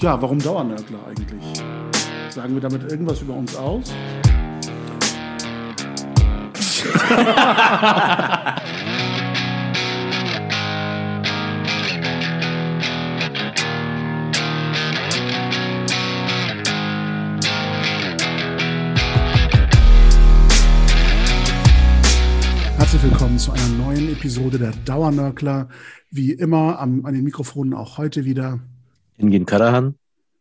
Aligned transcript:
Ja, 0.00 0.20
warum 0.22 0.38
Dauernörgler 0.38 0.98
eigentlich? 1.06 1.62
Sagen 2.30 2.54
wir 2.54 2.62
damit 2.62 2.90
irgendwas 2.90 3.20
über 3.20 3.34
uns 3.34 3.54
aus? 3.54 3.92
Herzlich 22.78 23.02
willkommen 23.02 23.38
zu 23.38 23.52
einer 23.52 23.68
neuen 23.68 24.10
Episode 24.10 24.58
der 24.58 24.72
Dauernörgler. 24.86 25.68
Wie 26.10 26.32
immer 26.32 26.78
an 26.78 27.02
den 27.04 27.22
Mikrofonen 27.22 27.74
auch 27.74 27.98
heute 27.98 28.24
wieder 28.24 28.60
Engin 29.20 29.44
Karahan. 29.44 29.96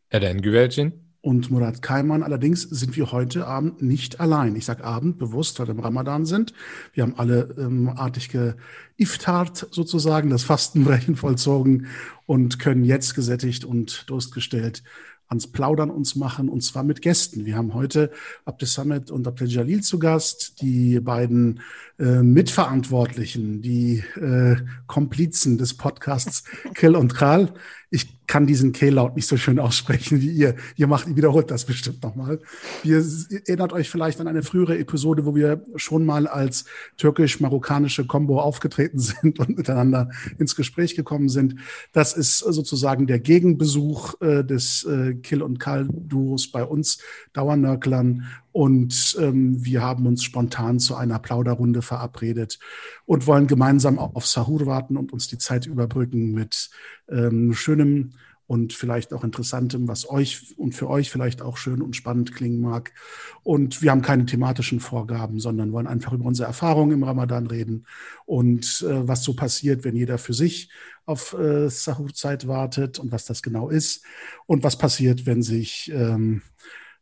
Eren 0.10 0.42
Güvercin. 0.42 0.94
Und 1.22 1.52
Murat 1.52 1.82
Kaiman. 1.82 2.24
Allerdings 2.24 2.62
sind 2.62 2.96
wir 2.96 3.12
heute 3.12 3.46
Abend 3.46 3.82
nicht 3.82 4.22
allein. 4.22 4.56
Ich 4.56 4.64
sage 4.64 4.86
Abend 4.86 5.20
bewusst, 5.20 5.60
weil 5.60 5.68
wir 5.68 5.74
im 5.74 5.82
Ramadan 5.82 6.26
sind. 6.26 6.54
Wir 6.94 7.04
haben 7.04 7.16
alle 7.18 7.54
ähm, 7.58 7.90
artig 7.90 8.30
geiftart 8.30 9.68
sozusagen, 9.72 10.30
das 10.30 10.44
Fastenbrechen 10.44 11.16
vollzogen 11.18 11.88
und 12.26 12.60
können 12.60 12.86
jetzt 12.86 13.16
gesättigt 13.16 13.66
und 13.66 14.10
durstgestellt 14.10 14.82
ans 15.28 15.48
Plaudern 15.48 15.92
uns 15.92 16.16
machen 16.16 16.50
und 16.50 16.62
zwar 16.62 16.84
mit 16.84 17.02
Gästen. 17.02 17.46
Wir 17.46 17.56
haben 17.56 17.76
heute 17.76 18.12
Abdel 18.46 18.68
Samet 18.68 19.12
und 19.12 19.28
Abdel 19.28 19.48
Jalil 19.48 19.82
zu 19.82 20.00
Gast, 20.00 20.60
die 20.62 21.00
beiden 21.00 21.62
äh, 22.00 22.24
Mitverantwortlichen, 22.24 23.62
die 23.62 24.04
äh, 24.16 24.56
Komplizen 24.88 25.58
des 25.60 25.76
Podcasts 25.76 26.46
Kill 26.74 26.96
und 26.96 27.14
Kral. 27.14 27.54
Ich 27.92 28.19
kann 28.30 28.46
diesen 28.46 28.74
K-Laut 28.74 29.16
nicht 29.16 29.28
so 29.28 29.38
schön 29.38 29.58
aussprechen 29.58 30.22
wie 30.22 30.30
ihr. 30.30 30.56
Ihr 30.76 30.86
macht, 30.86 31.08
ihr 31.08 31.16
wiederholt 31.16 31.50
das 31.50 31.66
bestimmt 31.66 32.04
nochmal. 32.04 32.40
Ihr 32.84 33.04
erinnert 33.48 33.74
euch 33.74 33.90
vielleicht 33.90 34.22
an 34.22 34.28
eine 34.28 34.44
frühere 34.44 34.78
Episode, 34.78 35.26
wo 35.26 35.36
wir 35.36 35.64
schon 35.78 36.06
mal 36.06 36.28
als 36.28 36.66
türkisch-marokkanische 36.98 38.06
Combo 38.06 38.40
aufgetreten 38.40 39.00
sind 39.00 39.40
und 39.40 39.58
miteinander 39.58 40.12
ins 40.38 40.56
Gespräch 40.56 40.96
gekommen 40.96 41.28
sind. 41.28 41.56
Das 41.92 42.14
ist 42.14 42.38
sozusagen 42.38 43.08
der 43.08 43.20
Gegenbesuch 43.20 44.22
äh, 44.22 44.44
des 44.44 44.84
äh, 44.84 45.16
Kill 45.16 45.42
und 45.42 45.60
Kal-Duos 45.60 46.52
bei 46.52 46.64
uns, 46.64 47.00
Dauernörklern. 47.34 48.28
Und 48.52 49.16
ähm, 49.20 49.64
wir 49.64 49.82
haben 49.82 50.06
uns 50.06 50.24
spontan 50.24 50.80
zu 50.80 50.96
einer 50.96 51.20
Plauderrunde 51.20 51.82
verabredet 51.82 52.60
und 53.06 53.26
wollen 53.28 53.48
gemeinsam 53.48 53.98
auf 54.00 54.26
Sahur 54.28 54.66
warten 54.66 54.98
und 54.98 55.14
uns 55.14 55.28
die 55.28 55.38
Zeit 55.38 55.66
überbrücken 55.66 56.32
mit 56.32 56.70
ähm, 57.10 57.54
schönem 57.54 58.12
und 58.50 58.74
vielleicht 58.74 59.14
auch 59.14 59.24
interessantem, 59.24 59.88
was 59.88 60.10
euch 60.10 60.56
und 60.58 60.74
für 60.74 60.90
euch 60.90 61.12
vielleicht 61.12 61.44
auch 61.44 61.56
schön 61.56 61.84
und 61.84 61.96
spannend 61.96 62.34
klingen 62.34 62.60
mag. 62.60 62.92
Und 63.44 63.84
wir 63.84 63.92
haben 63.92 64.02
keine 64.02 64.26
thematischen 64.26 64.80
Vorgaben, 64.80 65.40
sondern 65.40 65.72
wollen 65.72 65.86
einfach 65.86 66.14
über 66.14 66.26
unsere 66.26 66.48
Erfahrungen 66.48 66.94
im 66.94 67.04
Ramadan 67.04 67.46
reden 67.46 67.86
und 68.26 68.84
äh, 68.88 69.08
was 69.08 69.24
so 69.24 69.36
passiert, 69.36 69.84
wenn 69.84 69.96
jeder 69.96 70.18
für 70.18 70.34
sich 70.34 70.72
auf 71.06 71.34
äh, 71.34 71.70
Sahur-Zeit 71.70 72.48
wartet 72.48 72.98
und 72.98 73.12
was 73.12 73.26
das 73.26 73.44
genau 73.44 73.70
ist 73.70 74.04
und 74.48 74.64
was 74.64 74.80
passiert, 74.80 75.28
wenn 75.28 75.44
sich 75.44 75.92
ähm, 75.94 76.42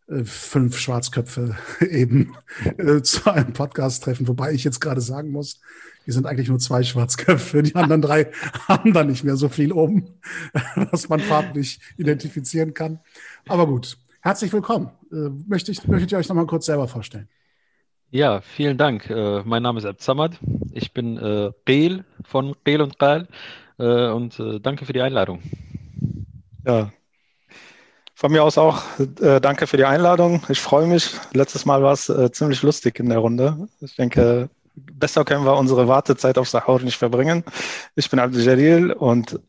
äh, 0.09 0.25
fünf 0.25 0.77
Schwarzköpfe 0.77 1.55
eben 1.89 2.35
äh, 2.77 3.01
zu 3.01 3.31
einem 3.31 3.53
Podcast 3.53 4.03
treffen, 4.03 4.27
wobei 4.27 4.51
ich 4.51 4.65
jetzt 4.65 4.81
gerade 4.81 4.99
sagen 5.01 5.31
muss, 5.31 5.61
wir 6.07 6.13
sind 6.13 6.25
eigentlich 6.25 6.47
nur 6.47 6.57
zwei 6.57 6.83
Schwarzköpfe, 6.83 7.61
die 7.61 7.75
anderen 7.75 8.01
drei 8.01 8.31
haben 8.69 8.93
da 8.93 9.03
nicht 9.03 9.25
mehr 9.25 9.35
so 9.35 9.49
viel 9.49 9.73
um, 9.73 10.07
was 10.75 11.09
man 11.09 11.19
farblich 11.19 11.81
identifizieren 11.97 12.73
kann. 12.73 13.01
Aber 13.45 13.67
gut, 13.67 13.97
herzlich 14.21 14.53
willkommen. 14.53 14.89
Äh, 15.11 15.29
möchte 15.47 15.69
ich, 15.73 15.85
möchtet 15.85 16.13
ihr 16.13 16.17
euch 16.17 16.29
noch 16.29 16.35
mal 16.37 16.47
kurz 16.47 16.67
selber 16.67 16.87
vorstellen? 16.87 17.27
Ja, 18.09 18.39
vielen 18.39 18.77
Dank. 18.77 19.09
Äh, 19.09 19.41
mein 19.43 19.61
Name 19.61 19.79
ist 19.79 19.85
Abd 19.85 20.01
Samad. 20.01 20.39
Ich 20.71 20.93
bin 20.93 21.17
äh, 21.17 21.51
Qeel 21.65 22.05
von 22.23 22.55
Qeel 22.63 22.81
und 22.81 22.97
Qal 22.97 23.27
äh, 23.77 24.07
und 24.07 24.39
äh, 24.39 24.61
danke 24.61 24.85
für 24.85 24.93
die 24.93 25.01
Einladung. 25.01 25.41
Ja, 26.65 26.89
von 28.17 28.31
mir 28.31 28.43
aus 28.43 28.57
auch 28.57 28.81
äh, 29.19 29.39
danke 29.39 29.67
für 29.67 29.77
die 29.77 29.85
Einladung. 29.85 30.41
Ich 30.49 30.59
freue 30.59 30.87
mich. 30.87 31.11
Letztes 31.33 31.65
Mal 31.65 31.83
war 31.83 31.93
es 31.93 32.09
äh, 32.09 32.31
ziemlich 32.31 32.63
lustig 32.63 32.99
in 32.99 33.09
der 33.09 33.19
Runde. 33.19 33.67
Ich 33.79 33.95
denke, 33.95 34.49
besser 34.77 35.25
können 35.25 35.45
wir 35.45 35.57
unsere 35.57 35.87
Wartezeit 35.87 36.37
auf 36.37 36.49
Sahur 36.49 36.81
nicht 36.81 36.97
verbringen. 36.97 37.43
Ich 37.95 38.09
bin 38.09 38.19
Abdel 38.19 38.43
Jalil 38.43 38.91
und 38.91 39.39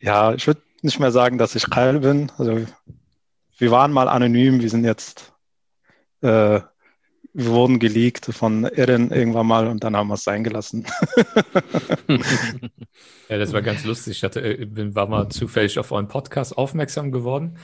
ja, 0.00 0.32
ich 0.34 0.46
würde 0.46 0.62
nicht 0.82 0.98
mehr 0.98 1.12
sagen, 1.12 1.38
dass 1.38 1.54
ich 1.54 1.70
Kyle 1.70 2.00
bin. 2.00 2.32
Also 2.38 2.64
wir 3.58 3.70
waren 3.70 3.92
mal 3.92 4.08
anonym, 4.08 4.60
wir 4.60 4.70
sind 4.70 4.84
jetzt, 4.84 5.32
äh, 6.22 6.60
wir 7.34 7.50
wurden 7.50 7.78
geleakt 7.78 8.26
von 8.26 8.64
Erin 8.64 9.10
irgendwann 9.10 9.46
mal 9.46 9.68
und 9.68 9.84
dann 9.84 9.96
haben 9.96 10.08
wir 10.08 10.14
es 10.14 10.24
sein 10.24 10.44
gelassen. 10.44 10.86
ja, 13.28 13.38
das 13.38 13.52
war 13.52 13.62
ganz 13.62 13.84
lustig. 13.84 14.18
Ich 14.18 14.24
hatte, 14.24 14.40
äh, 14.40 14.64
bin, 14.64 14.94
war 14.94 15.06
mal 15.06 15.28
zufällig 15.28 15.78
auf 15.78 15.92
euren 15.92 16.08
Podcast 16.08 16.58
aufmerksam 16.58 17.12
geworden 17.12 17.58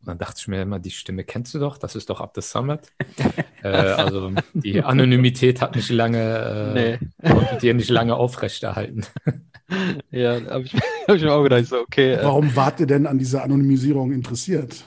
und 0.00 0.08
dann 0.08 0.18
dachte 0.18 0.36
ich 0.38 0.48
mir 0.48 0.62
immer, 0.62 0.78
die 0.78 0.90
Stimme 0.90 1.24
kennst 1.24 1.54
du 1.54 1.58
doch, 1.58 1.78
das 1.78 1.96
ist 1.96 2.10
doch 2.10 2.20
Abdel 2.20 2.42
Samad. 2.42 2.92
äh, 3.62 3.68
also 3.68 4.32
die 4.54 4.82
Anonymität 4.82 5.60
hat 5.60 5.74
nicht 5.74 5.90
lange, 5.90 6.68
äh, 6.74 6.98
nee. 7.22 7.58
dir 7.60 7.74
nicht 7.74 7.90
lange 7.90 8.14
aufrechterhalten. 8.14 9.04
ja, 10.10 10.40
habe 10.48 10.64
ich, 10.64 10.74
hab 10.74 11.16
ich 11.16 11.22
mir 11.22 11.32
auch 11.32 11.42
gedacht, 11.42 11.66
so, 11.66 11.78
okay. 11.78 12.12
Äh, 12.12 12.24
Warum 12.24 12.54
wart 12.54 12.80
ihr 12.80 12.86
denn 12.86 13.06
an 13.06 13.18
dieser 13.18 13.42
Anonymisierung 13.42 14.12
interessiert? 14.12 14.84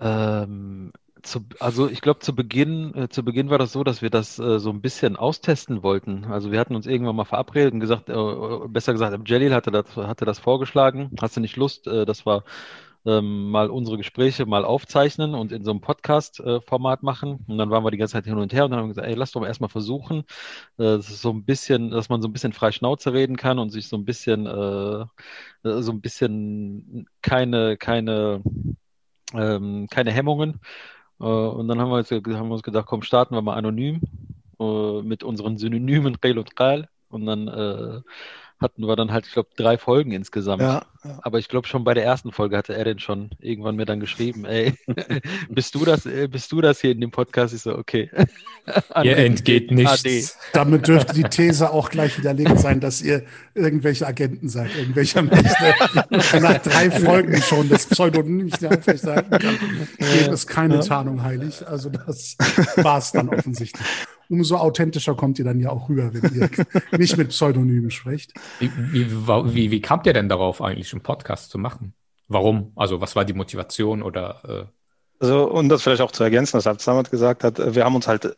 Ähm, 0.00 0.92
zu, 1.22 1.40
also 1.60 1.88
ich 1.88 2.00
glaube, 2.00 2.20
zu 2.20 2.34
Beginn, 2.34 2.94
äh, 2.94 3.08
zu 3.08 3.24
Beginn 3.24 3.50
war 3.50 3.58
das 3.58 3.72
so, 3.72 3.84
dass 3.84 4.02
wir 4.02 4.10
das 4.10 4.38
äh, 4.38 4.58
so 4.58 4.70
ein 4.70 4.80
bisschen 4.80 5.16
austesten 5.16 5.82
wollten. 5.82 6.24
Also 6.24 6.52
wir 6.52 6.58
hatten 6.58 6.74
uns 6.74 6.86
irgendwann 6.86 7.16
mal 7.16 7.24
verabredet 7.24 7.74
und 7.74 7.80
gesagt, 7.80 8.08
äh, 8.08 8.68
besser 8.68 8.92
gesagt, 8.92 9.28
Jalil 9.28 9.54
hatte 9.54 9.70
das, 9.70 9.96
hatte 9.96 10.24
das 10.24 10.38
vorgeschlagen. 10.38 11.10
Hast 11.20 11.36
du 11.36 11.40
nicht 11.40 11.56
Lust? 11.56 11.86
Äh, 11.86 12.06
das 12.06 12.26
war 12.26 12.44
ähm, 13.08 13.50
mal 13.50 13.70
unsere 13.70 13.96
Gespräche 13.96 14.44
mal 14.44 14.64
aufzeichnen 14.66 15.34
und 15.34 15.50
in 15.50 15.64
so 15.64 15.70
einem 15.70 15.80
Podcast-Format 15.80 17.00
äh, 17.00 17.04
machen. 17.04 17.44
Und 17.48 17.56
dann 17.56 17.70
waren 17.70 17.82
wir 17.82 17.90
die 17.90 17.96
ganze 17.96 18.12
Zeit 18.12 18.26
hin 18.26 18.36
und 18.36 18.52
her 18.52 18.66
und 18.66 18.70
dann 18.70 18.80
haben 18.80 18.86
wir 18.86 18.94
gesagt, 18.94 19.08
ey, 19.08 19.14
lass 19.14 19.32
doch 19.32 19.40
mal 19.40 19.46
erstmal 19.46 19.70
versuchen, 19.70 20.24
äh, 20.78 20.98
so 20.98 21.30
ein 21.30 21.44
bisschen, 21.44 21.90
dass 21.90 22.10
man 22.10 22.20
so 22.20 22.28
ein 22.28 22.32
bisschen 22.34 22.52
frei 22.52 22.70
Schnauze 22.70 23.14
reden 23.14 23.36
kann 23.36 23.58
und 23.58 23.70
sich 23.70 23.88
so 23.88 23.96
ein 23.96 24.04
bisschen, 24.04 24.46
äh, 24.46 25.00
äh 25.68 25.82
so 25.82 25.90
ein 25.90 26.02
bisschen 26.02 27.08
keine, 27.22 27.78
keine, 27.78 28.42
ähm, 29.32 29.86
keine 29.90 30.12
Hemmungen. 30.12 30.60
Äh, 31.20 31.24
und 31.24 31.68
dann 31.68 31.80
haben 31.80 31.90
wir, 31.90 31.98
jetzt, 31.98 32.12
haben 32.12 32.26
wir 32.48 32.54
uns 32.54 32.62
gedacht, 32.62 32.86
komm, 32.86 33.02
starten 33.02 33.34
wir 33.34 33.42
mal 33.42 33.56
anonym 33.56 34.02
äh, 34.60 35.02
mit 35.02 35.22
unseren 35.22 35.56
Synonymen 35.56 36.16
Rel 36.16 36.38
und 36.38 36.56
Qal. 36.56 36.88
Und 37.08 37.24
dann 37.24 37.48
hatten 38.60 38.86
wir 38.86 38.96
dann 38.96 39.12
halt, 39.12 39.26
ich 39.26 39.32
glaube, 39.32 39.50
drei 39.56 39.78
Folgen 39.78 40.10
insgesamt. 40.10 40.62
Ja, 40.62 40.82
ja. 41.04 41.18
Aber 41.22 41.38
ich 41.38 41.48
glaube, 41.48 41.68
schon 41.68 41.84
bei 41.84 41.94
der 41.94 42.04
ersten 42.04 42.32
Folge 42.32 42.56
hatte 42.56 42.74
er 42.74 42.84
denn 42.84 42.98
schon 42.98 43.30
irgendwann 43.40 43.76
mir 43.76 43.84
dann 43.84 44.00
geschrieben, 44.00 44.44
ey, 44.44 44.74
bist 45.48 45.74
du 45.76 45.84
das, 45.84 46.06
äh, 46.06 46.26
bist 46.26 46.50
du 46.50 46.60
das 46.60 46.80
hier 46.80 46.90
in 46.90 47.00
dem 47.00 47.12
Podcast? 47.12 47.54
Ich 47.54 47.62
so, 47.62 47.76
okay. 47.78 48.10
ihr 49.02 49.16
entgeht 49.16 49.70
nichts. 49.70 50.04
AD. 50.04 50.24
Damit 50.54 50.88
dürfte 50.88 51.14
die 51.14 51.22
These 51.22 51.70
auch 51.70 51.88
gleich 51.88 52.18
widerlegt 52.18 52.58
sein, 52.58 52.80
dass 52.80 53.00
ihr 53.00 53.24
irgendwelche 53.54 54.06
Agenten 54.06 54.48
seid, 54.48 54.74
irgendwelcher 54.76 55.22
Mächte. 55.22 55.74
Nach 56.40 56.58
drei 56.58 56.90
Folgen 56.90 57.40
schon 57.42 57.68
das 57.68 57.86
Pseudonym 57.86 58.46
nicht 58.46 58.60
mehr 58.60 58.76
aufrechterhalten 58.76 59.38
kann, 59.38 59.58
gäbe 59.98 60.32
es 60.32 60.46
keine 60.46 60.76
ja. 60.76 60.80
Tarnung 60.80 61.22
heilig. 61.22 61.64
Also 61.66 61.90
das 61.90 62.36
war 62.76 62.98
es 62.98 63.12
dann 63.12 63.28
offensichtlich 63.28 63.86
umso 64.28 64.56
authentischer 64.56 65.14
kommt 65.14 65.38
ihr 65.38 65.44
dann 65.44 65.60
ja 65.60 65.70
auch 65.70 65.88
rüber, 65.88 66.12
wenn 66.12 66.34
ihr 66.34 66.50
nicht 66.98 67.16
mit 67.16 67.28
Pseudonymen 67.28 67.90
sprecht. 67.90 68.32
Wie, 68.58 68.70
wie, 68.92 69.10
wie, 69.10 69.70
wie 69.70 69.80
kamt 69.80 70.06
ihr 70.06 70.12
denn 70.12 70.28
darauf, 70.28 70.60
eigentlich 70.62 70.92
einen 70.92 71.02
Podcast 71.02 71.50
zu 71.50 71.58
machen? 71.58 71.94
Warum? 72.28 72.72
Also, 72.76 73.00
was 73.00 73.16
war 73.16 73.24
die 73.24 73.32
Motivation 73.32 74.02
oder? 74.02 74.68
Äh 74.70 75.24
also, 75.24 75.50
um 75.50 75.68
das 75.68 75.82
vielleicht 75.82 76.02
auch 76.02 76.12
zu 76.12 76.22
ergänzen, 76.22 76.54
was 76.54 76.66
Absamad 76.66 77.10
gesagt 77.10 77.42
hat, 77.42 77.74
wir 77.74 77.84
haben 77.84 77.96
uns 77.96 78.06
halt 78.06 78.36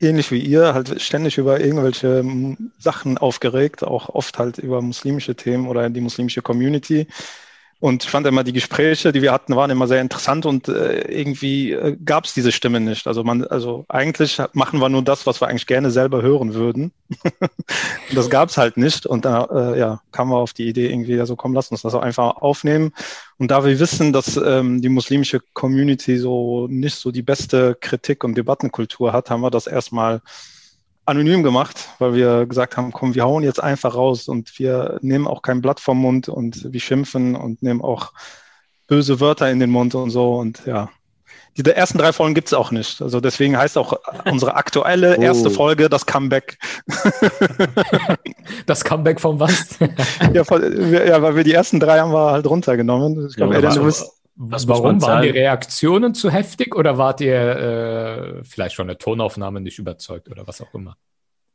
ähnlich 0.00 0.30
wie 0.30 0.40
ihr 0.40 0.74
halt 0.74 1.00
ständig 1.00 1.38
über 1.38 1.60
irgendwelche 1.60 2.24
Sachen 2.78 3.18
aufgeregt, 3.18 3.84
auch 3.84 4.08
oft 4.08 4.38
halt 4.38 4.58
über 4.58 4.80
muslimische 4.82 5.34
Themen 5.34 5.68
oder 5.68 5.88
die 5.90 6.00
muslimische 6.00 6.42
Community. 6.42 7.06
Und 7.80 8.04
ich 8.04 8.10
fand 8.10 8.26
immer, 8.26 8.44
die 8.44 8.52
Gespräche, 8.52 9.10
die 9.10 9.22
wir 9.22 9.32
hatten, 9.32 9.56
waren 9.56 9.70
immer 9.70 9.88
sehr 9.88 10.02
interessant 10.02 10.44
und 10.44 10.68
äh, 10.68 11.00
irgendwie 11.10 11.72
äh, 11.72 11.96
gab 12.04 12.26
es 12.26 12.34
diese 12.34 12.52
Stimme 12.52 12.78
nicht. 12.78 13.06
Also 13.06 13.24
man, 13.24 13.42
also 13.44 13.86
eigentlich 13.88 14.38
machen 14.52 14.80
wir 14.80 14.90
nur 14.90 15.02
das, 15.02 15.26
was 15.26 15.40
wir 15.40 15.48
eigentlich 15.48 15.66
gerne 15.66 15.90
selber 15.90 16.20
hören 16.20 16.52
würden. 16.52 16.92
das 18.14 18.28
gab 18.28 18.50
es 18.50 18.58
halt 18.58 18.76
nicht. 18.76 19.06
Und 19.06 19.24
da 19.24 19.44
äh, 19.44 19.78
ja, 19.78 20.02
kamen 20.12 20.30
wir 20.30 20.36
auf 20.36 20.52
die 20.52 20.68
Idee, 20.68 20.90
irgendwie, 20.90 21.18
also 21.18 21.36
komm, 21.36 21.54
lass 21.54 21.70
uns 21.70 21.80
das 21.80 21.94
auch 21.94 22.02
einfach 22.02 22.36
aufnehmen. 22.36 22.92
Und 23.38 23.50
da 23.50 23.64
wir 23.64 23.80
wissen, 23.80 24.12
dass 24.12 24.36
ähm, 24.36 24.82
die 24.82 24.90
muslimische 24.90 25.40
Community 25.54 26.18
so 26.18 26.66
nicht 26.68 26.96
so 26.96 27.10
die 27.10 27.22
beste 27.22 27.78
Kritik 27.80 28.24
und 28.24 28.36
Debattenkultur 28.36 29.14
hat, 29.14 29.30
haben 29.30 29.40
wir 29.40 29.50
das 29.50 29.66
erstmal 29.66 30.20
anonym 31.06 31.42
gemacht, 31.42 31.88
weil 31.98 32.14
wir 32.14 32.46
gesagt 32.46 32.76
haben, 32.76 32.92
komm, 32.92 33.14
wir 33.14 33.24
hauen 33.24 33.42
jetzt 33.42 33.62
einfach 33.62 33.94
raus 33.94 34.28
und 34.28 34.58
wir 34.58 34.98
nehmen 35.02 35.26
auch 35.26 35.42
kein 35.42 35.60
Blatt 35.60 35.80
vom 35.80 35.98
Mund 35.98 36.28
und 36.28 36.72
wir 36.72 36.80
schimpfen 36.80 37.34
und 37.34 37.62
nehmen 37.62 37.82
auch 37.82 38.12
böse 38.86 39.20
Wörter 39.20 39.50
in 39.50 39.60
den 39.60 39.70
Mund 39.70 39.94
und 39.94 40.10
so 40.10 40.36
und 40.36 40.66
ja. 40.66 40.90
Die 41.56 41.68
ersten 41.68 41.98
drei 41.98 42.12
Folgen 42.12 42.34
gibt 42.34 42.46
es 42.46 42.54
auch 42.54 42.70
nicht. 42.70 43.02
Also 43.02 43.20
deswegen 43.20 43.58
heißt 43.58 43.76
auch 43.76 43.94
unsere 44.24 44.54
aktuelle 44.54 45.16
oh. 45.18 45.22
erste 45.22 45.50
Folge 45.50 45.88
das 45.88 46.06
Comeback. 46.06 46.58
das 48.66 48.84
Comeback 48.84 49.20
vom 49.20 49.40
was? 49.40 49.76
ja, 50.32 50.42
ja, 50.42 51.22
weil 51.22 51.36
wir 51.36 51.44
die 51.44 51.52
ersten 51.52 51.80
drei 51.80 51.98
haben 51.98 52.12
wir 52.12 52.30
halt 52.30 52.46
runtergenommen. 52.46 53.26
Ich 53.28 53.36
glaube, 53.36 53.54
ja, 53.54 53.60
du 53.60 53.84
bist 53.84 54.19
was 54.42 54.66
Warum? 54.66 55.02
Waren 55.02 55.22
die 55.22 55.28
Reaktionen 55.28 56.14
zu 56.14 56.30
heftig 56.30 56.74
oder 56.74 56.96
wart 56.96 57.20
ihr 57.20 57.34
äh, 57.34 58.44
vielleicht 58.44 58.74
schon 58.74 58.88
eine 58.88 58.96
Tonaufnahme 58.96 59.60
nicht 59.60 59.78
überzeugt 59.78 60.30
oder 60.30 60.46
was 60.46 60.62
auch 60.62 60.72
immer? 60.72 60.96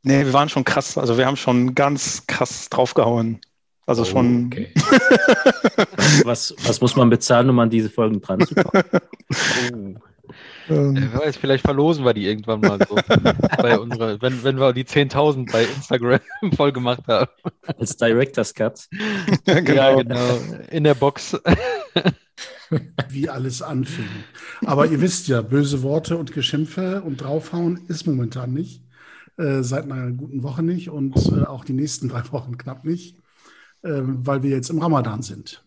Nee, 0.04 0.24
wir 0.24 0.34
waren 0.34 0.50
schon 0.50 0.64
krass. 0.64 0.96
Also 0.96 1.18
wir 1.18 1.26
haben 1.26 1.36
schon 1.36 1.74
ganz 1.74 2.28
krass 2.28 2.70
draufgehauen. 2.70 3.42
Also 3.88 4.04
oh, 4.04 4.06
schon. 4.06 4.46
Okay. 4.48 4.72
was, 6.26 6.54
was 6.64 6.80
muss 6.80 6.96
man 6.96 7.10
bezahlen, 7.10 7.50
um 7.50 7.58
an 7.58 7.72
diese 7.72 7.90
Folgen 7.90 8.22
dran 8.22 8.42
zu 8.42 8.54
kommen? 8.54 10.00
Oh. 10.68 10.74
Ähm. 10.74 10.96
Wer 11.12 11.22
weiß, 11.22 11.38
vielleicht 11.38 11.64
verlosen 11.64 12.06
wir 12.06 12.14
die 12.14 12.28
irgendwann 12.28 12.62
mal 12.62 12.80
so. 12.88 12.96
bei 13.58 13.80
unserer, 13.80 14.22
wenn, 14.22 14.44
wenn 14.44 14.60
wir 14.60 14.74
die 14.74 14.86
10.000 14.86 15.52
bei 15.52 15.64
Instagram 15.64 16.20
voll 16.56 16.72
gemacht 16.72 17.04
haben. 17.08 17.32
Als 17.80 17.98
Director's 17.98 18.54
Cut. 18.54 18.88
genau. 19.46 19.74
Ja, 19.74 19.96
genau. 20.02 20.40
In 20.70 20.84
der 20.84 20.96
Box. 20.96 21.40
Wie 23.10 23.30
alles 23.30 23.62
anfing. 23.62 24.08
Aber 24.66 24.88
ihr 24.88 25.02
wisst 25.02 25.28
ja, 25.28 25.42
böse 25.42 25.84
Worte 25.84 26.18
und 26.18 26.34
Geschimpfe 26.34 27.02
und 27.02 27.22
draufhauen 27.22 27.82
ist 27.88 28.08
momentan 28.08 28.54
nicht. 28.54 28.82
Äh, 29.38 29.64
seit 29.64 29.84
einer 29.84 30.12
guten 30.12 30.44
Woche 30.44 30.64
nicht 30.64 30.90
und 30.90 31.16
äh, 31.28 31.44
auch 31.44 31.66
die 31.66 31.74
nächsten 31.74 32.08
drei 32.10 32.24
Wochen 32.32 32.58
knapp 32.58 32.86
nicht, 32.86 33.18
äh, 33.84 34.02
weil 34.02 34.44
wir 34.44 34.52
jetzt 34.52 34.70
im 34.70 34.80
Ramadan 34.82 35.22
sind. 35.22 35.64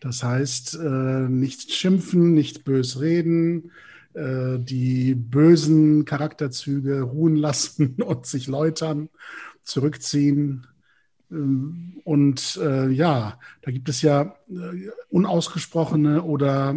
Das 0.00 0.22
heißt, 0.22 0.76
äh, 0.76 1.28
nicht 1.28 1.72
schimpfen, 1.72 2.34
nicht 2.34 2.64
bös 2.64 3.00
reden, 3.00 3.70
äh, 4.14 4.58
die 4.58 5.14
bösen 5.14 6.04
Charakterzüge 6.04 7.02
ruhen 7.02 7.36
lassen 7.36 7.96
und 8.02 8.26
sich 8.26 8.46
läutern, 8.46 9.08
zurückziehen. 9.62 10.66
Ähm, 11.30 12.00
und 12.04 12.58
äh, 12.62 12.88
ja, 12.88 13.38
da 13.62 13.70
gibt 13.70 13.88
es 13.88 14.02
ja 14.02 14.34
äh, 14.48 14.90
unausgesprochene 15.10 16.22
oder 16.22 16.74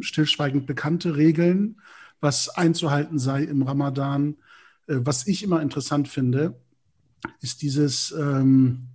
stillschweigend 0.00 0.66
bekannte 0.66 1.16
Regeln, 1.16 1.80
was 2.20 2.48
einzuhalten 2.48 3.18
sei 3.18 3.44
im 3.44 3.62
Ramadan. 3.62 4.36
Äh, 4.86 4.96
was 4.98 5.26
ich 5.26 5.42
immer 5.42 5.62
interessant 5.62 6.08
finde, 6.08 6.60
ist 7.40 7.62
dieses 7.62 8.12
ähm, 8.12 8.88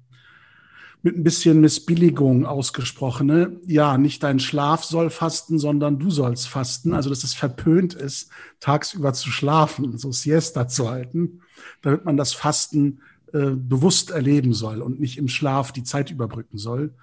mit 1.02 1.16
ein 1.16 1.24
bisschen 1.24 1.62
Missbilligung 1.62 2.46
ausgesprochene, 2.46 3.62
ja, 3.66 3.98
nicht 3.98 4.22
dein 4.22 4.40
Schlaf 4.40 4.84
soll 4.84 5.10
fasten, 5.10 5.58
sondern 5.58 5.98
du 5.98 6.12
sollst 6.12 6.50
fasten. 6.50 6.94
Also, 6.94 7.10
dass 7.10 7.24
es 7.24 7.34
verpönt 7.34 7.94
ist, 7.94 8.30
tagsüber 8.60 9.14
zu 9.14 9.30
schlafen, 9.30 9.98
so 9.98 10.12
Siesta 10.12 10.68
zu 10.68 10.90
halten, 10.90 11.42
damit 11.82 12.04
man 12.04 12.18
das 12.18 12.34
Fasten 12.34 13.00
äh, 13.34 13.52
bewusst 13.52 14.12
erleben 14.12 14.54
soll 14.54 14.82
und 14.82 15.00
nicht 15.00 15.18
im 15.18 15.28
Schlaf 15.28 15.72
die 15.72 15.84
Zeit 15.84 16.12
überbrücken 16.12 16.58
soll. 16.58 16.94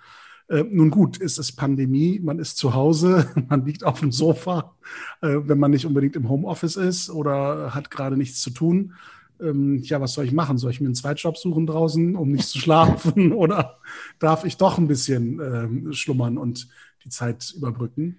Äh, 0.48 0.64
nun 0.64 0.90
gut, 0.90 1.20
es 1.20 1.38
ist 1.38 1.52
Pandemie, 1.52 2.20
man 2.22 2.38
ist 2.38 2.56
zu 2.56 2.74
Hause, 2.74 3.30
man 3.48 3.64
liegt 3.64 3.84
auf 3.84 4.00
dem 4.00 4.12
Sofa, 4.12 4.76
äh, 5.20 5.36
wenn 5.44 5.58
man 5.58 5.70
nicht 5.70 5.86
unbedingt 5.86 6.16
im 6.16 6.28
Homeoffice 6.28 6.76
ist 6.76 7.10
oder 7.10 7.74
hat 7.74 7.90
gerade 7.90 8.16
nichts 8.16 8.40
zu 8.40 8.50
tun 8.50 8.92
ähm, 9.40 9.78
ja, 9.82 10.00
was 10.00 10.14
soll 10.14 10.24
ich 10.24 10.32
machen? 10.32 10.58
Soll 10.58 10.70
ich 10.70 10.80
mir 10.80 10.86
einen 10.86 10.94
Zweitjob 10.94 11.36
suchen 11.36 11.66
draußen, 11.66 12.16
um 12.16 12.32
nicht 12.32 12.48
zu 12.48 12.58
schlafen? 12.58 13.32
Oder 13.34 13.78
darf 14.18 14.44
ich 14.44 14.56
doch 14.56 14.78
ein 14.78 14.88
bisschen 14.88 15.40
ähm, 15.40 15.92
schlummern 15.92 16.38
und 16.38 16.68
die 17.04 17.10
Zeit 17.10 17.52
überbrücken? 17.56 18.18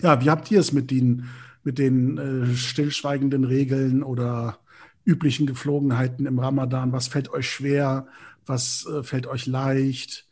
Ja, 0.00 0.22
wie 0.22 0.30
habt 0.30 0.50
ihr 0.50 0.60
es 0.60 0.72
mit 0.72 0.90
den, 0.90 1.24
mit 1.64 1.78
den 1.78 2.18
äh, 2.18 2.54
stillschweigenden 2.54 3.44
Regeln 3.44 4.02
oder 4.02 4.58
üblichen 5.08 5.46
Geflogenheiten 5.46 6.26
im 6.26 6.38
Ramadan? 6.38 6.92
Was 6.92 7.08
fällt 7.08 7.32
euch 7.32 7.50
schwer? 7.50 8.06
Was 8.46 8.86
äh, 8.86 9.02
fällt 9.02 9.26
euch 9.26 9.46
leicht? 9.46 10.26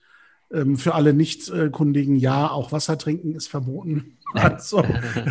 Ähm, 0.53 0.77
für 0.77 0.95
alle 0.95 1.13
Nicht-Kundigen, 1.15 2.17
ja, 2.17 2.51
auch 2.51 2.71
Wasser 2.71 2.99
trinken 2.99 3.35
ist 3.35 3.49
verboten. 3.49 4.19
Also, 4.35 4.85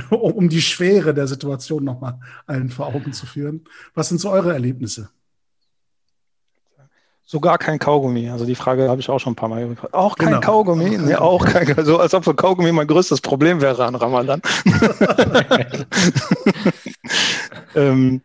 um 0.09 0.49
die 0.49 0.61
Schwere 0.61 1.13
der 1.13 1.27
Situation 1.27 1.83
nochmal 1.83 2.19
allen 2.47 2.69
vor 2.69 2.87
Augen 2.87 3.13
zu 3.13 3.25
führen. 3.25 3.65
Was 3.93 4.09
sind 4.09 4.19
so 4.19 4.31
eure 4.31 4.53
Erlebnisse? 4.53 5.09
Sogar 7.23 7.57
kein 7.57 7.79
Kaugummi. 7.79 8.29
Also 8.29 8.45
die 8.45 8.55
Frage 8.55 8.87
habe 8.87 9.01
ich 9.01 9.09
auch 9.09 9.19
schon 9.19 9.33
ein 9.33 9.35
paar 9.35 9.49
Mal 9.49 9.67
gefragt. 9.67 9.93
Auch 9.93 10.15
kein 10.15 10.27
genau. 10.27 10.41
Kaugummi? 10.41 10.97
Auch 10.97 11.01
nee, 11.01 11.15
auch 11.15 11.45
kein 11.45 11.85
So 11.85 11.97
als 11.97 12.13
ob 12.13 12.23
für 12.23 12.35
Kaugummi 12.35 12.71
mein 12.71 12.87
größtes 12.87 13.21
Problem 13.21 13.61
wäre 13.61 13.85
an 13.85 13.95
Ramadan. 13.95 14.41
ähm, 17.75 18.21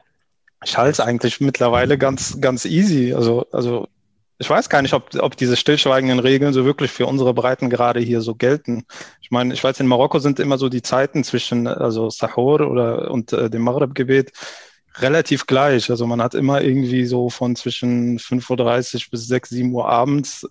ich 0.64 0.76
halte 0.76 0.92
es 0.92 1.00
eigentlich 1.00 1.40
mittlerweile 1.40 1.98
ganz, 1.98 2.40
ganz 2.40 2.64
easy. 2.64 3.14
Also, 3.14 3.46
also 3.52 3.88
ich 4.38 4.48
weiß 4.48 4.68
gar 4.68 4.82
nicht, 4.82 4.94
ob, 4.94 5.14
ob 5.18 5.36
diese 5.36 5.56
stillschweigenden 5.56 6.18
Regeln 6.18 6.52
so 6.52 6.64
wirklich 6.64 6.90
für 6.90 7.06
unsere 7.06 7.34
Breiten 7.34 7.70
gerade 7.70 8.00
hier 8.00 8.20
so 8.20 8.34
gelten. 8.34 8.84
Ich 9.20 9.30
meine, 9.30 9.52
ich 9.54 9.62
weiß, 9.62 9.80
in 9.80 9.86
Marokko 9.86 10.18
sind 10.18 10.40
immer 10.40 10.58
so 10.58 10.68
die 10.68 10.82
Zeiten 10.82 11.24
zwischen 11.24 11.66
also 11.66 12.10
Sahur 12.10 12.62
oder 12.62 13.10
und 13.10 13.32
äh, 13.32 13.50
dem 13.50 13.62
Maghreb-Gebet 13.62 14.32
relativ 14.96 15.46
gleich. 15.46 15.90
Also 15.90 16.06
man 16.06 16.22
hat 16.22 16.34
immer 16.34 16.62
irgendwie 16.62 17.06
so 17.06 17.30
von 17.30 17.56
zwischen 17.56 18.18
5.30 18.18 18.94
Uhr 18.94 19.10
bis 19.10 19.26
6, 19.26 19.50
7 19.50 19.72
Uhr 19.72 19.88
abends 19.88 20.46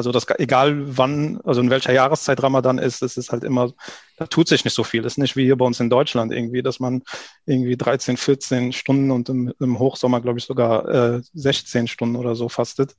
also 0.00 0.12
das, 0.12 0.26
egal 0.38 0.96
wann, 0.96 1.42
also 1.44 1.60
in 1.60 1.68
welcher 1.68 1.92
Jahreszeit 1.92 2.42
Ramadan 2.42 2.78
ist, 2.78 3.02
es 3.02 3.18
ist 3.18 3.32
halt 3.32 3.44
immer, 3.44 3.70
da 4.16 4.26
tut 4.26 4.48
sich 4.48 4.64
nicht 4.64 4.72
so 4.72 4.82
viel. 4.82 5.02
Das 5.02 5.12
ist 5.12 5.18
nicht 5.18 5.36
wie 5.36 5.44
hier 5.44 5.58
bei 5.58 5.66
uns 5.66 5.78
in 5.78 5.90
Deutschland 5.90 6.32
irgendwie, 6.32 6.62
dass 6.62 6.80
man 6.80 7.02
irgendwie 7.44 7.76
13, 7.76 8.16
14 8.16 8.72
Stunden 8.72 9.10
und 9.10 9.28
im, 9.28 9.52
im 9.60 9.78
Hochsommer, 9.78 10.22
glaube 10.22 10.38
ich, 10.38 10.46
sogar 10.46 10.88
äh, 10.88 11.22
16 11.34 11.86
Stunden 11.86 12.16
oder 12.16 12.34
so 12.34 12.48
fastet. 12.48 12.96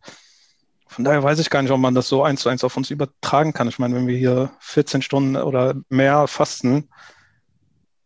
Von 0.88 1.04
daher 1.04 1.24
weiß 1.24 1.40
ich 1.40 1.50
gar 1.50 1.64
nicht, 1.64 1.72
ob 1.72 1.80
man 1.80 1.96
das 1.96 2.08
so 2.08 2.24
eins 2.24 2.42
zu 2.42 2.50
eins 2.50 2.64
auf 2.64 2.78
uns 2.78 2.92
übertragen 2.92 3.54
kann. 3.54 3.68
Ich 3.68 3.80
meine, 3.80 3.96
wenn 3.96 4.06
wir 4.06 4.18
hier 4.18 4.52
14 4.60 5.02
Stunden 5.02 5.38
oder 5.38 5.74
mehr 5.90 6.28
fasten, 6.28 6.88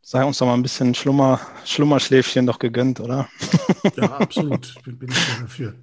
sei 0.02 0.24
uns 0.24 0.38
doch 0.38 0.46
mal 0.46 0.54
ein 0.54 0.64
bisschen 0.64 0.96
Schlummer, 0.96 1.42
Schlummerschläfchen 1.66 2.46
doch 2.46 2.60
gegönnt, 2.60 3.02
oder? 3.02 3.28
Ja, 3.98 4.18
absolut. 4.20 4.74
Bin, 4.86 4.98
bin 4.98 5.10
ich 5.10 5.18
dafür. 5.42 5.74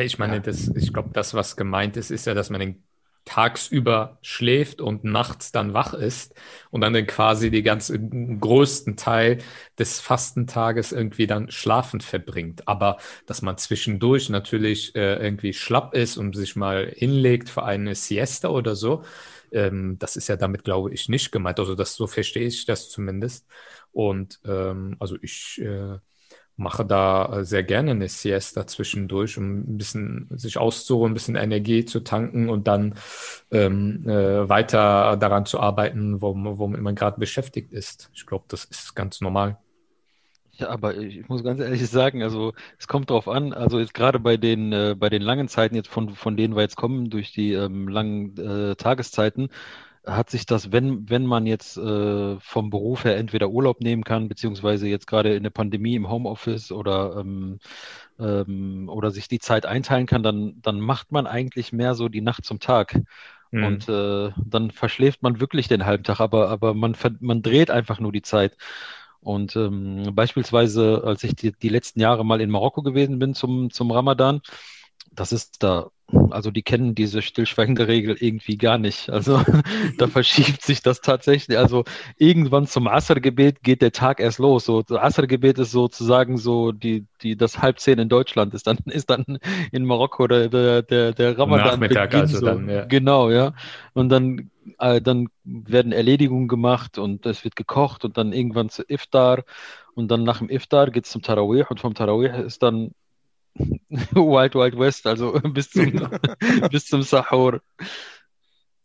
Ja, 0.00 0.04
ich 0.04 0.18
meine, 0.18 0.40
das, 0.40 0.68
ich 0.74 0.92
glaube, 0.92 1.10
das, 1.12 1.34
was 1.34 1.56
gemeint 1.56 1.96
ist, 1.96 2.10
ist 2.10 2.26
ja, 2.26 2.34
dass 2.34 2.50
man 2.50 2.60
den 2.60 2.84
tagsüber 3.26 4.18
schläft 4.22 4.80
und 4.80 5.04
nachts 5.04 5.52
dann 5.52 5.74
wach 5.74 5.92
ist 5.94 6.34
und 6.70 6.80
dann, 6.80 6.94
dann 6.94 7.06
quasi 7.06 7.50
den 7.50 7.62
ganzen 7.64 8.40
größten 8.40 8.96
Teil 8.96 9.38
des 9.78 10.00
Fastentages 10.00 10.90
irgendwie 10.92 11.26
dann 11.26 11.50
schlafend 11.50 12.02
verbringt. 12.02 12.66
Aber 12.66 12.96
dass 13.26 13.42
man 13.42 13.58
zwischendurch 13.58 14.30
natürlich 14.30 14.94
äh, 14.96 15.16
irgendwie 15.22 15.52
schlapp 15.52 15.94
ist 15.94 16.16
und 16.16 16.34
sich 16.34 16.56
mal 16.56 16.90
hinlegt 16.96 17.50
für 17.50 17.64
eine 17.64 17.94
Siesta 17.94 18.48
oder 18.48 18.74
so, 18.74 19.04
ähm, 19.52 19.98
das 19.98 20.16
ist 20.16 20.28
ja 20.28 20.36
damit, 20.36 20.64
glaube 20.64 20.92
ich, 20.94 21.08
nicht 21.08 21.30
gemeint. 21.30 21.58
Also 21.60 21.74
das 21.74 21.94
so 21.94 22.06
verstehe 22.06 22.46
ich 22.46 22.64
das 22.64 22.88
zumindest. 22.90 23.46
Und 23.92 24.40
ähm, 24.46 24.96
also 24.98 25.16
ich 25.20 25.60
äh, 25.60 25.98
mache 26.60 26.84
da 26.84 27.38
äh, 27.40 27.44
sehr 27.44 27.62
gerne 27.62 27.92
eine 27.92 28.08
Siesta 28.08 28.66
zwischendurch, 28.66 29.38
um 29.38 29.60
ein 29.60 29.78
bisschen 29.78 30.28
sich 30.36 30.58
auszuruhen, 30.58 31.10
ein 31.10 31.14
bisschen 31.14 31.36
Energie 31.36 31.84
zu 31.84 32.00
tanken 32.00 32.48
und 32.48 32.68
dann 32.68 32.94
ähm, 33.50 34.06
äh, 34.06 34.48
weiter 34.48 35.16
daran 35.16 35.46
zu 35.46 35.58
arbeiten, 35.58 36.20
womit 36.20 36.80
man 36.80 36.94
gerade 36.94 37.18
beschäftigt 37.18 37.72
ist. 37.72 38.10
Ich 38.12 38.26
glaube, 38.26 38.44
das 38.48 38.64
ist 38.64 38.94
ganz 38.94 39.20
normal. 39.20 39.58
Ja, 40.52 40.68
aber 40.68 40.94
ich 40.96 41.26
muss 41.28 41.42
ganz 41.42 41.58
ehrlich 41.60 41.88
sagen, 41.88 42.22
also 42.22 42.52
es 42.78 42.86
kommt 42.86 43.08
drauf 43.08 43.28
an, 43.28 43.54
also 43.54 43.78
jetzt 43.78 43.94
gerade 43.94 44.18
bei 44.18 44.36
den 44.36 44.72
äh, 44.74 44.94
bei 44.98 45.08
den 45.08 45.22
langen 45.22 45.48
Zeiten 45.48 45.74
jetzt 45.74 45.88
von 45.88 46.10
von 46.10 46.36
denen 46.36 46.54
wir 46.54 46.60
jetzt 46.60 46.76
kommen 46.76 47.08
durch 47.08 47.32
die 47.32 47.54
ähm, 47.54 47.88
langen 47.88 48.36
äh, 48.36 48.76
Tageszeiten, 48.76 49.48
hat 50.06 50.30
sich 50.30 50.46
das, 50.46 50.72
wenn, 50.72 51.08
wenn 51.10 51.26
man 51.26 51.46
jetzt 51.46 51.76
äh, 51.76 52.38
vom 52.40 52.70
Beruf 52.70 53.04
her 53.04 53.16
entweder 53.16 53.50
Urlaub 53.50 53.80
nehmen 53.80 54.04
kann, 54.04 54.28
beziehungsweise 54.28 54.88
jetzt 54.88 55.06
gerade 55.06 55.34
in 55.34 55.42
der 55.42 55.50
Pandemie 55.50 55.94
im 55.94 56.08
Homeoffice 56.08 56.72
oder, 56.72 57.16
ähm, 57.18 57.58
ähm, 58.18 58.88
oder 58.88 59.10
sich 59.10 59.28
die 59.28 59.40
Zeit 59.40 59.66
einteilen 59.66 60.06
kann, 60.06 60.22
dann, 60.22 60.54
dann 60.62 60.80
macht 60.80 61.12
man 61.12 61.26
eigentlich 61.26 61.72
mehr 61.72 61.94
so 61.94 62.08
die 62.08 62.22
Nacht 62.22 62.44
zum 62.44 62.60
Tag. 62.60 62.98
Mhm. 63.50 63.64
Und 63.64 63.88
äh, 63.88 64.30
dann 64.44 64.70
verschläft 64.70 65.22
man 65.22 65.40
wirklich 65.40 65.68
den 65.68 65.84
halben 65.84 66.04
Tag, 66.04 66.20
aber, 66.20 66.48
aber 66.48 66.72
man, 66.72 66.96
man 67.20 67.42
dreht 67.42 67.70
einfach 67.70 68.00
nur 68.00 68.12
die 68.12 68.22
Zeit. 68.22 68.56
Und 69.20 69.54
ähm, 69.56 70.14
beispielsweise, 70.14 71.02
als 71.04 71.24
ich 71.24 71.34
die, 71.34 71.52
die 71.52 71.68
letzten 71.68 72.00
Jahre 72.00 72.24
mal 72.24 72.40
in 72.40 72.50
Marokko 72.50 72.82
gewesen 72.82 73.18
bin 73.18 73.34
zum, 73.34 73.70
zum 73.70 73.90
Ramadan, 73.90 74.40
das 75.12 75.32
ist 75.32 75.62
da 75.62 75.90
also 76.30 76.50
die 76.50 76.62
kennen 76.62 76.94
diese 76.94 77.22
stillschweigende 77.22 77.88
Regel 77.88 78.16
irgendwie 78.18 78.56
gar 78.56 78.78
nicht. 78.78 79.10
Also 79.10 79.42
da 79.98 80.06
verschiebt 80.06 80.62
sich 80.62 80.82
das 80.82 81.00
tatsächlich. 81.00 81.58
Also 81.58 81.84
irgendwann 82.16 82.66
zum 82.66 82.86
Asr-Gebet 82.86 83.62
geht 83.62 83.82
der 83.82 83.92
Tag 83.92 84.20
erst 84.20 84.38
los. 84.38 84.64
So, 84.64 84.82
das 84.82 84.98
Asr-Gebet 84.98 85.58
ist 85.58 85.70
sozusagen 85.70 86.38
so 86.38 86.72
die, 86.72 87.06
die, 87.22 87.36
das 87.36 87.60
halb 87.62 87.80
zehn 87.80 87.98
in 87.98 88.08
Deutschland 88.08 88.54
ist 88.54 88.66
dann, 88.66 88.78
ist 88.86 89.10
dann 89.10 89.38
in 89.72 89.84
Marokko 89.84 90.26
der, 90.26 90.48
der, 90.48 90.82
der, 90.82 91.12
der 91.12 91.38
Ramadan. 91.38 91.66
Nachmittag 91.66 92.14
also 92.14 92.38
so. 92.38 92.46
dann, 92.46 92.68
ja. 92.68 92.84
Genau, 92.84 93.30
ja. 93.30 93.52
Und 93.92 94.08
dann, 94.08 94.50
äh, 94.78 95.00
dann 95.00 95.28
werden 95.44 95.92
Erledigungen 95.92 96.48
gemacht 96.48 96.98
und 96.98 97.26
es 97.26 97.44
wird 97.44 97.56
gekocht 97.56 98.04
und 98.04 98.16
dann 98.16 98.32
irgendwann 98.32 98.68
zu 98.68 98.82
Iftar. 98.88 99.44
Und 99.94 100.10
dann 100.10 100.22
nach 100.22 100.38
dem 100.38 100.48
Iftar 100.48 100.90
geht 100.90 101.04
es 101.04 101.10
zum 101.10 101.22
Tarawih 101.22 101.64
und 101.68 101.80
vom 101.80 101.94
Tarawih 101.94 102.44
ist 102.44 102.62
dann 102.62 102.92
Wild 104.12 104.54
Wild 104.54 104.78
West, 104.78 105.06
also 105.06 105.32
bis 105.54 105.70
zum, 105.70 105.92
bis 106.70 106.86
zum 106.86 107.02
Sahur. 107.02 107.60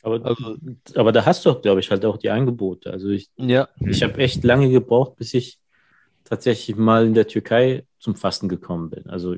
Aber, 0.01 0.23
Also- 0.25 0.57
aber 0.95 1.11
da 1.11 1.25
hast 1.25 1.45
du, 1.45 1.55
glaube 1.59 1.79
ich, 1.79 1.89
halt 1.89 2.05
auch 2.05 2.17
die 2.17 2.29
Angebote. 2.29 2.91
Also 2.91 3.09
ich, 3.09 3.29
Ja, 3.37 3.69
ich 3.79 4.03
habe 4.03 4.17
echt 4.17 4.43
lange 4.43 4.69
gebraucht, 4.69 5.15
bis 5.15 5.33
ich 5.33 5.59
tatsächlich 6.23 6.75
mal 6.75 7.05
in 7.05 7.13
der 7.13 7.27
Türkei 7.27 7.85
zum 7.99 8.15
Fasten 8.15 8.49
gekommen 8.49 8.89
bin. 8.89 9.09
Also 9.09 9.35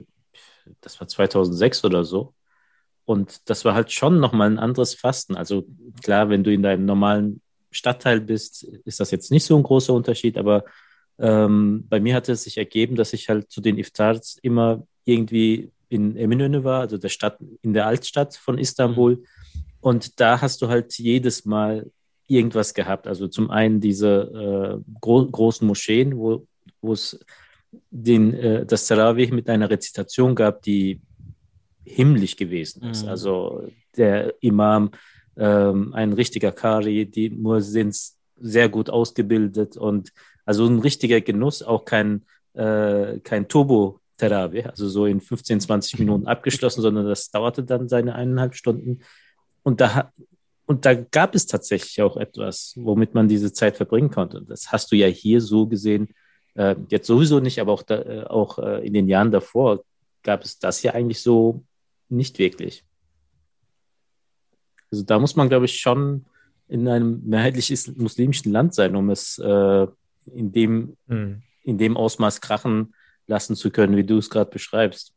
das 0.81 1.00
war 1.00 1.07
2006 1.07 1.84
oder 1.86 2.03
so. 2.03 2.34
Und 3.05 3.50
das 3.50 3.63
war 3.63 3.74
halt 3.74 3.91
schon 3.93 4.19
nochmal 4.19 4.50
ein 4.50 4.60
anderes 4.60 4.93
Fasten. 4.93 5.36
Also 5.38 5.65
klar, 6.03 6.29
wenn 6.29 6.43
du 6.43 6.51
in 6.51 6.63
deinem 6.63 6.86
normalen 6.86 7.41
Stadtteil 7.72 8.19
bist, 8.19 8.63
ist 8.84 9.00
das 9.00 9.12
jetzt 9.12 9.31
nicht 9.31 9.46
so 9.46 9.55
ein 9.55 9.63
großer 9.63 9.93
Unterschied, 9.93 10.38
aber 10.38 10.65
ähm, 11.19 11.86
bei 11.88 12.00
mir 12.01 12.15
hatte 12.15 12.34
es 12.34 12.43
sich 12.43 12.57
ergeben, 12.57 12.96
dass 12.96 13.13
ich 13.13 13.29
halt 13.29 13.50
zu 13.50 13.62
den 13.62 13.77
Iftars 13.77 14.38
immer 14.41 14.86
irgendwie 15.07 15.71
in 15.89 16.17
Eminönü 16.17 16.63
war, 16.63 16.81
also 16.81 16.97
der 16.97 17.09
Stadt, 17.09 17.39
in 17.61 17.73
der 17.73 17.87
Altstadt 17.87 18.35
von 18.35 18.57
Istanbul. 18.57 19.23
Und 19.79 20.19
da 20.19 20.41
hast 20.41 20.61
du 20.61 20.67
halt 20.67 20.97
jedes 20.97 21.45
Mal 21.45 21.89
irgendwas 22.27 22.73
gehabt. 22.73 23.07
Also 23.07 23.27
zum 23.27 23.49
einen 23.49 23.79
diese 23.79 24.81
äh, 24.83 24.91
gro 24.99 25.25
großen 25.25 25.65
Moscheen, 25.65 26.17
wo, 26.17 26.45
es 26.91 27.19
den, 27.89 28.33
äh, 28.33 28.65
das 28.65 28.87
Tarawih 28.87 29.31
mit 29.31 29.49
einer 29.49 29.69
Rezitation 29.69 30.35
gab, 30.35 30.61
die 30.61 30.99
himmlisch 31.85 32.35
gewesen 32.35 32.83
ist. 32.83 33.03
Mhm. 33.03 33.09
Also 33.09 33.63
der 33.95 34.33
Imam, 34.41 34.91
ähm, 35.37 35.93
ein 35.93 36.11
richtiger 36.13 36.51
Kari, 36.51 37.05
die 37.05 37.29
Muezzins 37.29 38.17
sehr 38.39 38.67
gut 38.67 38.89
ausgebildet 38.89 39.77
und 39.77 40.11
also 40.45 40.65
ein 40.65 40.79
richtiger 40.79 41.21
Genuss, 41.21 41.63
auch 41.63 41.85
kein, 41.85 42.25
äh, 42.53 43.19
kein 43.19 43.47
Turbo. 43.47 44.01
Tarawih, 44.17 44.65
also 44.69 44.88
so 44.89 45.05
in 45.05 45.21
15, 45.21 45.59
20 45.62 46.00
Minuten 46.00 46.27
abgeschlossen, 46.27 46.81
sondern 46.81 47.05
das 47.05 47.29
dauerte 47.31 47.63
dann 47.63 47.88
seine 47.88 48.15
eineinhalb 48.15 48.55
Stunden. 48.55 49.00
Und 49.63 49.79
da, 49.81 50.12
und 50.65 50.86
da 50.86 50.93
gab 50.95 51.36
es 51.36 51.45
tatsächlich 51.45 52.01
auch 52.01 52.17
etwas, 52.17 52.74
womit 52.77 53.13
man 53.13 53.27
diese 53.27 53.53
Zeit 53.53 53.77
verbringen 53.77 54.09
konnte. 54.12 54.38
Und 54.38 54.50
das 54.50 54.71
hast 54.71 54.91
du 54.91 54.95
ja 54.95 55.07
hier 55.07 55.39
so 55.41 55.67
gesehen, 55.67 56.09
äh, 56.55 56.75
jetzt 56.89 57.07
sowieso 57.07 57.39
nicht, 57.39 57.59
aber 57.59 57.71
auch, 57.74 57.83
da, 57.83 58.01
äh, 58.01 58.24
auch 58.25 58.57
äh, 58.59 58.86
in 58.86 58.93
den 58.93 59.07
Jahren 59.07 59.31
davor 59.31 59.83
gab 60.24 60.43
es 60.43 60.57
das 60.59 60.81
ja 60.83 60.93
eigentlich 60.93 61.21
so 61.21 61.63
nicht 62.09 62.39
wirklich. 62.39 62.83
Also 64.91 65.03
da 65.03 65.19
muss 65.19 65.36
man, 65.36 65.50
glaube 65.50 65.65
ich, 65.65 65.79
schon 65.79 66.25
in 66.67 66.88
einem 66.88 67.21
mehrheitlich 67.25 67.71
is- 67.71 67.95
muslimischen 67.95 68.51
Land 68.51 68.74
sein, 68.74 68.95
um 68.95 69.09
es 69.09 69.38
äh, 69.39 69.88
in, 70.33 70.51
dem, 70.51 70.97
Mhm. 71.07 71.43
in 71.63 71.77
dem 71.77 71.95
Ausmaß 71.97 72.41
krachen 72.41 72.93
lassen 73.27 73.55
zu 73.55 73.72
können, 73.72 73.96
wie 73.98 74.03
du 74.05 74.17
es 74.17 74.29
gerade 74.29 74.50
beschreibst. 74.50 75.13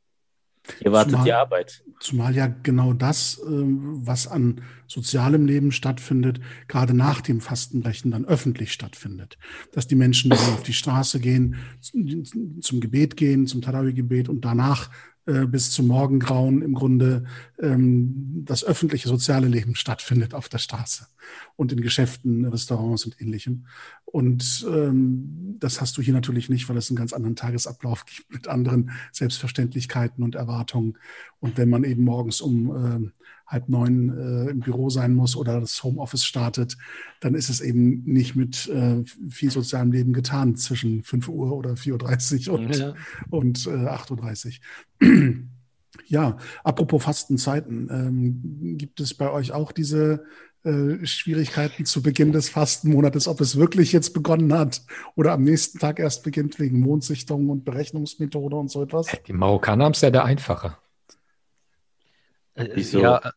Hier 0.81 0.93
wartet 0.93 1.13
Zumal- 1.13 1.25
die 1.25 1.33
Arbeit. 1.33 1.83
Zumal 2.01 2.37
ja 2.37 2.47
genau 2.47 2.93
das, 2.93 3.41
ähm, 3.47 4.07
was 4.07 4.29
an 4.29 4.61
sozialem 4.87 5.47
Leben 5.47 5.73
stattfindet, 5.73 6.41
gerade 6.69 6.95
nach 6.95 7.23
dem 7.23 7.41
Fastenbrechen 7.41 8.11
dann 8.11 8.27
öffentlich 8.27 8.73
stattfindet. 8.73 9.39
Dass 9.73 9.87
die 9.87 9.95
Menschen 9.95 10.31
dann 10.31 10.39
auf 10.39 10.63
die 10.63 10.75
Straße 10.75 11.19
gehen, 11.21 11.57
zum 11.81 12.81
Gebet 12.81 13.17
gehen, 13.17 13.47
zum 13.47 13.63
Tarawih-Gebet 13.63 14.29
und 14.29 14.45
danach 14.45 14.91
äh, 15.31 15.47
bis 15.47 15.71
zum 15.71 15.87
Morgengrauen 15.87 16.61
im 16.63 16.75
Grunde 16.75 17.25
ähm, 17.61 18.43
das 18.45 18.65
öffentliche 18.65 19.09
soziale 19.09 19.47
Leben 19.47 19.77
stattfindet 19.77 20.35
auf 20.35 20.49
der 20.49 20.59
Straße 20.59 21.07
und 21.55 21.71
in 21.71 21.81
Geschäften, 21.83 22.45
Restaurants 22.47 23.05
und 23.05 23.21
ähnlichem. 23.21 23.67
Und 24.05 24.67
ähm, 24.69 25.57
das 25.61 25.81
hast 25.81 25.97
du 25.97 26.03
hier 26.03 26.15
natürlich 26.15 26.49
nicht, 26.49 26.69
weil 26.69 26.77
es 26.77 26.91
einen 26.91 26.97
ganz 26.97 27.13
anderen 27.13 27.37
Tagesablauf 27.37 28.07
gibt 28.07 28.33
mit 28.33 28.49
anderen 28.49 28.91
Selbstverständlichkeiten 29.13 30.25
und 30.25 30.35
Erwartungen. 30.35 30.99
Und 31.39 31.59
wenn 31.59 31.69
man 31.69 31.85
eben 31.85 32.03
morgens 32.03 32.41
um 32.41 32.75
ähm, 32.75 33.13
halb 33.51 33.69
neun 33.69 34.17
äh, 34.17 34.51
im 34.51 34.61
Büro 34.61 34.91
sein 34.91 35.13
muss 35.13 35.37
oder 35.37 35.61
das 35.61 35.83
Homeoffice 35.83 36.25
startet, 36.25 36.77
dann 37.19 37.35
ist 37.35 37.51
es 37.51 37.61
eben 37.61 38.05
nicht 38.05 38.37
mit 38.37 38.69
äh, 38.69 39.03
viel 39.29 39.51
sozialem 39.51 39.91
Leben 39.91 40.13
getan 40.13 40.55
zwischen 40.55 41.03
5 41.03 41.29
Uhr 41.29 41.53
oder 41.53 41.73
4.30 41.73 42.49
Uhr 42.49 42.59
und, 42.59 42.77
ja. 42.77 42.95
und 43.29 43.67
äh, 43.67 43.71
8.30 43.71 44.61
Uhr. 45.03 45.51
Ja, 46.07 46.39
apropos 46.65 47.03
Fastenzeiten, 47.03 47.89
ähm, 47.91 48.77
gibt 48.79 49.01
es 49.01 49.15
bei 49.15 49.31
euch 49.31 49.53
auch 49.53 49.73
diese 49.73 50.25
äh, 50.65 51.05
Schwierigkeiten 51.07 51.85
zu 51.85 52.03
Beginn 52.03 52.33
des 52.33 52.49
Fastenmonates, 52.49 53.29
ob 53.29 53.41
es 53.41 53.57
wirklich 53.57 53.93
jetzt 53.93 54.13
begonnen 54.13 54.53
hat 54.53 54.83
oder 55.17 55.33
am 55.33 55.43
nächsten 55.43 55.79
Tag 55.79 55.99
erst 55.99 56.23
beginnt 56.23 56.59
wegen 56.59 56.81
Mondsichtung 56.81 57.49
und 57.49 57.65
Berechnungsmethode 57.65 58.57
und 58.57 58.71
so 58.71 58.83
etwas? 58.83 59.07
Die 59.27 59.33
Marokkaner 59.33 59.85
haben 59.85 59.93
es 59.93 60.01
ja 60.01 60.11
da 60.11 60.25
einfacher. 60.25 60.79
Äh, 62.55 62.69
Wieso? 62.75 63.01
Ja, 63.01 63.33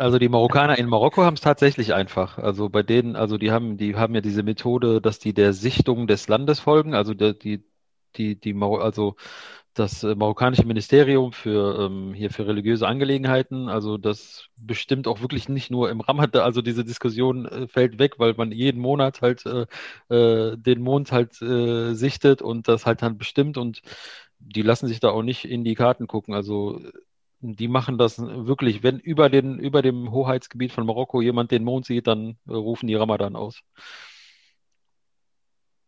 also 0.00 0.18
die 0.18 0.28
Marokkaner 0.28 0.78
in 0.78 0.88
Marokko 0.88 1.22
haben 1.22 1.34
es 1.34 1.42
tatsächlich 1.42 1.92
einfach. 1.94 2.38
Also 2.38 2.68
bei 2.70 2.82
denen, 2.82 3.16
also 3.16 3.36
die 3.38 3.50
haben, 3.50 3.76
die 3.76 3.96
haben 3.96 4.14
ja 4.14 4.22
diese 4.22 4.42
Methode, 4.42 5.00
dass 5.00 5.18
die 5.18 5.34
der 5.34 5.52
Sichtung 5.52 6.06
des 6.06 6.26
Landes 6.28 6.58
folgen. 6.60 6.94
Also 6.94 7.14
die, 7.14 7.64
die, 8.16 8.40
die, 8.40 8.54
Maro 8.54 8.78
also 8.78 9.16
das 9.74 10.02
äh, 10.02 10.14
marokkanische 10.14 10.66
Ministerium 10.66 11.32
für 11.32 11.86
ähm, 11.86 12.14
hier 12.14 12.30
für 12.30 12.46
religiöse 12.46 12.88
Angelegenheiten. 12.88 13.68
Also 13.68 13.98
das 13.98 14.46
bestimmt 14.56 15.06
auch 15.06 15.20
wirklich 15.20 15.48
nicht 15.48 15.70
nur 15.70 15.90
im 15.90 16.00
Ramadan. 16.00 16.42
Also 16.44 16.62
diese 16.62 16.84
Diskussion 16.84 17.46
äh, 17.46 17.68
fällt 17.68 17.98
weg, 17.98 18.18
weil 18.18 18.34
man 18.34 18.52
jeden 18.52 18.80
Monat 18.80 19.22
halt 19.22 19.44
äh, 19.46 19.66
äh, 20.14 20.56
den 20.56 20.80
Mond 20.82 21.12
halt 21.12 21.40
äh, 21.42 21.94
sichtet 21.94 22.42
und 22.42 22.68
das 22.68 22.86
halt 22.86 23.02
dann 23.02 23.18
bestimmt 23.18 23.58
und 23.58 23.82
die 24.38 24.62
lassen 24.62 24.88
sich 24.88 25.00
da 25.00 25.10
auch 25.10 25.22
nicht 25.22 25.44
in 25.44 25.64
die 25.64 25.74
Karten 25.74 26.06
gucken. 26.06 26.34
Also 26.34 26.80
die 27.40 27.68
machen 27.68 27.98
das 27.98 28.18
wirklich, 28.18 28.82
wenn 28.82 28.98
über 28.98 29.30
den, 29.30 29.58
über 29.58 29.82
dem 29.82 30.10
Hoheitsgebiet 30.10 30.72
von 30.72 30.86
Marokko 30.86 31.22
jemand 31.22 31.50
den 31.50 31.64
Mond 31.64 31.86
sieht, 31.86 32.06
dann 32.06 32.36
äh, 32.46 32.52
rufen 32.52 32.86
die 32.86 32.94
Ramadan 32.94 33.36
aus. 33.36 33.60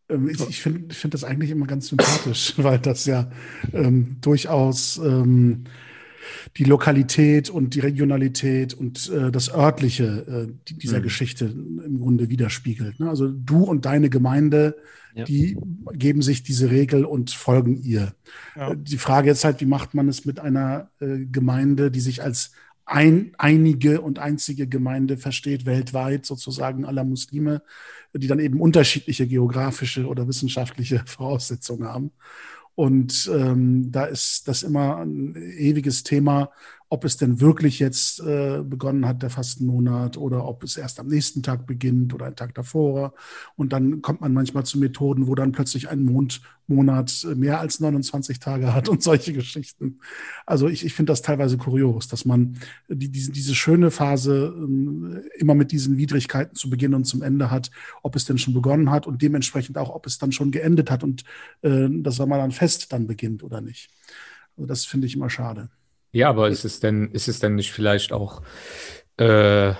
Ähm, 0.09 0.29
Ich, 0.29 0.41
ich 0.49 0.61
finde 0.61 0.93
find 0.93 1.13
das 1.13 1.23
eigentlich 1.23 1.51
immer 1.51 1.67
ganz 1.67 1.87
sympathisch, 1.87 2.53
weil 2.57 2.79
das 2.79 3.05
ja 3.05 3.31
ähm, 3.71 4.17
durchaus 4.21 4.97
ähm, 4.97 5.65
die 6.57 6.63
Lokalität 6.63 7.49
und 7.49 7.75
die 7.75 7.79
Regionalität 7.79 8.73
und 8.73 9.09
äh, 9.09 9.31
das 9.31 9.53
Örtliche 9.53 10.47
äh, 10.49 10.53
die, 10.67 10.77
dieser 10.77 10.99
Mhm. 10.99 11.03
Geschichte 11.03 11.45
im 11.45 11.99
Grunde 11.99 12.29
widerspiegelt. 12.29 12.99
Ne? 12.99 13.09
Also 13.09 13.27
du 13.29 13.63
und 13.63 13.85
deine 13.85 14.09
Gemeinde, 14.09 14.75
Ja. 15.15 15.25
die 15.25 15.57
geben 15.93 16.21
sich 16.21 16.43
diese 16.43 16.71
Regel 16.71 17.05
und 17.05 17.31
folgen 17.31 17.81
ihr. 17.83 18.13
Ja. 18.55 18.71
Äh, 18.71 18.77
Die 18.77 18.97
Frage 18.97 19.31
ist 19.31 19.43
halt, 19.43 19.61
wie 19.61 19.65
macht 19.65 19.93
man 19.93 20.07
es 20.09 20.25
mit 20.25 20.39
einer 20.39 20.89
äh, 20.99 21.25
Gemeinde, 21.31 21.91
die 21.91 21.99
sich 22.01 22.23
als 22.23 22.51
ein, 22.85 23.31
einige 23.37 24.01
und 24.01 24.19
einzige 24.19 24.67
Gemeinde 24.67 25.15
versteht, 25.17 25.65
weltweit 25.65 26.25
sozusagen 26.25 26.83
aller 26.83 27.05
Muslime, 27.05 27.61
die 28.13 28.27
dann 28.27 28.39
eben 28.39 28.59
unterschiedliche 28.59 29.25
geografische 29.25 30.05
oder 30.05 30.27
wissenschaftliche 30.27 31.01
Voraussetzungen 31.05 31.87
haben. 31.87 32.11
Und 32.75 33.29
ähm, 33.31 33.91
da 33.91 34.05
ist 34.05 34.47
das 34.47 34.63
immer 34.63 34.97
ein 34.97 35.35
ewiges 35.35 36.03
Thema, 36.03 36.49
ob 36.93 37.05
es 37.05 37.17
denn 37.17 37.41
wirklich 37.41 37.79
jetzt 37.79 38.19
äh, 38.19 38.61
begonnen 38.63 39.07
hat, 39.07 39.23
der 39.23 39.31
Fastenmonat, 39.31 40.15
oder 40.15 40.45
ob 40.45 40.61
es 40.61 40.77
erst 40.77 40.99
am 40.99 41.07
nächsten 41.07 41.41
Tag 41.41 41.65
beginnt 41.65 42.13
oder 42.13 42.27
einen 42.27 42.35
Tag 42.35 42.53
davor. 42.53 43.15
Und 43.55 43.73
dann 43.73 44.03
kommt 44.03 44.21
man 44.21 44.31
manchmal 44.31 44.63
zu 44.63 44.77
Methoden, 44.77 45.25
wo 45.25 45.33
dann 45.33 45.53
plötzlich 45.53 45.89
ein 45.89 46.03
Mondmonat 46.03 47.25
mehr 47.35 47.59
als 47.59 47.79
29 47.79 48.37
Tage 48.37 48.75
hat 48.75 48.89
und 48.89 49.01
solche 49.01 49.33
Geschichten. 49.33 50.01
Also 50.45 50.67
ich, 50.67 50.85
ich 50.85 50.93
finde 50.93 51.13
das 51.13 51.23
teilweise 51.23 51.57
kurios, 51.57 52.07
dass 52.07 52.25
man 52.25 52.59
die, 52.87 53.09
diese, 53.09 53.31
diese 53.31 53.55
schöne 53.55 53.89
Phase 53.89 54.53
ähm, 54.55 55.23
immer 55.39 55.55
mit 55.55 55.71
diesen 55.71 55.97
Widrigkeiten 55.97 56.55
zu 56.55 56.69
Beginn 56.69 56.93
und 56.93 57.05
zum 57.05 57.23
Ende 57.23 57.49
hat, 57.49 57.71
ob 58.03 58.15
es 58.15 58.25
denn 58.25 58.37
schon 58.37 58.53
begonnen 58.53 58.91
hat 58.91 59.07
und 59.07 59.19
dementsprechend 59.23 59.79
auch, 59.79 59.89
ob 59.89 60.05
es 60.05 60.19
dann 60.19 60.31
schon 60.31 60.51
geendet 60.51 60.91
hat 60.91 61.03
und 61.03 61.23
äh, 61.63 61.87
das 61.89 62.19
Ramadan-Fest 62.19 62.93
dann 62.93 63.07
beginnt 63.07 63.41
oder 63.41 63.61
nicht. 63.61 63.89
Also 64.57 64.67
das 64.67 64.85
finde 64.85 65.07
ich 65.07 65.15
immer 65.15 65.31
schade. 65.31 65.71
Ja, 66.13 66.29
aber 66.29 66.49
ist 66.49 66.65
es 66.65 66.79
denn, 66.79 67.11
ist 67.11 67.27
es 67.27 67.39
denn 67.41 67.55
nicht 67.55 67.71
vielleicht 67.71 68.13
auch 68.13 68.43
äh, 69.17 69.73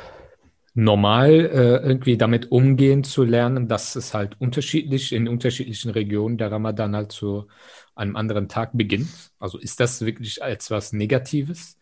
normal, 0.75 1.32
äh, 1.32 1.88
irgendwie 1.88 2.18
damit 2.18 2.52
umgehen 2.52 3.04
zu 3.04 3.24
lernen, 3.24 3.68
dass 3.68 3.96
es 3.96 4.13
halt 4.16 4.42
unterschiedlich 4.42 5.13
in 5.13 5.28
unterschiedlichen 5.28 5.92
Regionen 5.92 6.38
der 6.38 6.52
Ramadan 6.52 6.96
halt 6.96 7.12
zu 7.13 7.48
einem 7.96 8.16
anderen 8.16 8.50
Tag 8.50 8.72
beginnt? 8.74 9.10
Also 9.40 9.60
ist 9.60 9.80
das 9.80 10.06
wirklich 10.06 10.44
als 10.44 10.72
was 10.72 10.94
Negatives? 10.94 11.78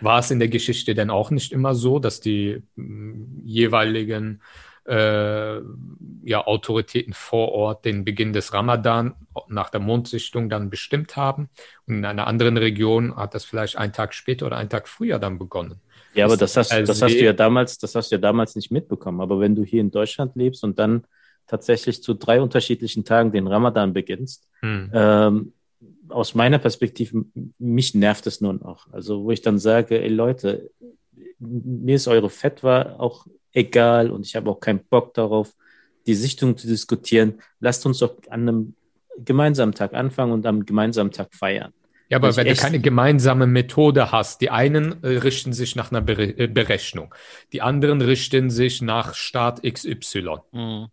War 0.00 0.20
es 0.20 0.30
in 0.30 0.38
der 0.40 0.48
Geschichte 0.48 0.94
denn 0.94 1.10
auch 1.10 1.30
nicht 1.30 1.52
immer 1.52 1.74
so, 1.74 1.98
dass 1.98 2.20
die 2.20 2.62
mh, 2.76 3.42
jeweiligen 3.44 4.42
äh, 4.90 5.60
ja, 6.24 6.46
Autoritäten 6.46 7.12
vor 7.12 7.52
Ort 7.52 7.84
den 7.84 8.04
Beginn 8.04 8.32
des 8.32 8.52
Ramadan 8.52 9.14
nach 9.48 9.70
der 9.70 9.80
Mondsichtung 9.80 10.50
dann 10.50 10.68
bestimmt 10.68 11.16
haben? 11.16 11.48
Und 11.86 11.98
in 11.98 12.04
einer 12.04 12.26
anderen 12.26 12.56
Region 12.56 13.16
hat 13.16 13.34
das 13.34 13.44
vielleicht 13.44 13.76
einen 13.76 13.92
Tag 13.92 14.14
später 14.14 14.46
oder 14.46 14.56
einen 14.56 14.68
Tag 14.68 14.88
früher 14.88 15.18
dann 15.18 15.38
begonnen. 15.38 15.80
Ja, 16.14 16.24
aber 16.24 16.36
das 16.36 16.56
hast, 16.56 16.72
Also 16.72 16.86
das 16.86 17.00
hast 17.02 17.14
du 17.14 17.24
ja 17.24 17.32
damals, 17.32 17.78
das 17.78 17.94
hast 17.94 18.10
du 18.10 18.16
ja 18.16 18.20
damals 18.20 18.56
nicht 18.56 18.70
mitbekommen. 18.72 19.20
Aber 19.20 19.38
wenn 19.38 19.54
du 19.54 19.62
hier 19.64 19.80
in 19.80 19.90
Deutschland 19.92 20.34
lebst 20.34 20.64
und 20.64 20.78
dann 20.78 21.04
tatsächlich 21.46 22.02
zu 22.02 22.14
drei 22.14 22.40
unterschiedlichen 22.40 23.04
Tagen 23.04 23.32
den 23.32 23.46
Ramadan 23.46 23.92
beginnst, 23.92 24.48
Hm. 24.60 24.90
ähm, 24.92 25.52
aus 26.08 26.34
meiner 26.34 26.58
Perspektive, 26.58 27.24
mich 27.58 27.94
nervt 27.94 28.26
es 28.26 28.40
nur 28.40 28.52
noch. 28.54 28.92
Also, 28.92 29.24
wo 29.24 29.30
ich 29.30 29.42
dann 29.42 29.58
sage, 29.58 30.02
ey 30.02 30.08
Leute, 30.08 30.70
mir 31.38 31.96
ist 31.96 32.08
eure 32.08 32.28
Fetwa 32.30 32.96
auch 32.98 33.26
egal 33.52 34.10
und 34.10 34.26
ich 34.26 34.36
habe 34.36 34.50
auch 34.50 34.60
keinen 34.60 34.84
Bock 34.84 35.14
darauf, 35.14 35.52
die 36.06 36.14
Sichtung 36.14 36.56
zu 36.56 36.66
diskutieren. 36.66 37.40
Lasst 37.60 37.84
uns 37.86 37.98
doch 37.98 38.16
an 38.30 38.48
einem 38.48 38.74
gemeinsamen 39.18 39.74
Tag 39.74 39.94
anfangen 39.94 40.32
und 40.32 40.46
am 40.46 40.64
gemeinsamen 40.64 41.12
Tag 41.12 41.34
feiern. 41.34 41.72
Ja, 42.08 42.16
aber 42.16 42.36
wenn 42.36 42.48
du 42.48 42.54
keine 42.56 42.80
gemeinsame 42.80 43.46
Methode 43.46 44.10
hast, 44.10 44.40
die 44.40 44.50
einen 44.50 45.02
äh, 45.04 45.18
richten 45.18 45.52
sich 45.52 45.76
nach 45.76 45.92
einer 45.92 46.06
äh, 46.08 46.48
Berechnung, 46.48 47.14
die 47.52 47.62
anderen 47.62 48.00
richten 48.00 48.50
sich 48.50 48.82
nach 48.82 49.14
Staat 49.14 49.62
XY. 49.62 50.38
Mhm. 50.50 50.88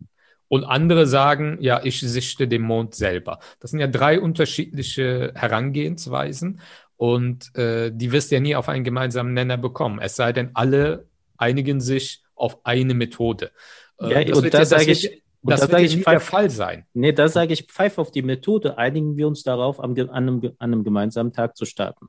Und 0.46 0.64
andere 0.64 1.06
sagen, 1.06 1.58
ja, 1.60 1.80
ich 1.82 2.00
sichte 2.00 2.48
den 2.48 2.62
Mond 2.62 2.94
selber. 2.94 3.40
Das 3.60 3.72
sind 3.72 3.80
ja 3.80 3.88
drei 3.88 4.20
unterschiedliche 4.20 5.32
Herangehensweisen 5.34 6.60
und 6.96 7.54
äh, 7.56 7.90
die 7.92 8.12
wirst 8.12 8.30
du 8.30 8.36
ja 8.36 8.40
nie 8.40 8.56
auf 8.56 8.68
einen 8.68 8.84
gemeinsamen 8.84 9.34
Nenner 9.34 9.58
bekommen. 9.58 9.98
Es 10.00 10.16
sei 10.16 10.32
denn, 10.32 10.50
alle 10.54 11.06
einigen 11.36 11.80
sich 11.80 12.22
auf 12.38 12.64
eine 12.64 12.94
Methode. 12.94 13.50
Äh, 14.00 14.28
Ja, 14.28 14.34
und 14.36 14.42
wird 14.44 14.54
da 14.54 14.58
das 14.60 14.70
sage 14.70 14.86
wird- 14.86 15.04
ich- 15.04 15.22
und 15.42 15.52
das 15.52 15.60
da 15.60 15.70
wird 15.70 15.82
ich 15.82 15.96
nie 15.96 16.02
der 16.04 16.20
Fall 16.20 16.50
sein. 16.50 16.84
Nee, 16.94 17.12
da 17.12 17.28
sage 17.28 17.52
ich, 17.52 17.62
pfeif 17.64 17.98
auf 17.98 18.10
die 18.10 18.22
Methode, 18.22 18.76
einigen 18.76 19.16
wir 19.16 19.28
uns 19.28 19.44
darauf, 19.44 19.78
an, 19.78 19.96
einem, 19.98 20.42
an 20.42 20.54
einem 20.58 20.82
gemeinsamen 20.84 21.32
Tag 21.32 21.56
zu 21.56 21.64
starten. 21.64 22.06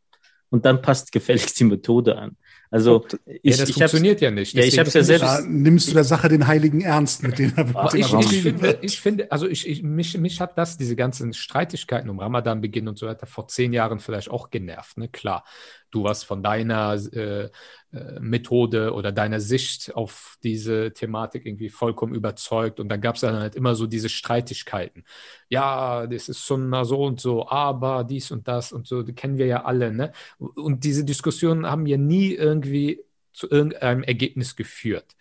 Und 0.51 0.65
dann 0.65 0.81
passt 0.81 1.11
gefälligst 1.11 1.59
die 1.59 1.63
Methode 1.65 2.17
an. 2.17 2.37
Also 2.71 3.05
ich, 3.25 3.55
ja, 3.55 3.61
das 3.61 3.69
ich 3.69 3.75
funktioniert 3.75 4.19
ja 4.21 4.29
nicht. 4.31 4.53
Ja, 4.53 4.63
ich 4.63 4.75
ja 4.75 4.83
selbst- 4.85 5.21
Da 5.23 5.41
nimmst 5.41 5.89
du 5.89 5.93
der 5.93 6.03
Sache 6.03 6.27
den 6.27 6.45
heiligen 6.47 6.81
Ernst, 6.81 7.21
mit 7.23 7.37
dem 7.39 7.51
er 7.55 7.65
mit 7.65 7.75
Ah, 7.75 7.87
dem 7.89 7.99
ich, 8.01 8.13
ich, 8.13 8.41
finde, 8.41 8.77
ich 8.81 8.99
finde, 8.99 9.31
also 9.31 9.47
ich, 9.47 9.67
ich, 9.67 9.81
mich, 9.83 10.17
mich 10.17 10.39
hat 10.41 10.57
das, 10.57 10.77
diese 10.77 10.95
ganzen 10.95 11.33
Streitigkeiten 11.33 12.09
um 12.09 12.19
Ramadan 12.19 12.61
beginnen 12.61 12.87
und 12.87 12.97
so 12.97 13.05
weiter, 13.07 13.25
vor 13.27 13.47
zehn 13.47 13.73
Jahren 13.73 13.99
vielleicht 13.99 14.29
auch 14.29 14.49
genervt. 14.49 14.97
Ne? 14.97 15.07
Klar, 15.07 15.45
du 15.91 16.03
warst 16.03 16.25
von 16.25 16.43
deiner 16.43 16.93
äh, 17.13 17.49
äh, 17.91 18.19
Methode 18.19 18.93
oder 18.93 19.11
deiner 19.11 19.39
Sicht 19.39 19.95
auf 19.95 20.37
diese 20.43 20.93
Thematik 20.93 21.45
irgendwie 21.45 21.69
vollkommen 21.69 22.13
überzeugt 22.13 22.79
und 22.79 22.89
dann 22.89 23.01
gab 23.01 23.15
es 23.15 23.21
dann 23.21 23.39
halt 23.39 23.55
immer 23.55 23.75
so 23.75 23.87
diese 23.87 24.09
Streitigkeiten. 24.09 25.05
Ja, 25.49 26.05
das 26.07 26.29
ist 26.29 26.45
Sunna 26.45 26.85
so 26.85 27.03
und 27.03 27.19
so, 27.19 27.47
aber 27.49 28.03
dies 28.03 28.31
und 28.31 28.47
das 28.47 28.71
und 28.71 28.87
so, 28.87 29.03
die 29.03 29.13
kennen 29.13 29.37
wir 29.37 29.47
ja 29.47 29.63
alle. 29.65 29.91
Ne? 29.91 30.11
Und 30.37 30.83
diese 30.83 31.03
Diskussionen 31.03 31.65
haben 31.65 31.85
ja 31.87 31.97
nie 31.97 32.33
irgendwie 32.33 33.03
zu 33.33 33.49
irgendeinem 33.49 34.03
Ergebnis 34.03 34.55
geführt. 34.55 35.15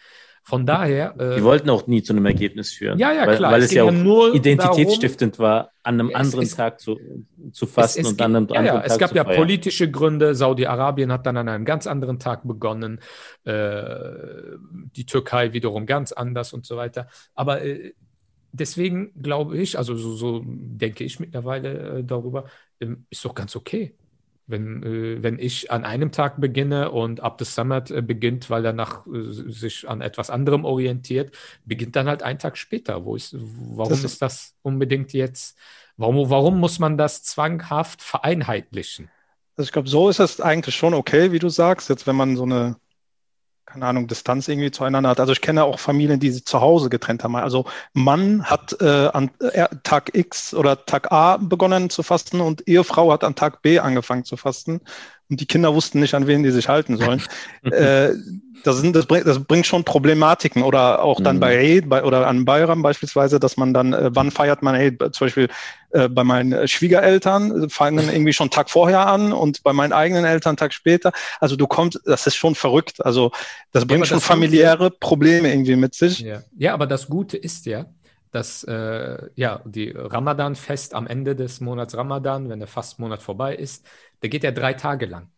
Von 0.49 0.64
daher. 0.64 1.14
äh, 1.21 1.37
Die 1.37 1.45
wollten 1.45 1.69
auch 1.69 1.87
nie 1.87 2.02
zu 2.02 2.14
einem 2.14 2.25
Ergebnis 2.25 2.73
führen. 2.73 2.99
Ja, 2.99 3.12
ja, 3.12 3.26
weil, 3.26 3.37
klar. 3.37 3.52
Weil 3.52 3.61
Es 3.61 3.67
es 3.67 3.73
ja 3.75 3.85
auch 3.85 3.93
nur 3.93 4.35
identitätsstiftend 4.35 5.38
war, 5.38 5.73
an 5.83 6.00
einem 6.00 6.14
anderen 6.17 6.45
es- 6.45 6.55
Tag 6.57 6.81
zu, 6.81 6.99
zu 7.52 7.67
fasten 7.67 8.00
Es- 8.00 8.07
es 8.07 8.12
und 8.12 8.23
an 8.23 8.35
einem 8.35 8.47
gibt- 8.47 8.55
ja, 8.55 8.59
anderen 8.61 8.76
ja, 8.78 8.83
Tag 8.83 8.90
es 8.93 8.99
gab 8.99 9.11
zu 9.11 9.17
ja 9.17 9.25
feiern. 9.25 9.37
politische 9.37 9.90
Gründe. 9.90 10.35
Saudi-Arabien 10.35 11.12
hat 11.12 11.26
dann 11.26 11.37
an 11.37 11.50
einem 11.50 11.67
ganz 11.67 11.87
anderen 11.87 12.19
Tag 12.19 12.49
begonnen, 12.49 13.00
äh, 13.45 13.83
die 14.97 15.05
Türkei 15.05 15.52
wiederum 15.52 15.85
ganz 15.85 16.12
anders 16.12 16.55
und 16.55 16.64
so 16.64 16.78
weiter. 16.78 17.09
Aber 17.35 17.62
äh, 17.62 17.93
deswegen 18.52 19.12
glaube 19.21 19.59
ich, 19.59 19.76
also 19.76 19.97
so, 19.97 20.12
so 20.14 20.43
denke 20.47 21.05
ich 21.05 21.21
mittlerweile 21.21 21.99
äh, 21.99 22.05
darüber, 22.05 22.44
ähm, 22.81 23.05
ist 23.11 23.23
doch 23.25 23.35
ganz 23.35 23.55
okay. 23.55 23.94
Wenn, 24.49 24.83
äh, 24.83 25.23
wenn 25.23 25.39
ich 25.39 25.71
an 25.71 25.85
einem 25.85 26.11
Tag 26.11 26.41
beginne 26.41 26.91
und 26.91 27.21
Abdus 27.21 27.55
Samad 27.55 27.91
äh, 27.91 28.03
beginnt, 28.03 28.51
weil 28.51 28.65
er 28.65 28.73
nach, 28.73 29.07
äh, 29.07 29.31
sich 29.31 29.89
an 29.89 30.01
etwas 30.01 30.31
anderem 30.31 30.65
orientiert, 30.65 31.37
beginnt 31.65 31.97
dann 31.97 32.09
halt 32.09 32.23
einen 32.23 32.39
Tag 32.39 32.57
später. 32.57 33.05
Wo 33.05 33.15
ist, 33.15 33.37
warum 33.39 33.91
Das- 33.93 34.05
ist 34.05 34.23
das 34.23 34.55
unbedingt 34.63 35.13
jetzt? 35.13 35.59
Warum, 35.97 36.31
warum 36.31 36.59
muss 36.61 36.79
man 36.79 36.97
das 36.97 37.23
zwanghaft 37.25 38.03
vereinheitlichen? 38.03 39.11
Also 39.57 39.69
ich 39.69 39.73
glaube, 39.73 39.89
so 39.89 40.09
ist 40.09 40.21
es 40.21 40.41
eigentlich 40.41 40.75
schon 40.75 40.95
okay, 40.95 41.33
wie 41.33 41.39
du 41.39 41.49
sagst, 41.49 41.89
jetzt 41.91 42.07
wenn 42.07 42.17
man 42.17 42.37
so 42.37 42.45
eine, 42.45 42.77
keine 43.68 43.87
Ahnung, 43.87 44.07
Distanz 44.07 44.48
irgendwie 44.48 44.70
zueinander 44.70 45.11
hat. 45.11 45.20
Also 45.20 45.33
ich 45.33 45.42
kenne 45.42 45.64
auch 45.64 45.78
Familien, 45.78 46.18
die 46.18 46.31
sich 46.31 46.46
zu 46.46 46.61
Hause 46.61 46.88
getrennt 46.88 47.22
haben. 47.22 47.37
Also 47.37 47.66
Mann 47.92 48.44
hat 48.44 48.74
äh, 48.81 49.09
an 49.12 49.31
äh, 49.40 49.68
Tag 49.83 50.14
X 50.14 50.54
oder 50.54 50.87
Tag 50.87 51.12
A 51.12 51.37
begonnen 51.37 51.90
zu 51.90 52.02
fasten 52.02 52.40
und 52.40 52.66
Ehefrau 52.66 53.12
hat 53.12 53.24
an 53.24 53.35
Tag 53.35 53.61
B 53.62 53.78
angefangen 53.78 54.24
zu 54.24 54.37
fasten 54.37 54.81
und 55.31 55.41
die 55.41 55.47
Kinder 55.47 55.75
wussten 55.75 56.01
nicht, 56.01 56.14
an 56.14 56.27
wen 56.27 56.43
die 56.43 56.51
sich 56.51 56.69
halten 56.69 56.97
sollen. 56.97 57.23
äh, 57.71 58.11
das, 58.64 58.79
sind, 58.79 58.97
das, 58.97 59.07
bringt, 59.07 59.27
das 59.27 59.45
bringt 59.45 59.67
schon 59.67 59.85
Problematiken 59.85 60.62
oder 60.62 61.03
auch 61.03 61.21
dann 61.21 61.37
Mhm. 61.37 61.41
bei 61.41 61.59
Eid 61.59 61.88
bei, 61.88 62.03
oder 62.05 62.27
an 62.27 62.45
Bayram 62.45 62.83
beispielsweise, 62.83 63.38
dass 63.38 63.57
man 63.57 63.73
dann, 63.73 63.93
äh, 63.93 64.11
wann 64.14 64.31
feiert 64.31 64.62
man 64.62 64.75
Eid? 64.75 64.99
Zum 65.12 65.27
Beispiel 65.27 65.49
äh, 65.91 66.09
bei 66.09 66.25
meinen 66.25 66.53
äh, 66.53 66.67
Schwiegereltern 66.69 67.64
äh, 67.64 67.69
fangen 67.69 68.09
irgendwie 68.11 68.33
schon 68.33 68.51
Tag 68.51 68.69
vorher 68.71 69.07
an 69.07 69.33
und 69.33 69.62
bei 69.62 69.73
meinen 69.73 69.93
eigenen 69.93 70.25
Eltern 70.25 70.57
Tag 70.57 70.73
später. 70.75 71.12
Also 71.41 71.57
du 71.57 71.67
kommst, 71.67 72.01
das 72.05 72.27
ist 72.27 72.35
schon 72.37 72.55
verrückt. 72.57 73.05
Also 73.05 73.31
das 73.73 73.87
bringt 73.87 74.01
aber 74.01 74.07
schon 74.07 74.17
das- 74.19 74.25
familiäre 74.25 74.91
Probleme 74.91 75.51
irgendwie 75.51 75.77
mit 75.77 75.95
sich. 75.95 76.19
Ja. 76.21 76.43
ja, 76.57 76.75
aber 76.75 76.87
das 76.87 77.07
Gute 77.09 77.37
ist 77.37 77.64
ja, 77.67 77.87
dass 78.33 78.62
äh, 78.64 79.19
ja, 79.37 79.62
die 79.64 79.91
Ramadan-Fest 79.91 80.95
am 80.95 81.07
Ende 81.07 81.35
des 81.35 81.61
Monats 81.61 81.97
Ramadan, 81.97 82.49
wenn 82.51 82.59
der 82.59 82.69
Fastmonat 82.69 83.23
vorbei 83.23 83.55
ist, 83.57 83.87
der 84.22 84.31
geht 84.31 84.44
ja 84.44 84.50
drei 84.50 84.74
Tage 84.74 85.07
lang. 85.07 85.28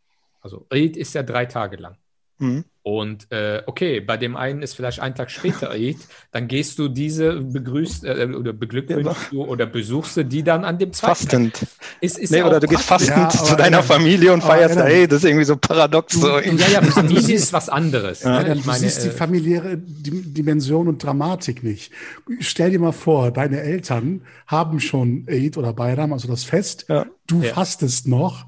Also 0.40 0.66
Eid 0.70 0.96
ist 0.96 1.14
ja 1.14 1.22
drei 1.22 1.46
Tage 1.46 1.76
lang. 1.76 1.96
Mhm. 2.38 2.64
Und 2.82 3.30
äh, 3.30 3.62
okay, 3.66 4.00
bei 4.00 4.16
dem 4.16 4.34
einen 4.34 4.62
ist 4.62 4.72
vielleicht 4.72 5.00
ein 5.00 5.14
Tag 5.14 5.30
später 5.30 5.70
Eid, 5.72 5.98
dann 6.32 6.48
gehst 6.48 6.78
du 6.78 6.88
diese 6.88 7.34
begrüßt 7.34 8.04
äh, 8.04 8.26
oder 8.34 8.54
beglückwünschst 8.54 9.32
du 9.32 9.44
oder 9.44 9.66
besuchst 9.66 10.16
du 10.16 10.24
die 10.24 10.42
dann 10.42 10.64
an 10.64 10.78
dem 10.78 10.90
zweiten 10.94 11.14
Fastend. 11.14 11.52
Tag. 11.60 11.68
Ist, 12.00 12.16
ist 12.18 12.30
Nee, 12.30 12.38
ja 12.38 12.46
oder 12.46 12.58
du 12.58 12.66
gehst 12.66 12.84
fastend 12.84 13.18
Ja, 13.18 13.28
zu 13.28 13.54
deiner 13.54 13.78
Adam- 13.80 13.86
Familie 13.88 14.32
und 14.32 14.42
feierst 14.42 14.78
Adam- 14.78 14.90
Eid. 14.90 15.12
Das 15.12 15.18
ist 15.18 15.24
irgendwie 15.28 15.44
so 15.44 15.56
paradox. 15.58 16.14
So. 16.14 16.40
Du- 16.40 16.56
Ja, 16.56 16.68
ja, 16.68 16.80
Du 16.80 16.86
Familie 16.86 17.34
ist 17.34 17.52
was 17.52 17.68
anderes. 17.68 18.22
Ja. 18.22 18.40
Ne? 18.40 18.48
Ja, 18.48 18.54
Ich 18.54 18.62
du 18.62 18.66
meine, 18.66 18.78
siehst 18.78 19.04
die 19.04 19.08
äh, 19.08 19.12
familiäre 19.12 19.76
Dim- 19.76 20.32
Dimension 20.32 20.88
und 20.88 21.04
Dramatik 21.04 21.62
nicht. 21.62 21.92
Stell 22.40 22.70
dir 22.70 22.78
mal 22.80 22.92
vor, 22.92 23.30
deine 23.30 23.60
Eltern 23.60 24.22
haben 24.46 24.80
schon 24.80 25.26
Eid 25.28 25.58
oder 25.58 25.74
Bayram, 25.74 26.14
also 26.14 26.26
das 26.28 26.44
Fest. 26.44 26.86
Ja. 26.88 27.04
Du 27.26 27.42
Ja. 27.42 27.52
fastest 27.52 28.08
noch, 28.08 28.46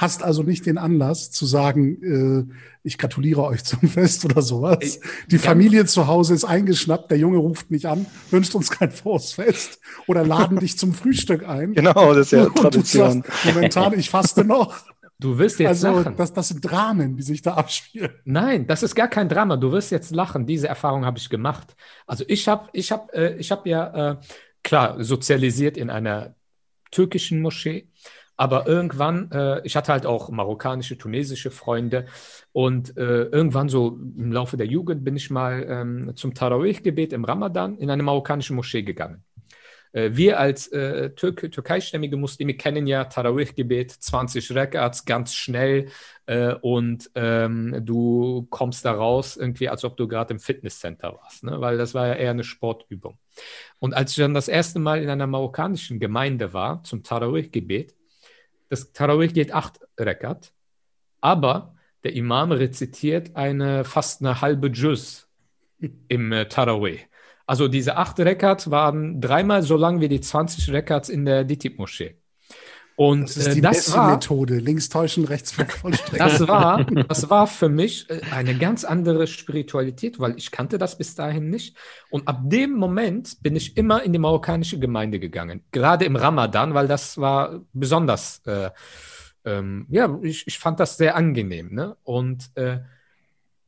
hast 0.00 0.22
also 0.22 0.42
nicht 0.42 0.64
den 0.66 0.78
Anlass 0.78 1.30
zu 1.30 1.44
sagen, 1.46 2.48
äh, 2.50 2.54
ich 2.82 2.96
gratuliere 2.98 3.42
euch 3.44 3.64
zum 3.64 3.80
Fest 3.88 4.24
oder 4.24 4.40
sowas. 4.42 4.78
Ich- 4.80 5.00
Die. 5.30 5.38
Familie 5.38 5.84
zu 5.86 6.06
Hause 6.06 6.34
ist 6.34 6.44
eingeschnappt, 6.44 7.10
der 7.10 7.18
Junge 7.18 7.38
ruft 7.38 7.70
nicht 7.70 7.86
an, 7.86 8.06
wünscht 8.30 8.54
uns 8.54 8.70
kein 8.70 8.90
frohes 8.90 9.32
Fest 9.32 9.78
oder 10.06 10.24
laden 10.24 10.58
dich 10.58 10.78
zum 10.78 10.94
Frühstück 10.94 11.46
ein. 11.48 11.74
Genau, 11.80 12.14
das 12.14 12.26
ist 12.26 12.32
ja 12.32 12.44
und 12.44 12.56
du 12.56 12.62
Tradition. 12.62 13.22
sagst, 13.22 13.44
momentan, 13.44 13.98
ich 13.98 14.08
faste 14.10 14.44
noch. 14.44 14.74
du 15.18 15.36
wirst 15.38 15.58
jetzt 15.60 15.68
Also, 15.84 15.98
lachen. 16.00 16.16
das, 16.16 16.32
das 16.32 16.48
sind 16.48 16.62
Dramen, 16.62 17.16
die 17.16 17.22
sich 17.22 17.42
da 17.42 17.54
abspielen. 17.54 18.10
Nein, 18.24 18.66
das 18.66 18.82
ist 18.82 18.94
gar 18.94 19.08
kein 19.08 19.28
Drama. 19.28 19.56
Du 19.58 19.70
wirst 19.72 19.90
jetzt 19.90 20.12
lachen. 20.12 20.46
Diese 20.46 20.66
Erfahrung 20.68 21.04
habe 21.04 21.18
ich 21.18 21.28
gemacht. 21.28 21.74
Also 22.06 22.24
ich 22.26 22.48
habe, 22.48 22.68
ich 22.72 22.90
habe, 22.90 23.12
äh, 23.12 23.36
ich 23.36 23.50
habe 23.50 23.68
ja 23.68 24.12
äh, 24.12 24.16
klar 24.62 25.02
sozialisiert 25.04 25.76
in 25.76 25.90
einer 25.90 26.34
türkischen 26.90 27.40
Moschee, 27.42 27.88
aber 28.40 28.66
irgendwann, 28.66 29.30
äh, 29.32 29.60
ich 29.64 29.76
hatte 29.76 29.92
halt 29.92 30.06
auch 30.06 30.30
marokkanische, 30.30 30.96
tunesische 30.96 31.50
Freunde 31.50 32.06
und 32.52 32.96
äh, 32.96 33.24
irgendwann 33.24 33.68
so 33.68 33.98
im 34.16 34.32
Laufe 34.32 34.56
der 34.56 34.66
Jugend 34.66 35.04
bin 35.04 35.14
ich 35.14 35.28
mal 35.28 35.66
ähm, 35.68 36.12
zum 36.16 36.32
Tarawih-Gebet 36.32 37.12
im 37.12 37.26
Ramadan 37.26 37.76
in 37.76 37.90
eine 37.90 38.02
marokkanische 38.02 38.54
Moschee 38.54 38.82
gegangen. 38.82 39.24
Äh, 39.92 40.12
Wir 40.14 40.40
als 40.40 40.68
äh, 40.68 41.10
Türk 41.10 41.52
türkeistämmige 41.52 42.16
Muslime 42.16 42.54
kennen 42.54 42.86
ja 42.86 43.04
Tarawih-Gebet, 43.04 43.92
20 43.92 44.54
Rekats, 44.54 45.04
ganz 45.04 45.34
schnell 45.34 45.90
äh, 46.24 46.54
und 46.54 47.10
ähm, 47.16 47.82
du 47.84 48.46
kommst 48.48 48.86
da 48.86 48.92
raus, 48.92 49.36
irgendwie, 49.36 49.68
als 49.68 49.84
ob 49.84 49.98
du 49.98 50.08
gerade 50.08 50.32
im 50.32 50.40
Fitnesscenter 50.40 51.14
warst, 51.14 51.44
ne? 51.44 51.60
weil 51.60 51.76
das 51.76 51.92
war 51.92 52.06
ja 52.06 52.14
eher 52.14 52.30
eine 52.30 52.44
Sportübung. 52.44 53.18
Und 53.80 53.92
als 53.92 54.12
ich 54.12 54.16
dann 54.16 54.32
das 54.32 54.48
erste 54.48 54.78
Mal 54.78 55.02
in 55.02 55.10
einer 55.10 55.26
marokkanischen 55.26 56.00
Gemeinde 56.00 56.54
war, 56.54 56.82
zum 56.84 57.02
Tarawih-Gebet, 57.02 57.99
das 58.70 58.92
Tarawih 58.92 59.28
geht 59.32 59.52
acht 59.52 59.80
Rekat, 59.98 60.54
aber 61.20 61.74
der 62.04 62.14
Imam 62.14 62.52
rezitiert 62.52 63.36
eine 63.36 63.84
fast 63.84 64.22
eine 64.22 64.40
halbe 64.40 64.68
Juz 64.68 65.28
im 66.08 66.32
äh, 66.32 66.48
Tarawih. 66.48 67.00
Also 67.46 67.68
diese 67.68 67.96
acht 67.96 68.18
Rekat 68.20 68.70
waren 68.70 69.20
dreimal 69.20 69.62
so 69.62 69.76
lang 69.76 70.00
wie 70.00 70.08
die 70.08 70.20
20 70.20 70.72
Rekats 70.72 71.08
in 71.08 71.24
der 71.24 71.44
Ditib-Moschee. 71.44 72.19
Und 72.96 73.22
Das 73.22 73.36
ist 73.36 73.46
äh, 73.46 73.54
die 73.54 73.60
das 73.60 73.76
beste 73.76 73.92
war, 73.94 74.10
Methode. 74.12 74.58
Links 74.58 74.88
täuschen, 74.88 75.24
rechts 75.24 75.52
vollstrecken. 75.52 76.18
das 76.18 76.46
war, 76.46 76.84
das 76.84 77.30
war 77.30 77.46
für 77.46 77.68
mich 77.68 78.08
äh, 78.10 78.20
eine 78.30 78.56
ganz 78.56 78.84
andere 78.84 79.26
Spiritualität, 79.26 80.20
weil 80.20 80.36
ich 80.36 80.50
kannte 80.50 80.76
das 80.76 80.98
bis 80.98 81.14
dahin 81.14 81.48
nicht. 81.48 81.76
Und 82.10 82.28
ab 82.28 82.40
dem 82.44 82.72
Moment 82.72 83.42
bin 83.42 83.56
ich 83.56 83.76
immer 83.76 84.02
in 84.02 84.12
die 84.12 84.18
marokkanische 84.18 84.78
Gemeinde 84.78 85.18
gegangen. 85.18 85.62
Gerade 85.72 86.04
im 86.04 86.16
Ramadan, 86.16 86.74
weil 86.74 86.88
das 86.88 87.16
war 87.16 87.60
besonders, 87.72 88.42
äh, 88.46 88.70
ähm, 89.44 89.86
ja, 89.88 90.18
ich, 90.22 90.46
ich 90.46 90.58
fand 90.58 90.78
das 90.78 90.96
sehr 90.98 91.16
angenehm. 91.16 91.74
Ne? 91.74 91.96
Und 92.04 92.50
äh, 92.56 92.80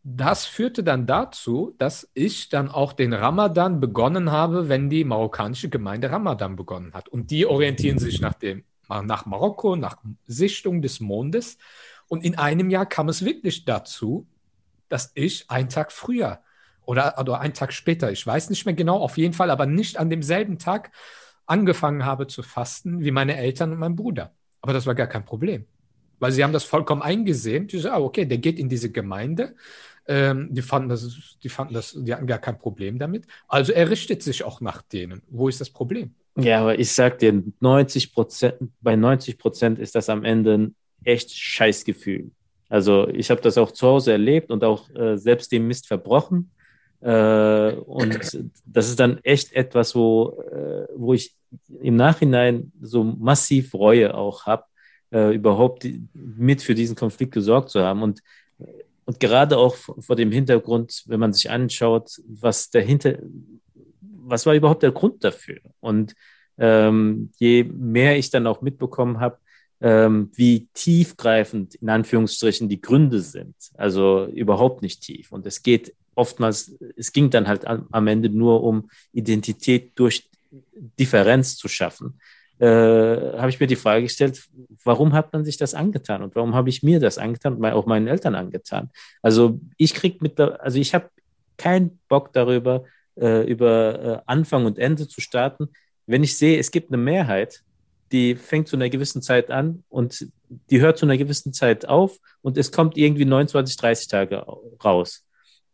das 0.04 0.46
führte 0.46 0.82
dann 0.82 1.06
dazu, 1.06 1.74
dass 1.78 2.10
ich 2.12 2.48
dann 2.48 2.68
auch 2.68 2.92
den 2.92 3.12
Ramadan 3.12 3.80
begonnen 3.80 4.32
habe, 4.32 4.68
wenn 4.68 4.90
die 4.90 5.04
marokkanische 5.04 5.68
Gemeinde 5.68 6.10
Ramadan 6.10 6.56
begonnen 6.56 6.92
hat. 6.92 7.08
Und 7.08 7.30
die 7.30 7.46
orientieren 7.46 7.98
sich 7.98 8.20
nach 8.20 8.34
dem 8.34 8.64
nach 8.88 9.26
Marokko, 9.26 9.76
nach 9.76 9.96
Sichtung 10.26 10.82
des 10.82 11.00
Mondes. 11.00 11.58
Und 12.08 12.24
in 12.24 12.36
einem 12.36 12.70
Jahr 12.70 12.86
kam 12.86 13.08
es 13.08 13.24
wirklich 13.24 13.64
dazu, 13.64 14.26
dass 14.88 15.12
ich 15.14 15.50
einen 15.50 15.70
Tag 15.70 15.92
früher 15.92 16.40
oder, 16.84 17.18
oder 17.18 17.40
einen 17.40 17.54
Tag 17.54 17.72
später, 17.72 18.12
ich 18.12 18.26
weiß 18.26 18.50
nicht 18.50 18.66
mehr 18.66 18.74
genau, 18.74 18.98
auf 18.98 19.16
jeden 19.16 19.32
Fall, 19.32 19.50
aber 19.50 19.66
nicht 19.66 19.98
an 19.98 20.10
demselben 20.10 20.58
Tag 20.58 20.90
angefangen 21.46 22.04
habe 22.04 22.26
zu 22.26 22.42
fasten 22.42 23.00
wie 23.00 23.10
meine 23.10 23.36
Eltern 23.36 23.72
und 23.72 23.78
mein 23.78 23.96
Bruder. 23.96 24.34
Aber 24.60 24.72
das 24.72 24.86
war 24.86 24.94
gar 24.94 25.06
kein 25.06 25.24
Problem, 25.24 25.66
weil 26.18 26.32
sie 26.32 26.44
haben 26.44 26.52
das 26.52 26.64
vollkommen 26.64 27.02
eingesehen. 27.02 27.66
Die 27.66 27.78
sagen, 27.78 27.96
ah, 27.96 28.00
okay, 28.00 28.26
der 28.26 28.38
geht 28.38 28.58
in 28.58 28.68
diese 28.68 28.90
Gemeinde. 28.90 29.56
Ähm, 30.06 30.48
die, 30.50 30.62
fanden 30.62 30.88
das, 30.88 31.36
die 31.42 31.48
fanden 31.48 31.74
das, 31.74 31.96
die 31.96 32.12
hatten 32.12 32.26
gar 32.26 32.38
kein 32.38 32.58
Problem 32.58 32.98
damit. 32.98 33.26
Also 33.48 33.72
er 33.72 33.88
richtet 33.88 34.22
sich 34.22 34.44
auch 34.44 34.60
nach 34.60 34.82
denen. 34.82 35.22
Wo 35.28 35.48
ist 35.48 35.60
das 35.60 35.70
Problem? 35.70 36.14
Ja, 36.36 36.60
aber 36.62 36.78
ich 36.78 36.92
sag 36.92 37.18
dir, 37.18 37.42
90 37.60 38.12
Prozent, 38.12 38.54
bei 38.80 38.96
90 38.96 39.38
Prozent 39.38 39.78
ist 39.78 39.94
das 39.94 40.08
am 40.08 40.24
Ende 40.24 40.54
ein 40.54 40.74
echt 41.04 41.30
Scheißgefühl. 41.30 42.30
Also 42.68 43.08
ich 43.08 43.30
habe 43.30 43.42
das 43.42 43.58
auch 43.58 43.70
zu 43.70 43.86
Hause 43.86 44.12
erlebt 44.12 44.50
und 44.50 44.64
auch 44.64 44.88
äh, 44.94 45.18
selbst 45.18 45.52
dem 45.52 45.66
Mist 45.66 45.86
verbrochen. 45.86 46.50
Äh, 47.00 47.72
und 47.74 48.18
das 48.64 48.88
ist 48.88 48.98
dann 48.98 49.18
echt 49.24 49.52
etwas, 49.52 49.94
wo, 49.94 50.40
äh, 50.50 50.86
wo 50.96 51.12
ich 51.12 51.34
im 51.82 51.96
Nachhinein 51.96 52.72
so 52.80 53.04
massiv 53.04 53.74
Reue 53.74 54.14
auch 54.14 54.46
habe, 54.46 54.64
äh, 55.12 55.34
überhaupt 55.34 55.82
die, 55.82 56.02
mit 56.14 56.62
für 56.62 56.74
diesen 56.74 56.96
Konflikt 56.96 57.32
gesorgt 57.32 57.68
zu 57.68 57.82
haben. 57.82 58.02
Und, 58.02 58.22
und 59.04 59.20
gerade 59.20 59.58
auch 59.58 59.76
vor 59.76 60.16
dem 60.16 60.32
Hintergrund, 60.32 61.02
wenn 61.06 61.20
man 61.20 61.34
sich 61.34 61.50
anschaut, 61.50 62.22
was 62.26 62.70
dahinter, 62.70 63.18
was 64.24 64.46
war 64.46 64.54
überhaupt 64.54 64.82
der 64.82 64.92
Grund 64.92 65.24
dafür? 65.24 65.60
Und 65.80 66.14
ähm, 66.58 67.30
je 67.38 67.64
mehr 67.64 68.18
ich 68.18 68.30
dann 68.30 68.46
auch 68.46 68.62
mitbekommen 68.62 69.20
habe, 69.20 69.38
ähm, 69.80 70.30
wie 70.34 70.68
tiefgreifend 70.74 71.74
in 71.74 71.88
Anführungsstrichen 71.88 72.68
die 72.68 72.80
Gründe 72.80 73.20
sind, 73.20 73.54
also 73.74 74.26
überhaupt 74.26 74.80
nicht 74.80 75.02
tief. 75.02 75.32
Und 75.32 75.44
es 75.44 75.62
geht 75.62 75.94
oftmals, 76.14 76.76
es 76.96 77.12
ging 77.12 77.30
dann 77.30 77.48
halt 77.48 77.66
am, 77.66 78.06
Ende 78.06 78.28
nur 78.28 78.62
um 78.62 78.90
Identität 79.12 79.92
durch 79.96 80.28
Differenz 80.98 81.56
zu 81.56 81.68
schaffen. 81.68 82.20
Äh, 82.60 82.66
habe 82.66 83.48
ich 83.48 83.58
mir 83.58 83.66
die 83.66 83.76
Frage 83.76 84.04
gestellt, 84.04 84.46
warum 84.84 85.14
hat 85.14 85.32
man 85.32 85.44
sich 85.44 85.56
das 85.56 85.74
angetan 85.74 86.22
und 86.22 86.36
warum 86.36 86.54
habe 86.54 86.68
ich 86.68 86.82
mir 86.82 87.00
das 87.00 87.18
angetan 87.18 87.54
und 87.54 87.64
auch 87.64 87.86
meinen 87.86 88.06
Eltern 88.06 88.36
angetan? 88.36 88.90
Also 89.20 89.58
ich 89.78 89.94
krieg 89.94 90.22
mit, 90.22 90.38
also 90.38 90.78
ich 90.78 90.94
habe 90.94 91.10
keinen 91.56 91.98
Bock 92.08 92.32
darüber, 92.32 92.84
äh, 93.20 93.46
über 93.50 94.02
äh, 94.02 94.22
Anfang 94.26 94.66
und 94.66 94.78
Ende 94.78 95.08
zu 95.08 95.20
starten. 95.20 95.68
Wenn 96.06 96.22
ich 96.24 96.36
sehe, 96.36 96.58
es 96.58 96.70
gibt 96.70 96.90
eine 96.90 97.02
Mehrheit, 97.02 97.62
die 98.10 98.34
fängt 98.34 98.68
zu 98.68 98.76
einer 98.76 98.90
gewissen 98.90 99.22
Zeit 99.22 99.50
an 99.50 99.84
und 99.88 100.26
die 100.70 100.80
hört 100.80 100.98
zu 100.98 101.06
einer 101.06 101.16
gewissen 101.16 101.52
Zeit 101.52 101.86
auf 101.86 102.18
und 102.42 102.58
es 102.58 102.70
kommt 102.70 102.96
irgendwie 102.96 103.24
29, 103.24 103.76
30 103.76 104.08
Tage 104.08 104.44
raus, 104.84 105.24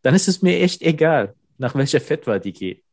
dann 0.02 0.14
ist 0.14 0.28
es 0.28 0.42
mir 0.42 0.60
echt 0.60 0.82
egal, 0.82 1.34
nach 1.58 1.74
welcher 1.74 2.00
Fettwa 2.00 2.38
die 2.38 2.52
geht. 2.52 2.84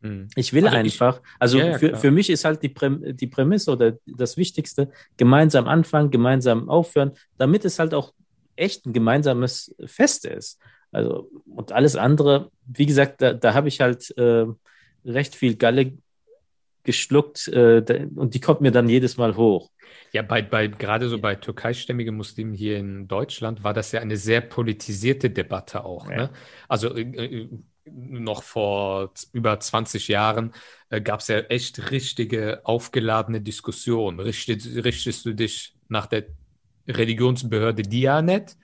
Hm. 0.00 0.28
Ich 0.36 0.52
will 0.52 0.66
Also 0.66 0.76
einfach, 0.76 1.22
also 1.38 1.58
Ja, 1.58 1.66
ja, 1.66 1.78
für, 1.78 1.88
klar. 1.88 2.00
für 2.00 2.10
mich 2.10 2.30
ist 2.30 2.44
halt 2.44 2.62
die, 2.62 2.68
Präm 2.68 3.16
die 3.16 3.26
Prämisse 3.26 3.72
oder 3.72 3.98
das 4.06 4.36
Wichtigste, 4.36 4.90
gemeinsam 5.16 5.66
anfangen, 5.66 6.10
gemeinsam 6.10 6.68
aufhören, 6.68 7.12
damit 7.36 7.64
es 7.64 7.78
halt 7.78 7.94
auch 7.94 8.14
echt 8.56 8.86
ein 8.86 8.92
gemeinsames 8.92 9.74
Fest 9.86 10.26
ist. 10.26 10.60
Also, 10.94 11.30
und 11.54 11.72
alles 11.72 11.96
andere, 11.96 12.50
wie 12.66 12.86
gesagt, 12.86 13.20
da, 13.22 13.32
da 13.32 13.54
habe 13.54 13.68
ich 13.68 13.80
halt 13.80 14.16
äh, 14.16 14.46
recht 15.04 15.34
viel 15.34 15.56
Galle 15.56 15.98
geschluckt 16.84 17.48
äh, 17.48 18.08
und 18.14 18.34
die 18.34 18.40
kommt 18.40 18.60
mir 18.60 18.70
dann 18.70 18.88
jedes 18.88 19.16
Mal 19.16 19.36
hoch. 19.36 19.70
Ja, 20.12 20.22
bei, 20.22 20.42
bei, 20.42 20.68
gerade 20.68 21.08
so 21.08 21.18
bei 21.18 21.34
türkeistämmigen 21.34 22.14
Muslimen 22.14 22.54
hier 22.54 22.78
in 22.78 23.08
Deutschland 23.08 23.64
war 23.64 23.74
das 23.74 23.90
ja 23.92 24.00
eine 24.00 24.16
sehr 24.16 24.40
politisierte 24.40 25.30
Debatte 25.30 25.84
auch. 25.84 26.08
Ja. 26.10 26.16
Ne? 26.16 26.30
Also 26.68 26.94
äh, 26.94 27.02
äh, 27.02 27.48
noch 27.86 28.42
vor 28.42 29.12
über 29.32 29.58
20 29.58 30.08
Jahren 30.08 30.52
äh, 30.88 31.00
gab 31.00 31.20
es 31.20 31.28
ja 31.28 31.38
echt 31.38 31.90
richtige 31.90 32.60
aufgeladene 32.64 33.40
Diskussionen. 33.40 34.20
Richtest, 34.20 34.84
richtest 34.84 35.26
du 35.26 35.34
dich 35.34 35.74
nach 35.88 36.06
der 36.06 36.26
Religionsbehörde 36.88 37.82
Dianet, 37.82 38.56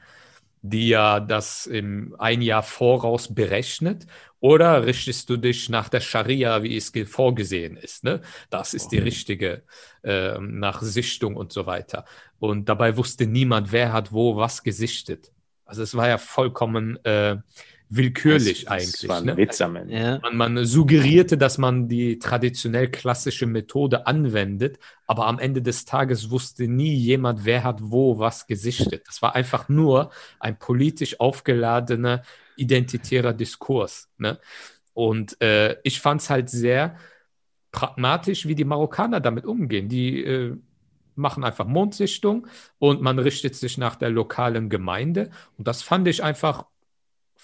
die 0.62 0.88
ja 0.88 1.20
das 1.20 1.66
im 1.66 2.14
ein 2.18 2.42
Jahr 2.42 2.62
voraus 2.62 3.35
berechnet, 3.35 4.07
oder 4.40 4.87
richtest 4.87 5.29
du 5.29 5.37
dich 5.37 5.68
nach 5.68 5.90
der 5.90 6.01
Scharia, 6.01 6.62
wie 6.62 6.77
es 6.77 6.92
ge- 6.92 7.05
vorgesehen 7.05 7.77
ist? 7.77 8.05
Ne? 8.05 8.23
Das 8.49 8.73
ist 8.73 8.88
die 8.88 8.99
richtige 8.99 9.62
ähm, 10.03 10.59
nach 10.59 10.81
Sichtung 10.81 11.37
und 11.37 11.53
so 11.53 11.66
weiter. 11.66 12.07
Und 12.38 12.68
dabei 12.68 12.96
wusste 12.96 13.27
niemand, 13.27 13.70
wer 13.70 13.92
hat 13.92 14.12
wo 14.12 14.37
was 14.37 14.62
gesichtet. 14.62 15.31
Also 15.66 15.83
es 15.83 15.94
war 15.94 16.09
ja 16.09 16.16
vollkommen 16.18 17.05
äh, 17.05 17.37
willkürlich 17.90 18.64
Das- 18.64 18.72
eigentlich. 18.72 19.00
Das 19.00 19.09
war 19.09 19.18
ein 19.18 19.24
ne? 19.24 19.37
Witz 19.37 19.61
am 19.61 19.76
Ende. 19.76 19.94
Ja. 19.94 20.18
Man, 20.20 20.37
man 20.37 20.64
suggerierte, 20.64 21.37
dass 21.37 21.59
man 21.59 21.88
die 21.88 22.18
traditionell 22.18 22.88
klassische 22.90 23.46
Methode 23.46 24.07
anwendet, 24.07 24.79
aber 25.07 25.26
am 25.26 25.38
Ende 25.38 25.61
des 25.61 25.85
Tages 25.85 26.31
wusste 26.31 26.68
nie 26.68 26.94
jemand, 26.94 27.44
wer 27.44 27.64
hat 27.64 27.81
wo 27.83 28.18
was 28.18 28.46
gesichtet. 28.46 29.03
Das 29.09 29.20
war 29.22 29.35
einfach 29.35 29.68
nur 29.68 30.11
ein 30.38 30.59
politisch 30.59 31.18
aufgeladener, 31.20 32.22
identitärer 32.57 33.33
Diskurs. 33.33 34.09
Ne? 34.18 34.38
Und 34.94 35.40
äh, 35.42 35.76
ich 35.83 36.00
fand 36.00 36.20
es 36.20 36.31
halt 36.31 36.48
sehr 36.48 36.96
pragmatisch, 37.72 38.46
wie 38.46 38.55
die 38.55 38.64
Marokkaner 38.64 39.20
damit 39.20 39.46
umgehen. 39.46 39.88
Die 39.88 40.22
äh, 40.24 40.57
machen 41.16 41.44
einfach 41.44 41.66
Mondsichtung 41.66 42.46
und 42.79 43.03
man 43.03 43.18
richtet 43.18 43.55
sich 43.55 43.79
nach 43.79 43.96
der 43.96 44.11
lokalen 44.11 44.68
Gemeinde. 44.68 45.31
Und 45.59 45.66
das 45.68 45.83
fand 45.83 46.09
ich 46.09 46.22
einfach 46.22 46.66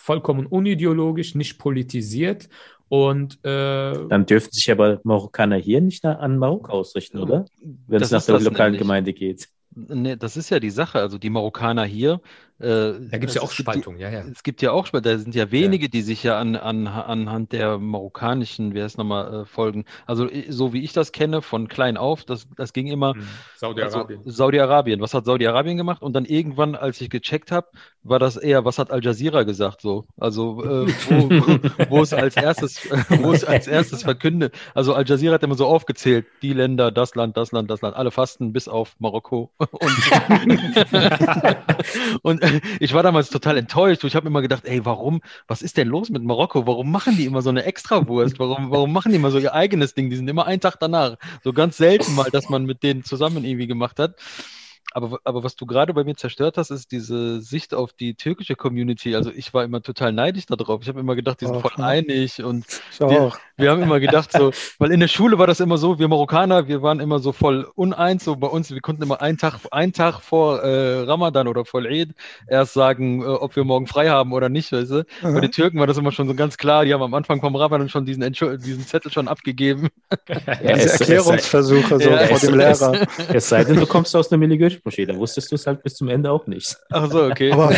vollkommen 0.06 0.46
unideologisch, 0.46 1.34
nicht 1.34 1.58
politisiert. 1.58 2.48
Und 2.88 3.44
äh, 3.44 4.06
Dann 4.08 4.24
dürften 4.24 4.54
sich 4.54 4.70
aber 4.70 5.00
Marokkaner 5.02 5.56
hier 5.56 5.80
nicht 5.80 6.04
nach, 6.04 6.20
an 6.20 6.38
Marokko 6.38 6.70
ausrichten, 6.70 7.18
oder? 7.18 7.44
Wenn 7.88 8.00
es 8.00 8.12
nach 8.12 8.24
der 8.24 8.38
lokalen 8.38 8.72
nämlich. 8.72 8.82
Gemeinde 8.82 9.12
geht. 9.12 9.48
Nee, 9.74 10.14
das 10.14 10.36
ist 10.36 10.50
ja 10.50 10.60
die 10.60 10.70
Sache. 10.70 11.00
Also 11.00 11.18
die 11.18 11.28
Marokkaner 11.28 11.84
hier. 11.84 12.20
Äh, 12.58 12.64
da 13.10 13.18
gibt 13.18 13.28
es 13.30 13.34
ja 13.34 13.42
auch 13.42 13.50
Spaltung, 13.50 13.98
ja, 13.98 14.08
ja. 14.10 14.24
Es 14.32 14.42
gibt 14.42 14.62
ja 14.62 14.72
auch, 14.72 14.88
da 14.88 15.18
sind 15.18 15.34
ja 15.34 15.50
wenige, 15.50 15.88
die 15.90 16.00
sich 16.02 16.22
ja 16.22 16.38
an, 16.38 16.56
an, 16.56 16.86
anhand 16.86 17.52
der 17.52 17.78
marokkanischen, 17.78 18.74
wie 18.74 18.80
heißt 18.82 18.94
es 18.94 18.98
nochmal, 18.98 19.42
äh, 19.42 19.44
folgen. 19.44 19.84
Also 20.06 20.26
i- 20.30 20.46
so 20.50 20.72
wie 20.72 20.82
ich 20.82 20.92
das 20.94 21.12
kenne, 21.12 21.42
von 21.42 21.68
klein 21.68 21.96
auf, 21.96 22.24
das, 22.24 22.46
das 22.56 22.72
ging 22.72 22.86
immer, 22.86 23.14
Hm, 23.14 23.20
also 23.20 23.30
Saudi-Arabien. 23.58 24.20
Saudi-Arabien. 24.24 25.00
Was 25.00 25.12
hat 25.14 25.26
Saudi-Arabien 25.26 25.76
gemacht? 25.76 26.02
Und 26.02 26.14
dann 26.14 26.24
irgendwann, 26.24 26.74
als 26.74 27.00
ich 27.00 27.10
gecheckt 27.10 27.52
habe, 27.52 27.68
war 28.02 28.18
das 28.18 28.36
eher, 28.36 28.64
was 28.64 28.78
hat 28.78 28.90
Al 28.90 29.04
Jazeera 29.04 29.42
gesagt 29.42 29.80
so? 29.82 30.06
Also 30.16 30.62
äh, 30.64 30.86
wo, 31.08 31.30
wo 31.90 32.02
es 32.02 32.12
als 32.14 32.36
erstes, 32.36 32.80
wo 33.20 33.32
es 33.32 33.44
als 33.44 33.66
erstes 33.66 34.02
verkündet. 34.02 34.54
Also 34.74 34.94
Al 34.94 35.06
Jazeera 35.06 35.34
hat 35.34 35.42
immer 35.42 35.56
so 35.56 35.66
aufgezählt, 35.66 36.26
die 36.42 36.52
Länder, 36.52 36.90
das 36.90 37.14
Land, 37.14 37.36
das 37.36 37.52
Land, 37.52 37.70
das 37.70 37.82
Land, 37.82 37.96
alle 37.96 38.10
fasten 38.10 38.52
bis 38.52 38.68
auf 38.68 38.94
Marokko. 38.98 39.50
Und, 39.72 40.06
und 42.22 42.42
äh, 42.42 42.45
ich 42.80 42.92
war 42.92 43.02
damals 43.02 43.30
total 43.30 43.56
enttäuscht. 43.56 44.04
Ich 44.04 44.16
habe 44.16 44.26
immer 44.26 44.42
gedacht, 44.42 44.64
ey, 44.64 44.84
warum, 44.84 45.20
was 45.46 45.62
ist 45.62 45.76
denn 45.76 45.88
los 45.88 46.10
mit 46.10 46.22
Marokko? 46.22 46.66
Warum 46.66 46.90
machen 46.90 47.16
die 47.16 47.24
immer 47.24 47.42
so 47.42 47.50
eine 47.50 47.64
Extrawurst? 47.64 48.38
Warum, 48.38 48.70
warum 48.70 48.92
machen 48.92 49.12
die 49.12 49.16
immer 49.16 49.30
so 49.30 49.38
ihr 49.38 49.54
eigenes 49.54 49.94
Ding? 49.94 50.10
Die 50.10 50.16
sind 50.16 50.28
immer 50.28 50.46
einen 50.46 50.60
Tag 50.60 50.76
danach. 50.80 51.16
So 51.42 51.52
ganz 51.52 51.76
selten 51.76 52.14
mal, 52.14 52.30
dass 52.30 52.48
man 52.48 52.64
mit 52.64 52.82
denen 52.82 53.04
zusammen 53.04 53.44
irgendwie 53.44 53.66
gemacht 53.66 53.98
hat. 53.98 54.16
Aber, 54.96 55.18
aber 55.24 55.44
was 55.44 55.56
du 55.56 55.66
gerade 55.66 55.92
bei 55.92 56.04
mir 56.04 56.14
zerstört 56.16 56.56
hast, 56.56 56.70
ist 56.70 56.90
diese 56.90 57.42
Sicht 57.42 57.74
auf 57.74 57.92
die 57.92 58.14
türkische 58.14 58.54
Community. 58.54 59.14
Also 59.14 59.30
ich 59.30 59.52
war 59.52 59.62
immer 59.62 59.82
total 59.82 60.10
neidisch 60.10 60.46
darauf. 60.46 60.80
Ich 60.80 60.88
habe 60.88 61.00
immer 61.00 61.14
gedacht, 61.14 61.38
die 61.42 61.44
sind 61.44 61.60
voll 61.60 61.84
einig 61.84 62.42
und 62.42 62.64
Ich 62.90 63.00
wir, 63.00 63.06
auch. 63.20 63.38
wir 63.58 63.70
haben 63.70 63.82
immer 63.82 64.00
gedacht 64.00 64.32
so, 64.32 64.52
weil 64.78 64.90
in 64.92 65.00
der 65.00 65.08
Schule 65.08 65.38
war 65.38 65.46
das 65.46 65.60
immer 65.60 65.76
so, 65.76 65.98
wir 65.98 66.08
Marokkaner, 66.08 66.66
wir 66.66 66.80
waren 66.80 67.00
immer 67.00 67.18
so 67.18 67.32
voll 67.32 67.68
uneins, 67.74 68.24
so 68.24 68.36
bei 68.36 68.46
uns, 68.46 68.70
wir 68.72 68.80
konnten 68.80 69.02
immer 69.02 69.20
einen 69.20 69.36
Tag, 69.36 69.56
einen 69.70 69.92
Tag 69.92 70.20
vor 70.22 70.62
äh, 70.62 71.00
Ramadan 71.02 71.46
oder 71.46 71.66
vor 71.66 71.82
Eid 71.82 72.14
erst 72.48 72.72
sagen, 72.72 73.20
äh, 73.20 73.26
ob 73.26 73.54
wir 73.54 73.64
morgen 73.64 73.86
frei 73.86 74.08
haben 74.08 74.32
oder 74.32 74.48
nicht, 74.48 74.72
weißt 74.72 74.90
du? 74.92 75.04
Bei 75.20 75.28
Aha. 75.28 75.40
den 75.40 75.52
Türken 75.52 75.78
war 75.78 75.86
das 75.86 75.98
immer 75.98 76.10
schon 76.12 76.26
so 76.26 76.34
ganz 76.34 76.56
klar, 76.56 76.86
die 76.86 76.94
haben 76.94 77.02
am 77.02 77.12
Anfang 77.12 77.42
vom 77.42 77.54
Ramadan 77.54 77.90
schon 77.90 78.06
diesen, 78.06 78.22
Entschu- 78.24 78.56
diesen 78.56 78.86
Zettel 78.86 79.12
schon 79.12 79.28
abgegeben. 79.28 79.90
Ja, 80.10 80.72
Diese 80.72 80.72
es- 80.72 80.84
es 80.94 81.00
Erklärungsversuche 81.00 82.00
so 82.00 82.08
Ja, 82.10 82.18
vor 82.28 82.36
es- 82.36 82.40
dem 82.40 82.58
es- 82.60 82.80
Lehrer. 82.80 83.06
Es 83.34 83.48
sei 83.50 83.62
denn, 83.64 83.76
du 83.76 83.84
kommst 83.86 84.16
aus 84.16 84.32
einer 84.32 84.38
Milligösch-Moschee, 84.86 85.06
dann 85.06 85.18
wusstest 85.18 85.50
du 85.50 85.54
es 85.56 85.66
halt 85.66 85.82
bis 85.82 85.94
zum 85.94 86.08
Ende 86.08 86.30
auch 86.30 86.46
nicht. 86.46 86.76
Ach 86.90 87.10
so, 87.10 87.24
okay. 87.24 87.52
Aber 87.52 87.72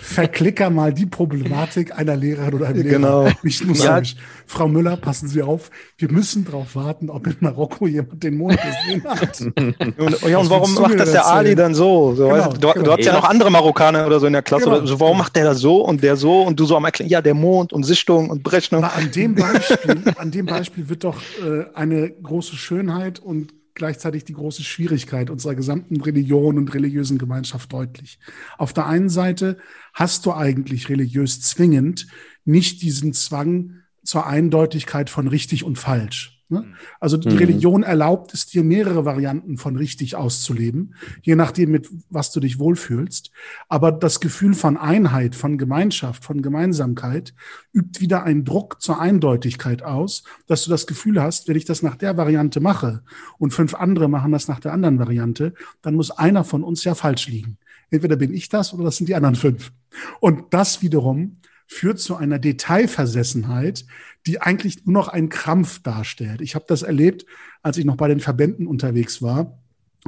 verklicker 0.00 0.70
mal 0.70 0.92
die 0.92 1.06
Problematik 1.06 1.96
einer 1.98 2.16
Lehrerin 2.16 2.54
oder 2.54 2.68
einem 2.68 2.82
Lehrer. 2.82 2.96
Genau. 2.96 3.28
Nicht 3.42 3.64
muslimisch. 3.64 4.16
Frau 4.46 4.68
Müller, 4.68 4.96
passen 4.96 5.28
Sie 5.28 5.42
auf, 5.42 5.70
wir 5.98 6.10
müssen 6.10 6.44
darauf 6.44 6.76
warten, 6.76 7.10
ob 7.10 7.26
in 7.26 7.36
Marokko 7.40 7.86
jemand 7.86 8.22
den 8.22 8.36
Mond 8.36 8.58
gesehen 8.60 9.04
hat. 9.04 9.40
Und, 9.98 10.22
ja, 10.28 10.38
und 10.38 10.50
warum 10.50 10.72
macht 10.74 10.98
das 10.98 11.10
der 11.10 11.20
erzählen? 11.20 11.36
Ali 11.36 11.54
dann 11.54 11.74
so? 11.74 12.14
so 12.14 12.28
Genau, 12.28 12.36
weißt 12.36 12.62
du, 12.62 12.72
genau. 12.72 12.84
du 12.84 12.92
hast 12.92 13.04
ja 13.04 13.12
Ja. 13.12 13.18
noch 13.20 13.28
andere 13.28 13.50
Marokkaner 13.50 14.06
oder 14.06 14.20
so 14.20 14.26
in 14.26 14.32
der 14.32 14.42
Klasse. 14.42 14.64
Genau. 14.64 14.76
Oder 14.78 14.86
so, 14.86 15.00
warum 15.00 15.18
macht 15.18 15.34
der 15.36 15.44
das 15.44 15.58
so 15.58 15.84
und 15.84 16.02
der 16.02 16.16
so? 16.16 16.42
Und 16.42 16.58
du 16.60 16.64
so 16.64 16.76
am 16.76 16.84
Erklären, 16.84 17.10
ja, 17.10 17.20
der 17.20 17.34
Mond 17.34 17.72
und 17.72 17.82
Sichtung 17.84 18.30
und 18.30 18.42
Berechnung. 18.42 18.84
Aber 18.84 18.94
an 18.94 19.10
dem 19.10 19.34
Beispiel, 19.34 20.02
an 20.16 20.30
dem 20.30 20.46
Beispiel 20.46 20.88
wird 20.88 21.04
doch 21.04 21.20
äh, 21.44 21.64
eine 21.74 22.10
große 22.10 22.56
Schönheit 22.56 23.18
und 23.18 23.52
gleichzeitig 23.76 24.24
die 24.24 24.32
große 24.32 24.64
Schwierigkeit 24.64 25.30
unserer 25.30 25.54
gesamten 25.54 26.00
Religion 26.00 26.58
und 26.58 26.74
religiösen 26.74 27.18
Gemeinschaft 27.18 27.72
deutlich. 27.72 28.18
Auf 28.58 28.72
der 28.72 28.86
einen 28.86 29.08
Seite 29.08 29.58
hast 29.94 30.26
du 30.26 30.32
eigentlich 30.32 30.88
religiös 30.88 31.40
zwingend 31.40 32.08
nicht 32.44 32.82
diesen 32.82 33.12
Zwang 33.12 33.82
zur 34.02 34.26
Eindeutigkeit 34.26 35.10
von 35.10 35.28
richtig 35.28 35.62
und 35.62 35.78
falsch. 35.78 36.35
Ne? 36.48 36.64
Also 37.00 37.16
die 37.16 37.30
Mhm. 37.30 37.38
Religion 37.38 37.82
erlaubt 37.82 38.32
es 38.32 38.46
dir, 38.46 38.62
mehrere 38.62 39.04
Varianten 39.04 39.56
von 39.58 39.76
richtig 39.76 40.14
auszuleben, 40.14 40.94
je 41.22 41.34
nachdem, 41.34 41.72
mit 41.72 41.90
was 42.08 42.30
du 42.30 42.38
dich 42.38 42.60
wohlfühlst. 42.60 43.32
Aber 43.68 43.90
das 43.90 44.20
Gefühl 44.20 44.54
von 44.54 44.76
Einheit, 44.76 45.34
von 45.34 45.58
Gemeinschaft, 45.58 46.24
von 46.24 46.42
Gemeinsamkeit 46.42 47.34
übt 47.72 48.00
wieder 48.00 48.22
einen 48.22 48.44
Druck 48.44 48.80
zur 48.80 49.00
Eindeutigkeit 49.00 49.82
aus, 49.82 50.22
dass 50.46 50.64
du 50.64 50.70
das 50.70 50.86
Gefühl 50.86 51.20
hast, 51.20 51.48
wenn 51.48 51.56
ich 51.56 51.64
das 51.64 51.82
nach 51.82 51.96
der 51.96 52.16
Variante 52.16 52.60
mache 52.60 53.02
und 53.38 53.52
fünf 53.52 53.74
andere 53.74 54.08
machen 54.08 54.30
das 54.30 54.46
nach 54.46 54.60
der 54.60 54.72
anderen 54.72 54.98
Variante, 55.00 55.52
dann 55.82 55.94
muss 55.94 56.12
einer 56.12 56.44
von 56.44 56.62
uns 56.62 56.84
ja 56.84 56.94
falsch 56.94 57.26
liegen. 57.26 57.58
Entweder 57.90 58.16
bin 58.16 58.32
ich 58.34 58.48
das 58.48 58.72
oder 58.72 58.84
das 58.84 58.96
sind 58.96 59.08
die 59.08 59.14
anderen 59.14 59.36
fünf. 59.36 59.72
Und 60.20 60.52
das 60.54 60.82
wiederum 60.82 61.38
führt 61.66 61.98
zu 61.98 62.16
einer 62.16 62.38
Detailversessenheit, 62.38 63.84
die 64.26 64.40
eigentlich 64.40 64.86
nur 64.86 64.94
noch 64.94 65.08
einen 65.08 65.28
Krampf 65.28 65.82
darstellt. 65.82 66.40
Ich 66.40 66.54
habe 66.54 66.64
das 66.68 66.82
erlebt, 66.82 67.26
als 67.62 67.76
ich 67.76 67.84
noch 67.84 67.96
bei 67.96 68.08
den 68.08 68.20
Verbänden 68.20 68.66
unterwegs 68.66 69.22
war 69.22 69.58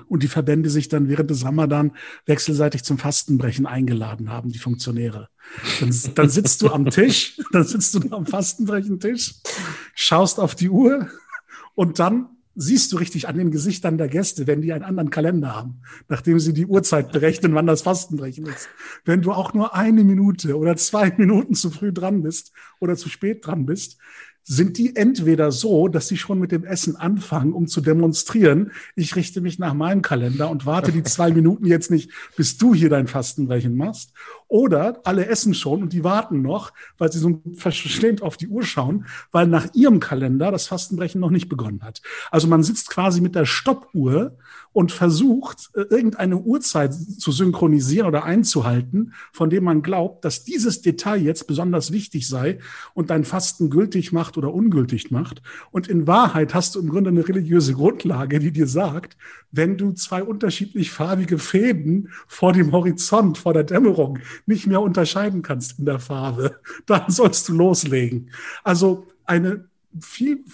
und 0.06 0.22
die 0.22 0.28
Verbände 0.28 0.70
sich 0.70 0.88
dann 0.88 1.08
während 1.08 1.30
des 1.30 1.44
Ramadan 1.44 1.92
wechselseitig 2.26 2.84
zum 2.84 2.98
Fastenbrechen 2.98 3.66
eingeladen 3.66 4.30
haben, 4.30 4.50
die 4.50 4.58
Funktionäre. 4.58 5.28
Dann, 5.80 5.94
dann 6.14 6.28
sitzt 6.28 6.62
du 6.62 6.68
am 6.68 6.90
Tisch, 6.90 7.40
dann 7.52 7.64
sitzt 7.64 7.94
du 7.94 8.10
am 8.10 8.26
Fastenbrechen-Tisch, 8.26 9.34
schaust 9.94 10.38
auf 10.38 10.54
die 10.54 10.70
Uhr 10.70 11.08
und 11.74 11.98
dann 11.98 12.28
siehst 12.60 12.92
du 12.92 12.96
richtig 12.96 13.28
an 13.28 13.38
den 13.38 13.52
Gesichtern 13.52 13.98
der 13.98 14.08
Gäste, 14.08 14.48
wenn 14.48 14.60
die 14.60 14.72
einen 14.72 14.82
anderen 14.82 15.10
Kalender 15.10 15.54
haben, 15.54 15.80
nachdem 16.08 16.40
sie 16.40 16.52
die 16.52 16.66
Uhrzeit 16.66 17.12
berechnen, 17.12 17.54
wann 17.54 17.68
das 17.68 17.82
Fastenbrechen 17.82 18.46
ist. 18.46 18.68
Wenn 19.04 19.22
du 19.22 19.30
auch 19.30 19.54
nur 19.54 19.76
eine 19.76 20.02
Minute 20.02 20.58
oder 20.58 20.76
zwei 20.76 21.10
Minuten 21.16 21.54
zu 21.54 21.70
früh 21.70 21.92
dran 21.92 22.22
bist 22.22 22.52
oder 22.80 22.96
zu 22.96 23.08
spät 23.08 23.46
dran 23.46 23.64
bist, 23.64 23.98
sind 24.48 24.78
die 24.78 24.96
entweder 24.96 25.52
so, 25.52 25.88
dass 25.88 26.08
sie 26.08 26.16
schon 26.16 26.38
mit 26.38 26.52
dem 26.52 26.64
Essen 26.64 26.96
anfangen, 26.96 27.52
um 27.52 27.66
zu 27.66 27.82
demonstrieren, 27.82 28.72
ich 28.96 29.14
richte 29.14 29.42
mich 29.42 29.58
nach 29.58 29.74
meinem 29.74 30.00
Kalender 30.00 30.48
und 30.48 30.64
warte 30.64 30.90
die 30.90 31.02
zwei 31.02 31.30
Minuten 31.34 31.66
jetzt 31.66 31.90
nicht, 31.90 32.10
bis 32.34 32.56
du 32.56 32.74
hier 32.74 32.88
dein 32.88 33.08
Fastenbrechen 33.08 33.76
machst. 33.76 34.14
Oder 34.48 35.00
alle 35.04 35.26
essen 35.26 35.52
schon 35.52 35.82
und 35.82 35.92
die 35.92 36.02
warten 36.02 36.40
noch, 36.40 36.72
weil 36.96 37.12
sie 37.12 37.18
so 37.18 37.42
verschämt 37.56 38.22
auf 38.22 38.38
die 38.38 38.48
Uhr 38.48 38.62
schauen, 38.62 39.04
weil 39.32 39.46
nach 39.46 39.66
ihrem 39.74 40.00
Kalender 40.00 40.50
das 40.50 40.66
Fastenbrechen 40.66 41.20
noch 41.20 41.30
nicht 41.30 41.50
begonnen 41.50 41.82
hat. 41.82 42.00
Also 42.30 42.48
man 42.48 42.62
sitzt 42.62 42.88
quasi 42.88 43.20
mit 43.20 43.34
der 43.34 43.44
Stoppuhr 43.44 44.38
und 44.78 44.92
versucht, 44.92 45.70
äh, 45.74 45.80
irgendeine 45.90 46.36
Uhrzeit 46.36 46.94
zu 46.94 47.32
synchronisieren 47.32 48.06
oder 48.06 48.22
einzuhalten, 48.22 49.12
von 49.32 49.50
dem 49.50 49.64
man 49.64 49.82
glaubt, 49.82 50.24
dass 50.24 50.44
dieses 50.44 50.82
Detail 50.82 51.20
jetzt 51.20 51.48
besonders 51.48 51.90
wichtig 51.90 52.28
sei 52.28 52.60
und 52.94 53.10
dein 53.10 53.24
Fasten 53.24 53.70
gültig 53.70 54.12
macht 54.12 54.38
oder 54.38 54.54
ungültig 54.54 55.10
macht. 55.10 55.42
Und 55.72 55.88
in 55.88 56.06
Wahrheit 56.06 56.54
hast 56.54 56.76
du 56.76 56.80
im 56.80 56.90
Grunde 56.90 57.10
eine 57.10 57.26
religiöse 57.26 57.72
Grundlage, 57.72 58.38
die 58.38 58.52
dir 58.52 58.68
sagt, 58.68 59.16
wenn 59.50 59.76
du 59.76 59.90
zwei 59.94 60.22
unterschiedlich 60.22 60.92
farbige 60.92 61.38
Fäden 61.38 62.10
vor 62.28 62.52
dem 62.52 62.70
Horizont, 62.70 63.36
vor 63.36 63.54
der 63.54 63.64
Dämmerung 63.64 64.20
nicht 64.46 64.68
mehr 64.68 64.80
unterscheiden 64.80 65.42
kannst 65.42 65.80
in 65.80 65.86
der 65.86 65.98
Farbe, 65.98 66.60
dann 66.86 67.10
sollst 67.10 67.48
du 67.48 67.54
loslegen. 67.54 68.30
Also 68.62 69.08
eine 69.24 69.64
viel 70.00 70.44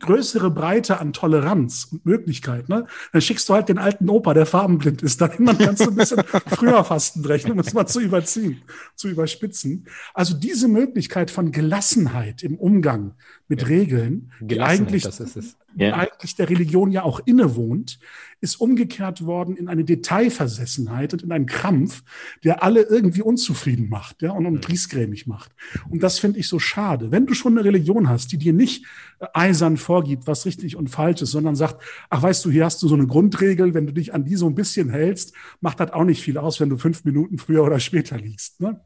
größere 0.00 0.50
Breite 0.50 0.98
an 0.98 1.12
Toleranz 1.12 1.88
und 1.92 2.04
Möglichkeit. 2.04 2.68
Ne? 2.68 2.86
Dann 3.12 3.22
schickst 3.22 3.48
du 3.48 3.54
halt 3.54 3.68
den 3.68 3.78
alten 3.78 4.08
Opa, 4.08 4.34
der 4.34 4.46
farbenblind 4.46 5.02
ist. 5.02 5.20
Dann 5.20 5.46
kannst 5.58 5.84
du 5.84 5.90
ein 5.90 5.96
bisschen 5.96 6.22
früher 6.46 6.82
fasten 6.84 7.22
brechen, 7.22 7.52
um 7.52 7.58
es 7.58 7.72
mal 7.72 7.86
zu 7.86 8.00
überziehen, 8.00 8.62
zu 8.96 9.08
überspitzen. 9.08 9.86
Also 10.14 10.36
diese 10.36 10.68
Möglichkeit 10.68 11.30
von 11.30 11.52
Gelassenheit 11.52 12.42
im 12.42 12.56
Umgang 12.56 13.14
mit 13.48 13.68
Regeln, 13.68 14.32
die 14.40 14.60
eigentlich, 14.60 15.04
das 15.04 15.20
ist 15.20 15.36
es. 15.36 15.56
Ja. 15.76 15.94
eigentlich 15.94 16.34
der 16.34 16.50
Religion 16.50 16.90
ja 16.90 17.02
auch 17.04 17.20
innewohnt, 17.24 17.98
ist 18.40 18.60
umgekehrt 18.60 19.24
worden 19.26 19.56
in 19.56 19.68
eine 19.68 19.84
Detailversessenheit 19.84 21.12
und 21.12 21.22
in 21.22 21.32
einen 21.32 21.46
Krampf, 21.46 22.02
der 22.42 22.62
alle 22.62 22.82
irgendwie 22.82 23.22
unzufrieden 23.22 23.88
macht 23.88 24.22
ja, 24.22 24.32
und, 24.32 24.46
und 24.46 24.64
griesgrämig 24.64 25.26
macht. 25.26 25.52
Und 25.90 26.02
das 26.02 26.18
finde 26.18 26.38
ich 26.38 26.48
so 26.48 26.58
schade. 26.58 27.10
Wenn 27.10 27.26
du 27.26 27.34
schon 27.34 27.56
eine 27.56 27.64
Religion 27.64 28.08
hast, 28.08 28.32
die 28.32 28.38
dir 28.38 28.52
nicht 28.52 28.86
äh, 29.18 29.26
eisern 29.34 29.76
vorgibt, 29.76 30.26
was 30.26 30.46
richtig 30.46 30.76
und 30.76 30.88
falsch 30.88 31.22
ist, 31.22 31.32
sondern 31.32 31.54
sagt, 31.54 31.82
ach 32.08 32.22
weißt 32.22 32.44
du, 32.44 32.50
hier 32.50 32.64
hast 32.64 32.82
du 32.82 32.88
so 32.88 32.94
eine 32.94 33.06
Grundregel, 33.06 33.74
wenn 33.74 33.86
du 33.86 33.92
dich 33.92 34.14
an 34.14 34.24
die 34.24 34.36
so 34.36 34.46
ein 34.46 34.54
bisschen 34.54 34.90
hältst, 34.90 35.34
macht 35.60 35.80
das 35.80 35.92
auch 35.92 36.04
nicht 36.04 36.22
viel 36.22 36.38
aus, 36.38 36.60
wenn 36.60 36.70
du 36.70 36.78
fünf 36.78 37.04
Minuten 37.04 37.38
früher 37.38 37.62
oder 37.62 37.78
später 37.78 38.16
liegst. 38.16 38.60
Ne? 38.60 38.80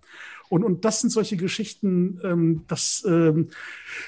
Und, 0.48 0.64
und 0.64 0.84
das 0.84 1.00
sind 1.00 1.10
solche 1.10 1.36
Geschichten, 1.36 2.20
ähm, 2.22 2.64
das 2.66 3.04
ähm, 3.08 3.48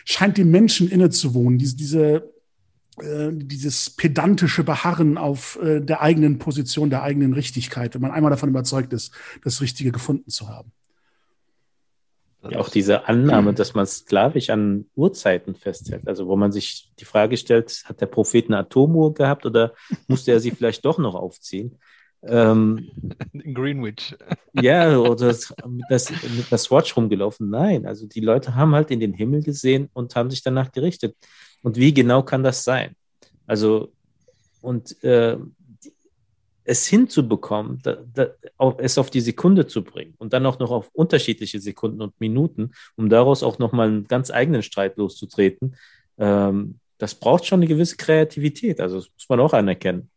scheint 0.05 0.39
dem 0.39 0.51
Menschen 0.51 0.91
innezuwohnen, 0.91 1.59
diese, 1.59 1.77
diese 1.77 2.03
äh, 2.15 2.23
dieses 3.03 3.91
pedantische 3.91 4.65
Beharren 4.65 5.19
auf 5.19 5.59
äh, 5.63 5.81
der 5.81 6.01
eigenen 6.01 6.39
Position, 6.39 6.89
der 6.89 7.03
eigenen 7.03 7.35
Richtigkeit, 7.35 7.95
wenn 7.95 8.01
man 8.01 8.11
einmal 8.11 8.31
davon 8.31 8.49
überzeugt 8.49 8.93
ist, 8.93 9.13
das 9.45 9.61
Richtige 9.61 9.93
gefunden 9.93 10.31
zu 10.31 10.49
haben. 10.49 10.73
Ja, 12.51 12.59
auch 12.59 12.69
diese 12.69 13.09
Annahme, 13.09 13.55
dass 13.55 13.75
man 13.75 13.87
sklavisch 13.87 14.51
an 14.51 14.87
Uhrzeiten 14.95 15.55
festhält. 15.55 16.07
Also 16.07 16.29
wo 16.29 16.37
man 16.37 16.53
sich 16.53 16.93
die 16.99 17.05
Frage 17.05 17.37
stellt, 17.37 17.83
hat 17.87 18.01
der 18.01 18.07
Prophet 18.07 18.47
eine 18.47 18.59
Atomuhr 18.59 19.15
gehabt 19.15 19.47
oder 19.47 19.75
musste 20.07 20.33
er 20.33 20.41
sie 20.41 20.51
vielleicht 20.51 20.85
doch 20.85 20.99
noch 20.99 21.15
aufziehen? 21.15 21.79
Ähm, 22.23 22.91
In 23.33 23.55
Greenwich. 23.55 24.17
ja, 24.53 24.97
oder 24.99 25.35
mit 25.67 25.85
das, 25.91 26.11
mit 26.11 26.51
der 26.51 26.59
Swatch 26.59 26.97
rumgelaufen. 26.97 27.51
Nein, 27.51 27.87
also 27.87 28.07
die 28.07 28.21
Leute 28.21 28.55
haben 28.55 28.75
halt 28.75 28.91
in 28.91 29.01
den 29.01 29.13
Himmel 29.13 29.43
gesehen 29.43 29.89
und 29.93 30.15
haben 30.17 30.31
sich 30.31 30.43
danach 30.43 30.73
gerichtet. 30.73 31.17
Und 31.67 31.77
wie 31.77 31.93
genau 31.93 32.23
kann 32.23 32.45
das 32.45 32.63
sein? 32.63 32.95
Also, 33.45 33.93
und 34.61 35.03
äh, 35.03 35.37
es 36.63 36.87
hinzubekommen, 36.87 37.81
da, 37.83 37.97
da, 38.15 38.29
auch, 38.57 38.79
es 38.79 38.99
auf 38.99 39.11
die 39.11 39.21
Sekunde 39.21 39.67
zu 39.67 39.83
bringen 39.83 40.15
und 40.19 40.33
dann 40.33 40.47
auch 40.47 40.61
noch 40.61 40.71
auf 40.71 40.91
unterschiedliche 40.93 41.59
Sekunden 41.59 42.03
und 42.03 42.21
Minuten, 42.21 42.71
um 42.95 43.09
daraus 43.09 43.43
auch 43.43 43.59
nochmal 43.59 43.89
einen 43.89 44.05
ganz 44.05 44.31
eigenen 44.31 44.63
Streit 44.63 44.97
loszutreten, 44.97 45.75
ähm, 46.19 46.79
das 46.99 47.17
braucht 47.17 47.47
schon 47.47 47.59
eine 47.59 47.67
gewisse 47.67 47.97
Kreativität. 47.97 48.81
Also, 48.81 48.99
das 48.99 49.11
muss 49.13 49.29
man 49.29 49.41
auch 49.41 49.53
anerkennen. 49.53 50.09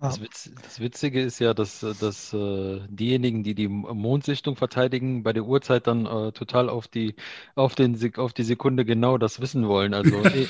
Das, 0.00 0.20
Witz, 0.20 0.50
das 0.62 0.80
Witzige 0.80 1.22
ist 1.22 1.38
ja, 1.40 1.54
dass, 1.54 1.80
dass 1.80 2.32
äh, 2.32 2.80
diejenigen, 2.88 3.42
die 3.44 3.54
die 3.54 3.68
Mondsichtung 3.68 4.56
verteidigen, 4.56 5.22
bei 5.22 5.32
der 5.32 5.44
Uhrzeit 5.44 5.86
dann 5.86 6.06
äh, 6.06 6.32
total 6.32 6.68
auf 6.68 6.88
die, 6.88 7.14
auf, 7.54 7.74
den, 7.74 7.98
auf 8.16 8.32
die 8.32 8.44
Sekunde 8.44 8.84
genau 8.84 9.18
das 9.18 9.40
wissen 9.40 9.68
wollen. 9.68 9.94
Also 9.94 10.26
i- 10.32 10.48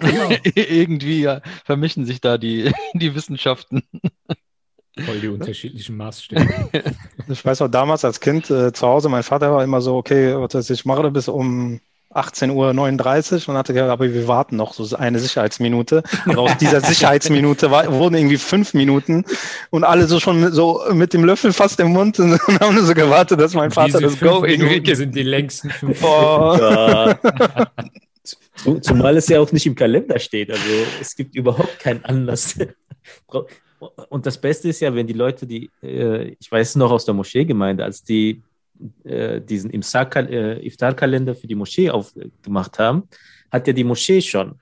Genau. 0.00 0.40
Irgendwie 0.54 1.20
ja, 1.22 1.40
vermischen 1.64 2.06
sich 2.06 2.20
da 2.20 2.38
die, 2.38 2.72
die 2.94 3.14
Wissenschaften. 3.14 3.82
Voll 4.98 5.20
die 5.20 5.28
unterschiedlichen 5.28 5.96
Maßstäbe. 5.96 6.54
Ich 7.28 7.44
weiß 7.44 7.62
auch 7.62 7.68
damals 7.68 8.04
als 8.04 8.20
Kind 8.20 8.50
äh, 8.50 8.72
zu 8.72 8.86
Hause, 8.86 9.08
mein 9.08 9.22
Vater 9.22 9.52
war 9.52 9.62
immer 9.64 9.80
so, 9.80 9.96
okay, 9.96 10.34
was 10.36 10.54
ich, 10.54 10.70
ich 10.80 10.84
mache 10.84 11.02
das 11.04 11.12
bis 11.12 11.28
um 11.28 11.80
18.39 12.12 13.42
Uhr 13.44 13.48
und 13.48 13.56
hatte 13.58 13.72
gesagt, 13.72 13.90
aber 13.90 14.12
wir 14.12 14.26
warten 14.26 14.56
noch 14.56 14.72
so 14.72 14.96
eine 14.96 15.18
Sicherheitsminute. 15.20 16.02
Aber 16.26 16.38
aus 16.42 16.56
dieser 16.58 16.80
Sicherheitsminute 16.80 17.70
war, 17.70 17.90
wurden 17.92 18.16
irgendwie 18.16 18.36
fünf 18.36 18.74
Minuten 18.74 19.24
und 19.70 19.84
alle 19.84 20.06
so 20.06 20.18
schon 20.18 20.52
so 20.52 20.82
mit 20.92 21.12
dem 21.12 21.24
Löffel 21.24 21.52
fast 21.52 21.78
im 21.80 21.92
Mund 21.92 22.18
und 22.18 22.32
haben 22.60 22.74
nur 22.74 22.84
so 22.84 22.94
gewartet, 22.94 23.40
dass 23.40 23.54
mein 23.54 23.70
Vater 23.70 23.98
Diese 23.98 24.10
das 24.10 24.20
Go 24.20 24.44
irgendwie 24.44 24.80
gibt. 24.80 24.96
sind 24.96 25.14
die 25.14 25.22
längsten 25.22 25.70
fünf 25.70 26.02
Oh. 26.02 26.56
Ja. 26.60 27.18
Zu- 28.54 28.80
Zumal 28.80 29.16
es 29.16 29.28
ja 29.28 29.40
auch 29.40 29.50
nicht 29.52 29.66
im 29.66 29.74
Kalender 29.74 30.18
steht. 30.18 30.50
Also 30.50 30.62
es 31.00 31.14
gibt 31.14 31.34
überhaupt 31.36 31.78
keinen 31.78 32.04
Anlass. 32.04 32.58
Und 34.10 34.26
das 34.26 34.36
Beste 34.38 34.68
ist 34.68 34.80
ja, 34.80 34.94
wenn 34.94 35.06
die 35.06 35.14
Leute, 35.14 35.46
die, 35.46 35.70
äh, 35.82 36.34
ich 36.38 36.52
weiß 36.52 36.76
noch 36.76 36.90
aus 36.90 37.06
der 37.06 37.14
Moscheegemeinde, 37.14 37.82
als 37.84 38.02
die 38.02 38.42
äh, 39.04 39.40
diesen 39.40 39.70
äh, 39.72 40.66
Iftar-Kalender 40.66 41.34
für 41.34 41.46
die 41.46 41.54
Moschee 41.54 41.90
aufgemacht 41.90 42.78
haben, 42.78 43.04
hat 43.50 43.66
ja 43.66 43.72
die 43.72 43.84
Moschee 43.84 44.20
schon 44.20 44.56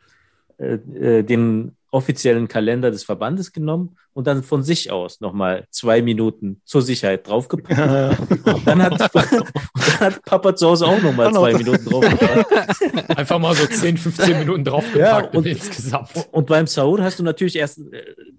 äh, 0.58 0.74
äh, 0.74 1.22
den 1.22 1.72
offiziellen 1.90 2.48
Kalender 2.48 2.90
des 2.90 3.02
Verbandes 3.04 3.50
genommen 3.52 3.96
und 4.12 4.26
dann 4.26 4.42
von 4.42 4.62
sich 4.62 4.90
aus 4.92 5.20
nochmal 5.20 5.64
zwei 5.70 6.02
Minuten 6.02 6.60
zur 6.64 6.82
Sicherheit 6.82 7.26
draufgepackt. 7.26 7.78
Ja, 7.78 8.10
Und 8.54 8.66
dann 8.66 8.82
hat, 8.82 8.92
und 9.14 9.14
dann 9.14 10.00
hat 10.00 10.22
Papa 10.24 10.54
zu 10.54 10.66
Hause 10.68 10.86
auch 10.86 11.00
nochmal 11.00 11.32
zwei 11.32 11.54
Minuten 11.54 11.84
draufgepackt. 11.86 13.16
Einfach 13.18 13.38
mal 13.38 13.54
so 13.54 13.64
10, 13.66 13.96
15 13.96 14.38
Minuten 14.38 14.64
draufgepackt 14.64 15.32
Ja, 15.34 15.38
und- 15.38 15.46
insgesamt. 15.46 16.10
Und 16.30 16.46
beim 16.46 16.66
Sahur 16.66 17.02
hast 17.02 17.20
du 17.20 17.22
natürlich 17.22 17.56
erst 17.56 17.80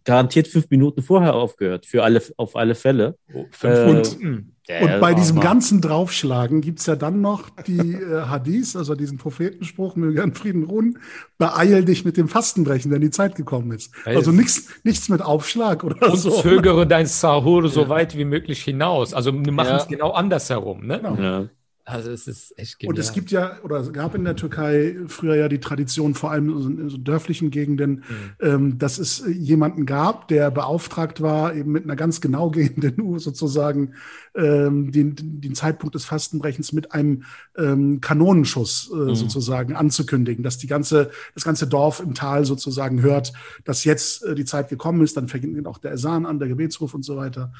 garantiert 0.03 0.47
fünf 0.47 0.69
Minuten 0.69 1.01
vorher 1.01 1.33
aufgehört, 1.33 1.87
für 1.87 2.03
alle, 2.03 2.21
auf 2.37 2.55
alle 2.55 2.75
Fälle. 2.75 3.15
Fünf 3.51 3.63
Äh, 3.63 4.43
Und 4.81 4.99
bei 4.99 5.13
diesem 5.15 5.37
aber- 5.37 5.47
ganzen 5.47 5.81
Draufschlagen 5.81 6.61
gibt's 6.61 6.85
ja 6.85 6.95
dann 6.95 7.21
noch 7.21 7.49
die 7.65 7.93
äh, 7.95 8.21
Hadith, 8.27 8.75
also 8.75 8.93
diesen 8.93 9.17
Prophetenspruch, 9.17 9.95
möge 9.95 10.21
an 10.21 10.33
Frieden 10.35 10.63
ruhen, 10.63 10.99
beeil 11.39 11.83
dich 11.85 12.05
mit 12.05 12.17
dem 12.17 12.27
Fastenbrechen, 12.27 12.91
denn 12.91 13.01
die 13.01 13.09
Zeit 13.09 13.35
gekommen 13.35 13.71
ist. 13.71 13.91
Ja, 14.05 14.13
Also 14.17 14.31
nichts 14.31 14.67
nichts 14.83 15.09
mit 15.09 15.21
Aufschlag 15.23 15.83
oder 15.83 16.11
Und 16.11 16.17
so. 16.17 16.29
zögere 16.41 16.85
dein 16.85 17.07
Sahur 17.07 17.67
so 17.67 17.89
weit 17.89 18.15
wie 18.17 18.25
möglich 18.25 18.63
hinaus. 18.63 19.13
Also 19.13 19.33
wir 19.33 19.51
machen 19.51 19.75
es 19.75 19.83
Ja. 19.83 19.89
genau 19.89 20.11
andersherum. 20.11 20.85
Ne? 20.85 20.99
Genau. 20.99 21.15
Ja. 21.21 21.45
Also 21.85 22.11
es 22.11 22.27
ist 22.27 22.57
echt 22.57 22.77
genial. 22.77 22.93
Und 22.93 22.99
es 22.99 23.13
gibt 23.13 23.31
ja, 23.31 23.57
oder 23.63 23.77
es 23.77 23.91
gab 23.91 24.13
in 24.13 24.23
der 24.23 24.35
Türkei 24.35 24.95
früher 25.07 25.35
ja 25.35 25.49
die 25.49 25.59
Tradition, 25.59 26.13
vor 26.13 26.31
allem 26.31 26.49
in 26.49 26.89
so 26.89 26.97
dörflichen 26.97 27.49
Gegenden, 27.49 28.03
ähm, 28.39 28.77
dass 28.77 28.99
es 28.99 29.21
äh, 29.21 29.31
jemanden 29.31 29.87
gab, 29.87 30.27
der 30.27 30.51
beauftragt 30.51 31.21
war, 31.21 31.55
eben 31.55 31.71
mit 31.71 31.85
einer 31.85 31.95
ganz 31.95 32.21
genau 32.21 32.51
gehenden 32.51 33.01
Uhr 33.01 33.19
sozusagen 33.19 33.93
ähm, 34.35 34.91
den, 34.91 35.15
den 35.41 35.55
Zeitpunkt 35.55 35.95
des 35.95 36.05
Fastenbrechens 36.05 36.73
mit 36.73 36.93
einem 36.93 37.23
ähm, 37.57 38.01
Kanonenschuss 38.01 38.91
äh, 38.91 39.15
sozusagen 39.15 39.75
anzukündigen, 39.75 40.43
dass 40.43 40.59
die 40.59 40.67
ganze, 40.67 41.09
das 41.33 41.43
ganze 41.43 41.67
Dorf 41.67 41.99
im 41.99 42.13
Tal 42.13 42.45
sozusagen 42.45 43.01
hört, 43.01 43.33
dass 43.65 43.83
jetzt 43.83 44.23
äh, 44.23 44.35
die 44.35 44.45
Zeit 44.45 44.69
gekommen 44.69 45.01
ist, 45.01 45.17
dann 45.17 45.27
fängt 45.27 45.65
auch 45.65 45.79
der 45.79 45.93
Esan 45.93 46.25
an, 46.27 46.37
der 46.37 46.47
Gebetsruf 46.47 46.93
und 46.93 47.03
so 47.03 47.17
weiter. 47.17 47.51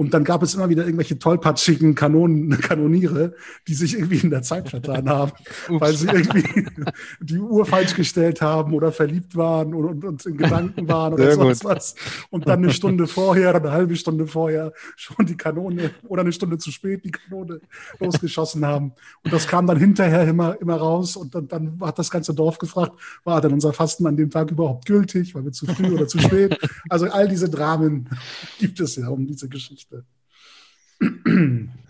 Und 0.00 0.14
dann 0.14 0.24
gab 0.24 0.42
es 0.42 0.54
immer 0.54 0.70
wieder 0.70 0.86
irgendwelche 0.86 1.18
tollpatschigen 1.18 1.94
Kanonen, 1.94 2.48
Kanoniere, 2.62 3.34
die 3.68 3.74
sich 3.74 3.98
irgendwie 3.98 4.20
in 4.20 4.30
der 4.30 4.40
Zeit 4.40 4.70
vertan 4.70 5.10
haben, 5.10 5.32
weil 5.68 5.94
sie 5.94 6.06
irgendwie 6.06 6.64
die 7.20 7.38
Uhr 7.38 7.66
falsch 7.66 7.94
gestellt 7.94 8.40
haben 8.40 8.72
oder 8.72 8.92
verliebt 8.92 9.36
waren 9.36 9.74
und, 9.74 10.02
und, 10.02 10.24
in 10.24 10.38
Gedanken 10.38 10.88
waren 10.88 11.12
oder 11.12 11.24
Sehr 11.24 11.34
sonst 11.34 11.64
gut. 11.64 11.70
was. 11.70 11.94
Und 12.30 12.48
dann 12.48 12.64
eine 12.64 12.72
Stunde 12.72 13.06
vorher 13.06 13.50
oder 13.50 13.58
eine 13.58 13.72
halbe 13.72 13.94
Stunde 13.94 14.26
vorher 14.26 14.72
schon 14.96 15.26
die 15.26 15.36
Kanone 15.36 15.90
oder 16.08 16.22
eine 16.22 16.32
Stunde 16.32 16.56
zu 16.56 16.70
spät 16.70 17.04
die 17.04 17.10
Kanone 17.10 17.60
losgeschossen 17.98 18.64
haben. 18.64 18.92
Und 19.22 19.34
das 19.34 19.46
kam 19.46 19.66
dann 19.66 19.76
hinterher 19.76 20.26
immer, 20.26 20.58
immer 20.62 20.76
raus 20.76 21.14
und 21.14 21.34
dann, 21.34 21.46
dann 21.46 21.78
hat 21.82 21.98
das 21.98 22.10
ganze 22.10 22.32
Dorf 22.32 22.56
gefragt, 22.56 22.92
war 23.24 23.42
denn 23.42 23.52
unser 23.52 23.74
Fasten 23.74 24.06
an 24.06 24.16
dem 24.16 24.30
Tag 24.30 24.50
überhaupt 24.50 24.86
gültig? 24.86 25.34
War 25.34 25.44
wir 25.44 25.52
zu 25.52 25.66
früh 25.66 25.92
oder 25.92 26.08
zu 26.08 26.18
spät? 26.18 26.58
Also 26.88 27.04
all 27.10 27.28
diese 27.28 27.50
Dramen 27.50 28.08
gibt 28.58 28.80
es 28.80 28.96
ja 28.96 29.08
um 29.08 29.26
diese 29.26 29.46
Geschichte. 29.46 29.89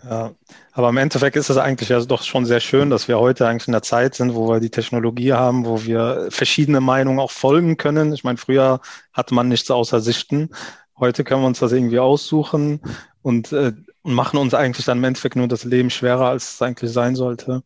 Ja, 0.03 0.33
aber 0.71 0.89
im 0.89 0.97
Endeffekt 0.97 1.35
ist 1.35 1.49
es 1.49 1.57
eigentlich 1.57 1.89
ja 1.89 1.99
doch 2.03 2.23
schon 2.23 2.45
sehr 2.45 2.59
schön, 2.59 2.89
dass 2.89 3.07
wir 3.07 3.19
heute 3.19 3.47
eigentlich 3.47 3.67
in 3.67 3.73
der 3.73 3.81
Zeit 3.83 4.15
sind, 4.15 4.33
wo 4.35 4.47
wir 4.49 4.59
die 4.59 4.69
Technologie 4.69 5.33
haben, 5.33 5.65
wo 5.65 5.83
wir 5.83 6.27
verschiedene 6.31 6.81
Meinungen 6.81 7.19
auch 7.19 7.31
folgen 7.31 7.77
können. 7.77 8.13
Ich 8.13 8.23
meine, 8.23 8.37
früher 8.37 8.79
hatte 9.13 9.33
man 9.35 9.47
nichts 9.49 9.69
außer 9.69 9.99
Sichten. 9.99 10.49
Heute 10.97 11.23
können 11.23 11.41
wir 11.41 11.47
uns 11.47 11.59
das 11.59 11.71
irgendwie 11.71 11.99
aussuchen 11.99 12.79
und, 13.21 13.51
äh, 13.51 13.73
machen 14.03 14.39
uns 14.39 14.53
eigentlich 14.53 14.85
dann 14.85 14.97
im 14.97 15.03
Endeffekt 15.03 15.35
nur 15.35 15.47
das 15.47 15.63
Leben 15.65 15.89
schwerer, 15.91 16.29
als 16.29 16.55
es 16.55 16.61
eigentlich 16.61 16.91
sein 16.91 17.15
sollte. 17.15 17.61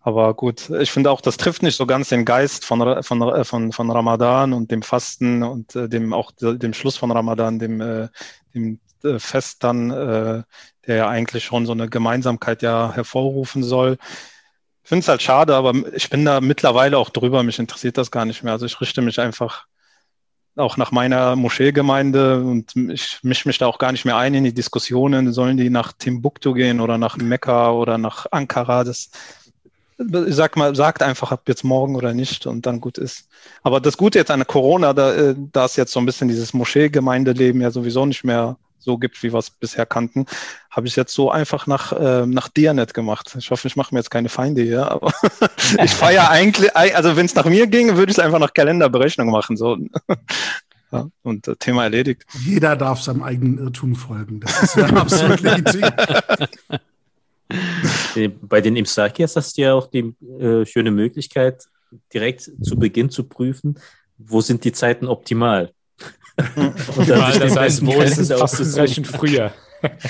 Aber 0.00 0.34
gut, 0.34 0.70
ich 0.70 0.90
finde 0.90 1.10
auch, 1.10 1.20
das 1.20 1.36
trifft 1.36 1.62
nicht 1.62 1.76
so 1.76 1.86
ganz 1.86 2.08
den 2.08 2.24
Geist 2.24 2.64
von, 2.64 3.02
von, 3.02 3.44
von, 3.44 3.72
von 3.72 3.90
Ramadan 3.90 4.52
und 4.54 4.70
dem 4.70 4.82
Fasten 4.82 5.42
und 5.42 5.76
äh, 5.76 5.88
dem 5.88 6.14
auch 6.14 6.32
de- 6.32 6.56
dem 6.58 6.72
Schluss 6.72 6.96
von 6.96 7.10
Ramadan, 7.12 7.58
dem, 7.58 7.80
äh, 7.80 8.08
dem 8.54 8.80
Fest 9.18 9.64
dann, 9.64 9.90
äh, 9.90 10.42
der 10.86 10.96
ja 10.96 11.08
eigentlich 11.08 11.44
schon 11.44 11.66
so 11.66 11.72
eine 11.72 11.88
Gemeinsamkeit 11.88 12.62
ja 12.62 12.92
hervorrufen 12.92 13.62
soll. 13.62 13.98
Ich 14.82 14.88
finde 14.88 15.02
es 15.02 15.08
halt 15.08 15.22
schade, 15.22 15.54
aber 15.54 15.72
ich 15.94 16.10
bin 16.10 16.24
da 16.24 16.40
mittlerweile 16.40 16.98
auch 16.98 17.10
drüber. 17.10 17.42
Mich 17.42 17.58
interessiert 17.58 17.96
das 17.98 18.10
gar 18.10 18.24
nicht 18.24 18.42
mehr. 18.42 18.52
Also 18.54 18.66
ich 18.66 18.80
richte 18.80 19.02
mich 19.02 19.20
einfach 19.20 19.66
auch 20.56 20.76
nach 20.76 20.90
meiner 20.90 21.36
Moscheegemeinde 21.36 22.42
und 22.42 22.74
ich 22.74 23.18
mische 23.22 23.48
mich 23.48 23.58
da 23.58 23.66
auch 23.66 23.78
gar 23.78 23.92
nicht 23.92 24.04
mehr 24.04 24.16
ein 24.16 24.34
in 24.34 24.44
die 24.44 24.54
Diskussionen. 24.54 25.32
Sollen 25.32 25.56
die 25.56 25.70
nach 25.70 25.92
Timbuktu 25.92 26.52
gehen 26.54 26.80
oder 26.80 26.98
nach 26.98 27.16
Mekka 27.16 27.70
oder 27.70 27.98
nach 27.98 28.26
Ankara? 28.30 28.84
Das, 28.84 29.10
ich 29.98 30.34
sag 30.34 30.56
mal, 30.56 30.74
sagt 30.74 31.02
einfach, 31.02 31.30
ob 31.32 31.48
jetzt 31.48 31.64
morgen 31.64 31.94
oder 31.94 32.14
nicht 32.14 32.46
und 32.46 32.66
dann 32.66 32.80
gut 32.80 32.98
ist. 32.98 33.28
Aber 33.62 33.80
das 33.80 33.96
Gute 33.96 34.18
jetzt 34.18 34.30
an 34.30 34.46
Corona, 34.46 34.92
da, 34.92 35.14
äh, 35.14 35.34
da 35.52 35.66
es 35.66 35.76
jetzt 35.76 35.92
so 35.92 36.00
ein 36.00 36.06
bisschen 36.06 36.28
dieses 36.28 36.52
Moscheegemeindeleben 36.52 37.60
ja 37.60 37.70
sowieso 37.70 38.06
nicht 38.06 38.24
mehr 38.24 38.56
so 38.80 38.98
gibt, 38.98 39.22
wie 39.22 39.32
wir 39.32 39.38
es 39.38 39.50
bisher 39.50 39.86
kannten, 39.86 40.26
habe 40.70 40.86
ich 40.86 40.96
jetzt 40.96 41.14
so 41.14 41.30
einfach 41.30 41.66
nach, 41.66 41.92
äh, 41.92 42.26
nach 42.26 42.48
Dianet 42.48 42.94
gemacht. 42.94 43.34
Ich 43.38 43.50
hoffe, 43.50 43.68
ich 43.68 43.76
mache 43.76 43.94
mir 43.94 44.00
jetzt 44.00 44.10
keine 44.10 44.28
Feinde 44.28 44.62
hier, 44.62 44.90
aber 44.90 45.12
ich 45.82 45.92
feiere 45.92 46.30
eigentlich, 46.30 46.74
also 46.74 47.16
wenn 47.16 47.26
es 47.26 47.34
nach 47.34 47.44
mir 47.44 47.66
ginge, 47.66 47.96
würde 47.96 48.10
ich 48.10 48.18
es 48.18 48.24
einfach 48.24 48.38
nach 48.38 48.54
Kalenderberechnung 48.54 49.30
machen. 49.30 49.56
So. 49.56 49.76
Ja, 50.92 51.08
und 51.22 51.46
äh, 51.46 51.54
Thema 51.54 51.84
erledigt. 51.84 52.24
Jeder 52.44 52.74
darf 52.74 53.00
seinem 53.00 53.22
eigenen 53.22 53.58
Irrtum 53.58 53.94
folgen. 53.94 54.40
Das 54.40 54.60
ist 54.60 54.74
ja 54.74 54.86
absolut 54.96 55.40
legitim. 55.40 55.84
Äh, 58.16 58.28
Bei 58.28 58.60
den 58.60 58.74
Imsakias 58.74 59.36
hast 59.36 59.56
du 59.56 59.62
ja 59.62 59.74
auch 59.74 59.86
die 59.86 60.14
äh, 60.40 60.66
schöne 60.66 60.90
Möglichkeit, 60.90 61.64
direkt 62.12 62.50
zu 62.60 62.76
Beginn 62.76 63.08
zu 63.08 63.22
prüfen, 63.22 63.78
wo 64.18 64.40
sind 64.40 64.64
die 64.64 64.72
Zeiten 64.72 65.06
optimal. 65.06 65.72
Und 66.96 67.08
dann 67.08 67.32
sich 67.32 67.40
das 67.42 67.56
heißt, 67.56 67.86
wo 67.86 68.00
ist 68.00 68.16
Kalender 68.16 68.42
auszusuchen. 68.44 69.04
Früher? 69.04 69.52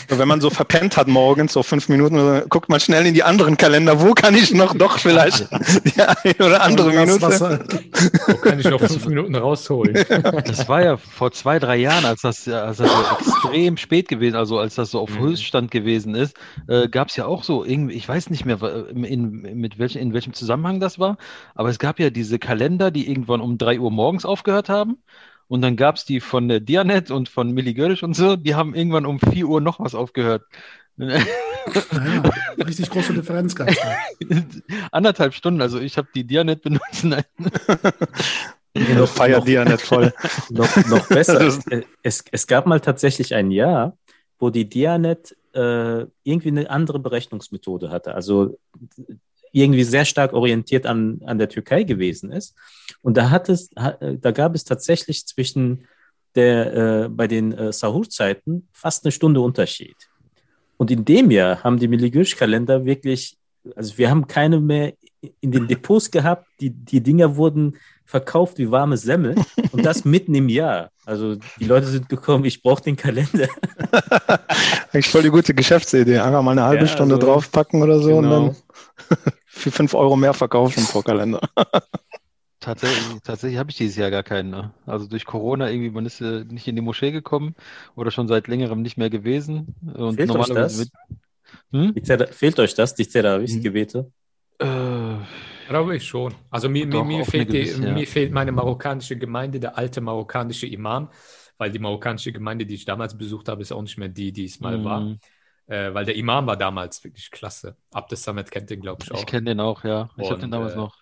Wenn 0.09 0.26
man 0.26 0.40
so 0.40 0.50
verpennt 0.50 0.96
hat 0.96 1.07
morgens, 1.07 1.53
so 1.53 1.62
fünf 1.62 1.88
Minuten, 1.88 2.42
guckt 2.48 2.68
man 2.68 2.81
schnell 2.81 3.07
in 3.07 3.14
die 3.14 3.22
anderen 3.22 3.57
Kalender. 3.57 4.00
Wo 4.00 4.14
kann 4.14 4.35
ich 4.35 4.53
noch 4.53 4.74
doch 4.74 4.98
vielleicht 4.98 5.46
die 5.85 6.00
eine 6.03 6.35
oder 6.44 6.62
andere 6.64 6.90
Minute? 6.90 7.22
Wasser- 7.22 7.61
Wo 8.26 8.35
kann 8.35 8.59
ich 8.59 8.68
noch 8.68 8.81
fünf 8.81 9.07
Minuten 9.07 9.37
rausholen? 9.37 9.94
Das 10.44 10.68
war 10.68 10.83
ja 10.83 10.96
vor 10.96 11.31
zwei, 11.31 11.61
drei 11.61 11.76
Jahren, 11.76 12.05
als 12.05 12.22
das, 12.22 12.48
als 12.48 12.79
das 12.79 12.90
so 12.90 13.16
extrem 13.20 13.76
spät 13.76 14.09
gewesen, 14.09 14.35
also 14.35 14.59
als 14.59 14.74
das 14.74 14.90
so 14.90 14.98
auf 15.00 15.11
Mhm. 15.11 15.20
Höchststand 15.20 15.70
gewesen 15.70 16.16
ist, 16.16 16.37
äh, 16.66 16.88
gab 16.88 17.09
es 17.09 17.14
ja 17.16 17.26
auch 17.26 17.44
so 17.44 17.64
irgendwie, 17.64 17.94
ich 17.94 18.09
weiß 18.09 18.31
nicht 18.31 18.44
mehr, 18.44 18.59
in, 18.90 19.05
in, 19.05 19.31
mit 19.61 19.79
welchem, 19.79 20.03
in 20.03 20.12
welchem 20.14 20.33
Zusammenhang 20.33 20.81
das 20.81 20.98
war, 20.98 21.16
aber 21.55 21.68
es 21.68 21.79
gab 21.79 22.00
ja 22.00 22.11
diese 22.11 22.40
Kalender, 22.40 22.90
die 22.90 23.09
irgendwann 23.09 23.40
um 23.40 23.57
drei 23.57 23.79
Uhr 23.79 23.92
morgens 23.92 24.24
aufgehört 24.24 24.68
haben. 24.68 24.98
Und 25.50 25.62
dann 25.62 25.74
gab 25.74 25.96
es 25.96 26.04
die 26.04 26.20
von 26.20 26.46
der 26.46 26.60
Dianet 26.60 27.10
und 27.10 27.28
von 27.28 27.50
Milli 27.50 27.74
Görisch 27.74 28.04
und 28.04 28.14
so, 28.14 28.36
die 28.36 28.54
haben 28.54 28.72
irgendwann 28.72 29.04
um 29.04 29.18
4 29.18 29.48
Uhr 29.48 29.60
noch 29.60 29.80
was 29.80 29.96
aufgehört. 29.96 30.44
Naja, 30.96 31.24
richtig 32.64 32.88
große 32.88 33.12
Differenz 33.14 33.56
gab 33.56 33.68
es 33.68 33.76
da. 33.80 34.44
Anderthalb 34.92 35.34
Stunden, 35.34 35.60
also 35.60 35.80
ich 35.80 35.96
habe 35.96 36.06
die 36.14 36.22
Dianet 36.22 36.62
benutzt. 36.62 37.02
Nein. 37.02 37.24
Nee, 38.74 38.94
noch, 38.94 39.08
Feier 39.08 39.38
noch, 39.38 39.44
Dianet 39.44 39.80
voll. 39.80 40.14
noch, 40.50 40.76
noch 40.86 41.08
besser. 41.08 41.40
Äh, 41.40 41.82
es, 42.04 42.22
es 42.30 42.46
gab 42.46 42.66
mal 42.66 42.78
tatsächlich 42.78 43.34
ein 43.34 43.50
Jahr, 43.50 43.98
wo 44.38 44.50
die 44.50 44.68
Dianet 44.68 45.36
äh, 45.52 46.06
irgendwie 46.22 46.48
eine 46.48 46.70
andere 46.70 47.00
Berechnungsmethode 47.00 47.90
hatte. 47.90 48.14
Also 48.14 48.56
irgendwie 49.52 49.84
sehr 49.84 50.04
stark 50.04 50.32
orientiert 50.32 50.86
an, 50.86 51.20
an 51.24 51.38
der 51.38 51.48
Türkei 51.48 51.82
gewesen 51.82 52.32
ist. 52.32 52.54
Und 53.02 53.16
da 53.16 53.30
hat 53.30 53.48
es, 53.48 53.70
ha, 53.78 53.96
da 54.00 54.30
gab 54.30 54.54
es 54.54 54.64
tatsächlich 54.64 55.26
zwischen 55.26 55.86
der, 56.34 56.74
äh, 56.74 57.08
bei 57.08 57.26
den 57.26 57.52
äh, 57.52 57.72
Sahur-Zeiten 57.72 58.68
fast 58.72 59.04
eine 59.04 59.12
Stunde 59.12 59.40
Unterschied. 59.40 59.96
Und 60.76 60.90
in 60.90 61.04
dem 61.04 61.30
Jahr 61.30 61.62
haben 61.62 61.78
die 61.78 61.88
Miligüsch-Kalender 61.88 62.84
wirklich, 62.84 63.36
also 63.76 63.98
wir 63.98 64.08
haben 64.08 64.26
keine 64.26 64.60
mehr 64.60 64.94
in 65.40 65.52
den 65.52 65.68
Depots 65.68 66.10
gehabt, 66.10 66.46
die, 66.60 66.70
die 66.70 67.02
Dinger 67.02 67.36
wurden 67.36 67.76
verkauft 68.06 68.58
wie 68.58 68.70
warme 68.70 68.96
Semmel 68.96 69.36
und 69.72 69.84
das 69.84 70.04
mitten 70.04 70.34
im 70.34 70.48
Jahr. 70.48 70.90
Also 71.04 71.36
die 71.58 71.64
Leute 71.64 71.86
sind 71.86 72.08
gekommen, 72.08 72.44
ich 72.44 72.62
brauche 72.62 72.82
den 72.82 72.96
Kalender. 72.96 73.46
Eigentlich 74.92 75.08
voll 75.08 75.22
die 75.22 75.30
gute 75.30 75.55
Geschäftsidee. 75.55 76.18
Einfach 76.18 76.42
mal 76.42 76.53
eine 76.53 76.64
halbe 76.64 76.84
Ja, 76.84 76.88
Stunde 76.88 77.16
also, 77.16 77.26
draufpacken 77.26 77.82
oder 77.82 78.01
so. 78.01 78.16
Und 78.16 78.24
genau. 78.24 78.55
dann, 79.09 79.18
für 79.51 79.70
5 79.70 79.94
Euro 79.94 80.16
mehr 80.16 80.32
verkaufen 80.32 80.84
pro 80.84 81.03
Kalender. 81.03 81.40
Tatsächlich, 82.61 83.22
tatsächlich 83.22 83.59
habe 83.59 83.70
ich 83.70 83.78
dieses 83.78 83.96
Jahr 83.96 84.11
gar 84.11 84.22
keinen. 84.22 84.51
Ne? 84.51 84.70
Also 84.84 85.07
durch 85.07 85.24
Corona 85.24 85.70
irgendwie, 85.70 85.88
man 85.88 86.05
ist 86.05 86.20
äh, 86.20 86.44
nicht 86.44 86.68
in 86.68 86.76
die 86.76 86.82
Moschee 86.82 87.11
gekommen 87.11 87.55
oder 87.96 88.11
schon 88.11 88.28
seit 88.28 88.48
längerem 88.48 88.82
nicht 88.82 88.98
mehr 88.98 89.09
gewesen. 89.09 89.74
Und 89.94 90.16
Fehlt 90.16 90.30
euch 90.30 90.48
das? 90.48 90.76
mit, 90.76 90.90
hm? 91.72 91.94
Die 91.94 92.03
Tera- 92.03 92.26
Fehlt 92.26 92.61
euch 92.61 92.74
das, 92.74 92.94
die 92.94 93.07
Teravis-Gebete? 93.07 94.12
äh, 94.59 95.16
Glaube 95.68 95.96
ich 95.96 96.07
schon. 96.07 96.34
Also 96.51 96.68
mir, 96.68 96.86
mir, 96.86 97.03
mir, 97.03 97.24
fehlt 97.24 97.48
die, 97.48 97.59
gewisse, 97.61 97.82
ja. 97.82 97.94
mir 97.94 98.07
fehlt 98.07 98.32
meine 98.32 98.53
marokkanische 98.53 99.16
Gemeinde, 99.16 99.59
der 99.59 99.78
alte 99.78 100.03
marokkanische 100.03 100.66
Imam, 100.66 101.09
weil 101.57 101.70
die 101.70 101.78
marokkanische 101.78 102.32
Gemeinde, 102.32 102.66
die 102.66 102.74
ich 102.74 102.84
damals 102.84 103.16
besucht 103.16 103.48
habe, 103.48 103.62
ist 103.62 103.72
auch 103.72 103.80
nicht 103.80 103.96
mehr 103.96 104.09
die, 104.09 104.32
die 104.32 104.44
es 104.44 104.61
mal 104.61 104.84
war. 104.84 105.16
Äh, 105.71 105.95
weil 105.95 106.05
der 106.05 106.16
Imam 106.16 106.47
war 106.47 106.57
damals 106.57 107.05
wirklich 107.05 107.31
klasse. 107.31 107.77
Abdes 107.93 108.25
Samet 108.25 108.51
kennt 108.51 108.71
den, 108.71 108.81
glaube 108.81 109.05
ich, 109.05 109.12
auch. 109.12 109.21
ich 109.21 109.27
kenne 109.27 109.51
den 109.51 109.61
auch, 109.61 109.85
ja. 109.85 110.11
Ich 110.18 110.29
habe 110.29 110.41
den 110.41 110.51
damals 110.51 110.75
äh, 110.75 110.77
noch. 110.77 110.97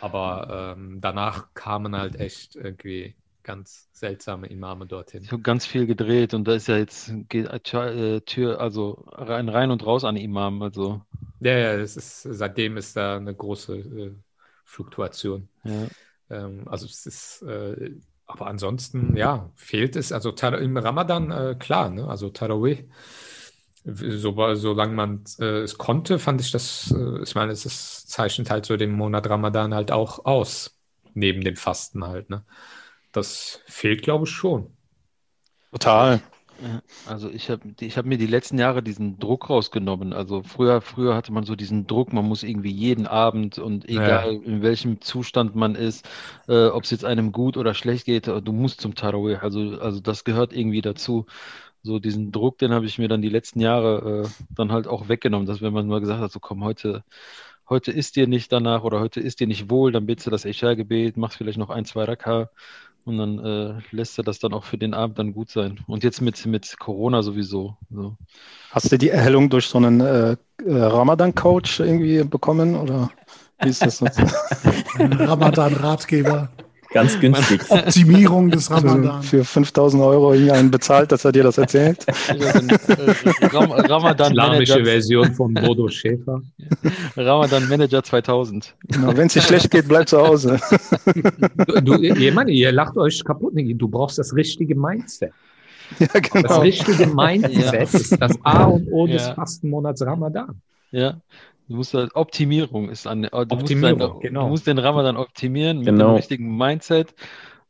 Aber 0.00 0.74
ähm, 0.76 1.00
danach 1.00 1.52
kamen 1.54 1.96
halt 1.96 2.20
echt 2.20 2.54
irgendwie 2.54 3.16
ganz 3.42 3.88
seltsame 3.92 4.46
Imame 4.46 4.86
dorthin. 4.86 5.24
Ich 5.24 5.32
habe 5.32 5.42
ganz 5.42 5.66
viel 5.66 5.86
gedreht 5.86 6.34
und 6.34 6.46
da 6.46 6.54
ist 6.54 6.68
ja 6.68 6.76
jetzt 6.76 7.12
geht, 7.28 7.48
äh, 7.48 8.20
Tür, 8.20 8.60
also 8.60 9.04
rein, 9.10 9.48
rein 9.48 9.72
und 9.72 9.84
raus 9.84 10.04
an 10.04 10.16
Imam. 10.16 10.62
Also, 10.62 11.02
Ja, 11.40 11.58
ja, 11.58 11.72
es 11.72 11.96
ist, 11.96 12.22
seitdem 12.22 12.76
ist 12.76 12.96
da 12.96 13.16
eine 13.16 13.34
große 13.34 13.76
äh, 13.76 14.12
Fluktuation. 14.64 15.48
ja. 15.64 15.88
Ähm, 16.30 16.62
also 16.66 16.86
es 16.86 17.06
ist, 17.06 17.42
äh, 17.42 17.90
aber 18.26 18.46
ansonsten, 18.46 19.16
ja, 19.16 19.50
fehlt 19.56 19.96
es. 19.96 20.12
Also 20.12 20.30
im 20.30 20.76
Ramadan, 20.76 21.30
äh, 21.30 21.56
klar, 21.58 21.90
ne? 21.90 22.08
Also 22.08 22.30
Tarawih, 22.30 22.88
so, 23.84 24.54
solange 24.54 24.94
man 24.94 25.24
äh, 25.40 25.60
es 25.62 25.78
konnte, 25.78 26.18
fand 26.18 26.40
ich 26.40 26.50
das, 26.52 26.92
äh, 26.96 27.22
ich 27.22 27.34
meine, 27.34 27.52
es 27.52 27.66
ist, 27.66 28.10
zeichnet 28.10 28.50
halt 28.50 28.66
so 28.66 28.76
den 28.76 28.92
Monat 28.92 29.28
Ramadan 29.28 29.74
halt 29.74 29.90
auch 29.92 30.24
aus, 30.24 30.78
neben 31.14 31.42
dem 31.42 31.56
Fasten 31.56 32.04
halt, 32.06 32.30
ne? 32.30 32.44
Das 33.12 33.60
fehlt, 33.66 34.02
glaube 34.02 34.24
ich, 34.26 34.30
schon. 34.32 34.76
Total. 35.72 36.20
Ja, 36.58 36.80
Also 37.04 37.28
ich 37.30 37.50
habe 37.50 37.74
ich 37.80 37.96
hab 37.98 38.04
mir 38.06 38.18
die 38.18 38.26
letzten 38.26 38.58
Jahre 38.58 38.82
diesen 38.82 39.18
Druck 39.18 39.50
rausgenommen. 39.50 40.12
Also 40.12 40.42
früher, 40.44 40.80
früher 40.80 41.14
hatte 41.16 41.32
man 41.32 41.44
so 41.44 41.56
diesen 41.56 41.86
Druck, 41.88 42.12
man 42.12 42.24
muss 42.26 42.42
irgendwie 42.44 42.70
jeden 42.70 43.06
Abend 43.08 43.58
und 43.58 43.88
egal 43.88 44.34
in 44.44 44.62
welchem 44.62 45.00
Zustand 45.00 45.56
man 45.56 45.74
ist, 45.74 46.08
äh, 46.48 46.66
ob 46.66 46.84
es 46.84 46.90
jetzt 46.90 47.04
einem 47.04 47.32
gut 47.32 47.56
oder 47.56 47.74
schlecht 47.74 48.04
geht, 48.04 48.26
du 48.28 48.52
musst 48.52 48.80
zum 48.80 48.94
Tarawih. 48.94 49.36
Also, 49.42 49.80
also 49.80 50.00
das 50.00 50.24
gehört 50.24 50.52
irgendwie 50.52 50.82
dazu. 50.82 51.26
So 51.82 51.98
diesen 51.98 52.30
Druck, 52.32 52.58
den 52.58 52.72
habe 52.72 52.86
ich 52.86 52.98
mir 52.98 53.08
dann 53.08 53.22
die 53.22 53.28
letzten 53.28 53.60
Jahre 53.60 54.24
äh, 54.24 54.44
dann 54.54 54.70
halt 54.70 54.86
auch 54.86 55.08
weggenommen, 55.08 55.46
dass 55.46 55.60
wenn 55.60 55.72
man 55.72 55.88
mal 55.88 56.00
gesagt 56.00 56.20
hat, 56.20 56.30
so 56.30 56.40
komm, 56.40 56.64
heute, 56.64 57.02
heute 57.68 57.90
ist 57.90 58.16
dir 58.16 58.26
nicht 58.26 58.52
danach 58.52 58.84
oder 58.84 59.00
heute 59.00 59.20
ist 59.20 59.40
dir 59.40 59.46
nicht 59.46 59.68
wohl, 59.68 59.90
dann 59.90 60.06
betest 60.06 60.26
du 60.26 60.30
das 60.30 60.44
Isha-Gebet, 60.44 61.16
machst 61.16 61.38
vielleicht 61.38 61.58
noch 61.58 61.70
ein, 61.70 61.84
zwei 61.84 62.04
Raka 62.04 62.50
und 63.04 63.18
dann 63.18 63.38
äh, 63.38 63.80
lässt 63.90 64.18
er 64.18 64.24
das 64.24 64.38
dann 64.38 64.52
auch 64.52 64.64
für 64.64 64.78
den 64.78 64.94
Abend 64.94 65.18
dann 65.18 65.32
gut 65.32 65.50
sein. 65.50 65.80
Und 65.86 66.04
jetzt 66.04 66.20
mit, 66.20 66.44
mit 66.46 66.78
Corona 66.78 67.22
sowieso. 67.22 67.76
So. 67.90 68.16
Hast 68.70 68.92
du 68.92 68.98
die 68.98 69.10
Erhellung 69.10 69.50
durch 69.50 69.66
so 69.66 69.78
einen 69.78 70.00
äh, 70.00 70.36
äh, 70.64 70.82
Ramadan-Coach 70.82 71.80
irgendwie 71.80 72.22
bekommen 72.22 72.76
oder 72.76 73.10
wie 73.60 73.70
ist 73.70 73.82
das? 73.82 74.02
Ein 74.02 75.12
Ramadan-Ratgeber, 75.20 76.50
Ganz 76.92 77.18
günstig. 77.20 77.62
Optimierung 77.70 78.50
des 78.50 78.70
Ramadan. 78.70 79.22
für 79.22 79.44
5000 79.44 80.02
Euro 80.02 80.32
irgendeinen 80.34 80.70
bezahlt, 80.70 81.10
dass 81.12 81.24
er 81.24 81.32
dir 81.32 81.42
das 81.42 81.58
erzählt? 81.58 82.04
Den, 82.28 82.68
äh, 82.70 83.46
Ram 83.46 83.72
Ramadan 83.72 84.32
Islamische 84.32 84.72
Manager, 84.74 84.84
Version 84.84 85.34
von 85.34 85.54
Bodo 85.54 85.88
Schäfer. 85.88 86.42
Ramadan 87.16 87.68
Manager 87.68 88.02
2000. 88.02 88.74
Genau, 88.88 89.16
Wenn 89.16 89.26
es 89.26 89.32
dir 89.32 89.42
schlecht 89.42 89.70
geht, 89.70 89.88
bleib 89.88 90.08
zu 90.08 90.18
Hause. 90.18 90.58
Du, 91.66 91.80
du, 91.80 91.94
ihr, 92.02 92.32
Mann, 92.32 92.48
ihr 92.48 92.72
lacht 92.72 92.96
euch 92.96 93.24
kaputt. 93.24 93.52
Du 93.56 93.88
brauchst 93.88 94.18
das 94.18 94.34
richtige 94.34 94.74
Mindset. 94.74 95.32
ja, 95.98 96.06
Das 96.12 96.22
genau. 96.22 96.60
richtige 96.60 97.06
Mindset 97.06 97.52
Ja. 97.54 97.72
ist 97.72 98.20
das 98.20 98.32
A 98.42 98.64
und 98.64 98.88
O 98.92 99.06
des 99.06 99.22
Ja. 99.26 99.34
Fastenmonats 99.34 100.02
Ramadan. 100.04 100.60
Ja. 100.90 101.20
Du 101.72 101.78
musst 101.78 101.94
halt, 101.94 102.14
Optimierung 102.14 102.90
ist 102.90 103.06
an, 103.06 103.22
du 103.22 103.28
Optimierung, 103.32 103.98
musst, 103.98 104.14
dein, 104.14 104.20
genau. 104.20 104.42
du 104.44 104.48
musst 104.48 104.66
den 104.66 104.78
Ramadan 104.78 105.16
optimieren 105.16 105.82
mit 105.82 105.86
Genau. 105.86 106.08
dem 106.08 106.16
richtigen 106.16 106.56
Mindset 106.56 107.14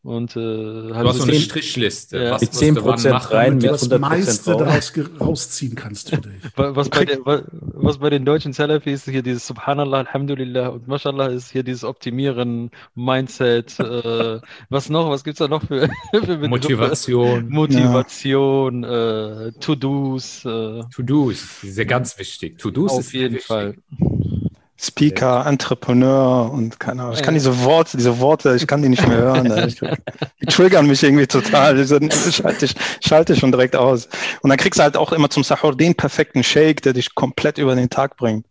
und 0.04 0.32
äh, 0.32 0.34
Du 0.34 0.94
hast 0.94 1.16
so 1.18 1.22
eine 1.24 1.32
zehn- 1.32 1.40
Strichliste. 1.42 2.18
Ja. 2.22 2.30
Was, 2.32 2.40
Mit 2.42 2.50
was 2.50 2.58
du 2.58 2.84
wann 2.84 2.98
10% 2.98 3.10
machen 3.12 3.36
rein, 3.36 3.54
mit 3.54 3.64
das 3.64 3.88
100% 3.90 3.98
meiste 3.98 4.52
raus. 4.52 4.92
daraus 4.92 4.92
rausziehen 5.20 5.74
kannst 5.76 6.10
für 6.10 6.16
dich. 6.18 6.32
Wa- 6.56 6.74
Was 6.74 6.88
bei, 6.88 7.04
der, 7.04 7.24
wa- 7.24 7.42
was 7.52 7.98
bei 7.98 8.10
den 8.10 8.24
deutschen 8.24 8.52
Salafis 8.52 9.04
hier 9.04 9.22
dieses 9.22 9.46
Subhanallah, 9.46 9.98
Alhamdulillah 10.00 10.68
und 10.68 10.88
Mashallah 10.88 11.26
ist 11.28 11.52
hier 11.52 11.62
dieses 11.62 11.84
Optimieren, 11.84 12.70
Mindset, 12.94 13.78
äh, 13.78 14.40
was 14.70 14.88
noch, 14.90 15.08
was 15.10 15.22
gibt's 15.24 15.38
da 15.38 15.48
noch 15.48 15.62
für, 15.66 15.88
für? 16.12 16.48
Motivation. 16.48 17.48
Motivation, 17.48 18.84
äh, 18.84 19.52
To-Dos, 19.60 20.44
äh, 20.44 20.82
To-Do 20.94 21.30
ist 21.30 21.60
sehr 21.62 21.86
ganz 21.86 22.18
wichtig. 22.18 22.58
To-Dos 22.58 22.90
auf 22.92 23.00
ist 23.00 23.12
jeden 23.12 23.34
wichtig. 23.34 23.46
Fall. 23.46 23.74
Speaker, 24.84 25.46
Entrepreneur 25.46 26.50
und 26.50 26.80
keine 26.80 27.02
Ahnung. 27.02 27.14
Ich 27.14 27.22
kann 27.22 27.34
diese 27.34 27.62
Worte, 27.62 27.96
diese 27.96 28.18
Worte, 28.18 28.56
ich 28.56 28.66
kann 28.66 28.82
die 28.82 28.88
nicht 28.88 29.06
mehr 29.06 29.16
hören. 29.18 29.46
ey. 29.50 29.62
Ich, 29.68 29.78
die 30.40 30.46
triggern 30.46 30.86
mich 30.88 31.02
irgendwie 31.04 31.26
total. 31.28 31.84
Sind- 31.84 32.12
Schalte 32.12 32.64
ich, 32.64 32.74
schalte 33.00 33.32
ich 33.34 33.38
schon 33.38 33.52
direkt 33.52 33.76
aus. 33.76 34.08
Und 34.42 34.50
dann 34.50 34.58
kriegst 34.58 34.80
du 34.80 34.82
halt 34.82 34.96
auch 34.96 35.12
immer 35.12 35.30
zum 35.30 35.44
Sahur 35.44 35.76
den 35.76 35.94
perfekten 35.94 36.42
Shake, 36.42 36.82
der 36.82 36.94
dich 36.94 37.14
komplett 37.14 37.58
über 37.58 37.76
den 37.76 37.90
Tag 37.90 38.16
bringt. 38.16 38.46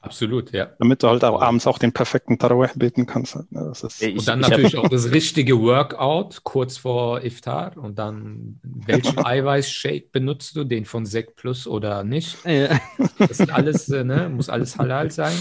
Absolut, 0.00 0.52
ja. 0.52 0.68
Damit 0.78 1.02
du 1.02 1.08
halt 1.08 1.24
auch 1.24 1.42
abends 1.42 1.66
auch 1.66 1.78
den 1.78 1.92
perfekten 1.92 2.38
Tarawih 2.38 2.70
beten 2.76 3.06
kannst. 3.06 3.34
halt, 3.34 3.50
ne? 3.50 3.64
Das 3.68 3.82
ist, 3.82 4.00
Ich, 4.00 4.16
Und 4.16 4.28
dann 4.28 4.40
ich 4.40 4.48
natürlich 4.48 4.76
auch 4.78 4.88
das 4.88 5.10
richtige 5.10 5.60
Workout 5.60 6.44
kurz 6.44 6.78
vor 6.78 7.24
Iftar. 7.24 7.76
Und 7.76 7.98
dann, 7.98 8.60
welchen 8.62 9.18
Eiweißshake 9.26 10.10
benutzt 10.12 10.54
du? 10.54 10.62
Den 10.64 10.84
von 10.84 11.04
Sek 11.06 11.34
Plus 11.34 11.66
oder 11.66 12.04
nicht? 12.04 12.36
Ja. 12.46 12.78
Das 13.18 13.38
sind 13.38 13.50
alles, 13.52 13.88
äh, 13.88 14.04
ne, 14.04 14.28
muss 14.28 14.48
alles 14.48 14.78
halal 14.78 15.10
sein. 15.10 15.34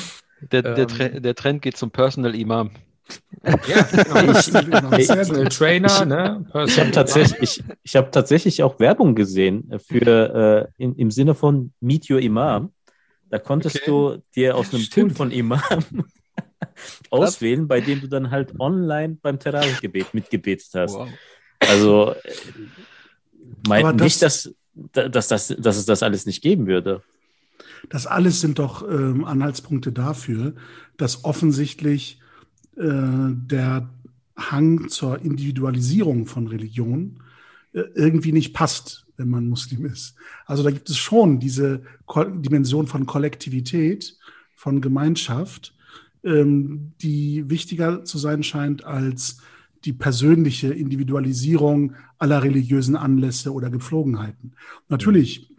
Der, 0.51 0.61
der, 0.61 0.87
Ähm. 0.99 1.21
Der 1.23 1.35
Trend 1.35 1.61
geht 1.61 1.77
zum 1.77 1.91
Personal 1.91 2.35
Imam. 2.35 2.71
Ja, 3.67 3.81
genau. 3.83 4.97
Ich- 4.97 5.07
Personal 5.07 5.25
Sehr 5.25 5.49
Trainer, 5.49 6.05
ne? 6.05 6.45
Ich 6.67 6.79
habe 6.79 6.91
tatsächlich, 6.91 7.41
ich, 7.41 7.63
ich 7.83 7.95
hab 7.95 8.11
tatsächlich 8.11 8.63
auch 8.63 8.79
Werbung 8.79 9.15
gesehen 9.15 9.71
für 9.85 10.69
äh, 10.77 10.83
in, 10.83 10.95
im 10.95 11.11
Sinne 11.11 11.35
von 11.35 11.71
Meet 11.81 12.09
Your 12.09 12.19
Imam. 12.19 12.71
Da 13.29 13.39
konntest 13.39 13.77
Okay. 13.77 13.85
du 13.85 14.21
dir 14.35 14.55
aus 14.55 14.73
einem 14.73 14.83
Stimmt. 14.83 15.09
Pool 15.09 15.15
von 15.17 15.31
Imam 15.31 15.61
auswählen, 17.09 17.67
bei 17.67 17.81
dem 17.81 18.01
du 18.01 18.07
dann 18.07 18.31
halt 18.31 18.59
online 18.59 19.17
beim 19.21 19.39
Tarawih-Gebet 19.39 20.13
mitgebetet 20.13 20.69
hast. 20.73 20.93
Wow. 20.95 21.09
Also 21.59 22.11
äh, 22.13 22.31
das- 23.63 23.95
nicht, 23.95 24.21
dass, 24.21 24.53
dass, 24.73 25.27
dass, 25.27 25.47
dass 25.47 25.77
es 25.77 25.85
das 25.85 26.03
alles 26.03 26.25
nicht 26.25 26.41
geben 26.41 26.67
würde. 26.67 27.01
Das 27.89 28.07
alles 28.07 28.41
sind 28.41 28.59
doch 28.59 28.88
ähm, 28.89 29.25
Anhaltspunkte 29.25 29.91
dafür, 29.91 30.53
dass 30.97 31.23
offensichtlich 31.23 32.19
äh, 32.77 32.83
der 32.83 33.89
Hang 34.38 34.89
zur 34.89 35.21
Individualisierung 35.21 36.25
von 36.25 36.47
Religion 36.47 37.19
äh, 37.73 37.83
irgendwie 37.93 38.31
nicht 38.31 38.53
passt, 38.53 39.05
wenn 39.17 39.29
man 39.29 39.47
Muslim 39.47 39.86
ist. 39.86 40.15
Also 40.45 40.63
da 40.63 40.71
gibt 40.71 40.89
es 40.89 40.97
schon 40.97 41.39
diese 41.39 41.83
Ko 42.05 42.23
Dimension 42.23 42.88
von 42.88 43.05
Kollektivität, 43.05 44.17
von 44.55 44.81
Gemeinschaft, 44.81 45.73
ähm, 46.23 46.93
die 47.01 47.49
wichtiger 47.49 48.03
zu 48.03 48.17
sein 48.17 48.43
scheint 48.43 48.83
als 48.83 49.38
die 49.86 49.93
persönliche 49.93 50.73
Individualisierung 50.73 51.93
aller 52.17 52.43
religiösen 52.43 52.95
Anlässe 52.95 53.53
oder 53.53 53.69
Gepflogenheiten. 53.69 54.53
Natürlich 54.89 55.55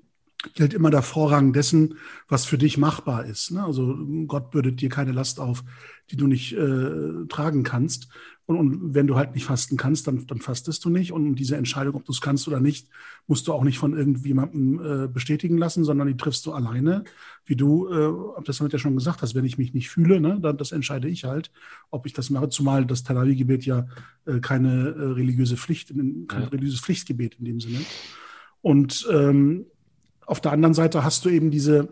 gilt 0.54 0.74
immer 0.74 0.90
der 0.90 1.02
Vorrang 1.02 1.52
dessen, 1.52 1.96
was 2.28 2.44
für 2.44 2.58
dich 2.58 2.78
machbar 2.78 3.24
ist. 3.24 3.50
Ne? 3.50 3.64
Also 3.64 3.96
Gott 4.26 4.50
bürdet 4.50 4.80
dir 4.80 4.88
keine 4.88 5.12
Last 5.12 5.40
auf, 5.40 5.64
die 6.10 6.16
du 6.16 6.26
nicht 6.26 6.52
äh, 6.52 7.26
tragen 7.28 7.62
kannst. 7.62 8.08
Und, 8.46 8.56
und 8.56 8.94
wenn 8.94 9.08
du 9.08 9.16
halt 9.16 9.34
nicht 9.34 9.44
fasten 9.44 9.76
kannst, 9.76 10.06
dann, 10.06 10.24
dann 10.28 10.38
fastest 10.40 10.84
du 10.84 10.90
nicht. 10.90 11.10
Und 11.12 11.34
diese 11.34 11.56
Entscheidung, 11.56 11.96
ob 11.96 12.04
du 12.04 12.12
es 12.12 12.20
kannst 12.20 12.46
oder 12.46 12.60
nicht, 12.60 12.88
musst 13.26 13.48
du 13.48 13.52
auch 13.52 13.64
nicht 13.64 13.78
von 13.78 13.96
irgendjemandem 13.96 15.04
äh, 15.04 15.08
bestätigen 15.08 15.58
lassen, 15.58 15.84
sondern 15.84 16.06
die 16.06 16.16
triffst 16.16 16.46
du 16.46 16.52
alleine. 16.52 17.02
Wie 17.44 17.56
du, 17.56 17.88
äh, 17.88 18.42
das 18.44 18.60
hat 18.60 18.72
ja 18.72 18.78
schon 18.78 18.94
gesagt 18.94 19.22
hast, 19.22 19.34
wenn 19.34 19.44
ich 19.44 19.58
mich 19.58 19.74
nicht 19.74 19.90
fühle, 19.90 20.20
ne, 20.20 20.38
dann 20.40 20.58
das 20.58 20.70
entscheide 20.70 21.08
ich 21.08 21.24
halt, 21.24 21.50
ob 21.90 22.06
ich 22.06 22.12
das 22.12 22.30
mache. 22.30 22.48
Zumal 22.48 22.86
das 22.86 23.02
Tarawih-Gebet 23.02 23.66
ja 23.66 23.88
äh, 24.26 24.38
keine 24.38 24.90
äh, 24.90 25.02
religiöse 25.12 25.56
Pflicht, 25.56 25.88
kein 25.88 26.26
Ja. 26.30 26.48
religiöses 26.48 26.80
Pflichtgebet 26.80 27.34
in 27.40 27.46
dem 27.46 27.60
Sinne. 27.60 27.80
Und 28.62 29.08
ähm, 29.12 29.66
auf 30.26 30.40
der 30.40 30.52
anderen 30.52 30.74
Seite 30.74 31.04
hast 31.04 31.24
du 31.24 31.28
eben 31.28 31.50
diese, 31.50 31.88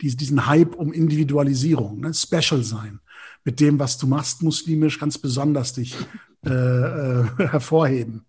diese, 0.00 0.16
diesen 0.16 0.46
Hype 0.46 0.74
um 0.74 0.92
Individualisierung, 0.92 2.00
ne? 2.00 2.12
Special 2.12 2.62
sein. 2.62 3.00
Mit 3.44 3.60
dem, 3.60 3.78
was 3.78 3.96
du 3.96 4.06
machst, 4.06 4.42
muslimisch, 4.42 4.98
ganz 4.98 5.18
besonders 5.18 5.72
dich 5.72 5.96
äh, 6.44 6.50
äh, 6.50 7.24
hervorheben. 7.38 8.24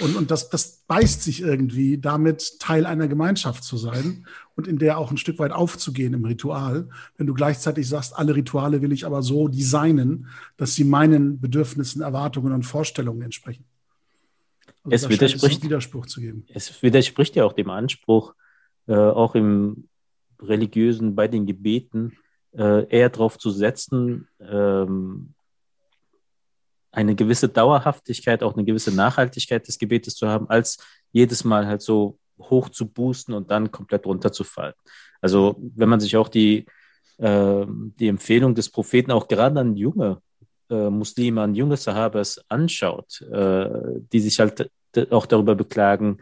Und, 0.00 0.16
und 0.16 0.30
das, 0.30 0.48
das 0.48 0.84
beißt 0.86 1.22
sich 1.22 1.42
irgendwie, 1.42 1.98
damit 1.98 2.60
Teil 2.60 2.86
einer 2.86 3.08
Gemeinschaft 3.08 3.64
zu 3.64 3.76
sein 3.76 4.26
und 4.54 4.68
in 4.68 4.78
der 4.78 4.98
auch 4.98 5.10
ein 5.10 5.16
Stück 5.16 5.38
weit 5.38 5.50
aufzugehen 5.50 6.14
im 6.14 6.24
Ritual. 6.24 6.88
Wenn 7.16 7.26
du 7.26 7.34
gleichzeitig 7.34 7.88
sagst, 7.88 8.16
alle 8.16 8.36
Rituale 8.36 8.80
will 8.80 8.92
ich 8.92 9.04
aber 9.04 9.22
so 9.22 9.48
designen, 9.48 10.28
dass 10.56 10.74
sie 10.74 10.84
meinen 10.84 11.40
Bedürfnissen, 11.40 12.00
Erwartungen 12.00 12.52
und 12.52 12.62
Vorstellungen 12.62 13.22
entsprechen. 13.22 13.64
Also 14.84 15.06
es, 15.06 15.08
widerspricht, 15.08 15.58
es 15.58 15.64
Widerspruch 15.64 16.06
zu 16.06 16.20
geben. 16.20 16.44
Es 16.48 16.82
widerspricht 16.82 17.36
ja 17.36 17.44
auch 17.44 17.52
dem 17.52 17.68
Anspruch, 17.68 18.34
äh, 18.88 18.94
auch 18.94 19.34
im 19.34 19.88
religiösen, 20.40 21.14
bei 21.14 21.28
den 21.28 21.46
Gebeten, 21.46 22.16
äh, 22.56 22.86
eher 22.88 23.10
darauf 23.10 23.38
zu 23.38 23.50
setzen, 23.50 24.28
ähm, 24.40 25.34
eine 26.90 27.14
gewisse 27.14 27.48
Dauerhaftigkeit, 27.48 28.42
auch 28.42 28.54
eine 28.54 28.64
gewisse 28.64 28.94
Nachhaltigkeit 28.94 29.66
des 29.68 29.78
Gebetes 29.78 30.14
zu 30.14 30.28
haben, 30.28 30.48
als 30.48 30.78
jedes 31.12 31.44
Mal 31.44 31.66
halt 31.66 31.82
so 31.82 32.18
hoch 32.40 32.68
zu 32.70 32.86
boosten 32.88 33.34
und 33.34 33.50
dann 33.50 33.70
komplett 33.70 34.06
runterzufallen. 34.06 34.74
Also 35.20 35.56
wenn 35.58 35.88
man 35.88 36.00
sich 36.00 36.16
auch 36.16 36.28
die, 36.28 36.66
äh, 37.18 37.66
die 37.68 38.08
Empfehlung 38.08 38.54
des 38.54 38.70
Propheten 38.70 39.10
auch 39.10 39.28
gerade 39.28 39.60
an 39.60 39.76
junge 39.76 40.22
äh, 40.70 40.90
Muslime, 40.90 41.42
an 41.42 41.54
junge 41.54 41.76
Sahabas 41.76 42.40
anschaut, 42.48 43.20
äh, 43.22 43.68
die 44.12 44.20
sich 44.20 44.40
halt 44.40 44.70
auch 45.10 45.26
darüber 45.26 45.54
beklagen, 45.54 46.18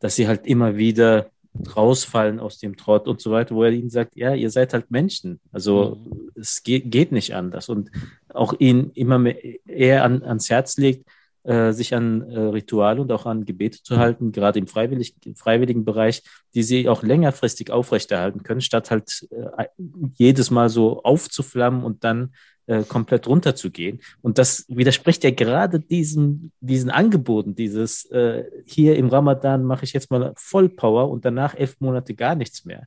dass 0.00 0.16
sie 0.16 0.28
halt 0.28 0.46
immer 0.46 0.76
wieder 0.76 1.30
rausfallen 1.76 2.40
aus 2.40 2.58
dem 2.58 2.76
Trott 2.76 3.08
und 3.08 3.20
so 3.20 3.30
weiter, 3.30 3.54
wo 3.54 3.64
er 3.64 3.72
ihnen 3.72 3.90
sagt, 3.90 4.16
ja, 4.16 4.34
ihr 4.34 4.50
seid 4.50 4.72
halt 4.72 4.90
Menschen. 4.90 5.40
Also 5.52 5.96
mhm. 6.04 6.30
es 6.34 6.62
geht, 6.62 6.90
geht, 6.90 7.12
nicht 7.12 7.34
anders. 7.34 7.68
Und 7.68 7.90
auch 8.28 8.54
ihnen 8.58 8.90
immer 8.92 9.18
mehr, 9.18 9.36
eher 9.66 10.04
an, 10.04 10.22
ans 10.22 10.50
Herz 10.50 10.76
legt, 10.76 11.08
äh, 11.44 11.72
sich 11.72 11.94
an 11.94 12.22
äh, 12.30 12.38
Rituale 12.38 13.00
und 13.00 13.10
auch 13.10 13.26
an 13.26 13.44
Gebete 13.44 13.82
zu 13.82 13.98
halten, 13.98 14.32
gerade 14.32 14.58
im, 14.58 14.66
freiwillig, 14.66 15.14
im 15.24 15.34
freiwilligen 15.34 15.84
Bereich, 15.84 16.22
die 16.54 16.62
sie 16.62 16.88
auch 16.88 17.02
längerfristig 17.02 17.70
aufrechterhalten 17.70 18.42
können, 18.42 18.60
statt 18.60 18.90
halt 18.90 19.26
äh, 19.30 19.66
jedes 20.14 20.50
Mal 20.50 20.68
so 20.68 21.02
aufzuflammen 21.02 21.84
und 21.84 22.04
dann 22.04 22.34
äh, 22.68 22.84
komplett 22.84 23.26
runterzugehen. 23.26 24.00
Und 24.22 24.38
das 24.38 24.64
widerspricht 24.68 25.24
ja 25.24 25.30
gerade 25.30 25.80
diesen, 25.80 26.52
diesen 26.60 26.90
Angeboten, 26.90 27.54
dieses 27.54 28.04
äh, 28.10 28.44
hier 28.66 28.96
im 28.96 29.08
Ramadan 29.08 29.64
mache 29.64 29.84
ich 29.84 29.92
jetzt 29.92 30.10
mal 30.10 30.32
Vollpower 30.36 31.10
und 31.10 31.24
danach 31.24 31.54
elf 31.54 31.76
Monate 31.80 32.14
gar 32.14 32.34
nichts 32.34 32.64
mehr. 32.64 32.86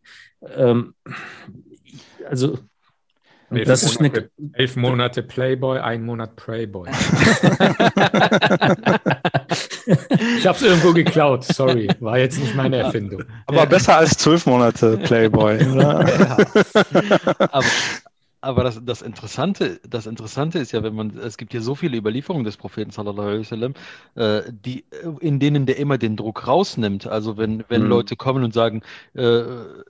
Ähm, 0.56 0.94
also 2.30 2.58
Elf 3.50 3.68
das 3.68 3.84
ist 3.84 4.00
eine, 4.00 4.30
elf 4.54 4.78
Monate 4.78 5.24
Playboy, 5.24 5.80
ein 5.80 6.06
Monat 6.06 6.38
Prayboy. 6.38 6.90
ich 10.38 10.48
habe 10.48 10.58
es 10.58 10.62
irgendwo 10.62 10.94
geklaut, 10.94 11.44
sorry, 11.44 11.90
war 12.00 12.18
jetzt 12.18 12.40
nicht 12.40 12.56
meine 12.56 12.78
Erfindung. 12.78 13.24
Aber 13.48 13.66
besser 13.66 13.98
als 13.98 14.12
zwölf 14.12 14.46
Monate 14.46 14.98
Playboy. 15.00 15.58
ja. 15.62 16.00
Aber, 17.40 17.66
aber 18.42 18.64
das, 18.64 18.82
das, 18.84 19.04
Interessante, 19.04 19.80
das 19.88 20.08
Interessante 20.08 20.58
ist 20.58 20.72
ja, 20.72 20.82
wenn 20.82 20.96
man, 20.96 21.16
es 21.20 21.38
gibt 21.38 21.54
ja 21.54 21.62
so 21.62 21.76
viele 21.76 21.96
Überlieferungen 21.96 22.44
des 22.44 22.58
Propheten 22.58 22.89
sallallahu 22.89 23.28
alaihi 23.28 23.39
wasallam, 23.42 23.74
äh, 24.16 24.42
die, 24.52 24.84
in 25.20 25.39
denen 25.39 25.68
der 25.68 25.78
immer 25.78 26.00
den 26.00 26.18
Druck 26.18 26.48
rausnimmt. 26.48 27.06
Also 27.06 27.38
wenn, 27.38 27.64
wenn 27.70 27.84
mhm. 27.84 27.89
Leute 27.89 28.16
kommen 28.16 28.44
und 28.44 28.52
sagen, 28.52 28.82
äh, 29.14 29.44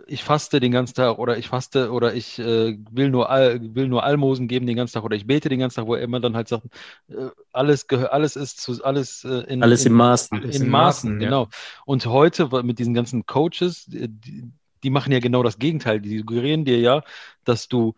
ich 0.06 0.26
faste 0.26 0.60
den 0.60 0.74
ganzen 0.74 0.96
Tag 0.96 1.18
oder 1.18 1.38
ich 1.38 1.48
faste 1.48 1.92
oder 1.92 2.14
ich 2.14 2.40
äh, 2.40 2.78
will, 2.92 3.10
nur 3.10 3.30
will 3.30 3.88
nur 3.88 4.04
Almosen 4.04 4.50
geben 4.50 4.68
den 4.68 4.76
ganzen 4.76 4.96
Tag 4.96 5.06
oder 5.06 5.16
ich 5.16 5.26
bete 5.26 5.48
den 5.48 5.60
ganzen 5.60 5.78
Tag, 5.78 5.88
wo 5.88 5.96
er 5.96 6.02
immer 6.02 6.20
dann 6.20 6.36
halt 6.36 6.50
sagt, 6.50 6.66
äh, 7.08 7.30
alles 7.54 7.88
gehört, 7.88 8.12
alles 8.12 8.36
ist 8.36 8.60
zu, 8.60 8.84
alles 8.84 9.24
äh, 9.24 9.46
in, 9.48 9.64
alles 9.64 9.86
in, 9.86 9.94
in 9.94 9.98
Maßen. 9.98 10.44
In, 10.44 10.50
in, 10.50 10.70
Maßen, 10.70 11.20
genau. 11.20 11.44
Ja. 11.44 11.50
Und 11.86 12.06
heute 12.06 12.50
mit 12.64 12.80
diesen 12.80 12.94
ganzen 12.94 13.26
Coaches, 13.26 13.86
die, 13.88 14.52
die 14.84 14.90
machen 14.90 15.14
ja 15.14 15.20
genau 15.20 15.42
das 15.42 15.58
Gegenteil. 15.58 16.02
Die 16.02 16.18
suggerieren 16.18 16.66
dir 16.66 16.80
ja, 16.80 17.04
dass 17.46 17.70
du 17.70 17.94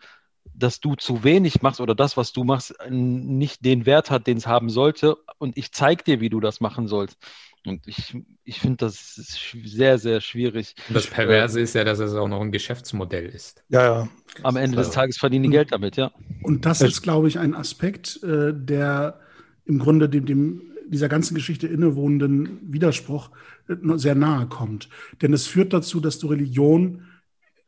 dass 0.64 0.80
du 0.80 0.96
zu 0.96 1.24
wenig 1.26 1.62
machst 1.62 1.82
oder 1.82 1.94
das, 1.94 2.16
was 2.16 2.32
du 2.32 2.46
machst, 2.46 2.74
nicht 2.90 3.66
den 3.66 3.86
Wert 3.86 4.10
hat, 4.10 4.28
den 4.28 4.38
es 4.38 4.48
haben 4.48 4.70
sollte. 4.70 5.18
Und 5.38 5.58
ich 5.58 5.74
zeige 5.74 6.04
dir, 6.04 6.22
wie 6.22 6.30
du 6.30 6.40
das 6.40 6.62
machen 6.62 6.88
sollst. 6.88 7.18
Und 7.66 7.86
ich, 7.86 8.16
ich 8.46 8.60
finde 8.60 8.78
das 8.78 9.16
sehr, 9.16 9.98
sehr 9.98 10.22
schwierig. 10.22 10.76
Das 10.90 11.08
Perverse 11.08 11.60
ist 11.60 11.76
ja, 11.76 11.84
dass 11.84 12.00
es 12.00 12.14
auch 12.14 12.28
noch 12.28 12.42
ein 12.42 12.52
Geschäftsmodell 12.52 13.26
ist. 13.26 13.64
Ja, 13.70 13.84
ja. 13.84 14.10
Am 14.44 14.56
Ende 14.56 14.78
des 14.78 14.92
Tages 14.92 15.18
verdienen 15.18 15.44
die 15.44 15.50
Geld 15.50 15.72
damit, 15.72 15.98
ja. 15.98 16.12
Und 16.42 16.66
das 16.66 16.82
ist, 16.82 17.02
glaube 17.02 17.28
ich, 17.28 17.40
ein 17.40 17.56
Aspekt, 17.56 18.22
äh, 18.24 18.54
der 18.54 19.20
im 19.66 19.80
Grunde 19.80 20.10
dem, 20.10 20.26
dem 20.26 20.62
dieser 20.88 21.10
ganzen 21.10 21.36
Geschichte 21.36 21.68
innewohnenden 21.68 22.60
Widerspruch 22.72 23.32
äh, 23.68 23.76
sehr 23.96 24.16
nahe 24.16 24.48
kommt. 24.48 24.90
Denn 25.22 25.34
es 25.34 25.48
führt 25.48 25.74
dazu, 25.74 26.00
dass 26.00 26.20
du 26.20 26.28
Religion 26.28 27.06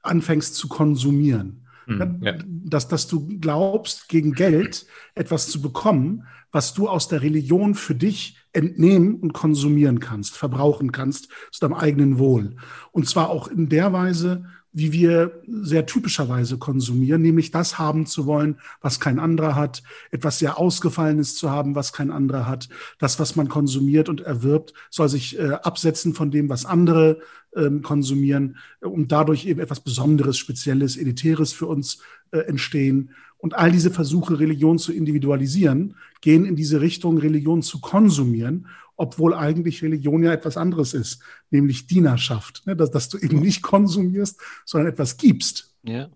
anfängst 0.01 0.55
zu 0.55 0.67
konsumieren. 0.67 1.64
Mhm, 1.88 2.19
ja. 2.21 2.33
dass, 2.47 2.88
dass 2.88 3.07
du 3.07 3.27
glaubst, 3.39 4.09
gegen 4.09 4.33
Geld 4.33 4.86
etwas 5.13 5.47
zu 5.47 5.61
bekommen, 5.61 6.25
was 6.51 6.73
du 6.73 6.88
aus 6.88 7.07
der 7.07 7.21
Religion 7.21 7.75
für 7.75 7.95
dich 7.95 8.38
entnehmen 8.53 9.15
und 9.15 9.33
konsumieren 9.33 9.99
kannst, 9.99 10.38
verbrauchen 10.38 10.91
kannst 10.91 11.29
zu 11.51 11.59
deinem 11.59 11.73
eigenen 11.73 12.17
Wohl. 12.17 12.55
Und 12.91 13.07
zwar 13.07 13.29
auch 13.29 13.47
in 13.47 13.69
der 13.69 13.91
Weise, 13.93 14.45
wie 14.78 14.91
wir 14.91 15.41
sehr 15.47 15.86
typischerweise 15.86 16.57
konsumieren, 16.57 17.21
nämlich 17.21 17.49
das 17.49 17.80
haben 17.80 18.05
zu 18.05 18.26
wollen, 18.26 18.57
was 18.82 18.99
kein 18.99 19.19
anderer 19.19 19.55
hat, 19.55 19.84
etwas 20.11 20.39
sehr 20.39 20.59
Ausgefallenes 20.59 21.38
zu 21.38 21.49
haben, 21.49 21.76
was 21.76 21.93
kein 21.93 22.11
anderer 22.11 22.45
hat. 22.45 22.67
Das, 22.99 23.17
was 23.17 23.38
man 23.38 23.47
konsumiert 23.47 24.09
und 24.09 24.19
erwirbt, 24.19 24.73
soll 24.89 25.07
sich 25.07 25.39
äh, 25.39 25.51
absetzen 25.63 26.13
von 26.13 26.30
dem, 26.30 26.49
was 26.49 26.65
andere 26.65 27.19
ähm, 27.55 27.84
konsumieren, 27.84 28.57
um 28.82 29.07
dadurch 29.07 29.45
eben 29.45 29.61
etwas 29.61 29.80
Besonderes, 29.80 30.38
Spezielles, 30.38 30.97
Elitäres 30.97 31.53
für 31.53 31.67
uns 31.67 31.99
äh, 32.32 32.39
entstehen. 32.39 33.11
Und 33.38 33.53
all 33.53 33.71
diese 33.71 33.91
Versuche, 33.91 34.39
Religion 34.41 34.78
zu 34.78 34.91
individualisieren, 34.91 35.95
gehen 36.19 36.43
in 36.43 36.57
diese 36.57 36.82
Richtung, 36.82 37.17
Religion 37.17 37.61
zu 37.61 37.80
konsumieren 37.80 38.67
obwohl 38.97 39.33
eigentlich 39.33 39.83
Religion 39.83 40.23
ja 40.23 40.33
etwas 40.33 40.57
anderes 40.57 40.93
ist, 40.93 41.19
nämlich 41.51 41.87
Dienerschaft, 41.87 42.63
ne? 42.65 42.75
dass, 42.75 42.91
dass, 42.91 43.09
du 43.09 43.17
eben 43.17 43.39
nicht 43.39 43.61
konsumierst, 43.61 44.39
sondern 44.65 44.91
etwas 44.91 45.17
gibst. 45.17 45.75
Ja. 45.83 46.09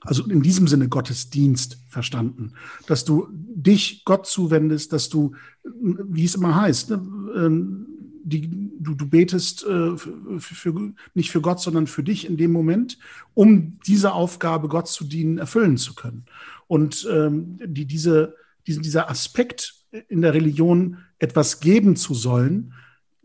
Also 0.00 0.24
in 0.26 0.42
diesem 0.42 0.66
Sinne 0.66 0.88
Gottesdienst 0.88 1.78
verstanden, 1.88 2.54
dass 2.86 3.04
du 3.04 3.28
dich 3.30 4.04
Gott 4.04 4.26
zuwendest, 4.26 4.92
dass 4.92 5.08
du, 5.08 5.34
wie 5.64 6.24
es 6.24 6.34
immer 6.34 6.60
heißt, 6.60 6.90
ne? 6.90 7.06
Ähm, 7.36 7.86
die, 8.24 8.70
du, 8.78 8.94
du 8.94 9.08
betest 9.08 9.64
äh, 9.64 9.96
für, 9.96 10.38
für, 10.38 10.92
nicht 11.14 11.30
für 11.30 11.40
Gott, 11.40 11.60
sondern 11.60 11.86
für 11.86 12.02
dich 12.02 12.26
in 12.26 12.36
dem 12.36 12.52
Moment, 12.52 12.98
um 13.34 13.78
diese 13.86 14.12
Aufgabe, 14.12 14.68
Gott 14.68 14.88
zu 14.88 15.04
dienen, 15.04 15.38
erfüllen 15.38 15.76
zu 15.76 15.94
können. 15.94 16.24
Und 16.68 17.06
ähm, 17.10 17.58
die, 17.64 17.84
diese, 17.84 18.36
diesen, 18.66 18.82
dieser 18.82 19.10
Aspekt 19.10 19.81
in 20.08 20.22
der 20.22 20.34
Religion 20.34 20.98
etwas 21.18 21.60
geben 21.60 21.96
zu 21.96 22.14
sollen, 22.14 22.74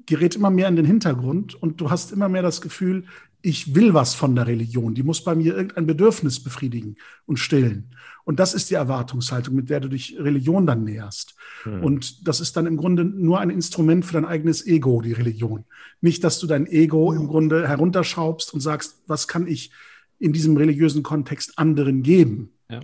gerät 0.06 0.36
immer 0.36 0.50
mehr 0.50 0.68
in 0.68 0.76
den 0.76 0.86
Hintergrund 0.86 1.56
und 1.56 1.82
du 1.82 1.90
hast 1.90 2.12
immer 2.12 2.30
mehr 2.30 2.42
das 2.42 2.62
Gefühl, 2.62 3.04
ich 3.42 3.76
will 3.76 3.94
was 3.94 4.16
von 4.16 4.36
der 4.36 4.48
Religion. 4.48 4.96
Die 4.96 5.04
muss 5.04 5.24
bei 5.24 5.36
mir 5.36 5.56
irgendein 5.56 5.86
Bedürfnis 5.86 6.44
befriedigen 6.44 6.96
und 7.26 7.38
stillen. 7.38 7.96
Und 8.26 8.40
das 8.40 8.54
ist 8.54 8.70
die 8.70 8.76
Erwartungshaltung, 8.76 9.56
mit 9.56 9.70
der 9.70 9.80
du 9.80 9.90
dich 9.90 10.18
Religion 10.20 10.66
dann 10.66 10.84
näherst. 10.84 11.36
Hm. 11.64 11.84
Und 11.84 12.28
das 12.28 12.42
ist 12.42 12.58
dann 12.58 12.66
im 12.66 12.78
Grunde 12.78 13.06
nur 13.06 13.40
ein 13.40 13.50
Instrument 13.50 14.06
für 14.06 14.14
dein 14.14 14.26
eigenes 14.26 14.66
Ego, 14.66 15.02
die 15.02 15.14
Religion. 15.14 15.66
Nicht, 16.02 16.24
dass 16.24 16.40
du 16.40 16.48
dein 16.48 16.68
Ego 16.68 17.14
im 17.14 17.28
Grunde 17.28 17.68
herunterschraubst 17.68 18.54
und 18.54 18.60
sagst, 18.60 19.02
was 19.08 19.28
kann 19.28 19.48
ich 19.48 19.72
in 20.20 20.34
diesem 20.34 20.58
religiösen 20.58 21.04
Kontext 21.04 21.58
anderen 21.60 22.02
geben? 22.02 22.50
Ja 22.70 22.82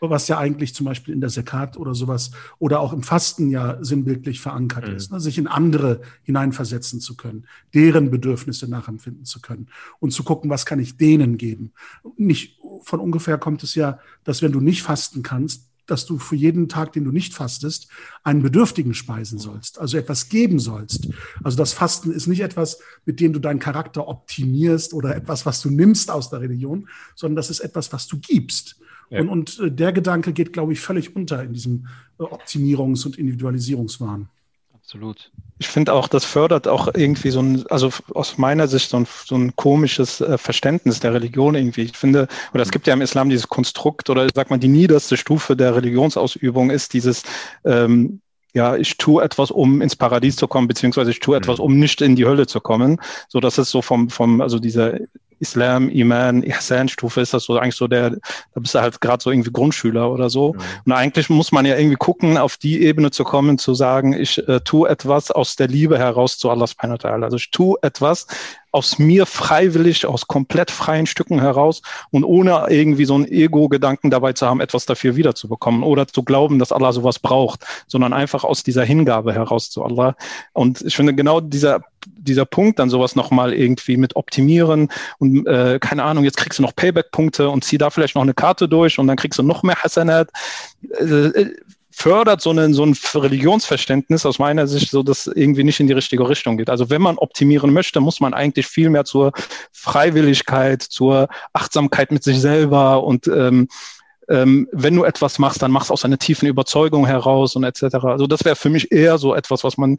was 0.00 0.28
ja 0.28 0.38
eigentlich 0.38 0.74
zum 0.74 0.86
Beispiel 0.86 1.14
in 1.14 1.20
der 1.20 1.30
Sekat 1.30 1.76
oder 1.76 1.94
sowas 1.94 2.30
oder 2.58 2.80
auch 2.80 2.92
im 2.92 3.02
Fasten 3.02 3.48
ja 3.48 3.82
sinnbildlich 3.82 4.40
verankert 4.40 4.88
mhm. 4.88 4.96
ist, 4.96 5.12
ne? 5.12 5.20
sich 5.20 5.38
in 5.38 5.46
andere 5.46 6.00
hineinversetzen 6.22 7.00
zu 7.00 7.16
können, 7.16 7.46
deren 7.72 8.10
Bedürfnisse 8.10 8.68
nachempfinden 8.68 9.24
zu 9.24 9.40
können 9.40 9.68
und 10.00 10.10
zu 10.12 10.24
gucken, 10.24 10.50
was 10.50 10.66
kann 10.66 10.78
ich 10.78 10.96
denen 10.96 11.38
geben. 11.38 11.72
Nicht 12.16 12.58
von 12.82 13.00
ungefähr 13.00 13.38
kommt 13.38 13.62
es 13.62 13.74
ja, 13.74 13.98
dass 14.24 14.42
wenn 14.42 14.52
du 14.52 14.60
nicht 14.60 14.82
fasten 14.82 15.22
kannst, 15.22 15.70
dass 15.86 16.06
du 16.06 16.18
für 16.18 16.36
jeden 16.36 16.68
Tag, 16.68 16.92
den 16.92 17.04
du 17.04 17.12
nicht 17.12 17.34
fastest, 17.34 17.88
einen 18.22 18.42
Bedürftigen 18.42 18.94
speisen 18.94 19.38
sollst, 19.38 19.78
also 19.78 19.98
etwas 19.98 20.28
geben 20.28 20.58
sollst. 20.58 21.08
Also 21.42 21.58
das 21.58 21.72
Fasten 21.72 22.10
ist 22.10 22.26
nicht 22.26 22.40
etwas, 22.40 22.78
mit 23.04 23.20
dem 23.20 23.32
du 23.32 23.38
deinen 23.38 23.58
Charakter 23.58 24.08
optimierst 24.08 24.94
oder 24.94 25.14
etwas, 25.14 25.44
was 25.44 25.60
du 25.60 25.70
nimmst 25.70 26.10
aus 26.10 26.30
der 26.30 26.40
Religion, 26.40 26.88
sondern 27.14 27.36
das 27.36 27.50
ist 27.50 27.60
etwas, 27.60 27.92
was 27.92 28.06
du 28.06 28.18
gibst. 28.18 28.80
Ja. 29.14 29.20
Und, 29.20 29.28
und 29.28 29.60
äh, 29.60 29.70
der 29.70 29.92
Gedanke 29.92 30.32
geht, 30.32 30.52
glaube 30.52 30.72
ich, 30.72 30.80
völlig 30.80 31.14
unter 31.16 31.42
in 31.42 31.52
diesem 31.52 31.86
äh, 32.18 32.24
Optimierungs- 32.24 33.06
und 33.06 33.18
Individualisierungswahn. 33.18 34.28
Absolut. 34.74 35.30
Ich 35.58 35.68
finde 35.68 35.94
auch, 35.94 36.08
das 36.08 36.26
fördert 36.26 36.68
auch 36.68 36.88
irgendwie 36.94 37.30
so 37.30 37.40
ein, 37.40 37.64
also 37.68 37.90
aus 38.12 38.36
meiner 38.36 38.68
Sicht 38.68 38.90
so 38.90 38.98
ein, 38.98 39.06
so 39.24 39.34
ein 39.34 39.56
komisches 39.56 40.20
äh, 40.20 40.36
Verständnis 40.36 41.00
der 41.00 41.14
Religion 41.14 41.54
irgendwie. 41.54 41.82
Ich 41.82 41.96
finde, 41.96 42.28
oder 42.52 42.62
es 42.62 42.70
gibt 42.70 42.86
ja 42.86 42.92
im 42.92 43.00
Islam 43.00 43.30
dieses 43.30 43.48
Konstrukt 43.48 44.10
oder 44.10 44.28
sag 44.34 44.50
mal, 44.50 44.58
die 44.58 44.68
niederste 44.68 45.16
Stufe 45.16 45.56
der 45.56 45.74
Religionsausübung 45.74 46.70
ist 46.70 46.92
dieses, 46.92 47.22
ähm, 47.64 48.20
ja, 48.52 48.76
ich 48.76 48.98
tue 48.98 49.22
etwas, 49.24 49.50
um 49.50 49.80
ins 49.80 49.96
Paradies 49.96 50.36
zu 50.36 50.46
kommen, 50.46 50.68
beziehungsweise 50.68 51.10
ich 51.10 51.18
tue 51.18 51.36
etwas, 51.36 51.58
Mhm. 51.58 51.64
um 51.64 51.78
nicht 51.78 52.02
in 52.02 52.14
die 52.14 52.26
Hölle 52.26 52.46
zu 52.46 52.60
kommen. 52.60 53.00
So, 53.28 53.40
das 53.40 53.56
ist 53.58 53.70
so 53.70 53.80
vom, 53.80 54.10
vom, 54.10 54.40
also 54.42 54.58
dieser 54.58 54.98
Islam, 55.44 55.90
Iman, 55.90 56.42
Ihsan-Stufe 56.42 57.20
ist 57.20 57.34
das 57.34 57.44
so 57.44 57.58
eigentlich 57.58 57.76
so 57.76 57.86
der, 57.86 58.10
da 58.10 58.60
bist 58.60 58.74
du 58.74 58.80
halt 58.80 59.00
gerade 59.00 59.22
so 59.22 59.30
irgendwie 59.30 59.52
Grundschüler 59.52 60.10
oder 60.10 60.30
so. 60.30 60.54
Mhm. 60.54 60.60
Und 60.86 60.92
eigentlich 60.92 61.28
muss 61.28 61.52
man 61.52 61.66
ja 61.66 61.76
irgendwie 61.76 61.96
gucken, 61.96 62.38
auf 62.38 62.56
die 62.56 62.82
Ebene 62.82 63.10
zu 63.10 63.24
kommen, 63.24 63.58
zu 63.58 63.74
sagen, 63.74 64.14
ich 64.14 64.38
äh, 64.48 64.60
tue 64.60 64.88
etwas 64.88 65.30
aus 65.30 65.56
der 65.56 65.68
Liebe 65.68 65.98
heraus 65.98 66.38
zu 66.38 66.50
Allah 66.50 66.66
subhanahu 66.66 66.98
wa 67.02 67.08
ta'ala. 67.08 67.24
Also 67.24 67.36
ich 67.36 67.50
tue 67.50 67.76
etwas 67.82 68.26
aus 68.74 68.98
mir 68.98 69.24
freiwillig, 69.24 70.04
aus 70.04 70.26
komplett 70.26 70.72
freien 70.72 71.06
Stücken 71.06 71.40
heraus 71.40 71.80
und 72.10 72.24
ohne 72.24 72.66
irgendwie 72.70 73.04
so 73.04 73.14
einen 73.14 73.24
Ego-Gedanken 73.24 74.10
dabei 74.10 74.32
zu 74.32 74.46
haben, 74.46 74.60
etwas 74.60 74.84
dafür 74.84 75.14
wiederzubekommen 75.14 75.84
oder 75.84 76.08
zu 76.08 76.24
glauben, 76.24 76.58
dass 76.58 76.72
Allah 76.72 76.92
sowas 76.92 77.20
braucht, 77.20 77.64
sondern 77.86 78.12
einfach 78.12 78.42
aus 78.42 78.64
dieser 78.64 78.82
Hingabe 78.82 79.32
heraus 79.32 79.70
zu 79.70 79.84
Allah. 79.84 80.16
Und 80.54 80.82
ich 80.82 80.96
finde 80.96 81.14
genau 81.14 81.40
dieser, 81.40 81.82
dieser 82.04 82.46
Punkt, 82.46 82.80
dann 82.80 82.90
sowas 82.90 83.14
nochmal 83.14 83.54
irgendwie 83.54 83.96
mit 83.96 84.16
optimieren 84.16 84.88
und 85.18 85.46
äh, 85.46 85.78
keine 85.80 86.02
Ahnung, 86.02 86.24
jetzt 86.24 86.36
kriegst 86.38 86.58
du 86.58 86.64
noch 86.64 86.74
Payback-Punkte 86.74 87.48
und 87.50 87.62
zieh 87.62 87.78
da 87.78 87.90
vielleicht 87.90 88.16
noch 88.16 88.22
eine 88.22 88.34
Karte 88.34 88.68
durch 88.68 88.98
und 88.98 89.06
dann 89.06 89.16
kriegst 89.16 89.38
du 89.38 89.44
noch 89.44 89.62
mehr 89.62 89.76
Hasanat. 89.76 90.30
Äh, 90.98 91.44
fördert 91.96 92.40
so 92.40 92.50
ein, 92.50 92.74
so 92.74 92.84
ein 92.84 92.96
Religionsverständnis 93.14 94.26
aus 94.26 94.38
meiner 94.38 94.66
Sicht 94.66 94.90
so, 94.90 95.02
dass 95.02 95.28
irgendwie 95.28 95.62
nicht 95.62 95.78
in 95.78 95.86
die 95.86 95.92
richtige 95.92 96.28
Richtung 96.28 96.56
geht. 96.56 96.68
Also 96.68 96.90
wenn 96.90 97.00
man 97.00 97.18
optimieren 97.18 97.72
möchte, 97.72 98.00
muss 98.00 98.20
man 98.20 98.34
eigentlich 98.34 98.66
viel 98.66 98.90
mehr 98.90 99.04
zur 99.04 99.32
Freiwilligkeit, 99.72 100.82
zur 100.82 101.28
Achtsamkeit 101.52 102.10
mit 102.10 102.24
sich 102.24 102.40
selber 102.40 103.04
und 103.04 103.28
ähm, 103.28 103.68
ähm, 104.28 104.68
wenn 104.72 104.96
du 104.96 105.04
etwas 105.04 105.38
machst, 105.38 105.62
dann 105.62 105.70
machst 105.70 105.90
du 105.90 105.92
aus 105.92 106.04
einer 106.04 106.18
tiefen 106.18 106.48
Überzeugung 106.48 107.06
heraus 107.06 107.54
und 107.56 107.62
etc. 107.62 107.94
Also 108.02 108.26
das 108.26 108.44
wäre 108.44 108.56
für 108.56 108.70
mich 108.70 108.90
eher 108.90 109.18
so 109.18 109.34
etwas, 109.34 109.62
was 109.64 109.76
man, 109.76 109.98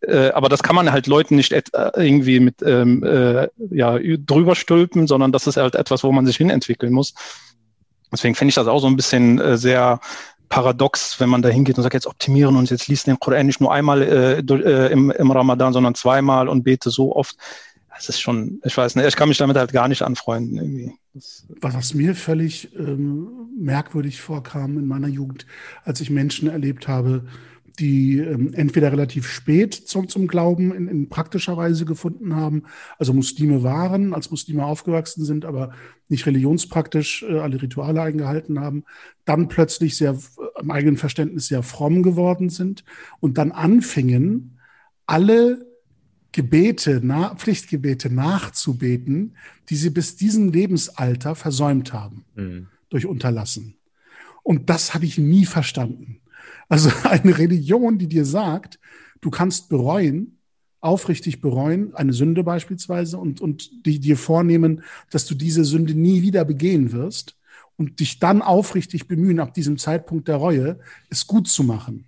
äh, 0.00 0.30
aber 0.30 0.48
das 0.48 0.62
kann 0.62 0.76
man 0.76 0.92
halt 0.92 1.06
Leuten 1.06 1.36
nicht 1.36 1.52
äh, 1.52 1.62
irgendwie 1.96 2.40
mit 2.40 2.62
ähm, 2.62 3.02
äh, 3.02 3.48
ja, 3.70 3.98
drüber 3.98 4.54
stülpen, 4.54 5.06
sondern 5.06 5.32
das 5.32 5.46
ist 5.46 5.56
halt 5.56 5.74
etwas, 5.74 6.04
wo 6.04 6.12
man 6.12 6.24
sich 6.24 6.36
hinentwickeln 6.36 6.92
muss. 6.92 7.14
Deswegen 8.12 8.36
finde 8.36 8.50
ich 8.50 8.54
das 8.54 8.68
auch 8.68 8.78
so 8.78 8.86
ein 8.86 8.96
bisschen 8.96 9.40
äh, 9.40 9.58
sehr 9.58 10.00
paradox, 10.54 11.18
wenn 11.18 11.30
man 11.30 11.42
da 11.42 11.48
hingeht 11.48 11.76
und 11.76 11.82
sagt, 11.82 11.94
jetzt 11.94 12.06
optimieren 12.06 12.54
und 12.54 12.70
jetzt 12.70 12.86
liest 12.86 13.08
den 13.08 13.18
Koran 13.18 13.44
nicht 13.44 13.60
nur 13.60 13.72
einmal 13.72 14.02
äh, 14.02 14.38
äh, 14.38 14.92
im, 14.92 15.10
im 15.10 15.30
Ramadan, 15.32 15.72
sondern 15.72 15.96
zweimal 15.96 16.48
und 16.48 16.62
bete 16.62 16.90
so 16.90 17.16
oft. 17.16 17.36
Das 17.92 18.08
ist 18.08 18.20
schon, 18.20 18.60
ich 18.64 18.76
weiß 18.76 18.94
nicht, 18.94 19.04
ich 19.04 19.16
kann 19.16 19.28
mich 19.28 19.38
damit 19.38 19.56
halt 19.56 19.72
gar 19.72 19.88
nicht 19.88 20.02
anfreunden 20.02 20.56
irgendwie. 20.56 20.92
Das, 21.12 21.44
Was 21.60 21.94
mir 21.94 22.14
völlig 22.14 22.72
ähm, 22.76 23.50
merkwürdig 23.58 24.20
vorkam 24.20 24.78
in 24.78 24.86
meiner 24.86 25.08
Jugend, 25.08 25.44
als 25.84 26.00
ich 26.00 26.10
Menschen 26.10 26.48
erlebt 26.48 26.86
habe, 26.86 27.24
die 27.78 28.18
ähm, 28.18 28.54
entweder 28.54 28.92
relativ 28.92 29.26
spät 29.26 29.74
zum, 29.74 30.08
zum 30.08 30.26
Glauben 30.28 30.74
in, 30.74 30.88
in 30.88 31.08
praktischer 31.08 31.56
Weise 31.56 31.84
gefunden 31.84 32.36
haben, 32.36 32.64
also 32.98 33.12
Muslime 33.12 33.62
waren, 33.62 34.14
als 34.14 34.30
Muslime 34.30 34.64
aufgewachsen 34.64 35.24
sind, 35.24 35.44
aber 35.44 35.72
nicht 36.08 36.26
religionspraktisch 36.26 37.24
äh, 37.24 37.38
alle 37.38 37.60
Rituale 37.60 38.02
eingehalten 38.02 38.60
haben, 38.60 38.84
dann 39.24 39.48
plötzlich 39.48 39.96
sehr 39.96 40.16
im 40.60 40.70
eigenen 40.70 40.96
Verständnis 40.96 41.48
sehr 41.48 41.62
fromm 41.62 42.02
geworden 42.02 42.48
sind 42.48 42.84
und 43.20 43.38
dann 43.38 43.50
anfingen, 43.52 44.60
alle 45.06 45.66
Gebete, 46.32 47.00
na, 47.02 47.34
Pflichtgebete 47.36 48.12
nachzubeten, 48.12 49.36
die 49.68 49.76
sie 49.76 49.90
bis 49.90 50.16
diesem 50.16 50.50
Lebensalter 50.50 51.34
versäumt 51.34 51.92
haben 51.92 52.24
Mhm. 52.34 52.66
durch 52.88 53.06
Unterlassen. 53.06 53.76
Und 54.42 54.68
das 54.68 54.94
habe 54.94 55.04
ich 55.06 55.16
nie 55.16 55.46
verstanden. 55.46 56.20
Also 56.68 56.90
eine 57.04 57.38
Religion, 57.38 57.98
die 57.98 58.08
dir 58.08 58.24
sagt, 58.24 58.78
du 59.20 59.30
kannst 59.30 59.68
bereuen, 59.68 60.38
aufrichtig 60.80 61.40
bereuen, 61.40 61.94
eine 61.94 62.12
Sünde 62.12 62.44
beispielsweise, 62.44 63.16
und, 63.16 63.40
und 63.40 63.86
die 63.86 64.00
dir 64.00 64.18
vornehmen, 64.18 64.82
dass 65.10 65.24
du 65.26 65.34
diese 65.34 65.64
Sünde 65.64 65.94
nie 65.94 66.22
wieder 66.22 66.44
begehen 66.44 66.92
wirst 66.92 67.36
und 67.76 68.00
dich 68.00 68.18
dann 68.18 68.42
aufrichtig 68.42 69.08
bemühen, 69.08 69.40
ab 69.40 69.54
diesem 69.54 69.78
Zeitpunkt 69.78 70.28
der 70.28 70.36
Reue, 70.36 70.78
es 71.08 71.26
gut 71.26 71.48
zu 71.48 71.64
machen. 71.64 72.04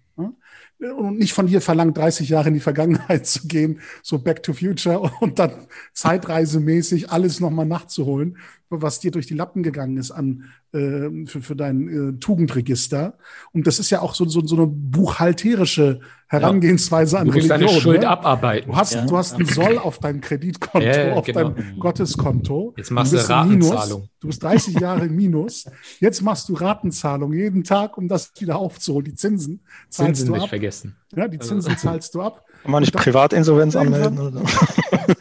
Und 0.79 1.17
nicht 1.17 1.33
von 1.33 1.47
dir 1.47 1.63
verlangt, 1.63 1.97
30 1.97 2.29
Jahre 2.29 2.49
in 2.49 2.55
die 2.55 2.61
Vergangenheit 2.61 3.27
zu 3.27 3.49
gehen, 3.49 3.81
so 4.03 4.19
Back 4.19 4.43
to 4.43 4.53
Future 4.53 5.11
und 5.21 5.39
dann 5.39 5.53
zeitreisemäßig 5.95 7.11
alles 7.11 7.41
nochmal 7.41 7.65
nachzuholen, 7.65 8.37
was 8.71 8.99
dir 9.01 9.11
durch 9.11 9.27
die 9.27 9.35
Lappen 9.35 9.63
gegangen 9.63 9.97
ist 9.97 10.11
an 10.11 10.45
äh, 10.73 11.27
für, 11.27 11.41
für 11.41 11.57
dein 11.57 11.89
äh, 12.17 12.19
Tugendregister. 12.19 13.17
Und 13.53 13.67
das 13.67 13.79
ist 13.79 13.91
ja 13.91 14.01
auch 14.01 14.15
so, 14.15 14.25
so, 14.27 14.45
so 14.45 14.57
eine 14.57 14.67
buchhalterische 14.67 16.01
Herangehensweise 16.29 17.19
an 17.21 17.29
Du 17.29 17.35
musst 17.35 17.49
deine 17.51 17.65
Religion. 17.65 17.81
Schuld 17.83 18.01
ne? 18.01 18.09
abarbeiten. 18.09 18.71
Du 18.71 18.77
hast, 18.77 18.95
Ja. 18.95 19.07
du 19.07 19.17
hast 19.17 19.35
einen 19.35 19.47
Soll 19.47 19.79
auf 19.79 19.99
deinem 20.01 20.21
Kreditkonto, 20.21 20.85
Ja, 20.87 21.09
ja, 21.09 21.15
auf 21.15 21.25
genau. 21.25 21.51
deinem 21.51 21.79
Gotteskonto. 21.79 22.75
Jetzt 22.77 22.91
machst 22.91 23.13
du 23.13 23.17
du 23.17 23.23
bist 23.23 23.31
Minus. 23.49 23.71
Ratenzahlung. 23.71 24.09
Du 24.21 24.27
bist 24.27 24.43
30 24.43 24.81
Jahre 24.81 25.07
im 25.07 25.15
Minus. 25.15 25.67
Jetzt 26.01 26.23
machst 26.23 26.49
du 26.49 26.55
Ratenzahlung 26.55 27.33
jeden 27.33 27.63
Tag, 27.63 27.97
um 27.97 28.09
das 28.09 28.33
wieder 28.41 28.57
aufzuholen. 28.57 29.05
Die 29.05 29.15
Zinsen 29.15 29.61
zahlst 29.89 30.17
Zinsen 30.17 30.27
du 30.27 30.33
nicht 30.33 30.43
ab. 30.43 30.49
vergessen. 30.49 30.97
Ja, 31.15 31.29
die 31.29 31.39
Zinsen 31.39 31.77
zahlst 31.77 32.15
du 32.17 32.23
ab. 32.23 32.45
kann 32.63 32.73
man 32.73 32.83
nicht 32.83 32.93
Privatinsolvenz 32.93 33.77
anmelden? 33.77 34.19
Oder? 34.19 34.41
so? 34.41 34.45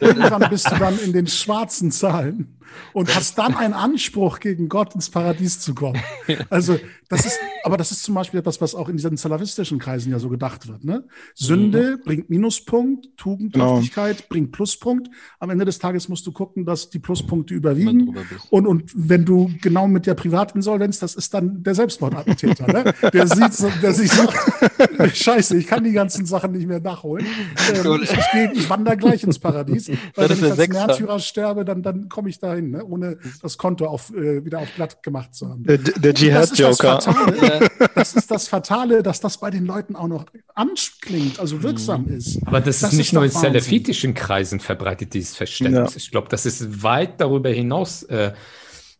Irgendwann 0.00 0.50
bist 0.50 0.68
du 0.70 0.76
dann 0.76 0.98
in 0.98 1.12
den 1.12 1.28
schwarzen 1.28 1.92
Zahlen 1.92 2.55
und 2.92 3.14
hast 3.14 3.38
dann 3.38 3.54
einen 3.54 3.74
Anspruch, 3.74 4.40
gegen 4.40 4.68
Gott 4.68 4.94
ins 4.94 5.10
Paradies 5.10 5.60
zu 5.60 5.74
kommen. 5.74 6.00
Also, 6.50 6.78
das 7.08 7.24
ist, 7.24 7.38
aber 7.62 7.76
das 7.76 7.92
ist 7.92 8.02
zum 8.02 8.14
Beispiel 8.14 8.40
etwas, 8.40 8.60
was 8.60 8.74
auch 8.74 8.88
in 8.88 8.96
diesen 8.96 9.16
salafistischen 9.16 9.78
Kreisen 9.78 10.10
ja 10.10 10.18
so 10.18 10.28
gedacht 10.28 10.66
wird. 10.66 10.84
Ne? 10.84 11.04
Sünde 11.34 11.98
bringt 11.98 12.30
Minuspunkt, 12.30 13.16
Tugendhaftigkeit 13.16 14.28
bringt 14.28 14.50
Pluspunkt. 14.50 15.08
Am 15.38 15.50
Ende 15.50 15.64
des 15.64 15.78
Tages 15.78 16.08
musst 16.08 16.26
du 16.26 16.32
gucken, 16.32 16.64
dass 16.64 16.90
die 16.90 16.98
Pluspunkte 16.98 17.54
überwiegen. 17.54 18.16
Und, 18.50 18.66
und 18.66 18.90
wenn 18.94 19.24
du 19.24 19.50
genau 19.62 19.86
mit 19.86 20.06
der 20.06 20.14
Privatinsolvenz, 20.14 20.98
das 20.98 21.14
ist 21.14 21.32
dann 21.32 21.62
der 21.62 21.76
Selbstmordattentäter, 21.76 22.66
ne? 22.66 22.94
Der 23.12 23.26
sieht, 23.36 23.54
so, 23.54 23.70
der 23.82 23.92
sich 23.92 24.10
sagt, 24.10 24.36
scheiße, 25.16 25.56
ich 25.56 25.66
kann 25.66 25.84
die 25.84 25.92
ganzen 25.92 26.26
Sachen 26.26 26.52
nicht 26.52 26.66
mehr 26.66 26.80
nachholen. 26.80 27.26
Ähm, 27.72 28.00
ich, 28.02 28.12
ich, 28.12 28.58
ich 28.58 28.70
wandere 28.70 28.96
gleich 28.96 29.22
ins 29.22 29.38
Paradies. 29.38 29.90
Weil 30.14 30.28
wenn 30.30 30.38
ich 30.38 30.44
als. 30.44 30.68
Märtyrer 30.68 31.20
sterbe, 31.20 31.64
dann, 31.64 31.82
dann 31.82 32.08
komme 32.08 32.30
ich 32.30 32.38
dahin, 32.38 32.65
ne? 32.70 32.84
ohne 32.84 33.18
das 33.42 33.58
Konto 33.58 33.86
auf, 33.86 34.10
äh, 34.14 34.44
wieder 34.44 34.58
auf 34.60 34.74
glatt 34.74 35.02
gemacht 35.02 35.34
zu 35.34 35.48
haben. 35.48 35.64
Der, 35.64 35.78
der 35.78 36.12
das 36.12 36.22
ist 36.22 36.22
das 36.22 36.58
Jihad-Joker. 36.58 37.00
Fatale, 37.00 37.68
das 37.94 38.14
ist 38.14 38.30
das 38.30 38.48
Fatale, 38.48 39.02
dass 39.02 39.20
das 39.20 39.38
bei 39.38 39.50
den 39.50 39.66
Leuten 39.66 39.96
auch 39.96 40.08
noch 40.08 40.26
anklingt, 40.54 41.38
also 41.40 41.62
wirksam 41.62 42.02
Mhm. 42.06 42.16
ist. 42.16 42.38
Aber 42.46 42.60
das, 42.60 42.80
Das 42.80 42.92
ist 42.92 42.98
nicht 42.98 43.08
ist 43.08 43.12
nur 43.14 43.24
in 43.24 43.32
Wahnsinn. 43.34 43.52
salafitischen 43.52 44.14
Kreisen 44.14 44.60
verbreitet, 44.60 45.14
dieses 45.14 45.36
Verständnis. 45.36 45.92
Ja. 45.92 45.96
Ich 45.96 46.10
glaube, 46.10 46.28
das 46.28 46.46
ist 46.46 46.82
weit 46.82 47.20
darüber 47.20 47.50
hinaus 47.50 48.02
äh, 48.04 48.32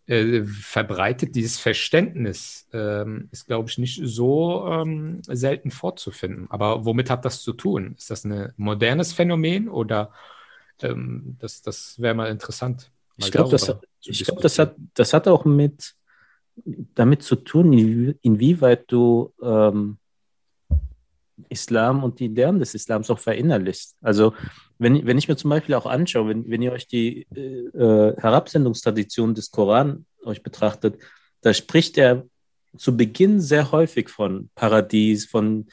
äh, 0.07 0.45
verbreitet. 0.45 1.35
Dieses 1.35 1.59
Verständnis 1.59 2.69
ähm, 2.73 3.29
ist, 3.33 3.47
glaube 3.47 3.69
ich, 3.69 3.79
nicht 3.79 4.01
so 4.05 4.67
ähm, 4.71 5.21
selten 5.27 5.71
vorzufinden. 5.71 6.47
Aber 6.51 6.85
womit 6.85 7.11
hat 7.11 7.25
das 7.25 7.43
zu 7.43 7.53
tun? 7.53 7.95
Ist 7.99 8.11
das 8.11 8.25
ein 8.25 8.53
modernes 8.57 9.13
Phänomen 9.13 9.69
oder 9.69 10.13
ähm, 10.81 11.37
das, 11.41 11.63
das 11.63 12.01
wäre 12.01 12.15
mal 12.15 12.31
interessant. 12.31 12.91
Ich 13.17 13.31
glaube, 13.31 13.51
das, 13.51 13.69
hat- 13.69 13.85
ich 14.03 14.25
glaub, 14.25 14.41
das, 14.41 14.59
hat, 14.59 14.77
das 14.95 15.13
hat 15.13 15.27
auch 15.29 15.45
mit 15.45 15.95
damit 16.95 17.23
zu 17.23 17.37
tun, 17.37 17.73
inwie- 17.73 18.17
inwieweit 18.23 18.91
du 18.91 19.33
ähm, 19.43 19.99
Islam 21.51 22.03
und 22.03 22.19
die 22.19 22.29
Lehren 22.29 22.59
des 22.59 22.75
Islams 22.75 23.11
auch 23.11 23.19
verinnerlichst. 23.19 23.97
Also 24.01 24.33
wenn, 24.79 25.07
wenn 25.07 25.19
ich 25.19 25.29
mir 25.29 25.37
zum 25.37 25.51
Beispiel 25.51 25.75
auch 25.75 25.87
anschaue, 25.87 26.29
wenn, 26.29 26.49
wenn 26.49 26.63
ihr 26.63 26.73
euch 26.73 26.87
die 26.89 27.27
äh, 27.35 27.41
äh, 27.41 28.17
Herabsendungstradition 28.19 29.35
des 29.35 29.51
Koran 29.51 30.07
euch 30.25 30.43
betrachtet, 30.43 30.99
da 31.43 31.53
spricht 31.53 31.99
er 31.99 32.25
zu 32.77 32.97
Beginn 32.97 33.41
sehr 33.41 33.71
häufig 33.73 34.09
von 34.09 34.51
Paradies, 34.55 35.27
von 35.27 35.67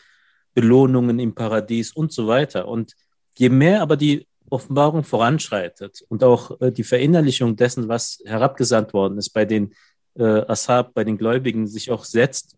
Belohnungen 0.54 1.20
im 1.20 1.34
Paradies 1.34 1.92
und 1.94 2.12
so 2.12 2.28
weiter. 2.28 2.68
Und 2.68 2.94
je 3.38 3.50
mehr 3.50 3.82
aber 3.82 3.98
die 3.98 4.28
Offenbarung 4.50 5.04
voranschreitet 5.04 6.04
und 6.10 6.24
auch 6.24 6.60
äh, 6.62 6.72
die 6.72 6.84
Verinnerlichung 6.84 7.56
dessen, 7.56 7.88
was 7.88 8.22
herabgesandt 8.26 8.94
worden 8.94 9.18
ist, 9.18 9.30
bei 9.30 9.46
den 9.46 9.74
äh, 10.16 10.24
Ashab, 10.24 10.94
bei 10.94 11.04
den 11.04 11.18
Gläubigen 11.18 11.68
sich 11.68 11.92
auch 11.92 12.06
setzt 12.06 12.56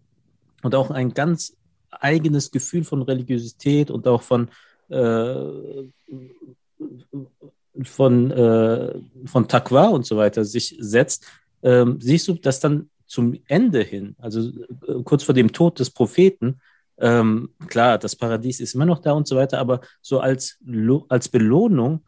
und 0.64 0.76
auch 0.76 0.92
ein 0.92 1.14
ganz 1.14 1.56
eigenes 1.92 2.52
Gefühl 2.52 2.84
von 2.84 3.02
Religiosität 3.02 3.90
und 3.92 4.08
auch 4.08 4.22
von, 4.22 4.50
äh, 4.90 5.36
von, 7.84 8.32
äh, 8.32 8.94
von 9.26 9.48
Taqwa 9.48 9.88
und 9.88 10.06
so 10.06 10.18
weiter 10.18 10.44
sich 10.46 10.76
setzt, 10.80 11.26
ähm, 11.64 12.00
siehst 12.02 12.28
du, 12.28 12.34
dass 12.34 12.60
dann 12.60 12.90
zum 13.08 13.38
Ende 13.48 13.82
hin, 13.82 14.16
also 14.20 14.50
äh, 14.50 15.04
kurz 15.04 15.24
vor 15.24 15.36
dem 15.36 15.52
Tod 15.52 15.80
des 15.80 15.90
Propheten, 15.90 16.60
ähm, 16.98 17.50
klar, 17.68 17.98
das 17.98 18.16
Paradies 18.16 18.60
ist 18.60 18.76
immer 18.76 18.86
noch 18.86 19.00
da 19.00 19.12
und 19.14 19.28
so 19.28 19.36
weiter, 19.36 19.60
aber 19.60 19.82
so 20.02 20.20
als, 20.20 20.58
als 21.10 21.30
Belohnung 21.30 22.06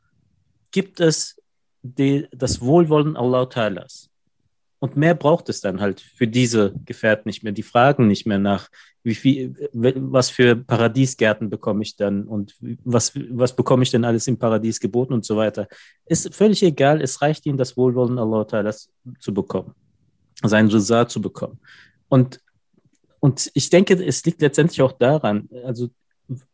gibt 0.71 0.99
es 0.99 1.41
die, 1.81 2.27
das 2.31 2.61
Wohlwollen 2.61 3.17
Allah 3.17 3.43
Ta'alas. 3.43 4.09
Und 4.79 4.95
mehr 4.95 5.15
braucht 5.15 5.49
es 5.49 5.59
dann 5.59 5.81
halt 5.81 6.01
für 6.01 6.27
diese 6.27 6.75
Gefährten 6.85 7.27
nicht 7.27 7.43
mehr. 7.43 7.51
Die 7.51 7.63
fragen 7.63 8.07
nicht 8.07 8.27
mehr 8.27 8.37
nach, 8.37 8.69
wie 9.03 9.15
viel, 9.15 9.69
was 9.73 10.29
für 10.29 10.55
Paradiesgärten 10.55 11.49
bekomme 11.49 11.81
ich 11.81 11.95
dann 11.95 12.25
und 12.25 12.55
was, 12.83 13.13
was 13.31 13.55
bekomme 13.55 13.83
ich 13.83 13.89
denn 13.89 14.05
alles 14.05 14.27
im 14.27 14.37
Paradies 14.37 14.79
geboten 14.79 15.13
und 15.13 15.25
so 15.25 15.35
weiter. 15.35 15.67
Ist 16.05 16.33
völlig 16.35 16.61
egal, 16.61 17.01
es 17.01 17.21
reicht 17.21 17.45
ihnen, 17.47 17.57
das 17.57 17.75
Wohlwollen 17.75 18.19
Allah 18.19 18.41
Ta'ala 18.41 18.87
zu 19.19 19.33
bekommen, 19.33 19.73
sein 20.43 20.67
Risa 20.67 21.07
zu 21.07 21.21
bekommen. 21.21 21.59
Und, 22.07 22.39
und 23.27 23.51
ich 23.55 23.69
denke, 23.69 23.93
es 23.93 24.23
liegt 24.23 24.41
letztendlich 24.41 24.81
auch 24.81 24.93
daran, 24.93 25.49
also 25.65 25.89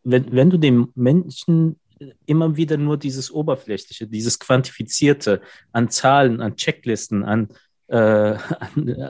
wenn, 0.04 0.32
wenn 0.32 0.50
du 0.50 0.58
dem 0.58 0.92
Menschen 0.96 1.80
immer 2.26 2.58
wieder 2.58 2.78
nur 2.78 2.98
dieses 2.98 3.30
Oberflächliche, 3.30 4.08
dieses 4.08 4.40
Quantifizierte 4.40 5.42
an 5.72 5.92
Zahlen, 5.92 6.42
an 6.42 6.56
Checklisten, 6.56 7.24
an 7.24 7.50
äh, 7.90 8.38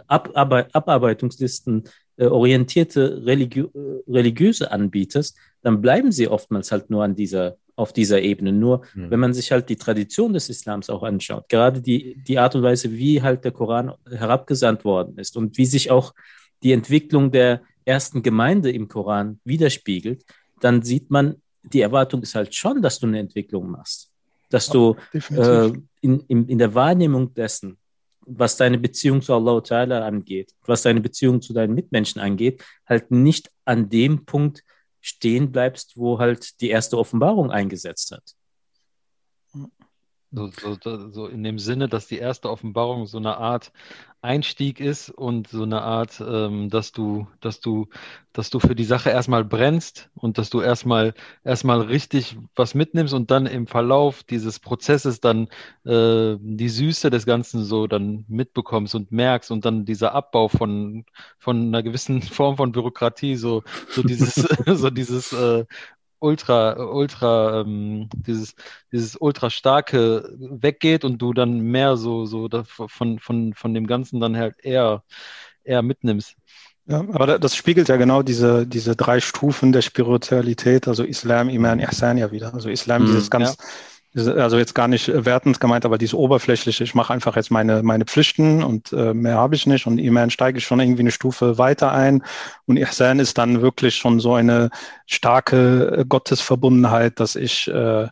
Abarbe 0.07 0.67
Abarbeitungslisten 0.73 1.85
äh, 2.17 2.25
orientierte 2.25 3.25
religiö 3.25 3.69
religiöse 4.09 4.69
anbietest, 4.69 5.37
dann 5.61 5.81
bleiben 5.81 6.11
sie 6.11 6.27
oftmals 6.27 6.69
halt 6.73 6.89
nur 6.89 7.05
an 7.05 7.15
dieser, 7.15 7.55
auf 7.77 7.93
dieser 7.93 8.21
Ebene. 8.21 8.51
Nur 8.51 8.81
mhm. 8.93 9.09
wenn 9.09 9.21
man 9.21 9.33
sich 9.33 9.53
halt 9.53 9.69
die 9.69 9.77
Tradition 9.77 10.33
des 10.33 10.49
Islams 10.49 10.89
auch 10.89 11.03
anschaut, 11.03 11.47
gerade 11.47 11.81
die, 11.81 12.21
die 12.27 12.39
Art 12.39 12.55
und 12.55 12.63
Weise, 12.63 12.91
wie 12.91 13.21
halt 13.21 13.45
der 13.45 13.53
Koran 13.53 13.93
herabgesandt 14.09 14.83
worden 14.83 15.17
ist 15.17 15.37
und 15.37 15.57
wie 15.57 15.65
sich 15.65 15.91
auch 15.91 16.13
die 16.63 16.71
Entwicklung 16.71 17.31
der 17.31 17.61
ersten 17.85 18.23
Gemeinde 18.23 18.71
im 18.71 18.87
Koran 18.87 19.39
widerspiegelt, 19.43 20.25
dann 20.61 20.81
sieht 20.81 21.11
man, 21.11 21.41
die 21.63 21.81
Erwartung 21.81 22.21
ist 22.21 22.35
halt 22.35 22.55
schon, 22.55 22.81
dass 22.81 22.99
du 22.99 23.07
eine 23.07 23.19
Entwicklung 23.19 23.69
machst. 23.69 24.09
Dass 24.49 24.67
du 24.67 24.95
äh, 25.13 25.71
in, 26.01 26.19
in, 26.27 26.47
in 26.47 26.57
der 26.57 26.73
Wahrnehmung 26.75 27.33
dessen, 27.33 27.77
was 28.25 28.55
deine 28.55 28.77
Beziehung 28.77 29.21
zu 29.21 29.33
Allah 29.33 29.57
Ta'ala 29.57 30.01
angeht, 30.05 30.53
was 30.65 30.83
deine 30.83 31.01
Beziehung 31.01 31.41
zu 31.41 31.53
deinen 31.53 31.73
Mitmenschen 31.73 32.21
angeht, 32.21 32.63
halt 32.87 33.11
nicht 33.11 33.49
an 33.65 33.89
dem 33.89 34.25
Punkt 34.25 34.63
stehen 35.01 35.51
bleibst, 35.51 35.97
wo 35.97 36.19
halt 36.19 36.61
die 36.61 36.69
erste 36.69 36.97
Offenbarung 36.97 37.51
eingesetzt 37.51 38.11
hat. 38.11 38.23
So, 40.35 40.49
so, 40.83 41.11
so 41.11 41.27
in 41.27 41.43
dem 41.43 41.59
Sinne, 41.59 41.87
dass 41.87 42.07
die 42.07 42.17
erste 42.17 42.49
Offenbarung 42.49 43.05
so 43.05 43.19
eine 43.19 43.37
Art 43.37 43.71
Einstieg 44.23 44.79
ist 44.79 45.11
und 45.11 45.47
so 45.47 45.61
eine 45.61 45.83
Art, 45.83 46.23
ähm, 46.25 46.71
dass 46.71 46.91
du, 46.91 47.27
dass 47.39 47.59
du, 47.59 47.87
dass 48.31 48.49
du 48.49 48.59
für 48.59 48.73
die 48.73 48.83
Sache 48.85 49.11
erstmal 49.11 49.45
brennst 49.45 50.09
und 50.15 50.39
dass 50.39 50.49
du 50.49 50.61
erstmal 50.61 51.13
erstmal 51.43 51.81
richtig 51.81 52.35
was 52.55 52.73
mitnimmst 52.73 53.13
und 53.13 53.29
dann 53.29 53.45
im 53.45 53.67
Verlauf 53.67 54.23
dieses 54.23 54.59
Prozesses 54.59 55.19
dann 55.19 55.49
äh, 55.85 56.37
die 56.39 56.69
Süße 56.69 57.11
des 57.11 57.27
Ganzen 57.27 57.63
so 57.63 57.85
dann 57.85 58.25
mitbekommst 58.27 58.95
und 58.95 59.11
merkst 59.11 59.51
und 59.51 59.65
dann 59.65 59.85
dieser 59.85 60.15
Abbau 60.15 60.47
von 60.47 61.05
von 61.37 61.67
einer 61.67 61.83
gewissen 61.83 62.21
Form 62.23 62.57
von 62.57 62.71
Bürokratie, 62.71 63.35
so 63.35 63.63
so 63.89 64.01
dieses 64.01 64.33
so 64.65 64.89
dieses 64.89 65.31
äh, 65.33 65.65
ultra, 66.23 66.75
ultra, 66.77 67.61
ähm, 67.61 68.09
dieses, 68.13 68.55
dieses 68.91 69.15
ultra 69.15 69.49
starke 69.49 70.29
weggeht 70.39 71.03
und 71.03 71.21
du 71.21 71.33
dann 71.33 71.59
mehr 71.59 71.97
so, 71.97 72.25
so 72.25 72.49
von, 72.65 73.19
von, 73.19 73.53
von 73.53 73.73
dem 73.73 73.85
Ganzen 73.85 74.19
dann 74.19 74.37
halt 74.37 74.55
eher, 74.63 75.03
eher 75.63 75.81
mitnimmst. 75.81 76.35
Ja, 76.85 76.99
aber 76.99 77.39
das 77.39 77.55
spiegelt 77.55 77.87
ja 77.87 77.97
genau 77.97 78.23
diese, 78.23 78.67
diese 78.67 78.95
drei 78.95 79.19
Stufen 79.21 79.71
der 79.71 79.81
Spiritualität, 79.81 80.87
also 80.87 81.03
Islam, 81.03 81.49
Iman, 81.49 81.79
Ihsan 81.79 82.17
ja 82.17 82.31
wieder. 82.31 82.53
Also 82.53 82.69
Islam, 82.69 83.03
mhm, 83.03 83.07
dieses 83.07 83.29
ganz, 83.29 83.57
ja 83.57 83.65
also 84.15 84.57
jetzt 84.57 84.75
gar 84.75 84.87
nicht 84.87 85.07
wertend 85.13 85.59
gemeint, 85.59 85.85
aber 85.85 85.97
dieses 85.97 86.13
oberflächliche, 86.13 86.83
ich 86.83 86.93
mache 86.93 87.13
einfach 87.13 87.35
jetzt 87.35 87.49
meine, 87.49 87.81
meine 87.81 88.05
Pflichten 88.05 88.63
und 88.63 88.93
äh, 88.93 89.13
mehr 89.13 89.37
habe 89.37 89.55
ich 89.55 89.65
nicht 89.65 89.87
und 89.87 89.97
Iman 89.97 90.29
steige 90.29 90.59
ich 90.59 90.65
schon 90.65 90.79
irgendwie 90.79 91.01
eine 91.01 91.11
Stufe 91.11 91.57
weiter 91.57 91.91
ein. 91.91 92.23
Und 92.65 92.77
Ihsan 92.77 93.19
ist 93.19 93.37
dann 93.37 93.61
wirklich 93.61 93.95
schon 93.95 94.19
so 94.19 94.35
eine 94.35 94.69
starke 95.07 95.97
äh, 95.99 96.05
Gottesverbundenheit, 96.05 97.19
dass 97.19 97.35
ich 97.35 97.67
äh, 97.67 98.07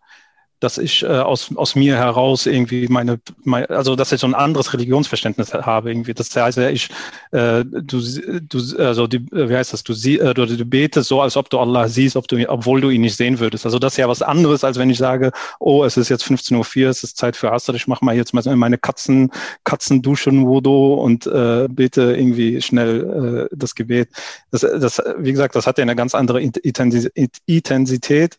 dass 0.62 0.78
ich 0.78 1.04
äh, 1.04 1.08
aus, 1.08 1.50
aus 1.56 1.76
mir 1.76 1.98
heraus 1.98 2.46
irgendwie 2.46 2.88
meine, 2.88 3.20
meine, 3.44 3.70
also 3.70 3.96
dass 3.96 4.12
ich 4.12 4.22
so 4.22 4.28
ein 4.28 4.36
anderes 4.36 4.74
Religionsverständnis 4.74 5.54
habe 5.54 5.90
irgendwie. 5.90 6.14
Das 6.14 6.34
heißt 6.36 6.58
ja, 6.60 6.70
ich, 6.70 6.90
äh, 7.32 7.66
du, 7.66 8.00
du, 8.42 8.78
also 8.78 9.08
die, 9.08 9.26
wie 9.32 9.56
heißt 9.56 9.74
das, 9.74 9.84
du, 9.84 9.94
sie, 9.94 10.20
äh, 10.20 10.34
du, 10.36 10.46
du 10.46 10.66
betest 10.66 11.10
so, 11.10 11.20
als 11.20 11.36
ob 11.36 11.50
du 11.50 11.60
Allah 11.60 11.88
siehst, 11.88 12.16
ob 12.16 12.28
du, 12.28 12.48
obwohl 12.48 12.80
du 12.80 12.92
ihn 12.92 13.02
nicht 13.02 13.18
sehen 13.18 13.40
würdest. 13.40 13.66
Also 13.66 13.80
das 13.80 13.94
ist 13.94 13.98
ja 13.98 14.08
was 14.08 14.22
anderes, 14.22 14.64
als 14.64 14.78
wenn 14.78 14.92
ich 14.92 15.00
sage, 15.00 15.32
oh, 15.60 15.84
es 15.84 15.98
ist 15.98 16.10
jetzt 16.10 16.24
15.04 16.24 16.84
Uhr, 16.84 16.90
es 16.90 17.04
ist 17.04 17.18
Zeit 17.18 17.36
für 17.36 17.52
Asr, 17.52 17.74
ich 17.74 17.88
mache 17.88 18.06
mal 18.06 18.16
jetzt 18.16 18.34
mal 18.34 18.44
meine 18.56 18.78
Katzen, 18.78 19.32
Katzenduschen, 19.64 20.46
Wudo 20.46 20.94
und 20.94 21.26
äh, 21.26 21.68
bete 21.70 22.16
irgendwie 22.16 22.62
schnell 22.62 23.50
äh, 23.52 23.56
das 23.56 23.74
Gebet. 23.74 24.10
Das, 24.52 24.62
das, 24.62 25.02
wie 25.18 25.32
gesagt, 25.32 25.56
das 25.56 25.66
hat 25.66 25.80
ja 25.80 25.82
eine 25.82 25.96
ganz 25.96 26.14
andere 26.14 26.40
Intensität. 26.42 28.38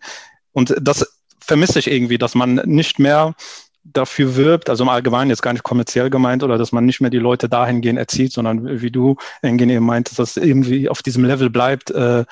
Und 0.53 0.75
das 0.81 1.12
vermisse 1.43 1.79
ich 1.79 1.91
irgendwie, 1.91 2.19
dass 2.19 2.35
man 2.35 2.55
nicht 2.65 2.99
mehr 2.99 3.35
dafür 3.85 4.37
wirbt, 4.37 4.71
also 4.71 4.85
im 4.85 4.89
Allgemeinen 4.89 5.31
jetzt 5.31 5.43
gar 5.43 5.53
nicht 5.53 5.65
kommerziell 5.65 6.09
gemeint, 6.09 6.43
oder 6.43 6.57
dass 6.57 6.73
man 6.73 6.85
nicht 6.85 7.01
mehr 7.01 7.11
die 7.11 7.19
Leute 7.19 7.49
dahingehend 7.49 7.99
erzieht, 7.99 8.33
sondern 8.33 8.81
wie 8.81 8.91
du, 8.91 9.17
Engin, 9.43 9.71
eben 9.71 9.85
meintest, 9.85 10.19
dass 10.19 10.37
irgendwie 10.37 10.89
auf 10.89 11.03
diesem 11.03 11.25
Level 11.25 11.51
bleibt, 11.51 11.91
äh, 11.91 12.25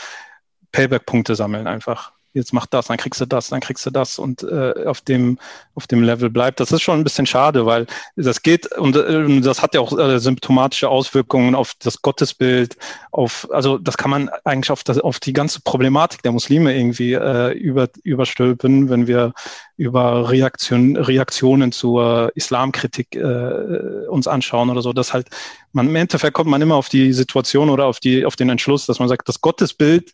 Payback-Punkte 0.73 1.35
sammeln 1.35 1.67
einfach 1.67 2.13
jetzt 2.33 2.53
mach 2.53 2.67
das, 2.67 2.87
dann 2.87 2.97
kriegst 2.97 3.21
du 3.21 3.27
das, 3.27 3.49
dann 3.49 3.61
kriegst 3.61 3.85
du 3.87 3.91
das 3.91 4.19
und 4.19 4.43
äh, 4.43 4.85
auf 4.87 5.01
dem 5.01 5.39
auf 5.75 5.87
dem 5.87 6.03
Level 6.03 6.31
bleibt. 6.31 6.61
Das 6.61 6.73
ist 6.73 6.83
schon 6.83 6.99
ein 6.99 7.05
bisschen 7.05 7.27
schade, 7.27 7.67
weil 7.67 7.87
das 8.17 8.43
geht 8.43 8.71
und 8.77 8.97
äh, 8.97 9.41
das 9.41 9.63
hat 9.63 9.75
ja 9.75 9.81
auch 9.81 9.97
äh, 9.99 10.19
symptomatische 10.19 10.89
Auswirkungen 10.89 11.55
auf 11.55 11.75
das 11.81 12.03
Gottesbild, 12.03 12.77
auf 13.11 13.49
also 13.53 13.79
das 13.79 13.97
kann 13.97 14.11
man 14.11 14.29
eigentlich 14.45 14.71
auf 14.71 14.85
das 14.85 14.99
auf 14.99 15.21
die 15.21 15.33
ganze 15.33 15.61
Problematik 15.61 16.23
der 16.23 16.33
Muslime 16.33 16.77
irgendwie 16.77 17.15
äh, 17.15 17.53
über 17.53 17.89
überstülpen, 18.03 18.89
wenn 18.91 19.07
wir 19.07 19.33
über 19.77 20.31
Reaktion, 20.31 20.97
Reaktionen 20.97 21.73
zur 21.73 22.31
Islamkritik 22.35 23.17
äh, 23.17 24.07
uns 24.09 24.29
anschauen 24.29 24.69
oder 24.69 24.83
so, 24.83 24.93
dass 24.93 25.15
halt 25.15 25.29
man 25.73 25.89
im 25.89 25.97
Endeffekt 25.97 26.35
kommt 26.35 26.51
man 26.51 26.61
immer 26.61 26.75
auf 26.75 26.89
die 26.89 27.13
Situation 27.13 27.71
oder 27.71 27.87
auf 27.87 27.99
die 27.99 28.27
auf 28.27 28.37
den 28.37 28.51
Entschluss, 28.51 28.87
dass 28.87 28.99
man 28.99 29.09
sagt, 29.09 29.29
das 29.29 29.41
Gottesbild 29.41 30.13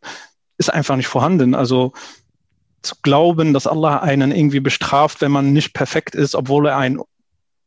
ist 0.59 0.73
einfach 0.73 0.97
nicht 0.97 1.09
vorhanden. 1.09 1.55
Also 1.55 1.93
zu 2.83 2.95
glauben, 3.03 3.53
dass 3.53 3.67
Allah 3.67 3.99
einen 3.99 4.33
irgendwie 4.33 4.61
bestraft, 4.61 5.21
wenn 5.21 5.33
man 5.33 5.53
nicht 5.53 5.75
perfekt 5.75 6.15
ist, 6.15 6.35
obwohl 6.35 6.67
er 6.67 6.77
einen 6.77 7.01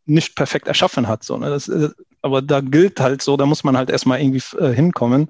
nicht 0.06 0.36
perfekt 0.36 0.68
erschaffen 0.68 1.08
hat. 1.08 1.24
So, 1.24 1.38
ne? 1.38 1.50
das, 1.50 1.68
äh, 1.68 1.90
aber 2.22 2.42
da 2.42 2.62
gilt 2.62 3.00
halt 3.00 3.22
so, 3.22 3.38
da 3.38 3.46
muss 3.46 3.64
man 3.64 3.78
halt 3.78 3.90
erstmal 3.90 4.22
irgendwie 4.22 4.44
äh, 4.58 4.74
hinkommen. 4.74 5.30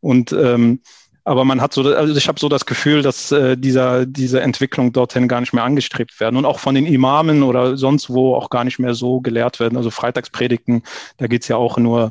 Und 0.00 0.32
ähm, 0.32 0.80
aber 1.24 1.44
man 1.44 1.60
hat 1.60 1.72
so, 1.72 1.82
also 1.82 2.16
ich 2.16 2.26
habe 2.26 2.40
so 2.40 2.48
das 2.48 2.66
Gefühl, 2.66 3.02
dass 3.02 3.30
äh, 3.30 3.56
dieser, 3.56 4.06
diese 4.06 4.40
Entwicklung 4.40 4.92
dorthin 4.92 5.28
gar 5.28 5.40
nicht 5.40 5.52
mehr 5.52 5.62
angestrebt 5.62 6.18
werden 6.18 6.36
und 6.36 6.44
auch 6.44 6.58
von 6.58 6.74
den 6.74 6.86
Imamen 6.86 7.44
oder 7.44 7.76
sonst 7.76 8.10
wo 8.10 8.34
auch 8.34 8.50
gar 8.50 8.64
nicht 8.64 8.80
mehr 8.80 8.94
so 8.94 9.20
gelehrt 9.20 9.60
werden. 9.60 9.76
Also 9.76 9.90
Freitagspredigten, 9.90 10.82
da 11.18 11.28
geht's 11.28 11.46
ja 11.46 11.56
auch 11.56 11.78
nur, 11.78 12.10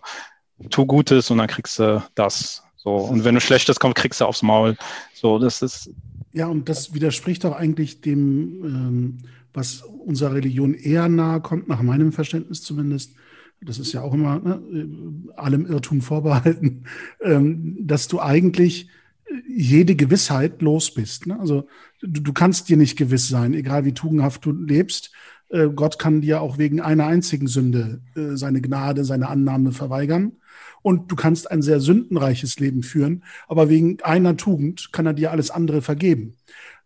tu 0.69 0.85
Gutes 0.85 1.29
und 1.29 1.39
dann 1.39 1.47
kriegst 1.47 1.79
du 1.79 2.01
das. 2.15 2.63
So, 2.83 2.95
und 2.95 3.23
wenn 3.23 3.35
du 3.35 3.41
Schlechtes 3.41 3.79
kommt, 3.79 3.95
kriegst 3.95 4.21
du 4.21 4.25
aufs 4.25 4.41
Maul. 4.41 4.75
So, 5.13 5.37
das 5.37 5.61
ist. 5.61 5.91
Ja, 6.33 6.47
und 6.47 6.67
das 6.67 6.93
widerspricht 6.93 7.43
doch 7.43 7.55
eigentlich 7.55 8.01
dem, 8.01 8.63
ähm, 8.65 9.17
was 9.53 9.81
unserer 9.81 10.33
Religion 10.33 10.73
eher 10.73 11.07
nahe 11.07 11.41
kommt, 11.41 11.67
nach 11.67 11.83
meinem 11.83 12.11
Verständnis 12.11 12.63
zumindest. 12.63 13.13
Das 13.63 13.77
ist 13.77 13.93
ja 13.93 14.01
auch 14.01 14.15
immer 14.15 14.39
ne, 14.39 14.59
allem 15.35 15.67
Irrtum 15.67 16.01
vorbehalten, 16.01 16.85
ähm, 17.21 17.77
dass 17.79 18.07
du 18.07 18.19
eigentlich 18.19 18.89
jede 19.47 19.95
Gewissheit 19.95 20.63
los 20.63 20.91
bist. 20.91 21.27
Ne? 21.27 21.39
Also 21.39 21.67
du, 22.01 22.21
du 22.21 22.33
kannst 22.33 22.69
dir 22.69 22.77
nicht 22.77 22.97
gewiss 22.97 23.27
sein, 23.27 23.53
egal 23.53 23.85
wie 23.85 23.93
tugendhaft 23.93 24.43
du 24.43 24.51
lebst. 24.51 25.11
Äh, 25.49 25.69
Gott 25.69 25.99
kann 25.99 26.21
dir 26.21 26.41
auch 26.41 26.57
wegen 26.57 26.81
einer 26.81 27.05
einzigen 27.05 27.45
Sünde 27.45 28.01
äh, 28.15 28.35
seine 28.35 28.61
Gnade, 28.61 29.05
seine 29.05 29.29
Annahme 29.29 29.71
verweigern 29.71 30.31
und 30.81 31.11
du 31.11 31.15
kannst 31.15 31.49
ein 31.49 31.61
sehr 31.61 31.79
sündenreiches 31.79 32.59
Leben 32.59 32.83
führen, 32.83 33.23
aber 33.47 33.69
wegen 33.69 34.01
einer 34.01 34.37
Tugend 34.37 34.91
kann 34.91 35.05
er 35.05 35.13
dir 35.13 35.31
alles 35.31 35.51
andere 35.51 35.81
vergeben. 35.81 36.35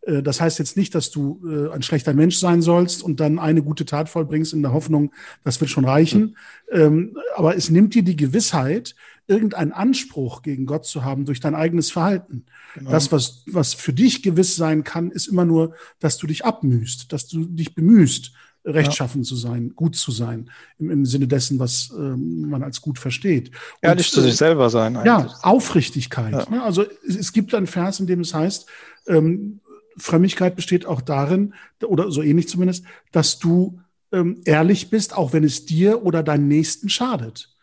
Äh, 0.05 0.23
das 0.23 0.41
heißt 0.41 0.59
jetzt 0.59 0.77
nicht, 0.77 0.95
dass 0.95 1.11
du 1.11 1.41
äh, 1.45 1.73
ein 1.73 1.81
schlechter 1.81 2.13
Mensch 2.13 2.37
sein 2.37 2.61
sollst 2.61 3.03
und 3.03 3.19
dann 3.19 3.39
eine 3.39 3.63
gute 3.63 3.85
Tat 3.85 4.09
vollbringst 4.09 4.53
in 4.53 4.61
der 4.61 4.73
Hoffnung, 4.73 5.11
das 5.43 5.59
wird 5.59 5.71
schon 5.71 5.85
reichen. 5.85 6.35
Mhm. 6.71 7.15
Aber 7.35 7.55
es 7.55 7.69
nimmt 7.69 7.93
dir 7.93 8.03
die 8.03 8.15
Gewissheit, 8.15 8.95
irgendeinen 9.27 9.71
Anspruch 9.71 10.41
gegen 10.41 10.65
Gott 10.65 10.85
zu 10.85 11.03
haben 11.03 11.25
durch 11.25 11.39
dein 11.39 11.55
eigenes 11.55 11.91
Verhalten. 11.91 12.45
Genau. 12.75 12.91
Das, 12.91 13.11
was, 13.11 13.43
was 13.47 13.73
für 13.73 13.93
dich 13.93 14.21
gewiss 14.21 14.55
sein 14.55 14.83
kann, 14.83 15.11
ist 15.11 15.27
immer 15.27 15.45
nur, 15.45 15.73
dass 15.99 16.17
du 16.17 16.27
dich 16.27 16.45
abmühst, 16.45 17.11
dass 17.11 17.27
du 17.27 17.45
dich 17.45 17.73
bemühst, 17.73 18.33
rechtschaffen 18.65 19.21
ja. 19.21 19.27
zu 19.27 19.35
sein, 19.35 19.73
gut 19.75 19.95
zu 19.95 20.11
sein, 20.11 20.49
im, 20.79 20.89
im 20.89 21.05
Sinne 21.05 21.27
dessen, 21.27 21.59
was 21.59 21.93
ähm, 21.95 22.49
man 22.49 22.63
als 22.63 22.81
gut 22.81 22.99
versteht. 22.99 23.49
Und, 23.49 23.55
Ehrlich 23.81 24.11
zu 24.11 24.21
sich 24.21 24.33
äh, 24.33 24.35
selber 24.35 24.69
sein. 24.69 24.97
Eigentlich. 24.97 25.05
Ja, 25.05 25.35
Aufrichtigkeit. 25.41 26.33
Ja. 26.33 26.49
Ne? 26.49 26.63
Also 26.63 26.83
es, 27.07 27.15
es, 27.15 27.33
gibt 27.33 27.53
einen 27.53 27.67
Vers, 27.67 27.99
in 27.99 28.07
dem 28.07 28.21
es 28.21 28.33
heißt, 28.33 28.67
ähm, 29.07 29.59
Frömmigkeit 29.97 30.55
besteht 30.55 30.85
auch 30.85 31.01
darin, 31.01 31.53
oder 31.83 32.11
so 32.11 32.21
ähnlich 32.21 32.49
zumindest, 32.49 32.85
dass 33.11 33.39
du 33.39 33.79
ähm, 34.11 34.41
ehrlich 34.45 34.89
bist, 34.89 35.15
auch 35.15 35.33
wenn 35.33 35.43
es 35.43 35.65
dir 35.65 36.03
oder 36.03 36.23
deinem 36.23 36.47
Nächsten 36.47 36.89
schadet. 36.89 37.54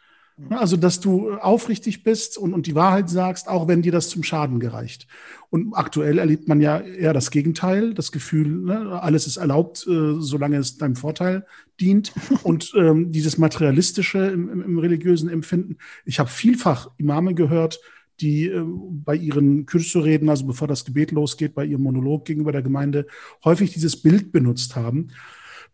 Also, 0.48 0.76
dass 0.76 1.00
du 1.00 1.34
aufrichtig 1.34 2.02
bist 2.02 2.38
und, 2.38 2.54
und 2.54 2.66
die 2.66 2.74
Wahrheit 2.74 3.10
sagst, 3.10 3.48
auch 3.48 3.68
wenn 3.68 3.82
dir 3.82 3.92
das 3.92 4.08
zum 4.08 4.22
Schaden 4.22 4.60
gereicht. 4.60 5.06
Und 5.50 5.74
aktuell 5.74 6.18
erlebt 6.18 6.48
man 6.48 6.60
ja 6.60 6.80
eher 6.80 7.12
das 7.12 7.30
Gegenteil, 7.30 7.92
das 7.94 8.12
Gefühl, 8.12 8.48
ne, 8.48 9.02
alles 9.02 9.26
ist 9.26 9.36
erlaubt, 9.36 9.86
äh, 9.86 10.14
solange 10.18 10.56
es 10.56 10.78
deinem 10.78 10.96
Vorteil 10.96 11.44
dient. 11.80 12.12
Und 12.42 12.72
ähm, 12.76 13.12
dieses 13.12 13.36
materialistische 13.38 14.18
im, 14.18 14.48
im, 14.48 14.62
im 14.62 14.78
religiösen 14.78 15.28
Empfinden. 15.28 15.76
Ich 16.06 16.18
habe 16.18 16.30
vielfach 16.30 16.90
Imame 16.96 17.34
gehört, 17.34 17.80
die 18.20 18.46
äh, 18.46 18.64
bei 18.64 19.14
ihren 19.14 19.66
Kürzureden, 19.66 20.30
also 20.30 20.46
bevor 20.46 20.68
das 20.68 20.84
Gebet 20.84 21.10
losgeht, 21.10 21.54
bei 21.54 21.66
ihrem 21.66 21.82
Monolog 21.82 22.24
gegenüber 22.24 22.52
der 22.52 22.62
Gemeinde, 22.62 23.06
häufig 23.44 23.72
dieses 23.72 24.00
Bild 24.00 24.32
benutzt 24.32 24.76
haben. 24.76 25.08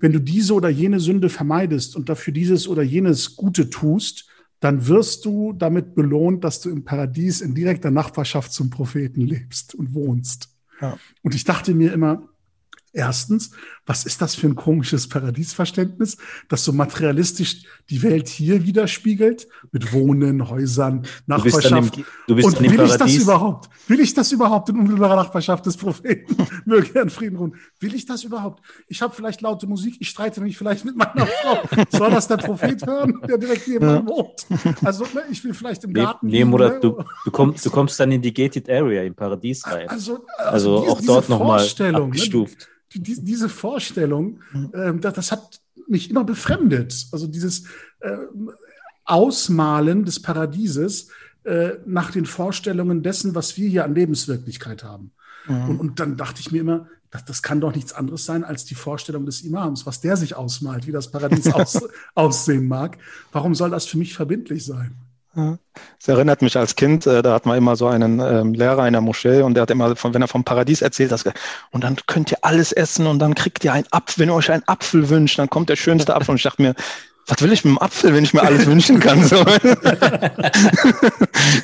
Wenn 0.01 0.13
du 0.13 0.21
diese 0.21 0.55
oder 0.55 0.69
jene 0.69 1.01
Sünde 1.01 1.29
vermeidest 1.29 1.97
und 1.97 2.09
dafür 2.09 2.33
dieses 2.33 2.69
oder 2.69 2.83
jenes 2.83 3.37
Gute 3.37 3.71
tust, 3.71 4.29
dann 4.61 4.87
wirst 4.89 5.25
du 5.25 5.53
damit 5.53 5.95
belohnt, 5.95 6.45
dass 6.45 6.61
du 6.61 6.71
im 6.71 6.85
Paradies 6.85 7.41
in 7.41 7.55
direkter 7.55 7.91
Nachbarschaft 7.91 8.53
zum 8.53 8.71
Propheten 8.71 9.21
lebst 9.21 9.75
und 9.75 9.95
wohnst. 9.95 10.55
Ja. 10.81 10.99
Und 11.23 11.35
ich 11.35 11.45
dachte 11.45 11.75
mir 11.75 11.93
immer, 11.93 12.29
Erstens, 12.93 13.53
was 13.89 14.05
ist 14.05 14.21
das 14.21 14.35
für 14.35 14.47
ein 14.47 14.55
komisches 14.55 15.09
Paradiesverständnis, 15.09 16.19
das 16.49 16.63
so 16.63 16.73
materialistisch 16.73 17.63
die 17.89 18.03
Welt 18.03 18.29
hier 18.29 18.67
widerspiegelt, 18.67 19.49
mit 19.73 19.93
Wohnen, 19.95 20.51
Häusern, 20.51 21.07
Nachbarschaft. 21.27 21.99
Du 22.27 22.35
bist 22.37 22.47
Und 22.47 22.61
will 22.61 22.85
ich 22.85 22.97
das 22.97 23.15
überhaupt? 23.15 23.71
Will 23.89 24.01
ich 24.01 24.13
das 24.13 24.31
überhaupt 24.31 24.69
in 24.69 24.77
unmittelbarer 24.77 25.17
Nachbarschaft 25.17 25.65
des 25.65 25.79
Propheten? 25.79 26.37
Möge 26.67 26.91
er 26.95 27.03
in 27.03 27.11
Frieden 27.11 27.37
ruhen. 27.37 27.55
Will 27.81 27.95
ich 27.95 28.05
das 28.05 28.25
überhaupt? 28.25 28.63
Ich 28.89 29.01
habe 29.01 29.15
vielleicht 29.15 29.41
laute 29.41 29.67
Musik, 29.67 29.97
ich 30.01 30.11
streite 30.11 30.43
mich 30.43 30.59
vielleicht 30.59 30.85
mit 30.85 30.95
meiner 30.95 31.27
Frau. 31.43 31.63
Soll 31.89 32.11
das 32.11 32.29
der 32.29 32.37
Prophet 32.37 32.87
hören, 32.87 33.23
der 33.27 33.39
direkt 33.39 33.67
neben 33.69 33.87
mir 33.87 34.07
wohnt? 34.07 34.47
Also 34.85 35.05
ne, 35.15 35.23
ich 35.31 35.43
will 35.45 35.55
vielleicht 35.55 35.85
im 35.85 35.95
Garten. 35.95 36.27
Nee, 36.27 36.45
nee 36.45 36.53
oder 36.53 36.75
ne? 36.75 36.81
du, 36.81 37.03
du, 37.25 37.31
kommst, 37.31 37.65
du 37.65 37.71
kommst 37.79 37.99
dann 37.99 38.13
in 38.13 38.21
die 38.21 38.35
Gated 38.35 38.69
Area 38.69 39.03
im 39.03 39.15
Paradies 39.15 39.67
rein. 39.67 39.89
Also, 39.89 40.27
also, 40.37 40.81
also 40.81 40.93
auch 40.93 41.01
dort 41.01 41.31
nochmal 41.31 41.67
ne, 41.79 41.95
abgestuft. 41.97 42.59
Ne? 42.59 42.67
Die, 42.95 43.25
diese 43.25 43.49
Vorstellung, 43.49 44.41
ähm, 44.73 45.01
das, 45.01 45.15
das, 45.15 45.33
hat 45.33 45.61
mich 45.87 46.11
immer 46.11 46.25
befremdet. 46.25 47.07
Also 47.13 47.27
dieses 47.27 47.65
äh, 48.01 48.17
Ausmalen 49.05 50.05
des 50.05 50.21
Paradieses 50.21 51.09
äh, 51.45 51.79
nach 51.87 52.11
den 52.11 52.27
Vorstellungen 52.27 53.03
dessen, 53.03 53.35
was 53.35 53.57
wir 53.57 53.69
hier 53.69 53.85
an 53.85 53.95
Lebenswirklichkeit 53.95 54.85
haben. 54.85 55.13
Mhm. 55.47 55.69
Und, 55.71 55.81
und, 55.81 56.01
dann 56.01 56.17
dachte 56.17 56.41
ich 56.41 56.53
mir 56.53 56.61
immer, 56.61 56.89
das, 57.11 57.25
das 57.25 57.43
kann 57.43 57.61
doch 57.61 57.75
nichts 57.75 57.93
anderes 57.93 58.27
sein 58.27 58.45
als 58.45 58.65
die 58.67 58.75
Vorstellung 58.75 59.25
des 59.25 59.41
Imams, 59.41 59.87
was 59.87 60.01
der 60.01 60.17
sich 60.17 60.35
ausmalt, 60.35 60.87
wie 60.87 60.93
das 60.93 61.11
Paradies 61.11 61.47
aus, 61.55 61.81
aussehen 62.15 62.69
mag. 62.69 62.99
Warum 63.33 63.55
soll 63.55 63.71
das 63.71 63.87
für 63.87 63.99
mich 63.99 64.15
verbindlich 64.15 64.65
sein? 64.65 64.95
Es 66.01 66.09
erinnert 66.09 66.43
mich 66.43 66.57
als 66.57 66.77
Kind, 66.77 67.07
äh, 67.07 67.23
da 67.23 67.35
hat 67.35 67.47
man 67.47 67.57
immer 67.57 67.77
so 67.77 67.87
einen 67.87 68.21
ähm, 68.21 68.55
Lehrer 68.55 68.87
in 68.87 68.93
der 68.93 69.03
Moschee 69.03 69.43
und 69.43 69.55
der 69.55 69.63
hat 69.63 69.71
immer, 69.71 69.95
von, 69.97 70.15
wenn 70.15 70.23
er 70.23 70.29
vom 70.29 70.45
Paradies 70.45 70.83
erzählt, 70.83 71.13
hat 71.13 71.25
und 71.71 71.85
dann 71.85 71.97
könnt 72.07 72.33
ihr 72.33 72.39
alles 72.43 72.73
essen 72.73 73.07
und 73.07 73.19
dann 73.19 73.35
kriegt 73.35 73.65
ihr 73.65 73.73
einen 73.73 73.87
Apfel, 73.91 74.23
wenn 74.23 74.31
ihr 74.31 74.35
euch 74.35 74.51
einen 74.51 74.67
Apfel 74.67 75.09
wünscht, 75.09 75.39
dann 75.39 75.51
kommt 75.51 75.69
der 75.69 75.77
schönste 75.77 76.15
Apfel. 76.15 76.33
Und 76.33 76.37
ich 76.37 76.43
dachte 76.45 76.63
mir, 76.63 76.75
was 77.27 77.43
will 77.43 77.53
ich 77.53 77.65
mit 77.65 77.75
dem 77.75 77.79
Apfel, 77.79 78.15
wenn 78.15 78.25
ich 78.25 78.33
mir 78.35 78.43
alles 78.43 78.67
wünschen 78.67 79.01
kann? 79.01 79.23
So. 79.23 79.37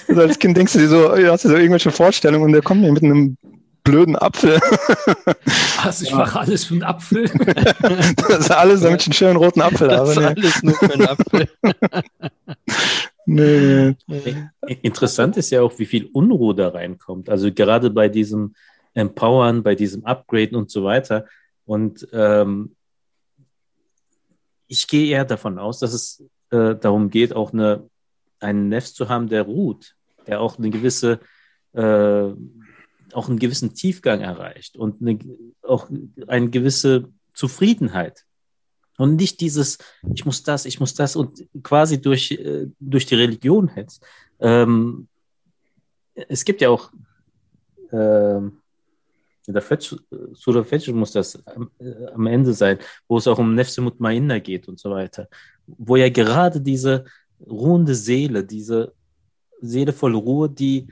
also 0.09 0.21
als 0.21 0.39
Kind 0.39 0.57
denkst 0.57 0.75
du 0.75 0.79
dir 0.79 0.89
so, 0.89 1.17
ja, 1.17 1.33
hast 1.33 1.45
du 1.45 1.49
so 1.49 1.57
irgendwelche 1.57 1.91
Vorstellungen 1.91 2.45
und 2.45 2.53
der 2.53 2.63
kommt 2.63 2.83
mir 2.83 2.93
mit 2.93 3.03
einem 3.03 3.37
blöden 3.83 4.17
Apfel. 4.17 4.61
Also 5.83 6.05
ich 6.05 6.11
ja. 6.11 6.17
mache 6.17 6.41
alles 6.41 6.65
für 6.65 6.75
einen 6.75 6.83
Apfel. 6.83 7.25
das 8.29 8.39
ist 8.39 8.51
alles, 8.51 8.81
damit 8.81 9.03
ich 9.03 9.07
einen 9.09 9.15
schönen 9.15 9.37
roten 9.37 9.61
Apfel 9.61 9.89
das 9.89 9.99
habe. 9.99 10.07
Das 10.09 10.17
ist 10.17 10.23
ne? 10.23 10.29
alles 10.37 10.63
nur 10.63 10.75
für 10.75 10.93
einen 10.93 11.07
Apfel. 11.07 11.49
Nee. 13.27 13.97
Interessant 14.83 15.37
ist 15.37 15.51
ja 15.51 15.63
auch, 15.63 15.79
wie 15.79 15.87
viel 15.87 16.11
Unruhe 16.13 16.55
da 16.55 16.69
reinkommt. 16.69 17.29
Also 17.29 17.53
gerade 17.53 17.91
bei 17.91 18.09
diesem 18.09 18.55
Empowern, 18.93 19.63
bei 19.63 19.75
diesem 19.75 20.05
Upgraden 20.05 20.57
und 20.57 20.71
so 20.71 20.85
weiter. 20.85 21.27
Und 21.65 22.07
ähm, 22.13 22.77
ich 24.67 24.87
gehe 24.89 25.09
eher 25.09 25.25
davon 25.25 25.59
aus, 25.59 25.79
dass 25.79 25.93
es 25.93 26.25
äh, 26.51 26.75
darum 26.77 27.11
geht, 27.11 27.35
auch 27.35 27.53
eine, 27.53 27.89
einen 28.41 28.69
Nefs 28.69 28.95
zu 28.95 29.09
haben, 29.09 29.29
der 29.29 29.43
ruht, 29.43 29.95
der 30.27 30.41
auch 30.41 30.59
eine 30.59 30.71
gewisse, 30.71 31.21
äh, 31.73 32.33
auch 33.13 33.29
einen 33.29 33.39
gewissen 33.39 33.75
Tiefgang 33.75 34.21
erreicht 34.21 34.77
und 34.77 35.01
eine, 35.01 35.19
auch 35.63 35.89
eine 36.27 36.51
gewisse 36.51 37.09
Zufriedenheit. 37.33 38.25
Und 38.97 39.17
nicht 39.17 39.41
dieses, 39.41 39.79
ich 40.15 40.25
muss 40.25 40.43
das, 40.43 40.67
ich 40.67 40.79
muss 40.79 40.95
das 40.95 41.17
und 41.17 41.47
quasi 41.63 42.01
durch, 42.01 42.31
äh, 42.33 42.69
durch 42.79 43.07
die 43.07 43.17
Religion 43.17 43.69
hetzt. 43.69 44.05
Ähm, 44.41 45.09
es 46.15 46.45
gibt 46.45 46.61
ja 46.61 46.71
auch, 46.71 46.93
äh, 47.91 48.41
in 49.47 49.53
der 49.53 49.63
Fetch, 49.63 49.95
Surah 50.33 50.65
Fetch 50.65 50.89
muss 50.89 51.13
das 51.13 51.45
am, 51.47 51.71
äh, 51.79 52.07
am, 52.07 52.27
Ende 52.27 52.55
sein, 52.55 52.79
wo 53.09 53.19
es 53.19 53.27
auch 53.27 53.39
um 53.39 53.55
Nefse 53.55 53.83
Mutmainna 53.83 54.39
geht 54.39 54.69
und 54.69 54.79
so 54.79 54.91
weiter. 54.91 55.29
Wo 55.67 55.97
ja 55.97 56.09
gerade 56.09 56.61
diese 56.61 57.05
ruhende 57.41 57.95
Seele, 57.95 58.45
diese 58.45 58.95
Seele 59.61 59.93
voll 59.93 60.15
Ruhe, 60.15 60.49
die 60.49 60.87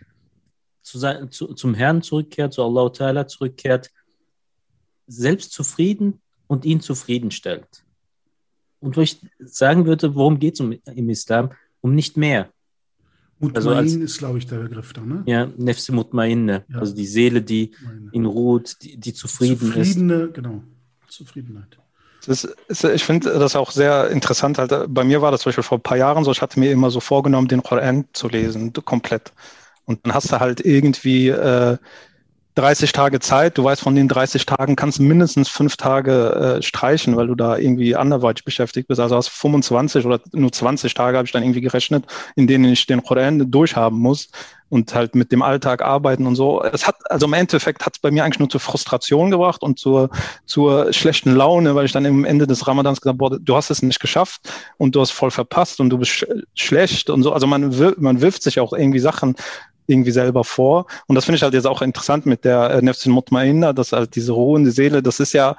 zu 0.82 0.98
sein, 0.98 1.30
zu, 1.30 1.55
zum 1.55 1.74
Herrn 1.74 2.03
zurückkehrt, 2.03 2.53
zu 2.53 2.62
Allah 2.62 2.86
Ta'ala 2.86 3.26
zurückkehrt, 3.26 3.90
selbst 5.07 5.53
zufrieden 5.53 6.20
und 6.46 6.64
ihn 6.64 6.80
zufriedenstellt. 6.80 7.84
Und 8.83 8.97
wo 8.97 9.01
ich 9.01 9.18
sagen 9.39 9.87
würde, 9.87 10.14
worum 10.14 10.39
geht 10.39 10.55
es 10.55 10.61
um, 10.61 10.72
im 10.72 11.09
Islam? 11.09 11.51
Um 11.80 11.95
nicht 11.95 12.16
mehr. 12.16 12.49
Mutmain 13.39 13.57
also 13.57 13.70
als, 13.70 13.95
ist, 13.95 14.18
glaube 14.18 14.39
ich, 14.39 14.47
der 14.47 14.59
Begriff 14.59 14.93
da, 14.93 15.01
ne? 15.01 15.22
Ja, 15.26 15.49
Nefse 15.57 15.93
Mutmainne. 15.93 16.64
Ja. 16.68 16.78
Also 16.78 16.95
die 16.95 17.07
Seele, 17.07 17.43
die 17.43 17.72
Meine. 17.85 18.11
in 18.12 18.26
ruht, 18.26 18.76
die, 18.83 18.97
die 18.97 19.14
zufrieden 19.14 19.72
Zufriedene, 19.72 20.14
ist. 20.14 20.35
genau. 20.35 20.62
Zufriedenheit. 21.09 21.78
Ist, 22.26 22.45
ist, 22.68 22.85
ich 22.85 23.03
finde 23.03 23.30
das 23.30 23.57
auch 23.57 23.72
sehr 23.72 24.11
interessant. 24.11 24.59
Halt, 24.59 24.72
bei 24.89 25.03
mir 25.03 25.22
war 25.22 25.33
das 25.33 25.41
zum 25.43 25.51
Beispiel 25.51 25.64
vor 25.64 25.78
ein 25.78 25.83
paar 25.83 25.97
Jahren 25.97 26.24
so, 26.24 26.30
ich 26.30 26.41
hatte 26.41 26.61
mir 26.61 26.70
immer 26.70 26.91
so 26.91 27.01
vorgenommen, 27.01 27.49
den 27.49 27.64
Koran 27.64 28.05
zu 28.12 28.28
lesen, 28.28 28.72
komplett. 28.72 29.33
Und 29.85 30.07
dann 30.07 30.14
hast 30.14 30.30
du 30.30 30.39
halt 30.39 30.64
irgendwie 30.64 31.28
äh, 31.28 31.78
30 32.55 32.92
Tage 32.92 33.18
Zeit. 33.20 33.57
Du 33.57 33.64
weißt, 33.64 33.80
von 33.80 33.94
den 33.94 34.09
30 34.09 34.44
Tagen 34.44 34.76
kannst 34.76 34.98
du 34.98 35.03
mindestens 35.03 35.48
fünf 35.48 35.76
Tage 35.76 36.59
äh, 36.59 36.62
streichen, 36.62 37.16
weil 37.16 37.26
du 37.26 37.34
da 37.34 37.57
irgendwie 37.57 37.96
anderweitig 37.96 38.44
beschäftigt 38.44 38.88
bist. 38.88 39.00
Also 39.00 39.16
hast 39.16 39.28
25 39.28 40.05
oder 40.05 40.20
nur 40.32 40.53
20 40.53 40.92
Tage 40.92 41.16
habe 41.16 41.26
ich 41.26 41.32
dann 41.32 41.42
irgendwie 41.42 41.62
gerechnet, 41.62 42.05
in 42.36 42.46
denen 42.46 42.66
ich 42.66 42.86
den 42.86 43.03
Koran 43.03 43.50
durchhaben 43.50 43.98
muss 43.98 44.28
und 44.72 44.94
halt 44.94 45.14
mit 45.14 45.32
dem 45.32 45.42
Alltag 45.42 45.82
arbeiten 45.82 46.26
und 46.26 46.34
so. 46.34 46.62
Es 46.62 46.86
hat, 46.86 46.96
also 47.11 47.26
im 47.26 47.34
Endeffekt 47.34 47.84
hat 47.84 47.94
es 47.94 48.00
bei 48.00 48.11
mir 48.11 48.24
eigentlich 48.24 48.38
nur 48.38 48.48
zur 48.48 48.61
Frustration 48.61 49.30
gebracht 49.30 49.62
und 49.62 49.78
zur, 49.78 50.09
zur 50.46 50.92
schlechten 50.94 51.34
Laune, 51.34 51.74
weil 51.74 51.84
ich 51.84 51.92
dann 51.92 52.07
im 52.07 52.24
Ende 52.24 52.46
des 52.46 52.66
Ramadans 52.66 53.03
gesagt 53.03 53.20
habe, 53.20 53.38
du 53.38 53.55
hast 53.55 53.70
es 53.70 53.82
nicht 53.82 54.00
geschafft 54.00 54.50
und 54.78 54.94
du 54.94 55.03
hast 55.03 55.11
voll 55.11 55.30
verpasst 55.30 55.78
und 55.80 55.90
du 55.90 55.98
bist 55.98 56.12
sch 56.12 56.24
schlecht 56.55 57.11
und 57.11 57.22
so. 57.22 57.34
Also 57.34 57.46
man, 57.46 57.74
man 57.98 58.22
wirft 58.22 58.42
sich 58.42 58.61
auch 58.61 58.72
irgendwie 58.72 58.98
Sachen 58.98 59.36
irgendwie 59.93 60.11
selber 60.11 60.45
vor. 60.45 60.86
Und 61.07 61.14
das 61.14 61.24
finde 61.24 61.36
ich 61.36 61.43
halt 61.43 61.55
jetzt 61.55 61.66
auch 61.66 61.82
interessant 61.82 62.26
mit 62.26 62.45
der 62.45 62.70
äh, 62.70 62.82
Nefsin 62.82 63.12
Mutmainna, 63.12 63.72
dass 63.72 63.93
halt 63.93 64.16
diese 64.16 64.32
ruhende 64.32 64.72
Seele, 64.72 65.03
das 65.03 65.20
ist 65.20 65.32
ja 65.32 65.57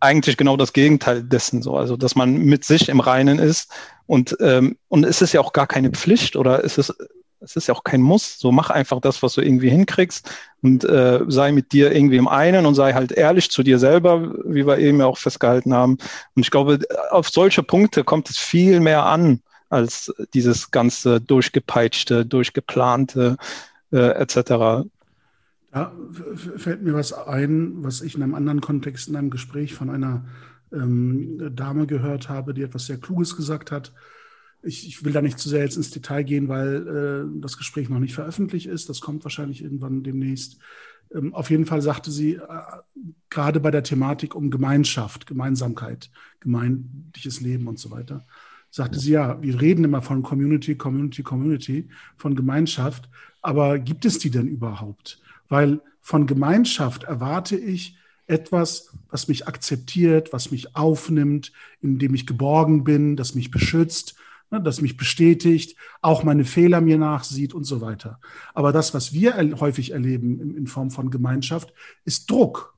eigentlich 0.00 0.36
genau 0.36 0.56
das 0.56 0.72
Gegenteil 0.72 1.22
dessen 1.22 1.62
so. 1.62 1.76
Also, 1.76 1.96
dass 1.96 2.14
man 2.14 2.36
mit 2.36 2.64
sich 2.64 2.88
im 2.88 3.00
Reinen 3.00 3.38
ist 3.38 3.70
und, 4.06 4.36
ähm, 4.40 4.76
und 4.88 5.04
es 5.04 5.22
ist 5.22 5.32
ja 5.32 5.40
auch 5.40 5.52
gar 5.52 5.66
keine 5.66 5.90
Pflicht 5.90 6.36
oder 6.36 6.64
es 6.64 6.78
ist, 6.78 6.94
es 7.40 7.56
ist 7.56 7.68
ja 7.68 7.74
auch 7.74 7.84
kein 7.84 8.00
Muss. 8.00 8.38
So 8.38 8.52
mach 8.52 8.70
einfach 8.70 9.00
das, 9.00 9.22
was 9.22 9.34
du 9.34 9.40
irgendwie 9.40 9.70
hinkriegst 9.70 10.30
und 10.62 10.84
äh, 10.84 11.20
sei 11.28 11.52
mit 11.52 11.72
dir 11.72 11.92
irgendwie 11.92 12.16
im 12.16 12.28
einen 12.28 12.66
und 12.66 12.74
sei 12.74 12.92
halt 12.92 13.12
ehrlich 13.12 13.50
zu 13.50 13.62
dir 13.62 13.78
selber, 13.78 14.32
wie 14.44 14.66
wir 14.66 14.78
eben 14.78 15.00
ja 15.00 15.06
auch 15.06 15.18
festgehalten 15.18 15.74
haben. 15.74 15.98
Und 16.34 16.42
ich 16.42 16.50
glaube, 16.50 16.80
auf 17.10 17.28
solche 17.28 17.62
Punkte 17.62 18.04
kommt 18.04 18.30
es 18.30 18.38
viel 18.38 18.80
mehr 18.80 19.06
an 19.06 19.40
als 19.70 20.12
dieses 20.34 20.70
ganze 20.70 21.20
durchgepeitschte, 21.20 22.24
durchgeplante 22.26 23.36
äh, 23.94 24.10
etc. 24.20 24.88
Da 25.70 25.92
fällt 26.56 26.82
mir 26.82 26.94
was 26.94 27.12
ein, 27.12 27.82
was 27.82 28.02
ich 28.02 28.14
in 28.14 28.22
einem 28.22 28.34
anderen 28.34 28.60
Kontext, 28.60 29.08
in 29.08 29.16
einem 29.16 29.30
Gespräch 29.30 29.74
von 29.74 29.90
einer 29.90 30.24
ähm, 30.72 31.50
Dame 31.54 31.86
gehört 31.86 32.28
habe, 32.28 32.54
die 32.54 32.62
etwas 32.62 32.86
sehr 32.86 32.98
Kluges 32.98 33.36
gesagt 33.36 33.70
hat. 33.72 33.92
Ich, 34.62 34.86
ich, 34.86 35.04
will 35.04 35.12
da 35.12 35.20
nicht 35.20 35.38
zu 35.38 35.48
sehr 35.48 35.62
jetzt 35.62 35.76
ins 35.76 35.90
Detail 35.90 36.22
gehen, 36.22 36.48
weil 36.48 36.86
äh, 37.36 37.40
das 37.40 37.58
Gespräch 37.58 37.88
noch 37.88 37.98
nicht 37.98 38.14
veröffentlicht 38.14 38.66
ist. 38.66 38.88
Das 38.88 39.00
kommt 39.00 39.24
wahrscheinlich 39.24 39.62
irgendwann 39.62 40.02
demnächst. 40.02 40.58
Ähm, 41.14 41.34
auf 41.34 41.50
jeden 41.50 41.66
Fall 41.66 41.82
sagte 41.82 42.10
sie, 42.10 42.34
äh, 42.34 42.40
gerade 43.30 43.60
bei 43.60 43.70
der 43.70 43.82
Thematik 43.82 44.34
um 44.34 44.50
Gemeinschaft, 44.50 45.26
Gemeinsamkeit, 45.26 46.10
gemeindliches 46.40 47.40
Leben 47.40 47.68
und 47.68 47.78
so 47.78 47.90
weiter, 47.90 48.26
sagte 48.74 48.98
sie, 48.98 49.12
ja, 49.12 49.40
wir 49.40 49.60
reden 49.60 49.84
immer 49.84 50.02
von 50.02 50.24
Community, 50.24 50.74
Community, 50.74 51.22
Community, 51.22 51.88
von 52.16 52.34
Gemeinschaft, 52.34 53.08
aber 53.40 53.78
gibt 53.78 54.04
es 54.04 54.18
die 54.18 54.30
denn 54.30 54.48
überhaupt? 54.48 55.20
Weil 55.48 55.80
von 56.00 56.26
Gemeinschaft 56.26 57.04
erwarte 57.04 57.56
ich 57.56 57.96
etwas, 58.26 58.90
was 59.10 59.28
mich 59.28 59.46
akzeptiert, 59.46 60.32
was 60.32 60.50
mich 60.50 60.74
aufnimmt, 60.74 61.52
in 61.82 62.00
dem 62.00 62.14
ich 62.14 62.26
geborgen 62.26 62.82
bin, 62.82 63.14
das 63.14 63.36
mich 63.36 63.52
beschützt. 63.52 64.16
ne, 64.50 64.60
das 64.60 64.80
mich 64.80 64.96
bestätigt, 64.96 65.76
auch 66.02 66.24
meine 66.24 66.44
Fehler 66.44 66.80
mir 66.80 66.98
nachsieht 66.98 67.54
und 67.54 67.62
so 67.62 67.80
weiter. 67.80 68.18
Aber 68.54 68.72
das, 68.72 68.92
was 68.92 69.12
wir 69.12 69.36
häufig 69.60 69.92
erleben 69.92 70.40
in, 70.40 70.56
in 70.56 70.66
Form 70.66 70.90
von 70.90 71.10
Gemeinschaft, 71.10 71.72
ist 72.04 72.28
Druck. 72.28 72.74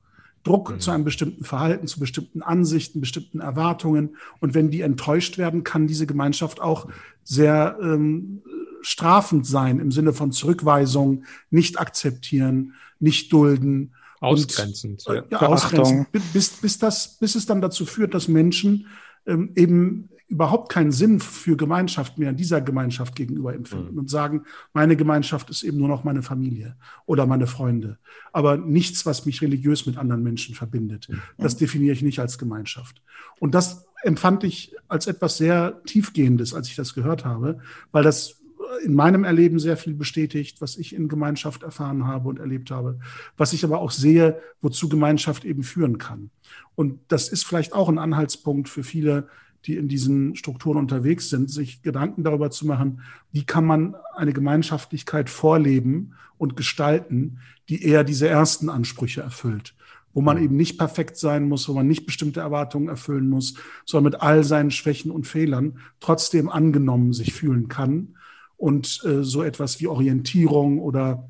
Druck 0.47 0.71
mhm. 0.71 0.79
zu 0.79 0.91
einem 0.91 1.03
bestimmten 1.03 1.43
Verhalten, 1.43 1.87
zu 1.87 1.99
bestimmten 1.99 2.41
Ansichten, 2.41 3.01
bestimmten 3.01 3.39
Erwartungen. 3.39 4.15
Und 4.39 4.53
wenn 4.53 4.71
die 4.71 4.81
enttäuscht 4.81 5.37
werden, 5.37 5.63
kann 5.63 5.87
diese 5.87 6.07
Gemeinschaft 6.07 6.61
auch 6.61 6.87
sehr 7.23 7.77
ähm, 7.81 8.41
strafend 8.81 9.45
sein 9.45 9.79
im 9.79 9.91
Sinne 9.91 10.13
von 10.13 10.31
Zurückweisung, 10.31 11.23
nicht 11.49 11.79
akzeptieren, 11.79 12.73
nicht 12.99 13.33
dulden. 13.33 13.93
Ausgrenzend. 14.19 15.05
Und, 15.05 15.15
äh, 15.15 15.23
ja, 15.29 15.41
ausgrenzend, 15.41 16.11
bis, 16.33 16.49
bis, 16.49 16.79
das, 16.79 17.17
bis 17.19 17.35
es 17.35 17.45
dann 17.45 17.61
dazu 17.61 17.85
führt, 17.85 18.13
dass 18.13 18.27
Menschen 18.27 18.87
ähm, 19.25 19.51
eben 19.55 20.09
überhaupt 20.27 20.71
keinen 20.71 20.91
Sinn 20.91 21.19
für 21.19 21.55
Gemeinschaft 21.55 22.17
mehr 22.17 22.33
dieser 22.33 22.59
Gemeinschaft 22.59 23.15
gegenüber 23.15 23.53
empfinden 23.53 23.93
mhm. 23.93 23.99
und 23.99 24.09
sagen, 24.09 24.43
meine 24.73 24.97
Gemeinschaft 24.97 25.49
ist 25.49 25.63
eben 25.63 25.77
nur 25.77 25.87
noch 25.87 26.03
meine 26.03 26.21
Familie 26.21 26.75
oder 27.05 27.25
meine 27.25 27.47
Freunde, 27.47 27.97
aber 28.33 28.57
nichts, 28.57 29.05
was 29.05 29.25
mich 29.25 29.41
religiös 29.41 29.85
mit 29.85 29.97
anderen 29.97 30.23
Menschen 30.23 30.53
verbindet. 30.53 31.07
Mhm. 31.09 31.21
Das 31.37 31.55
definiere 31.55 31.93
ich 31.93 32.01
nicht 32.01 32.19
als 32.19 32.37
Gemeinschaft. 32.37 33.01
Und 33.39 33.55
das 33.55 33.85
empfand 34.03 34.43
ich 34.43 34.75
als 34.87 35.07
etwas 35.07 35.37
sehr 35.37 35.81
tiefgehendes, 35.85 36.53
als 36.53 36.67
ich 36.67 36.75
das 36.75 36.93
gehört 36.93 37.23
habe, 37.23 37.59
weil 37.91 38.03
das 38.03 38.41
in 38.83 38.93
meinem 38.93 39.23
Erleben 39.23 39.59
sehr 39.59 39.77
viel 39.77 39.93
bestätigt, 39.93 40.61
was 40.61 40.77
ich 40.77 40.93
in 40.93 41.07
Gemeinschaft 41.07 41.63
erfahren 41.63 42.05
habe 42.05 42.27
und 42.29 42.39
erlebt 42.39 42.69
habe, 42.69 42.99
was 43.37 43.53
ich 43.53 43.63
aber 43.63 43.79
auch 43.79 43.91
sehe, 43.91 44.41
wozu 44.61 44.89
Gemeinschaft 44.89 45.45
eben 45.45 45.63
führen 45.63 45.97
kann. 45.97 46.31
Und 46.75 46.99
das 47.07 47.29
ist 47.29 47.45
vielleicht 47.45 47.73
auch 47.73 47.89
ein 47.89 47.97
Anhaltspunkt 47.97 48.69
für 48.69 48.83
viele, 48.83 49.29
die 49.67 49.75
in 49.75 49.87
diesen 49.87 50.35
Strukturen 50.35 50.77
unterwegs 50.77 51.29
sind, 51.29 51.51
sich 51.51 51.81
Gedanken 51.81 52.23
darüber 52.23 52.49
zu 52.49 52.65
machen, 52.65 53.01
wie 53.31 53.43
kann 53.43 53.65
man 53.65 53.95
eine 54.15 54.33
Gemeinschaftlichkeit 54.33 55.29
vorleben 55.29 56.13
und 56.37 56.55
gestalten, 56.55 57.39
die 57.69 57.83
eher 57.83 58.03
diese 58.03 58.27
ersten 58.27 58.69
Ansprüche 58.69 59.21
erfüllt. 59.21 59.75
Wo 60.13 60.21
man 60.21 60.41
eben 60.41 60.55
nicht 60.55 60.77
perfekt 60.77 61.17
sein 61.17 61.47
muss, 61.47 61.67
wo 61.67 61.73
man 61.73 61.87
nicht 61.87 62.05
bestimmte 62.05 62.39
Erwartungen 62.39 62.87
erfüllen 62.87 63.29
muss, 63.29 63.55
sondern 63.85 64.13
mit 64.13 64.21
all 64.21 64.43
seinen 64.43 64.71
Schwächen 64.71 65.11
und 65.11 65.27
Fehlern 65.27 65.79
trotzdem 65.99 66.49
angenommen 66.49 67.13
sich 67.13 67.33
fühlen 67.33 67.67
kann 67.67 68.15
und 68.55 69.01
äh, 69.05 69.23
so 69.23 69.43
etwas 69.43 69.79
wie 69.79 69.87
Orientierung 69.87 70.79
oder 70.79 71.29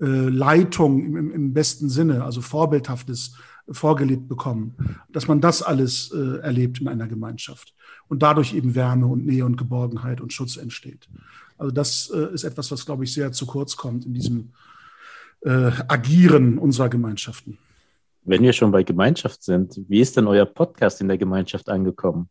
äh, 0.00 0.04
Leitung 0.04 1.06
im, 1.06 1.32
im, 1.32 1.54
besten 1.54 1.88
Sinne, 1.88 2.24
also 2.24 2.42
vorbildhaftes 2.42 3.36
vorgelebt 3.70 4.28
bekommen, 4.28 4.76
dass 5.08 5.28
man 5.28 5.40
das 5.40 5.62
alles 5.62 6.12
äh, 6.12 6.38
erlebt 6.38 6.80
in 6.80 6.88
einer 6.88 7.08
Gemeinschaft 7.08 7.74
und 8.08 8.22
dadurch 8.22 8.54
eben 8.54 8.74
Wärme 8.74 9.06
und 9.06 9.26
Nähe 9.26 9.44
und 9.44 9.56
Geborgenheit 9.56 10.20
und 10.20 10.32
Schutz 10.32 10.56
entsteht. 10.56 11.08
Also 11.58 11.72
das 11.72 12.10
äh, 12.14 12.32
ist 12.32 12.44
etwas, 12.44 12.70
was, 12.70 12.86
glaube 12.86 13.04
ich, 13.04 13.12
sehr 13.12 13.32
zu 13.32 13.46
kurz 13.46 13.76
kommt 13.76 14.04
in 14.06 14.14
diesem 14.14 14.52
äh, 15.40 15.70
Agieren 15.88 16.58
unserer 16.58 16.88
Gemeinschaften. 16.88 17.58
Wenn 18.24 18.42
wir 18.42 18.52
schon 18.52 18.72
bei 18.72 18.82
Gemeinschaft 18.82 19.42
sind, 19.42 19.80
wie 19.88 20.00
ist 20.00 20.16
denn 20.16 20.26
euer 20.26 20.46
Podcast 20.46 21.00
in 21.00 21.08
der 21.08 21.18
Gemeinschaft 21.18 21.68
angekommen? 21.68 22.28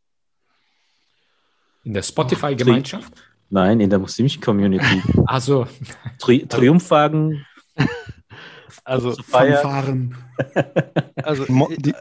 In 1.84 1.94
der 1.94 2.04
Spotify-Gemeinschaft? 2.04 3.14
Nein, 3.50 3.80
in 3.80 3.90
der 3.90 4.00
muslimischen 4.00 4.42
Community. 4.42 5.02
Also 5.26 5.68
Tri 6.20 6.46
Triumphwagen 6.48 7.46
also 8.84 9.13
Fanfaren. 9.13 10.16
Also, 11.24 11.45
die, 11.78 11.93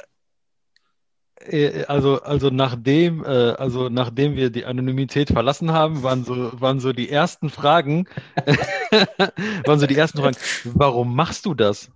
äh, 1.46 1.84
also, 1.84 2.22
also 2.22 2.50
nachdem, 2.50 3.24
äh, 3.24 3.52
also 3.52 3.88
nachdem 3.88 4.36
wir 4.36 4.50
die 4.50 4.64
Anonymität 4.64 5.30
verlassen 5.30 5.72
haben, 5.72 6.02
waren 6.02 6.24
so, 6.24 6.60
waren 6.60 6.80
so 6.80 6.92
die 6.92 7.10
ersten 7.10 7.50
Fragen, 7.50 8.06
waren 9.64 9.78
so 9.78 9.86
die 9.86 9.96
ersten 9.96 10.18
Fragen, 10.18 10.36
warum 10.64 11.14
machst 11.14 11.46
du 11.46 11.54
das? 11.54 11.90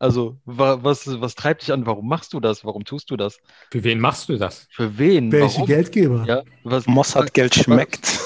Also, 0.00 0.38
was, 0.44 1.20
was 1.20 1.34
treibt 1.34 1.62
dich 1.62 1.72
an? 1.72 1.84
Warum 1.84 2.06
machst 2.06 2.32
du 2.32 2.38
das? 2.38 2.64
Warum 2.64 2.84
tust 2.84 3.10
du 3.10 3.16
das? 3.16 3.40
Für 3.70 3.82
wen 3.82 3.98
machst 3.98 4.28
du 4.28 4.38
das? 4.38 4.68
Für 4.70 4.96
wen? 4.96 5.32
Welche 5.32 5.56
Warum? 5.56 5.66
Geldgeber? 5.66 6.24
Ja, 6.24 6.42
was, 6.62 6.86
Mossad 6.86 7.34
Geld 7.34 7.54
schmeckt. 7.54 8.06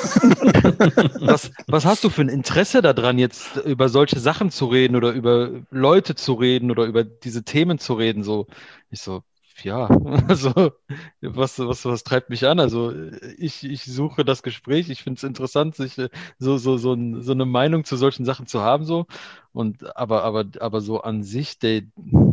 Was, 1.20 1.50
was 1.66 1.84
hast 1.84 2.04
du 2.04 2.10
für 2.10 2.22
ein 2.22 2.28
Interesse 2.28 2.82
daran, 2.82 3.18
jetzt 3.18 3.56
über 3.56 3.88
solche 3.88 4.18
Sachen 4.18 4.50
zu 4.50 4.66
reden 4.66 4.96
oder 4.96 5.12
über 5.12 5.50
Leute 5.70 6.14
zu 6.14 6.34
reden 6.34 6.70
oder 6.70 6.84
über 6.84 7.04
diese 7.04 7.44
Themen 7.44 7.78
zu 7.78 7.94
reden? 7.94 8.22
So, 8.22 8.46
ich 8.90 9.00
so, 9.00 9.22
ja, 9.62 9.86
also 10.28 10.72
was, 11.20 11.58
was, 11.58 11.84
was 11.84 12.04
treibt 12.04 12.30
mich 12.30 12.46
an? 12.46 12.60
Also 12.60 12.92
ich, 13.38 13.64
ich 13.64 13.84
suche 13.84 14.24
das 14.24 14.42
Gespräch, 14.42 14.90
ich 14.90 15.02
finde 15.02 15.18
es 15.18 15.24
interessant, 15.24 15.76
sich 15.76 15.98
äh, 15.98 16.08
so, 16.38 16.58
so, 16.58 16.76
so, 16.76 16.94
ein, 16.94 17.22
so 17.22 17.32
eine 17.32 17.44
Meinung 17.44 17.84
zu 17.84 17.96
solchen 17.96 18.24
Sachen 18.24 18.46
zu 18.46 18.60
haben, 18.60 18.84
so. 18.84 19.06
Und 19.52 19.96
aber, 19.96 20.24
aber, 20.24 20.46
aber 20.60 20.80
so 20.80 21.00
an 21.02 21.22
sich, 21.22 21.58
der, 21.58 21.82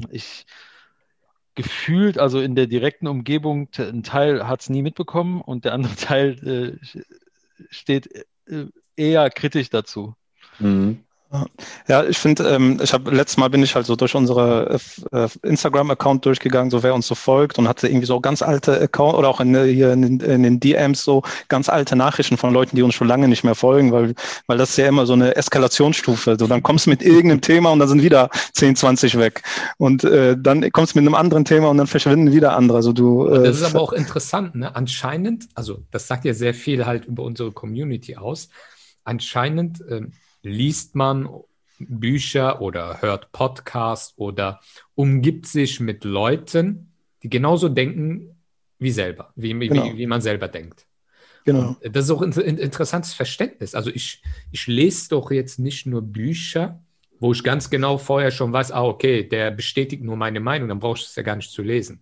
ich 0.09 0.45
gefühlt, 1.55 2.17
also 2.17 2.39
in 2.39 2.55
der 2.55 2.67
direkten 2.67 3.07
Umgebung, 3.07 3.67
ein 3.77 4.03
Teil 4.03 4.47
hat 4.47 4.61
es 4.61 4.69
nie 4.69 4.81
mitbekommen 4.81 5.41
und 5.41 5.65
der 5.65 5.73
andere 5.73 5.95
Teil 5.97 6.79
äh, 6.81 6.85
steht 7.69 8.09
äh, 8.45 8.67
eher 8.95 9.29
kritisch 9.29 9.69
dazu. 9.69 10.15
Mhm. 10.59 11.03
Ja, 11.87 12.03
ich 12.05 12.17
finde, 12.17 12.49
ähm, 12.49 12.79
ich 12.81 12.91
habe 12.91 13.11
letztes 13.11 13.37
Mal 13.37 13.49
bin 13.49 13.61
ich 13.61 13.75
halt 13.75 13.85
so 13.85 13.95
durch 13.95 14.15
unsere 14.15 14.79
äh, 15.11 15.27
Instagram-Account 15.43 16.25
durchgegangen, 16.25 16.71
so 16.71 16.81
wer 16.81 16.95
uns 16.95 17.05
so 17.05 17.13
folgt 17.13 17.59
und 17.59 17.67
hatte 17.67 17.87
irgendwie 17.87 18.07
so 18.07 18.19
ganz 18.19 18.41
alte 18.41 18.81
Account 18.81 19.15
oder 19.15 19.29
auch 19.29 19.39
in, 19.39 19.55
hier 19.63 19.93
in, 19.93 20.19
in, 20.19 20.43
den 20.43 20.59
DMs 20.59 21.03
so 21.03 21.21
ganz 21.47 21.69
alte 21.69 21.95
Nachrichten 21.95 22.37
von 22.37 22.51
Leuten, 22.51 22.75
die 22.75 22.81
uns 22.81 22.95
schon 22.95 23.07
lange 23.07 23.27
nicht 23.27 23.43
mehr 23.43 23.53
folgen, 23.53 23.91
weil, 23.91 24.15
weil 24.47 24.57
das 24.57 24.71
ist 24.71 24.77
ja 24.77 24.87
immer 24.87 25.05
so 25.05 25.13
eine 25.13 25.35
Eskalationsstufe. 25.35 26.35
So, 26.39 26.47
dann 26.47 26.63
kommst 26.63 26.87
du 26.87 26.89
mit 26.89 27.03
irgendeinem 27.03 27.41
Thema 27.41 27.71
und 27.71 27.77
dann 27.77 27.89
sind 27.89 28.01
wieder 28.01 28.31
10, 28.53 28.75
20 28.75 29.19
weg. 29.19 29.43
Und 29.77 30.03
äh, 30.03 30.35
dann 30.35 30.71
kommst 30.71 30.95
du 30.95 30.99
mit 30.99 31.07
einem 31.07 31.15
anderen 31.15 31.45
Thema 31.45 31.69
und 31.69 31.77
dann 31.77 31.87
verschwinden 31.87 32.33
wieder 32.33 32.55
andere. 32.55 32.77
Also 32.77 32.91
du, 32.91 33.27
äh, 33.27 33.43
das 33.43 33.57
ist 33.57 33.63
aber 33.63 33.81
auch 33.81 33.93
interessant, 33.93 34.55
ne? 34.55 34.75
Anscheinend, 34.75 35.47
also 35.53 35.83
das 35.91 36.07
sagt 36.07 36.25
ja 36.25 36.33
sehr 36.33 36.55
viel 36.55 36.87
halt 36.87 37.05
über 37.05 37.21
unsere 37.21 37.51
Community 37.51 38.15
aus. 38.15 38.49
Anscheinend 39.03 39.81
äh, 39.81 40.01
liest 40.41 40.95
man 40.95 41.29
Bücher 41.79 42.61
oder 42.61 43.01
hört 43.01 43.31
Podcasts 43.31 44.13
oder 44.17 44.59
umgibt 44.95 45.45
sich 45.47 45.79
mit 45.79 46.03
Leuten, 46.03 46.93
die 47.23 47.29
genauso 47.29 47.69
denken 47.69 48.35
wie 48.77 48.91
selber, 48.91 49.31
wie, 49.35 49.53
genau. 49.53 49.85
wie, 49.85 49.97
wie 49.97 50.07
man 50.07 50.21
selber 50.21 50.47
denkt. 50.47 50.85
Genau. 51.45 51.77
Und 51.81 51.95
das 51.95 52.05
ist 52.05 52.11
auch 52.11 52.21
ein 52.21 52.31
interessantes 52.31 53.13
Verständnis. 53.13 53.75
Also 53.75 53.89
ich, 53.89 54.21
ich 54.51 54.67
lese 54.67 55.09
doch 55.09 55.31
jetzt 55.31 55.59
nicht 55.59 55.85
nur 55.85 56.01
Bücher, 56.01 56.81
wo 57.19 57.31
ich 57.31 57.43
ganz 57.43 57.69
genau 57.69 57.97
vorher 57.97 58.31
schon 58.31 58.53
weiß, 58.53 58.71
ah, 58.71 58.83
okay, 58.83 59.27
der 59.27 59.51
bestätigt 59.51 60.03
nur 60.03 60.15
meine 60.15 60.39
Meinung, 60.39 60.69
dann 60.69 60.79
brauche 60.79 60.99
ich 60.99 61.05
es 61.05 61.15
ja 61.15 61.23
gar 61.23 61.35
nicht 61.35 61.51
zu 61.51 61.61
lesen. 61.61 62.01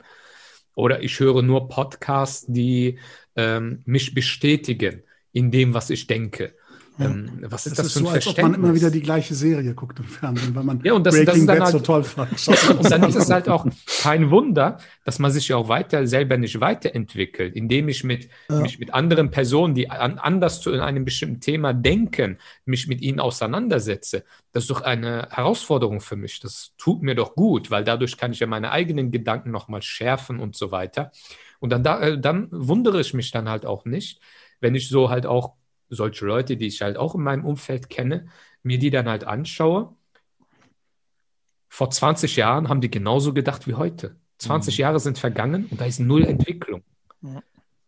Oder 0.75 1.01
ich 1.01 1.19
höre 1.19 1.41
nur 1.41 1.69
Podcasts, 1.69 2.45
die 2.47 2.99
ähm, 3.35 3.81
mich 3.85 4.13
bestätigen 4.13 5.03
in 5.31 5.49
dem, 5.49 5.73
was 5.73 5.89
ich 5.89 6.05
denke. 6.05 6.53
Ähm, 6.99 7.39
was 7.43 7.67
ist 7.67 7.77
das, 7.77 7.85
das 7.85 7.85
ist 7.87 7.93
für 7.93 7.99
ein 7.99 8.05
so, 8.05 8.11
als 8.11 8.27
ob 8.27 8.41
man 8.41 8.53
immer 8.55 8.73
wieder 8.73 8.89
die 8.89 9.01
gleiche 9.01 9.35
Serie 9.35 9.73
guckt 9.75 9.99
im 9.99 10.05
Fernsehen, 10.05 10.55
weil 10.55 10.63
man 10.63 10.81
ja, 10.83 10.93
und 10.93 11.05
das, 11.05 11.15
Breaking 11.15 11.45
das 11.45 11.57
Bad 11.57 11.65
halt, 11.65 11.71
so 11.71 11.79
toll 11.79 12.03
fand. 12.03 12.31
und 12.69 12.91
dann 12.91 13.03
ist 13.03 13.15
es 13.15 13.29
halt 13.29 13.49
auch 13.49 13.67
kein 14.01 14.31
Wunder, 14.31 14.79
dass 15.05 15.19
man 15.19 15.31
sich 15.31 15.47
ja 15.49 15.57
auch 15.57 15.69
weiter 15.69 16.07
selber 16.07 16.37
nicht 16.37 16.59
weiterentwickelt, 16.59 17.55
indem 17.55 17.89
ich 17.89 18.03
mit, 18.03 18.29
ja. 18.49 18.61
mich 18.61 18.79
mit 18.79 18.93
anderen 18.93 19.29
Personen, 19.29 19.75
die 19.75 19.89
an, 19.89 20.17
anders 20.17 20.61
zu 20.61 20.71
einem 20.71 21.05
bestimmten 21.05 21.39
Thema 21.39 21.73
denken, 21.73 22.39
mich 22.65 22.87
mit 22.87 23.01
ihnen 23.01 23.19
auseinandersetze. 23.19 24.23
Das 24.51 24.63
ist 24.63 24.71
doch 24.71 24.81
eine 24.81 25.27
Herausforderung 25.29 26.01
für 26.01 26.15
mich. 26.15 26.39
Das 26.39 26.73
tut 26.77 27.03
mir 27.03 27.13
doch 27.13 27.35
gut, 27.35 27.69
weil 27.69 27.83
dadurch 27.83 28.17
kann 28.17 28.31
ich 28.31 28.39
ja 28.39 28.47
meine 28.47 28.71
eigenen 28.71 29.11
Gedanken 29.11 29.51
nochmal 29.51 29.81
schärfen 29.81 30.39
und 30.39 30.55
so 30.55 30.71
weiter. 30.71 31.11
Und 31.59 31.71
dann, 31.71 31.83
da, 31.83 31.99
äh, 32.01 32.19
dann 32.19 32.47
wundere 32.51 33.01
ich 33.01 33.13
mich 33.13 33.31
dann 33.31 33.49
halt 33.49 33.65
auch 33.65 33.85
nicht, 33.85 34.19
wenn 34.59 34.75
ich 34.75 34.89
so 34.89 35.09
halt 35.09 35.25
auch 35.25 35.53
solche 35.89 36.25
Leute, 36.25 36.57
die 36.57 36.67
ich 36.67 36.81
halt 36.81 36.97
auch 36.97 37.15
in 37.15 37.21
meinem 37.21 37.45
Umfeld 37.45 37.89
kenne, 37.89 38.27
mir 38.63 38.79
die 38.79 38.89
dann 38.89 39.07
halt 39.07 39.23
anschaue. 39.23 39.95
Vor 41.69 41.89
20 41.89 42.35
Jahren 42.35 42.69
haben 42.69 42.81
die 42.81 42.91
genauso 42.91 43.33
gedacht 43.33 43.67
wie 43.67 43.75
heute. 43.75 44.15
20 44.39 44.77
mhm. 44.77 44.81
Jahre 44.81 44.99
sind 44.99 45.17
vergangen 45.17 45.67
und 45.69 45.81
da 45.81 45.85
ist 45.85 45.99
null 45.99 46.23
Entwicklung. 46.25 46.83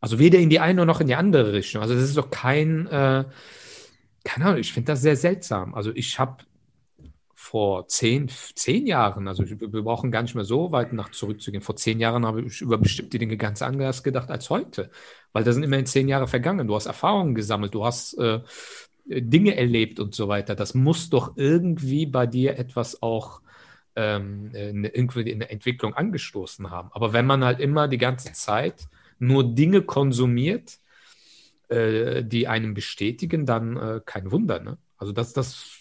Also 0.02 0.20
weder 0.20 0.40
in 0.40 0.50
die 0.50 0.60
eine 0.60 0.86
noch 0.86 1.02
in 1.02 1.08
die 1.08 1.16
andere 1.16 1.54
Richtung. 1.54 1.82
Also 1.82 1.94
das 1.94 2.04
ist 2.04 2.18
doch 2.18 2.30
kein, 2.30 2.88
äh, 2.88 3.26
keine 4.24 4.46
Ahnung, 4.46 4.60
ich 4.60 4.74
finde 4.74 4.94
das 4.94 5.02
sehr 5.02 5.16
seltsam. 5.16 5.74
Also 5.74 5.92
ich 5.94 6.20
habe 6.20 6.44
vor 7.50 7.88
zehn, 7.88 8.30
zehn 8.54 8.86
Jahren, 8.86 9.28
also 9.28 9.44
wir 9.44 9.82
brauchen 9.82 10.12
gar 10.12 10.22
nicht 10.22 10.36
mehr 10.36 10.44
so 10.44 10.72
weit 10.72 10.94
nach 10.94 11.10
zurückzugehen, 11.10 11.64
vor 11.64 11.76
zehn 11.76 12.00
Jahren 12.00 12.24
habe 12.24 12.44
ich 12.44 12.62
über 12.62 12.78
bestimmte 12.78 13.18
Dinge 13.18 13.38
ganz 13.38 13.64
anders 13.64 14.04
gedacht 14.04 14.30
als 14.30 14.52
heute, 14.52 14.92
weil 15.34 15.44
da 15.44 15.52
sind 15.52 15.64
immerhin 15.64 15.88
zehn 15.88 16.08
Jahre 16.08 16.28
vergangen. 16.28 16.68
Du 16.68 16.76
hast 16.76 16.86
Erfahrungen 16.86 17.34
gesammelt, 17.34 17.74
du 17.74 17.84
hast 17.84 18.20
äh, 18.20 18.42
Dinge 19.08 19.58
erlebt 19.58 20.00
und 20.00 20.14
so 20.14 20.28
weiter. 20.28 20.54
Das 20.54 20.76
muss 20.76 21.10
doch 21.10 21.38
irgendwie 21.38 22.06
bei 22.06 22.28
dir 22.28 22.60
etwas 22.60 23.02
auch 23.02 23.42
ähm, 23.96 24.52
irgendwie 24.54 25.34
eine 25.34 25.50
Entwicklung 25.50 25.96
angestoßen 25.96 26.70
haben. 26.70 26.90
Aber 26.92 27.14
wenn 27.14 27.26
man 27.26 27.44
halt 27.44 27.60
immer 27.60 27.88
die 27.88 27.98
ganze 27.98 28.32
Zeit 28.34 28.88
nur 29.18 29.44
Dinge 29.44 29.82
konsumiert, 29.82 30.78
äh, 31.70 32.24
die 32.24 32.48
einem 32.48 32.76
bestätigen, 32.76 33.48
dann 33.48 33.76
äh, 33.76 34.02
kein 34.06 34.32
Wunder. 34.32 34.60
Ne? 34.60 34.78
Also 34.98 35.14
das, 35.14 35.34
das 35.34 35.79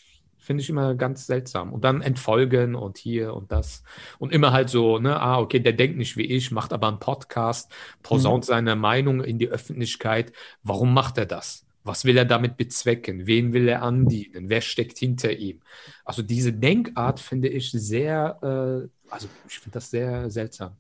finde 0.49 0.63
ich 0.63 0.71
immer 0.71 0.95
ganz 0.95 1.27
seltsam. 1.27 1.75
Und 1.75 1.85
dann 1.85 2.01
entfolgen 2.01 2.75
und 2.75 2.97
hier 2.97 3.35
und 3.35 3.53
das. 3.53 3.83
Und 4.19 4.33
immer 4.33 4.51
halt 4.51 4.71
so, 4.71 4.99
ne, 4.99 5.21
ah, 5.21 5.39
okay, 5.41 5.61
der 5.61 5.75
denkt 5.75 5.99
nicht 5.99 6.17
wie 6.17 6.25
ich, 6.25 6.51
macht 6.51 6.73
aber 6.73 6.89
einen 6.89 7.01
Podcast, 7.01 7.71
posaunt 8.03 8.45
mhm. 8.45 8.47
seine 8.47 8.75
Meinung 8.75 9.23
in 9.23 9.39
die 9.39 9.49
Öffentlichkeit. 9.49 10.33
Warum 10.63 10.95
macht 10.95 11.19
er 11.19 11.27
das? 11.27 11.67
Was 11.85 12.07
will 12.07 12.17
er 12.17 12.25
damit 12.25 12.57
bezwecken? 12.57 13.27
Wen 13.27 13.53
will 13.53 13.69
er 13.69 13.83
andienen? 13.83 14.49
Wer 14.49 14.63
steckt 14.63 14.97
hinter 14.97 15.33
ihm? 15.33 15.61
Also 16.07 16.23
diese 16.23 16.55
Denkart 16.55 17.21
finde 17.21 17.49
ich 17.49 17.71
sehr, 17.71 18.39
äh, 18.41 19.13
also 19.13 19.29
ich 19.51 19.59
finde 19.59 19.75
das 19.75 19.91
sehr 19.91 20.31
seltsam. 20.31 20.71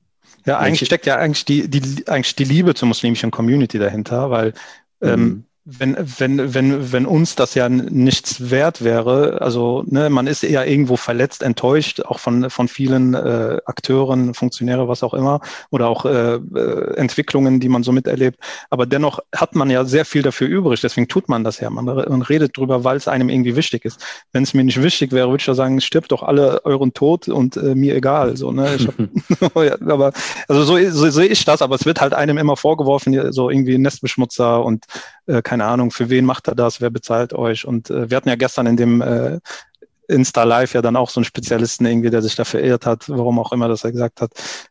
Ja, 0.46 0.60
eigentlich 0.60 0.86
steckt 0.86 1.04
ja 1.04 1.16
eigentlich 1.16 1.44
die, 1.44 1.68
die, 1.68 2.08
eigentlich 2.08 2.36
die 2.36 2.44
Liebe 2.44 2.74
zur 2.74 2.88
muslimischen 2.88 3.30
Community 3.30 3.78
dahinter, 3.78 4.30
weil 4.30 4.54
ähm, 5.02 5.20
mhm 5.20 5.44
wenn, 5.70 5.96
wenn, 5.98 6.54
wenn, 6.54 6.92
wenn 6.92 7.04
uns 7.04 7.34
das 7.34 7.54
ja 7.54 7.68
nichts 7.68 8.50
wert 8.50 8.82
wäre, 8.82 9.42
also 9.42 9.84
ne, 9.86 10.08
man 10.08 10.26
ist 10.26 10.42
eher 10.42 10.66
irgendwo 10.66 10.96
verletzt, 10.96 11.42
enttäuscht, 11.42 12.00
auch 12.00 12.20
von, 12.20 12.48
von 12.48 12.68
vielen 12.68 13.12
äh, 13.12 13.58
Akteuren, 13.66 14.32
Funktionäre, 14.32 14.88
was 14.88 15.02
auch 15.02 15.12
immer, 15.12 15.40
oder 15.70 15.88
auch 15.88 16.06
äh, 16.06 16.36
äh, 16.36 16.94
Entwicklungen, 16.96 17.60
die 17.60 17.68
man 17.68 17.82
so 17.82 17.92
miterlebt. 17.92 18.38
Aber 18.70 18.86
dennoch 18.86 19.18
hat 19.34 19.54
man 19.54 19.68
ja 19.68 19.84
sehr 19.84 20.06
viel 20.06 20.22
dafür 20.22 20.48
übrig, 20.48 20.80
deswegen 20.80 21.06
tut 21.06 21.28
man 21.28 21.44
das 21.44 21.60
ja. 21.60 21.68
Man, 21.68 21.84
man 21.84 22.22
redet 22.22 22.56
drüber, 22.56 22.84
weil 22.84 22.96
es 22.96 23.06
einem 23.06 23.28
irgendwie 23.28 23.54
wichtig 23.54 23.84
ist. 23.84 24.02
Wenn 24.32 24.44
es 24.44 24.54
mir 24.54 24.64
nicht 24.64 24.82
wichtig 24.82 25.12
wäre, 25.12 25.28
würde 25.28 25.42
ich 25.42 25.46
ja 25.46 25.54
sagen, 25.54 25.82
stirbt 25.82 26.12
doch 26.12 26.22
alle 26.22 26.64
euren 26.64 26.94
Tod 26.94 27.28
und 27.28 27.58
äh, 27.58 27.74
mir 27.74 27.94
egal. 27.94 28.38
So, 28.38 28.52
ne? 28.52 28.74
ich 28.74 28.86
hab, 28.86 29.54
ja, 29.62 29.76
aber 29.86 30.12
also 30.48 30.62
so, 30.62 30.78
so 30.90 31.10
sehe 31.10 31.26
ich 31.26 31.44
das, 31.44 31.60
aber 31.60 31.74
es 31.74 31.84
wird 31.84 32.00
halt 32.00 32.14
einem 32.14 32.38
immer 32.38 32.56
vorgeworfen, 32.56 33.32
so 33.32 33.50
irgendwie 33.50 33.76
Nestbeschmutzer 33.76 34.64
und 34.64 34.86
äh, 35.28 35.42
keine 35.42 35.66
Ahnung, 35.66 35.90
für 35.90 36.10
wen 36.10 36.24
macht 36.24 36.48
er 36.48 36.54
das, 36.54 36.80
wer 36.80 36.90
bezahlt 36.90 37.32
euch? 37.32 37.66
Und 37.66 37.90
äh, 37.90 38.10
wir 38.10 38.16
hatten 38.16 38.28
ja 38.28 38.36
gestern 38.36 38.66
in 38.66 38.76
dem 38.76 39.00
äh, 39.02 39.38
Insta 40.08 40.44
Live 40.44 40.72
ja 40.72 40.80
dann 40.80 40.96
auch 40.96 41.10
so 41.10 41.20
einen 41.20 41.26
Spezialisten 41.26 41.84
irgendwie, 41.84 42.08
der 42.08 42.22
sich 42.22 42.34
da 42.34 42.44
verirrt 42.44 42.86
hat, 42.86 43.10
warum 43.10 43.38
auch 43.38 43.52
immer, 43.52 43.68
dass 43.68 43.84
er 43.84 43.92
gesagt 43.92 44.22
hat, 44.22 44.30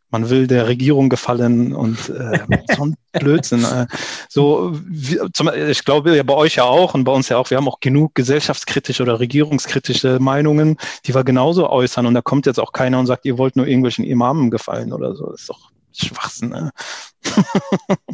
man 0.09 0.31
will 0.31 0.47
der 0.47 0.67
Regierung 0.67 1.09
gefallen 1.09 1.73
und 1.73 2.09
äh, 2.09 2.39
so 2.75 2.85
ein 2.85 2.95
Blödsinn. 3.11 3.63
Äh. 3.63 3.85
So, 4.29 4.71
wie, 4.87 5.19
zum, 5.33 5.51
ich 5.53 5.85
glaube 5.85 6.15
ja 6.15 6.23
bei 6.23 6.33
euch 6.33 6.55
ja 6.55 6.63
auch 6.63 6.95
und 6.95 7.03
bei 7.03 7.11
uns 7.11 7.29
ja 7.29 7.37
auch, 7.37 7.51
wir 7.51 7.57
haben 7.57 7.67
auch 7.67 7.79
genug 7.79 8.15
gesellschaftskritische 8.15 9.03
oder 9.03 9.19
regierungskritische 9.19 10.17
Meinungen, 10.19 10.77
die 11.05 11.13
wir 11.13 11.23
genauso 11.23 11.69
äußern 11.69 12.07
und 12.07 12.15
da 12.15 12.21
kommt 12.23 12.47
jetzt 12.47 12.59
auch 12.59 12.71
keiner 12.71 12.97
und 12.99 13.05
sagt, 13.05 13.25
ihr 13.25 13.37
wollt 13.37 13.55
nur 13.55 13.67
irgendwelchen 13.67 14.05
Imamen 14.05 14.49
gefallen 14.49 14.91
oder 14.91 15.15
so. 15.15 15.27
Das 15.29 15.41
ist 15.41 15.49
doch 15.51 15.69
Schwachsinn. 16.05 16.49
Ne? 16.49 16.71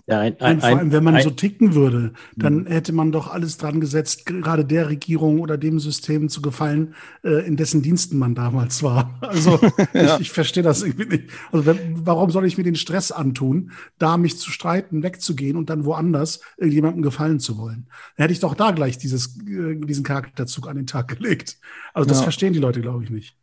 Ja, 0.08 0.20
ein, 0.20 0.40
ein, 0.42 0.60
vor 0.60 0.70
allem, 0.70 0.92
wenn 0.92 1.04
man 1.04 1.16
ein, 1.16 1.24
so 1.24 1.30
ticken 1.30 1.76
würde, 1.76 2.14
dann 2.36 2.64
mhm. 2.64 2.68
hätte 2.68 2.94
man 2.94 3.12
doch 3.12 3.28
alles 3.28 3.58
dran 3.58 3.80
gesetzt, 3.80 4.26
gerade 4.26 4.66
der 4.66 4.90
Regierung 4.90 5.40
oder 5.40 5.58
dem 5.58 5.80
System 5.80 6.30
zu 6.30 6.42
gefallen, 6.42 6.96
äh, 7.24 7.46
in 7.46 7.56
dessen 7.56 7.82
Diensten 7.82 8.18
man 8.18 8.36
damals 8.36 8.84
war. 8.84 9.20
Also 9.34 9.60
ja. 9.94 10.16
ich, 10.16 10.22
ich 10.22 10.32
verstehe 10.32 10.62
das 10.62 10.84
irgendwie 10.84 11.06
nicht. 11.06 11.30
Also 11.52 11.66
wenn, 11.66 12.06
warum 12.06 12.30
soll 12.30 12.46
ich 12.46 12.58
mir 12.58 12.64
den 12.64 12.76
Stress 12.76 13.12
antun, 13.12 13.72
da 13.98 14.18
mich 14.18 14.38
zu 14.38 14.52
streiten, 14.52 15.02
wegzugehen 15.02 15.58
und 15.58 15.70
dann 15.72 15.86
woanders 15.86 16.42
irgendjemandem 16.58 17.02
gefallen 17.02 17.40
zu 17.40 17.58
wollen? 17.58 17.88
Dann 18.16 18.26
hätte 18.26 18.34
ich 18.34 18.40
doch 18.40 18.54
da 18.54 18.72
gleich 18.72 19.00
dieses, 19.00 19.38
äh, 19.40 19.76
diesen 19.76 20.04
Charakterzug 20.04 20.68
an 20.68 20.76
den 20.76 20.86
Tag 20.86 21.08
gelegt. 21.08 21.58
Also 21.94 22.08
das 22.08 22.20
ja. 22.20 22.24
verstehen 22.24 22.54
die 22.54 22.60
Leute, 22.60 22.82
glaube 22.82 23.04
ich, 23.04 23.10
nicht. 23.10 23.36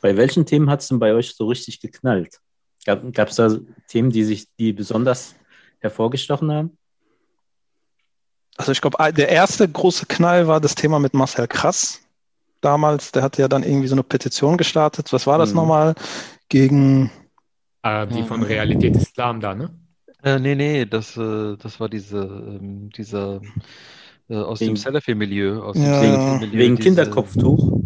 Bei 0.00 0.16
welchen 0.16 0.44
Themen 0.44 0.68
hat 0.68 0.82
es 0.82 0.88
denn 0.88 0.98
bei 0.98 1.14
euch 1.14 1.34
so 1.34 1.46
richtig 1.46 1.80
geknallt? 1.80 2.40
Gab 2.84 3.28
es 3.28 3.36
da 3.36 3.48
Themen, 3.88 4.10
die 4.10 4.24
sich, 4.24 4.46
die 4.58 4.72
besonders 4.72 5.34
hervorgestochen 5.78 6.52
haben? 6.52 6.78
Also 8.56 8.72
ich 8.72 8.80
glaube, 8.80 9.12
der 9.12 9.28
erste 9.28 9.68
große 9.68 10.06
Knall 10.06 10.46
war 10.46 10.60
das 10.60 10.74
Thema 10.74 11.00
mit 11.00 11.14
Marcel 11.14 11.48
Krass 11.48 12.00
damals. 12.60 13.12
Der 13.12 13.22
hatte 13.22 13.42
ja 13.42 13.48
dann 13.48 13.62
irgendwie 13.62 13.88
so 13.88 13.94
eine 13.94 14.02
Petition 14.02 14.56
gestartet. 14.56 15.12
Was 15.12 15.26
war 15.26 15.38
das 15.38 15.50
mhm. 15.50 15.56
nochmal? 15.56 15.94
Gegen. 16.48 17.10
Äh, 17.82 18.06
die 18.06 18.22
von 18.22 18.42
Realität 18.42 18.96
Islam 18.96 19.40
da, 19.40 19.54
ne? 19.54 19.70
Äh, 20.22 20.38
nee, 20.38 20.54
nee, 20.54 20.86
das, 20.86 21.16
äh, 21.16 21.56
das 21.56 21.80
war 21.80 21.88
diese, 21.88 22.18
ähm, 22.18 22.90
dieser 22.90 23.42
äh, 24.28 24.36
aus 24.36 24.60
wegen, 24.60 24.74
dem 24.74 24.76
Salafi-Milieu. 24.76 25.72
Ja. 25.74 26.40
Wegen, 26.40 26.52
wegen 26.52 26.78
Kinderkopftuch. 26.78 27.82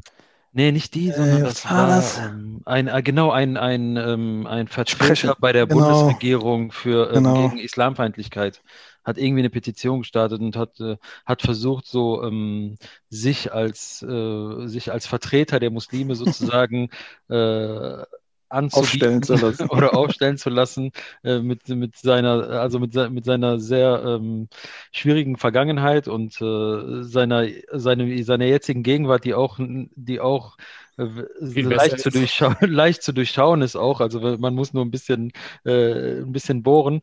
Nee, 0.53 0.73
nicht 0.73 0.95
die, 0.95 1.13
sondern 1.13 1.43
äh, 1.43 1.45
das 1.45 1.65
war 1.71 1.87
das? 1.87 2.19
Ähm, 2.19 2.63
ein, 2.65 2.89
äh, 2.89 3.03
genau 3.03 3.31
ein, 3.31 3.57
ein, 3.57 3.97
ähm, 3.97 4.47
ein 4.47 4.69
Vertreter 4.69 5.37
bei 5.39 5.53
der 5.53 5.67
genau. 5.67 5.81
Bundesregierung 5.81 6.73
für 6.73 7.09
ähm, 7.09 7.25
genau. 7.25 7.49
gegen 7.49 7.59
Islamfeindlichkeit 7.59 8.63
hat 9.05 9.19
irgendwie 9.19 9.41
eine 9.41 9.51
Petition 9.51 10.01
gestartet 10.01 10.41
und 10.41 10.57
hat, 10.57 10.79
äh, 10.81 10.97
hat 11.25 11.43
versucht, 11.43 11.87
so 11.87 12.23
ähm, 12.23 12.77
sich 13.09 13.53
als 13.53 14.03
äh, 14.03 14.67
sich 14.67 14.93
als 14.93 15.07
Vertreter 15.07 15.59
der 15.61 15.71
Muslime 15.71 16.15
sozusagen 16.15 16.91
äh, 17.29 18.03
aufstellen 18.49 19.23
zu 19.23 19.35
lassen. 19.35 19.69
oder 19.71 19.97
aufstellen 19.97 20.39
zu 20.39 20.51
lassen 20.51 20.93
äh, 21.23 21.41
mit, 21.41 21.69
mit 21.69 21.97
seiner, 21.97 22.51
also 22.51 22.79
mit, 22.79 22.95
mit 22.95 23.25
seiner 23.25 23.59
sehr 23.61 24.03
ähm, 24.05 24.49
schwierigen 24.93 25.37
Vergangenheit 25.37 26.09
und 26.09 26.41
äh, 26.41 27.03
seiner, 27.03 27.47
seine, 27.73 28.23
seiner 28.23 28.47
jetzigen 28.47 28.83
Gegenwart, 28.83 29.25
die 29.25 29.35
auch, 29.35 29.59
die 29.61 30.21
auch 30.21 30.57
äh, 30.99 31.07
leicht 31.41 32.01
zu, 32.01 32.11
durchschauen, 32.11 32.57
leicht 32.61 33.03
zu 33.03 33.13
durchschauen 33.13 33.63
ist 33.63 33.77
auch. 33.77 34.01
Also 34.01 34.21
man 34.39 34.55
muss 34.55 34.73
nur 34.73 34.85
ein 34.85 34.91
bisschen, 34.91 35.33
äh, 35.65 36.21
ein 36.21 36.33
bisschen 36.33 36.63
bohren. 36.63 37.03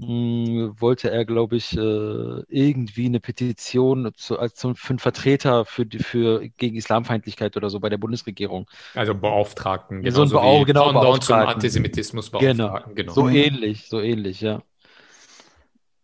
Hm, 0.00 0.74
wollte 0.78 1.10
er, 1.10 1.24
glaube 1.24 1.56
ich, 1.56 1.76
äh, 1.76 2.42
irgendwie 2.48 3.06
eine 3.06 3.18
Petition 3.18 4.12
zu, 4.16 4.38
als 4.38 4.54
zum, 4.54 4.76
für 4.76 4.90
einen 4.90 5.00
Vertreter 5.00 5.64
für, 5.64 5.86
für 5.98 6.48
gegen 6.56 6.76
Islamfeindlichkeit 6.76 7.56
oder 7.56 7.68
so 7.68 7.80
bei 7.80 7.88
der 7.88 7.98
Bundesregierung. 7.98 8.70
Also 8.94 9.14
Beauftragten, 9.14 10.02
genau. 10.02 10.14
So 10.14 10.22
ein 10.22 10.30
Beauf 10.30 10.66
genau, 10.66 10.92
Beauftragten. 10.92 11.54
Antisemitismus 11.54 12.30
Beauftragten. 12.30 12.94
Genau. 12.94 13.12
genau. 13.12 13.12
So 13.12 13.28
ähnlich, 13.28 13.88
so 13.88 14.00
ähnlich, 14.00 14.40
ja. 14.40 14.62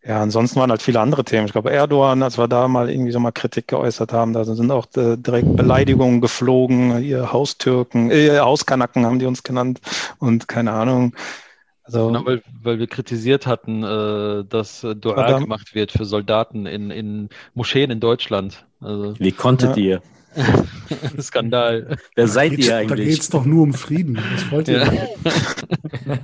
Ja, 0.03 0.21
ansonsten 0.21 0.59
waren 0.59 0.69
halt 0.69 0.83
viele 0.83 0.99
andere 0.99 1.23
Themen. 1.23 1.47
Ich 1.47 1.53
glaube, 1.53 1.71
Erdogan, 1.71 2.21
als 2.21 2.37
wir 2.37 2.47
da 2.47 2.67
mal 2.67 2.91
irgendwie 2.91 3.11
so 3.11 3.19
mal 3.19 3.31
Kritik 3.31 3.69
geäußert 3.69 4.13
haben, 4.13 4.33
da 4.33 4.43
sind 4.43 4.69
auch 4.69 4.85
äh, 4.97 5.17
direkt 5.17 5.55
Beleidigungen 5.55 6.21
geflogen, 6.21 7.01
ihr 7.01 7.31
Haustürken, 7.31 8.11
äh, 8.11 8.37
Hauskanacken 8.39 9.05
haben 9.05 9.17
die 9.17 9.25
uns 9.25 9.41
genannt 9.41 9.79
und 10.19 10.47
keine 10.47 10.73
Ahnung. 10.73 11.15
Also, 11.85 12.07
genau, 12.07 12.25
weil, 12.25 12.41
weil 12.63 12.79
wir 12.79 12.87
kritisiert 12.87 13.45
hatten, 13.45 13.83
äh, 13.83 14.43
dass 14.43 14.81
Dua 14.81 15.13
verdammt. 15.13 15.43
gemacht 15.43 15.75
wird 15.75 15.91
für 15.91 16.05
Soldaten 16.05 16.65
in, 16.65 16.89
in 16.89 17.29
Moscheen 17.53 17.91
in 17.91 17.99
Deutschland. 17.99 18.65
Also, 18.81 19.13
Wie 19.19 19.31
konntet 19.31 19.77
ja. 19.77 19.83
ihr? 19.83 20.01
Skandal. 21.21 21.97
Wer 22.15 22.27
seid 22.27 22.53
ihr 22.53 22.75
eigentlich? 22.75 22.89
Da 22.89 22.95
geht 22.95 23.19
es 23.21 23.29
doch 23.29 23.45
nur 23.45 23.63
um 23.63 23.73
Frieden. 23.73 24.17
Was 24.33 24.51
wollt 24.51 24.67
ihr? 24.67 24.83
Ja. 24.83 26.17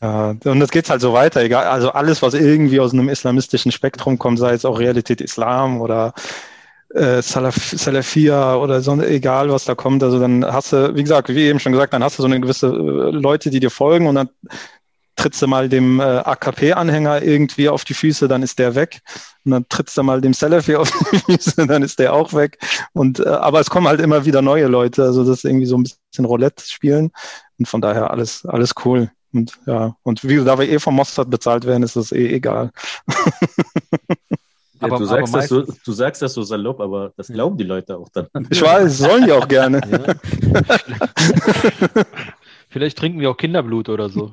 ja, 0.42 0.50
und 0.50 0.60
das 0.60 0.70
geht 0.70 0.88
halt 0.88 1.00
so 1.00 1.12
weiter. 1.12 1.42
Egal, 1.42 1.66
also 1.66 1.90
alles, 1.92 2.22
was 2.22 2.34
irgendwie 2.34 2.80
aus 2.80 2.92
einem 2.92 3.08
islamistischen 3.08 3.72
Spektrum 3.72 4.18
kommt, 4.18 4.38
sei 4.38 4.52
es 4.54 4.64
auch 4.64 4.78
Realität 4.78 5.20
Islam 5.20 5.80
oder 5.80 6.14
äh, 6.94 7.22
Salaf, 7.22 7.56
Salafia 7.56 8.56
oder 8.56 8.80
so, 8.80 9.00
egal 9.00 9.50
was 9.50 9.64
da 9.64 9.74
kommt. 9.74 10.02
Also 10.02 10.18
dann 10.18 10.44
hast 10.44 10.72
du, 10.72 10.94
wie 10.94 11.02
gesagt, 11.02 11.28
wie 11.28 11.44
eben 11.44 11.60
schon 11.60 11.72
gesagt, 11.72 11.92
dann 11.92 12.02
hast 12.02 12.18
du 12.18 12.22
so 12.22 12.28
eine 12.28 12.40
gewisse 12.40 12.66
äh, 12.66 13.10
Leute, 13.10 13.50
die 13.50 13.60
dir 13.60 13.70
folgen 13.70 14.06
und 14.06 14.16
dann 14.16 14.30
trittst 15.16 15.42
du 15.42 15.46
mal 15.46 15.68
dem 15.68 16.00
äh, 16.00 16.02
AKP-Anhänger 16.02 17.22
irgendwie 17.22 17.68
auf 17.68 17.84
die 17.84 17.94
Füße, 17.94 18.26
dann 18.26 18.42
ist 18.42 18.58
der 18.58 18.74
weg. 18.74 19.00
Und 19.44 19.52
dann 19.52 19.68
trittst 19.68 19.96
du 19.98 20.02
mal 20.02 20.20
dem 20.20 20.32
Salafi 20.32 20.76
auf 20.76 20.90
die 20.90 21.18
Füße, 21.18 21.66
dann 21.66 21.82
ist 21.82 21.98
der 21.98 22.14
auch 22.14 22.32
weg. 22.32 22.58
Und 22.92 23.20
äh, 23.20 23.28
aber 23.28 23.60
es 23.60 23.70
kommen 23.70 23.86
halt 23.86 24.00
immer 24.00 24.24
wieder 24.24 24.42
neue 24.42 24.66
Leute. 24.66 25.04
Also 25.04 25.24
das 25.24 25.38
ist 25.38 25.44
irgendwie 25.44 25.66
so 25.66 25.76
ein 25.76 25.82
bisschen 25.82 26.24
Roulette 26.24 26.64
spielen. 26.66 27.10
Und 27.58 27.68
von 27.68 27.80
daher 27.80 28.10
alles, 28.10 28.46
alles 28.46 28.72
cool. 28.84 29.10
Und 29.32 29.52
ja, 29.66 29.94
und 30.02 30.24
wie 30.24 30.42
da 30.42 30.58
wir 30.58 30.68
eh 30.68 30.78
vom 30.78 30.96
Mossad 30.96 31.30
bezahlt 31.30 31.64
werden, 31.64 31.82
ist 31.82 31.96
das 31.96 32.12
eh 32.12 32.34
egal. 32.34 32.70
Ja, 34.80 34.86
aber, 34.86 34.98
du, 34.98 35.04
sagst 35.04 35.34
aber 35.34 35.42
das 35.42 35.48
so, 35.48 35.62
du 35.62 35.92
sagst 35.92 36.22
das 36.22 36.32
so 36.32 36.42
salopp, 36.42 36.80
aber 36.80 37.12
das 37.16 37.28
glauben 37.28 37.58
die 37.58 37.64
Leute 37.64 37.98
auch 37.98 38.08
dann. 38.08 38.28
Ich 38.48 38.62
weiß, 38.62 38.98
sollen 38.98 39.24
die 39.24 39.32
auch 39.32 39.46
gerne. 39.46 39.80
Ja. 39.90 40.14
Vielleicht 42.68 42.96
trinken 42.96 43.20
wir 43.20 43.30
auch 43.30 43.36
Kinderblut 43.36 43.88
oder 43.88 44.08
so. 44.08 44.32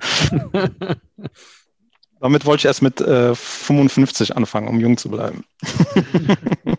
Damit 2.20 2.46
wollte 2.46 2.62
ich 2.62 2.66
erst 2.66 2.82
mit 2.82 3.02
äh, 3.02 3.36
55 3.36 4.36
anfangen, 4.36 4.68
um 4.68 4.80
jung 4.80 4.98
zu 4.98 5.10
bleiben. 5.10 5.44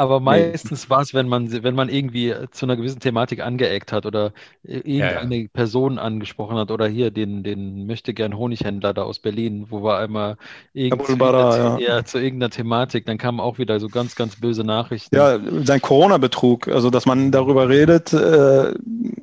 Aber 0.00 0.18
meistens 0.18 0.88
war 0.88 1.02
es, 1.02 1.12
wenn 1.12 1.28
man, 1.28 1.62
wenn 1.62 1.74
man 1.74 1.90
irgendwie 1.90 2.34
zu 2.52 2.64
einer 2.64 2.76
gewissen 2.76 3.00
Thematik 3.00 3.40
angeeckt 3.40 3.92
hat 3.92 4.06
oder 4.06 4.32
irgendeine 4.62 5.36
ja, 5.36 5.42
ja. 5.42 5.48
Person 5.52 5.98
angesprochen 5.98 6.56
hat 6.56 6.70
oder 6.70 6.88
hier 6.88 7.10
den, 7.10 7.42
den 7.42 7.86
möchte 7.86 8.14
gern 8.14 8.38
Honighändler 8.38 8.94
da 8.94 9.02
aus 9.02 9.18
Berlin, 9.18 9.66
wo 9.68 9.82
wir 9.84 9.98
einmal 9.98 10.38
Bulbara, 10.72 11.78
ja. 11.80 12.02
zu 12.02 12.16
irgendeiner 12.16 12.48
Thematik, 12.48 13.04
dann 13.04 13.18
kamen 13.18 13.40
auch 13.40 13.58
wieder 13.58 13.78
so 13.78 13.88
ganz, 13.88 14.14
ganz 14.16 14.36
böse 14.36 14.64
Nachrichten. 14.64 15.14
Ja, 15.14 15.38
sein 15.64 15.82
Corona-Betrug, 15.82 16.68
also 16.68 16.88
dass 16.88 17.04
man 17.04 17.30
darüber 17.30 17.68
redet, 17.68 18.14
äh, 18.14 18.72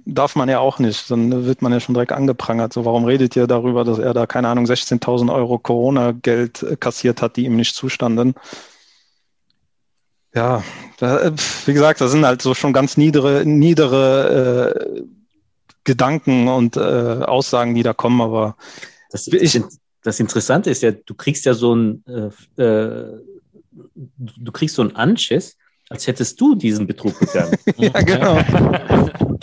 darf 0.06 0.36
man 0.36 0.48
ja 0.48 0.60
auch 0.60 0.78
nicht. 0.78 1.10
Dann 1.10 1.48
wird 1.48 1.64
man 1.64 1.72
ja 1.72 1.80
schon 1.80 1.96
direkt 1.96 2.12
angeprangert. 2.12 2.72
So, 2.72 2.86
warum 2.86 3.06
redet 3.06 3.36
ihr 3.36 3.48
darüber, 3.48 3.84
dass 3.84 3.98
er 3.98 4.14
da, 4.14 4.28
keine 4.28 4.48
Ahnung, 4.50 4.66
16.000 4.66 5.34
Euro 5.34 5.58
Corona-Geld 5.58 6.78
kassiert 6.80 7.24
hat, 7.24 7.36
die 7.36 7.46
ihm 7.46 7.56
nicht 7.56 7.74
zustanden? 7.74 8.36
Ja, 10.38 10.64
da, 11.00 11.32
wie 11.66 11.74
gesagt, 11.74 12.00
das 12.00 12.12
sind 12.12 12.24
halt 12.24 12.44
so 12.44 12.54
schon 12.54 12.72
ganz 12.72 12.96
niedere, 12.96 13.44
niedere 13.44 14.76
äh, 14.76 15.02
Gedanken 15.84 16.48
und 16.48 16.78
äh, 16.78 16.80
Aussagen, 16.80 17.74
die 17.74 17.82
da 17.82 17.94
kommen, 17.94 18.22
aber 18.22 18.56
das, 19.10 19.26
ich, 19.26 19.60
das 20.04 20.20
Interessante 20.20 20.70
ist 20.70 20.84
ja, 20.84 20.92
du 20.92 21.16
kriegst 21.16 21.46
ja 21.46 21.56
so 21.56 21.74
ein, 21.74 22.04
äh, 22.06 22.62
äh 22.62 23.20
du 24.16 24.52
kriegst 24.52 24.76
so 24.76 24.84
einen 24.84 24.96
Anschiss, 24.96 25.58
als 25.90 26.06
hättest 26.06 26.40
du 26.40 26.54
diesen 26.54 26.86
Betrug 26.86 27.20
begangen. 27.20 27.58
ja, 27.78 27.90
genau. 27.90 28.38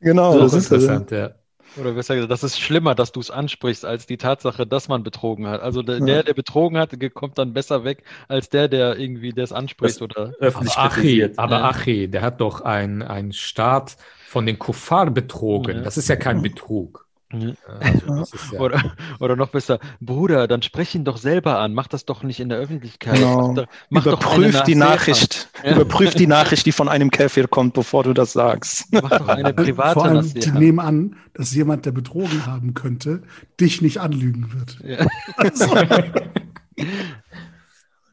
genau, 0.00 0.32
so 0.32 0.38
das 0.40 0.54
ist 0.54 0.64
interessant, 0.64 1.10
ja. 1.10 1.34
Oder 1.76 1.92
besser 1.92 2.14
gesagt, 2.14 2.30
das 2.32 2.42
ist 2.42 2.60
schlimmer, 2.60 2.94
dass 2.94 3.12
du 3.12 3.20
es 3.20 3.30
ansprichst, 3.30 3.84
als 3.84 4.06
die 4.06 4.16
Tatsache, 4.16 4.66
dass 4.66 4.88
man 4.88 5.02
betrogen 5.02 5.46
hat. 5.46 5.60
Also 5.60 5.82
der, 5.82 5.98
ja. 5.98 6.22
der 6.22 6.34
betrogen 6.34 6.78
hat, 6.78 6.90
kommt 7.14 7.38
dann 7.38 7.52
besser 7.52 7.84
weg, 7.84 8.02
als 8.28 8.48
der, 8.48 8.68
der 8.68 8.98
irgendwie 8.98 9.32
das 9.32 9.52
anspricht 9.52 9.96
das 9.96 10.02
oder 10.02 10.34
öffentlich 10.40 10.76
aber 10.76 10.96
Achi, 10.96 11.30
aber 11.36 11.58
ja. 11.58 11.70
Achi, 11.70 12.08
der 12.08 12.22
hat 12.22 12.40
doch 12.40 12.60
einen 12.62 13.32
Staat 13.32 13.96
von 14.26 14.46
den 14.46 14.58
Kuffar 14.58 15.10
betrogen. 15.10 15.78
Ja. 15.78 15.82
Das 15.82 15.96
ist 15.96 16.08
ja 16.08 16.16
kein 16.16 16.42
Betrug. 16.42 17.09
Also, 17.32 18.24
ja 18.52 18.58
oder, 18.58 18.96
oder 19.20 19.36
noch 19.36 19.50
besser, 19.50 19.78
Bruder, 20.00 20.48
dann 20.48 20.62
sprech 20.62 20.96
ihn 20.96 21.04
doch 21.04 21.16
selber 21.16 21.60
an, 21.60 21.74
mach 21.74 21.86
das 21.86 22.04
doch 22.04 22.24
nicht 22.24 22.40
in 22.40 22.48
der 22.48 22.58
Öffentlichkeit. 22.58 23.14
Genau. 23.14 23.52
Mach, 23.52 23.66
mach 23.88 24.06
Überprüf 24.06 24.62
die 24.62 24.74
Nachricht. 24.74 25.48
Ja. 25.62 25.76
Überprüf 25.76 26.14
die 26.14 26.26
Nachricht, 26.26 26.66
die 26.66 26.72
von 26.72 26.88
einem 26.88 27.12
Käfir 27.12 27.46
kommt, 27.46 27.74
bevor 27.74 28.02
du 28.02 28.14
das 28.14 28.32
sagst. 28.32 28.86
Mach 28.90 29.10
doch 29.10 29.28
eine 29.28 29.54
private 29.54 29.94
Vor 29.94 30.06
allem, 30.06 30.34
Die 30.34 30.50
nehmen 30.50 30.80
an, 30.80 31.14
dass 31.34 31.54
jemand, 31.54 31.86
der 31.86 31.92
betrogen 31.92 32.46
haben 32.46 32.74
könnte, 32.74 33.22
dich 33.60 33.80
nicht 33.80 33.98
anlügen 33.98 34.52
wird. 34.52 34.80
Ja. 34.84 35.06
Also. 35.36 35.72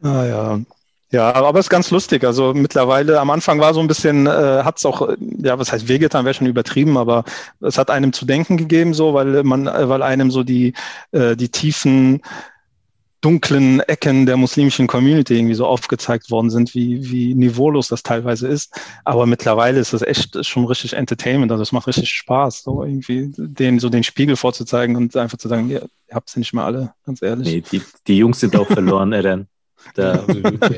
ah 0.03 0.59
ja. 1.11 1.33
Aber 1.33 1.59
es 1.59 1.65
ist 1.65 1.69
ganz 1.69 1.91
lustig. 1.91 2.23
Also 2.23 2.53
mittlerweile, 2.53 3.19
am 3.19 3.29
Anfang 3.29 3.59
war 3.59 3.73
so 3.73 3.79
ein 3.79 3.87
bisschen, 3.87 4.27
äh, 4.27 4.29
hat 4.63 4.77
es 4.77 4.85
auch, 4.85 5.09
ja, 5.19 5.57
was 5.59 5.71
heißt 5.71 5.87
wehgetan, 5.87 6.25
wäre 6.25 6.33
schon 6.33 6.47
übertrieben, 6.47 6.97
aber 6.97 7.23
es 7.61 7.77
hat 7.77 7.89
einem 7.89 8.13
zu 8.13 8.25
denken 8.25 8.57
gegeben, 8.57 8.93
so, 8.93 9.13
weil 9.13 9.43
man, 9.43 9.65
weil 9.65 10.01
einem 10.01 10.31
so 10.31 10.43
die, 10.43 10.73
äh, 11.11 11.35
die 11.35 11.49
tiefen, 11.49 12.21
dunklen 13.21 13.79
Ecken 13.81 14.25
der 14.25 14.37
muslimischen 14.37 14.87
Community 14.87 15.35
irgendwie 15.35 15.55
so 15.55 15.65
aufgezeigt 15.65 16.29
worden 16.29 16.49
sind, 16.49 16.75
wie, 16.75 17.09
wie 17.09 17.33
niveaulos 17.33 17.87
das 17.87 18.03
teilweise 18.03 18.47
ist. 18.47 18.79
Aber 19.05 19.25
mittlerweile 19.25 19.79
ist 19.79 19.93
das 19.93 20.01
echt 20.01 20.45
schon 20.45 20.65
richtig 20.65 20.93
Entertainment. 20.93 21.51
Also 21.51 21.63
es 21.63 21.71
macht 21.71 21.87
richtig 21.87 22.09
Spaß, 22.09 22.63
so 22.63 22.83
irgendwie 22.83 23.33
den, 23.35 23.79
so 23.79 23.89
den 23.89 24.03
Spiegel 24.03 24.35
vorzuzeigen 24.35 24.95
und 24.95 25.15
einfach 25.15 25.37
zu 25.37 25.47
sagen, 25.47 25.69
ihr, 25.69 25.87
ihr 26.07 26.15
habt 26.15 26.29
sie 26.29 26.39
nicht 26.39 26.53
mehr 26.53 26.65
alle, 26.65 26.93
ganz 27.05 27.21
ehrlich. 27.21 27.47
Nee, 27.47 27.63
die, 27.71 27.81
die 28.05 28.17
Jungs 28.17 28.39
sind 28.39 28.55
auch 28.55 28.67
verloren, 28.67 29.11
Eren. 29.13 29.47
Da, 29.95 30.25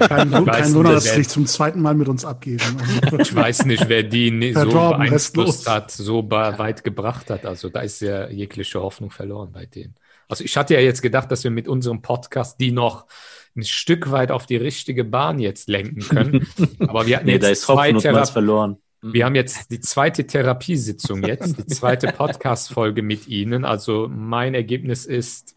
kein, 0.07 0.31
kein 0.31 0.73
Wunder, 0.73 0.94
dass 0.94 1.03
sie 1.03 1.15
sich 1.15 1.30
zum 1.30 1.45
zweiten 1.45 1.81
Mal 1.81 1.94
mit 1.95 2.07
uns 2.07 2.26
abgeben. 2.26 2.77
Also 3.03 3.18
ich 3.19 3.36
weiß 3.36 3.65
nicht, 3.65 3.90
wer 3.90 4.03
die 4.03 4.53
so 4.53 4.69
beeinflusst 4.69 5.69
hat, 5.69 5.91
so 5.91 6.30
weit 6.30 6.84
gebracht 6.84 7.30
hat. 7.30 7.45
Also 7.45 7.69
da 7.69 7.81
ist 7.81 8.02
ja 8.02 8.30
jegliche 8.30 8.81
Hoffnung 8.81 9.11
verloren 9.11 9.52
bei 9.52 9.65
denen. 9.65 9.95
Also 10.27 10.44
ich 10.44 10.56
hatte 10.57 10.76
ja 10.76 10.80
jetzt 10.80 11.02
gedacht, 11.02 11.31
dass 11.31 11.44
wir 11.44 11.52
mit 11.52 11.68
unserem 11.68 12.02
Podcast 12.02 12.60
die 12.60 12.72
noch 12.72 13.07
ein 13.56 13.64
Stück 13.64 14.11
weit 14.11 14.31
auf 14.31 14.45
die 14.45 14.57
richtige 14.57 15.03
Bahn 15.03 15.40
jetzt 15.40 15.68
lenken 15.68 16.02
können. 16.02 16.48
Aber 16.80 17.07
wir 17.07 17.18
hatten 17.18 17.26
nee, 17.26 17.38
jetzt 17.38 17.64
zwei 17.64 17.91
Therape 17.94 18.31
verloren. 18.31 18.77
Wir 19.02 19.26
haben 19.26 19.36
jetzt 19.36 19.72
die 19.72 19.80
zweite 19.80 20.27
Therapiesitzung 20.27 21.23
jetzt, 21.23 21.57
die 21.57 21.65
zweite 21.68 22.07
Podcast-Folge 22.07 23.02
mit 23.02 23.27
Ihnen. 23.27 23.64
Also 23.64 24.10
mein 24.10 24.53
Ergebnis 24.53 25.06
ist, 25.06 25.56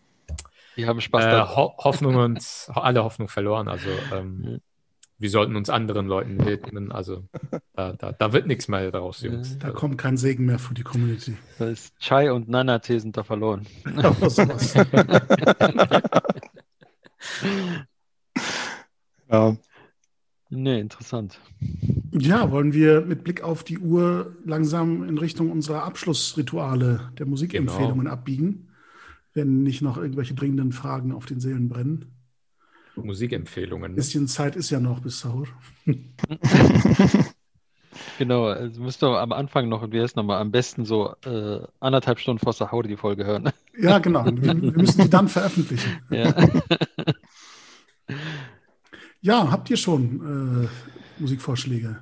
die 0.76 0.86
haben 0.86 1.00
Spaß. 1.00 1.24
Äh, 1.24 1.56
Ho 1.56 1.74
Hoffnung 1.78 2.16
und 2.16 2.68
alle 2.74 3.04
Hoffnung 3.04 3.28
verloren. 3.28 3.68
Also 3.68 3.88
ähm, 4.12 4.60
wir 5.22 5.30
sollten 5.30 5.54
uns 5.54 5.70
anderen 5.70 6.06
Leuten 6.08 6.44
widmen. 6.44 6.90
Also 6.90 7.24
da, 7.74 7.92
da, 7.92 8.10
da 8.12 8.32
wird 8.32 8.48
nichts 8.48 8.66
mehr 8.66 8.90
daraus, 8.90 9.22
Jungs. 9.22 9.56
Da 9.58 9.70
kommt 9.70 9.96
kein 9.96 10.16
Segen 10.16 10.46
mehr 10.46 10.58
für 10.58 10.74
die 10.74 10.82
Community. 10.82 11.36
Da 11.58 11.68
ist 11.68 11.96
Chai 12.00 12.32
und 12.32 12.48
Nana-Tee 12.48 12.98
sind 12.98 13.16
da 13.16 13.22
verloren. 13.22 13.66
ja. 19.30 19.56
Nee, 20.50 20.80
interessant. 20.80 21.38
Ja, 22.10 22.50
wollen 22.50 22.72
wir 22.72 23.02
mit 23.02 23.22
Blick 23.24 23.42
auf 23.42 23.62
die 23.62 23.78
Uhr 23.78 24.36
langsam 24.44 25.08
in 25.08 25.16
Richtung 25.18 25.52
unserer 25.52 25.84
Abschlussrituale 25.84 27.12
der 27.16 27.26
Musikempfehlungen 27.26 28.00
genau. 28.00 28.10
abbiegen? 28.10 28.71
Wenn 29.34 29.62
nicht 29.62 29.82
noch 29.82 29.96
irgendwelche 29.96 30.34
dringenden 30.34 30.72
Fragen 30.72 31.12
auf 31.12 31.26
den 31.26 31.40
Seelen 31.40 31.68
brennen. 31.68 32.12
Musikempfehlungen. 32.96 33.86
Ein 33.86 33.90
ne? 33.92 33.96
bisschen 33.96 34.28
Zeit 34.28 34.56
ist 34.56 34.70
ja 34.70 34.80
noch 34.80 35.00
bis 35.00 35.20
Sahur. 35.20 35.48
genau, 38.18 38.46
also 38.46 38.82
müsst 38.82 39.02
ihr 39.02 39.08
am 39.18 39.32
Anfang 39.32 39.68
noch, 39.68 39.90
wie 39.90 40.00
heißt 40.00 40.16
nochmal, 40.16 40.40
am 40.40 40.50
besten 40.50 40.84
so 40.84 41.14
äh, 41.24 41.60
anderthalb 41.80 42.18
Stunden 42.18 42.42
vor 42.42 42.52
Sahur 42.52 42.82
die 42.82 42.96
Folge 42.96 43.24
hören. 43.24 43.50
Ja, 43.78 43.98
genau. 43.98 44.26
Wir, 44.26 44.60
wir 44.60 44.72
müssen 44.72 45.02
die 45.02 45.10
dann 45.10 45.28
veröffentlichen. 45.28 46.00
Ja, 46.10 46.34
ja 49.22 49.50
habt 49.50 49.70
ihr 49.70 49.76
schon 49.76 50.66
äh, 50.66 51.20
Musikvorschläge? 51.20 51.98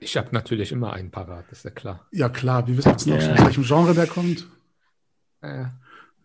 Ich 0.00 0.16
habe 0.16 0.28
natürlich 0.32 0.72
immer 0.72 0.92
einen 0.92 1.10
parat, 1.10 1.50
ist 1.52 1.64
ja 1.64 1.70
klar. 1.70 2.06
Ja, 2.10 2.28
klar. 2.28 2.66
Wir 2.66 2.76
wissen 2.76 2.90
jetzt 2.90 3.06
noch, 3.06 3.18
ja. 3.20 3.32
aus 3.32 3.44
welchem 3.44 3.64
Genre 3.64 3.94
der 3.94 4.06
kommt. 4.06 4.46
Ja. 5.42 5.72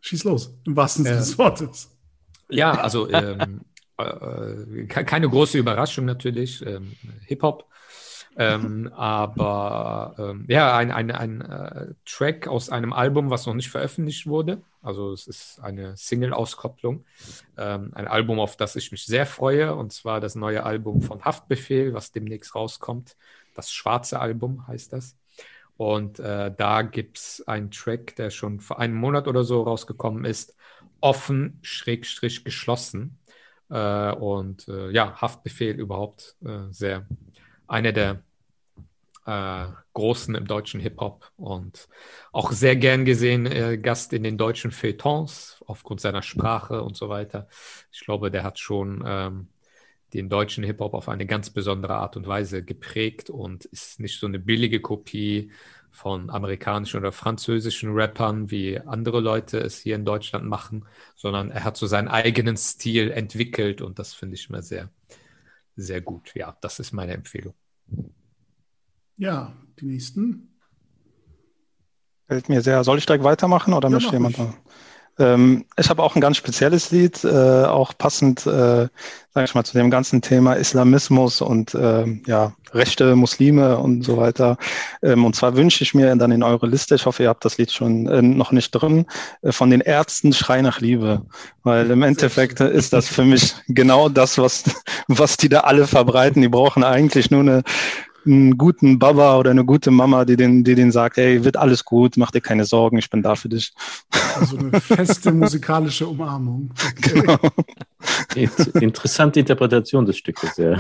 Schieß 0.06 0.24
los, 0.26 0.56
im 0.66 0.76
wahrsten 0.76 1.04
Sinne 1.04 1.18
des 1.18 1.36
Wortes. 1.40 1.90
Ja, 2.48 2.74
also 2.74 3.10
ähm, 3.10 3.62
äh, 3.98 4.86
keine 4.86 5.28
große 5.28 5.58
Überraschung 5.58 6.06
natürlich, 6.06 6.64
ähm, 6.64 6.96
Hip-Hop. 7.26 7.66
Ähm, 8.38 8.92
aber 8.96 10.14
ähm, 10.20 10.46
ja, 10.48 10.78
ein, 10.78 10.92
ein, 10.92 11.10
ein 11.10 11.42
äh, 11.42 11.88
Track 12.06 12.48
aus 12.48 12.70
einem 12.70 12.94
Album, 12.94 13.32
was 13.32 13.48
noch 13.48 13.56
nicht 13.56 13.72
veröffentlicht 13.72 14.28
wurde. 14.28 14.62
Also 14.84 15.12
es 15.12 15.26
ist 15.26 15.60
eine 15.64 15.98
Single-Auskopplung. 15.98 17.04
Ähm, 17.58 17.90
ein 17.96 18.08
Album, 18.08 18.40
auf 18.40 18.58
das 18.58 18.76
ich 18.76 18.92
mich 18.92 19.08
sehr 19.08 19.26
freue, 19.26 19.74
und 19.74 19.92
zwar 19.92 20.22
das 20.22 20.36
neue 20.36 20.64
Album 20.64 21.02
von 21.02 21.26
Haftbefehl, 21.26 21.96
was 21.96 22.12
demnächst 22.12 22.54
rauskommt. 22.54 23.16
Das 23.56 23.72
schwarze 23.72 24.20
Album 24.20 24.68
heißt 24.68 24.94
das. 24.94 25.16
Und 25.78 26.20
äh, 26.20 26.54
da 26.56 26.82
gibt 26.84 27.18
es 27.18 27.44
einen 27.48 27.72
Track, 27.72 28.16
der 28.16 28.30
schon 28.30 28.60
vor 28.60 28.80
einem 28.80 28.96
Monat 28.96 29.28
oder 29.28 29.44
so 29.44 29.64
rausgekommen 29.64 30.26
ist, 30.26 30.56
offen, 31.02 31.60
schrägstrich 31.62 32.44
geschlossen. 32.44 33.20
Äh, 33.70 34.12
und 34.14 34.68
äh, 34.68 34.92
ja, 34.92 35.20
Haftbefehl 35.20 35.76
überhaupt 35.80 36.36
äh, 36.46 36.72
sehr 36.72 37.06
einer 37.68 37.92
der 37.92 38.22
äh, 39.26 39.66
Großen 39.94 40.36
im 40.36 40.46
deutschen 40.46 40.80
Hip-Hop 40.80 41.32
und 41.36 41.88
auch 42.32 42.52
sehr 42.52 42.76
gern 42.76 43.06
gesehen 43.06 43.46
äh, 43.46 43.78
Gast 43.78 44.14
in 44.14 44.24
den 44.24 44.38
deutschen 44.38 44.72
Feuilletons 44.72 45.64
aufgrund 45.66 46.00
seiner 46.00 46.22
Sprache 46.22 46.84
und 46.84 46.96
so 46.96 47.10
weiter. 47.10 47.48
Ich 47.92 48.02
glaube, 48.02 48.30
der 48.30 48.44
hat 48.44 48.60
schon 48.60 49.04
ähm, 49.06 49.48
den 50.16 50.30
deutschen 50.30 50.64
Hip-Hop 50.64 50.94
auf 50.94 51.10
eine 51.10 51.26
ganz 51.26 51.50
besondere 51.50 51.96
Art 51.96 52.18
und 52.18 52.28
Weise 52.28 52.64
geprägt 52.64 53.30
und 53.30 53.66
ist 53.66 54.00
nicht 54.00 54.20
so 54.20 54.28
eine 54.28 54.40
billige 54.40 54.80
Kopie 54.82 55.52
von 55.92 56.30
amerikanischen 56.30 57.00
oder 57.00 57.12
französischen 57.12 57.94
Rappern, 57.94 58.52
wie 58.52 58.80
andere 58.80 59.22
Leute 59.22 59.60
es 59.60 59.80
hier 59.80 59.96
in 59.96 60.04
Deutschland 60.06 60.46
machen, 60.46 60.86
sondern 61.16 61.52
er 61.52 61.64
hat 61.64 61.78
so 61.78 61.88
seinen 61.88 62.10
eigenen 62.10 62.58
Stil 62.58 63.12
entwickelt 63.12 63.82
und 63.82 63.98
das 63.98 64.14
finde 64.14 64.36
ich 64.36 64.50
immer 64.50 64.62
sehr, 64.62 64.90
sehr 65.76 66.02
gut. 66.02 66.34
Ja, 66.36 66.58
das 66.62 66.80
ist 66.80 66.92
meine 66.92 67.14
Empfehlung. 67.14 67.54
Ja, 69.18 69.54
die 69.80 69.86
nächsten. 69.86 70.60
Fällt 72.28 72.50
mir 72.50 72.62
sehr. 72.62 72.84
Soll 72.84 72.98
ich 72.98 73.06
direkt 73.06 73.24
weitermachen 73.24 73.74
oder 73.74 73.88
ja, 73.88 73.94
möchte 73.94 74.14
jemand 74.14 74.38
da? 74.38 74.54
Ähm, 75.18 75.66
ich 75.78 75.90
habe 75.90 76.04
auch 76.04 76.16
ein 76.16 76.22
ganz 76.22 76.38
spezielles 76.38 76.92
Lied, 76.92 77.24
äh, 77.24 77.66
auch 77.66 77.98
passend, 77.98 78.46
äh, 78.46 78.88
sage 79.34 79.46
ich 79.46 79.56
mal, 79.56 79.64
zu 79.64 79.78
dem 79.78 79.90
ganzen 79.90 80.22
Thema 80.22 80.54
Islamismus 80.54 81.42
und 81.42 81.74
äh, 81.74 82.06
ja, 82.28 82.54
rechte 82.74 83.16
Muslime 83.16 83.78
und 83.78 84.04
so 84.04 84.18
weiter. 84.18 84.58
Ähm, 85.02 85.24
und 85.24 85.36
zwar 85.36 85.56
wünsche 85.56 85.84
ich 85.84 85.94
mir 85.94 86.14
dann 86.16 86.32
in 86.32 86.44
eure 86.44 86.68
Liste, 86.68 86.96
ich 86.96 87.06
hoffe, 87.06 87.24
ihr 87.24 87.30
habt 87.30 87.46
das 87.46 87.58
Lied 87.58 87.72
schon 87.72 88.08
äh, 88.08 88.22
noch 88.22 88.52
nicht 88.52 88.72
drin, 88.72 89.06
äh, 89.42 89.52
von 89.52 89.70
den 89.70 89.82
Ärzten 89.82 90.34
Schrei 90.34 90.62
nach 90.62 90.82
Liebe. 90.82 91.22
Weil 91.64 91.90
im 91.92 92.04
Endeffekt 92.04 92.60
ist 92.60 92.94
das 92.94 93.08
für 93.08 93.24
mich 93.24 93.56
genau 93.68 94.10
das, 94.10 94.38
was, 94.38 94.64
was 95.08 95.38
die 95.38 95.50
da 95.50 95.62
alle 95.62 95.88
verbreiten. 95.88 96.42
Die 96.42 96.50
brauchen 96.50 96.84
eigentlich 96.84 97.32
nur 97.32 97.42
eine 97.42 97.64
einen 98.26 98.58
guten 98.58 99.00
Baba 99.00 99.38
oder 99.38 99.52
eine 99.52 99.66
gute 99.66 99.92
Mama, 99.92 100.26
die 100.26 100.36
den, 100.36 100.64
die 100.64 100.76
den 100.76 100.92
sagt, 100.92 101.18
hey, 101.18 101.44
wird 101.44 101.58
alles 101.58 101.86
gut, 101.86 102.18
mach 102.18 102.32
dir 102.32 102.42
keine 102.42 102.66
Sorgen, 102.66 102.98
ich 102.98 103.10
bin 103.10 103.22
da 103.22 103.36
für 103.36 103.50
dich. 103.50 103.74
Also 104.40 104.58
eine 104.58 104.80
feste 104.82 105.32
musikalische 105.32 106.08
Umarmung. 106.08 106.72
Okay. 106.98 107.40
Genau. 108.36 108.80
Interessante 108.82 109.40
Interpretation 109.40 110.06
des 110.06 110.18
Stückes, 110.18 110.58
ja. 110.58 110.78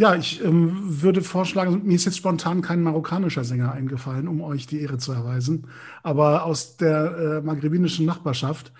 Ja, 0.00 0.14
ich 0.14 0.42
ähm, 0.42 1.02
würde 1.02 1.20
vorschlagen, 1.20 1.82
mir 1.84 1.96
ist 1.96 2.06
jetzt 2.06 2.16
spontan 2.16 2.62
kein 2.62 2.82
marokkanischer 2.82 3.44
Sänger 3.44 3.72
eingefallen, 3.72 4.28
um 4.28 4.40
euch 4.40 4.66
die 4.66 4.80
Ehre 4.80 4.96
zu 4.96 5.12
erweisen, 5.12 5.66
aber 6.02 6.44
aus 6.46 6.78
der 6.78 7.16
äh, 7.18 7.40
maghrebinischen 7.42 8.06
Nachbarschaft 8.06 8.72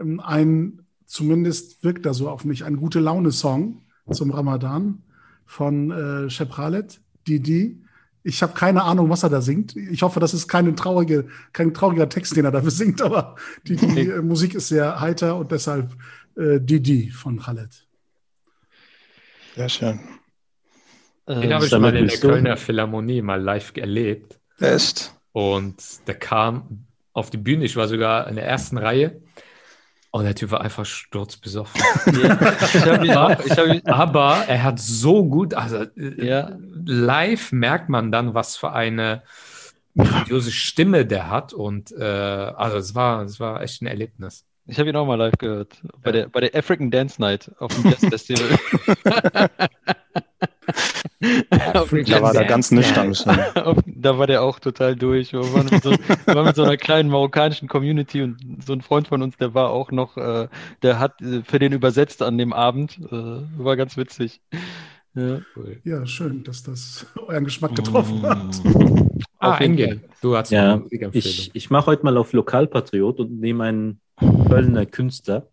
ähm, 0.00 0.18
ein, 0.18 0.82
zumindest 1.06 1.84
wirkt 1.84 2.06
er 2.06 2.14
so 2.14 2.28
auf 2.28 2.44
mich, 2.44 2.64
ein 2.64 2.76
gute 2.76 2.98
Laune-Song 2.98 3.82
zum 4.10 4.32
Ramadan 4.32 5.03
von 5.46 5.90
äh, 5.90 6.30
Shep 6.30 6.54
Khaled, 6.54 7.00
Didi. 7.26 7.80
Ich 8.22 8.42
habe 8.42 8.54
keine 8.54 8.84
Ahnung, 8.84 9.10
was 9.10 9.22
er 9.22 9.28
da 9.28 9.40
singt. 9.40 9.76
Ich 9.76 10.02
hoffe, 10.02 10.18
das 10.18 10.32
ist 10.32 10.48
keine 10.48 10.74
traurige, 10.74 11.28
kein 11.52 11.74
trauriger 11.74 12.08
Text, 12.08 12.36
den 12.36 12.44
er 12.44 12.52
dafür 12.52 12.70
singt, 12.82 13.02
aber 13.02 13.36
die, 13.66 13.76
die 13.76 14.08
äh, 14.08 14.22
Musik 14.22 14.54
ist 14.54 14.68
sehr 14.68 15.00
heiter 15.00 15.36
und 15.36 15.52
deshalb 15.52 15.92
äh, 16.36 16.60
Didi 16.60 17.10
von 17.10 17.40
Khaled. 17.40 17.86
Sehr 19.54 19.68
schön. 19.68 20.00
Den 21.28 21.42
ähm, 21.42 21.54
habe 21.54 21.66
ich 21.66 21.72
mal 21.72 21.96
in 21.96 22.08
der 22.08 22.18
Kölner 22.18 22.56
Philharmonie 22.56 23.22
mal 23.22 23.40
live 23.40 23.72
erlebt. 23.76 24.38
Echt? 24.58 25.14
Und 25.32 25.76
der 26.06 26.14
kam 26.14 26.86
auf 27.12 27.30
die 27.30 27.38
Bühne, 27.38 27.64
ich 27.64 27.76
war 27.76 27.88
sogar 27.88 28.28
in 28.28 28.36
der 28.36 28.46
ersten 28.46 28.76
Reihe 28.76 29.22
und 30.14 30.22
der 30.22 30.36
Typ 30.36 30.52
war 30.52 30.60
einfach 30.60 30.86
sturzbesoffen. 30.86 31.80
Ja. 33.04 33.36
aber 33.84 34.44
er 34.46 34.62
hat 34.62 34.78
so 34.78 35.24
gut, 35.24 35.54
also 35.54 35.78
äh, 35.96 36.24
ja. 36.24 36.52
live 36.86 37.50
merkt 37.50 37.88
man 37.88 38.12
dann, 38.12 38.32
was 38.32 38.56
für 38.56 38.70
eine 38.70 39.24
grandiose 39.96 40.52
Stimme 40.52 41.04
der 41.04 41.30
hat. 41.30 41.52
Und 41.52 41.90
äh, 41.90 42.04
also 42.04 42.76
es 42.76 42.94
war, 42.94 43.22
es 43.24 43.40
war 43.40 43.60
echt 43.60 43.82
ein 43.82 43.86
Erlebnis. 43.86 44.44
Ich 44.66 44.78
habe 44.78 44.88
ihn 44.88 44.94
auch 44.94 45.06
mal 45.06 45.16
live 45.16 45.36
gehört. 45.36 45.82
Bei, 46.02 46.10
ja. 46.10 46.12
der, 46.12 46.28
bei 46.28 46.40
der 46.42 46.54
African 46.54 46.92
Dance 46.92 47.20
Night 47.20 47.50
auf 47.58 47.74
dem 47.74 47.90
Jazz 47.90 48.00
Festival. 48.08 48.56
da 51.50 52.22
war 52.22 52.32
der 52.32 52.44
ganz 52.44 52.70
nüchtern. 52.70 53.14
da 53.86 54.18
war 54.18 54.26
der 54.26 54.42
auch 54.42 54.58
total 54.58 54.96
durch. 54.96 55.32
Wir 55.32 55.40
waren 55.40 55.66
mit, 55.70 55.82
so, 55.82 55.90
waren 56.26 56.46
mit 56.46 56.56
so 56.56 56.62
einer 56.62 56.76
kleinen 56.76 57.10
marokkanischen 57.10 57.68
Community 57.68 58.22
und 58.22 58.64
so 58.64 58.72
ein 58.72 58.80
Freund 58.80 59.08
von 59.08 59.22
uns, 59.22 59.36
der 59.36 59.54
war 59.54 59.70
auch 59.70 59.90
noch, 59.90 60.16
äh, 60.16 60.48
der 60.82 60.98
hat 60.98 61.20
äh, 61.22 61.42
für 61.42 61.58
den 61.58 61.72
übersetzt 61.72 62.22
an 62.22 62.38
dem 62.38 62.52
Abend. 62.52 62.98
Äh, 63.10 63.12
war 63.12 63.76
ganz 63.76 63.96
witzig. 63.96 64.40
Ja. 65.14 65.40
ja, 65.84 66.06
schön, 66.06 66.42
dass 66.42 66.64
das 66.64 67.06
euren 67.28 67.44
Geschmack 67.44 67.76
getroffen 67.76 68.20
mm. 68.20 68.26
hat. 68.26 68.62
Ah, 69.38 69.58
Engel, 69.58 70.00
du 70.22 70.34
hast 70.34 70.50
ja, 70.50 70.82
Ich, 71.12 71.50
ich 71.52 71.68
mache 71.68 71.86
heute 71.88 72.02
mal 72.02 72.16
auf 72.16 72.32
Lokalpatriot 72.32 73.20
und 73.20 73.40
nehme 73.40 73.64
einen 73.64 74.00
Kölner 74.16 74.86
Künstler, 74.86 75.48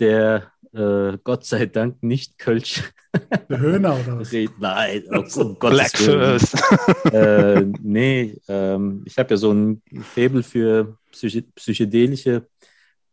der 0.00 0.50
äh, 0.74 1.18
Gott 1.22 1.44
sei 1.44 1.66
Dank 1.66 2.02
nicht 2.02 2.38
Kölsch. 2.38 2.82
Der 3.48 3.58
Höhner 3.58 3.98
oder 4.00 4.18
was? 4.18 4.32
Nein, 4.58 5.04
oh, 5.10 5.40
um 5.40 5.58
Gottes 5.58 6.06
Willen. 6.06 6.40
äh, 7.12 7.78
nee, 7.80 8.36
ähm, 8.48 9.02
ich 9.06 9.16
habe 9.18 9.30
ja 9.30 9.36
so 9.36 9.52
ein 9.52 9.82
Faible 10.02 10.42
für 10.42 10.98
psych 11.12 11.44
psychedelische 11.54 12.48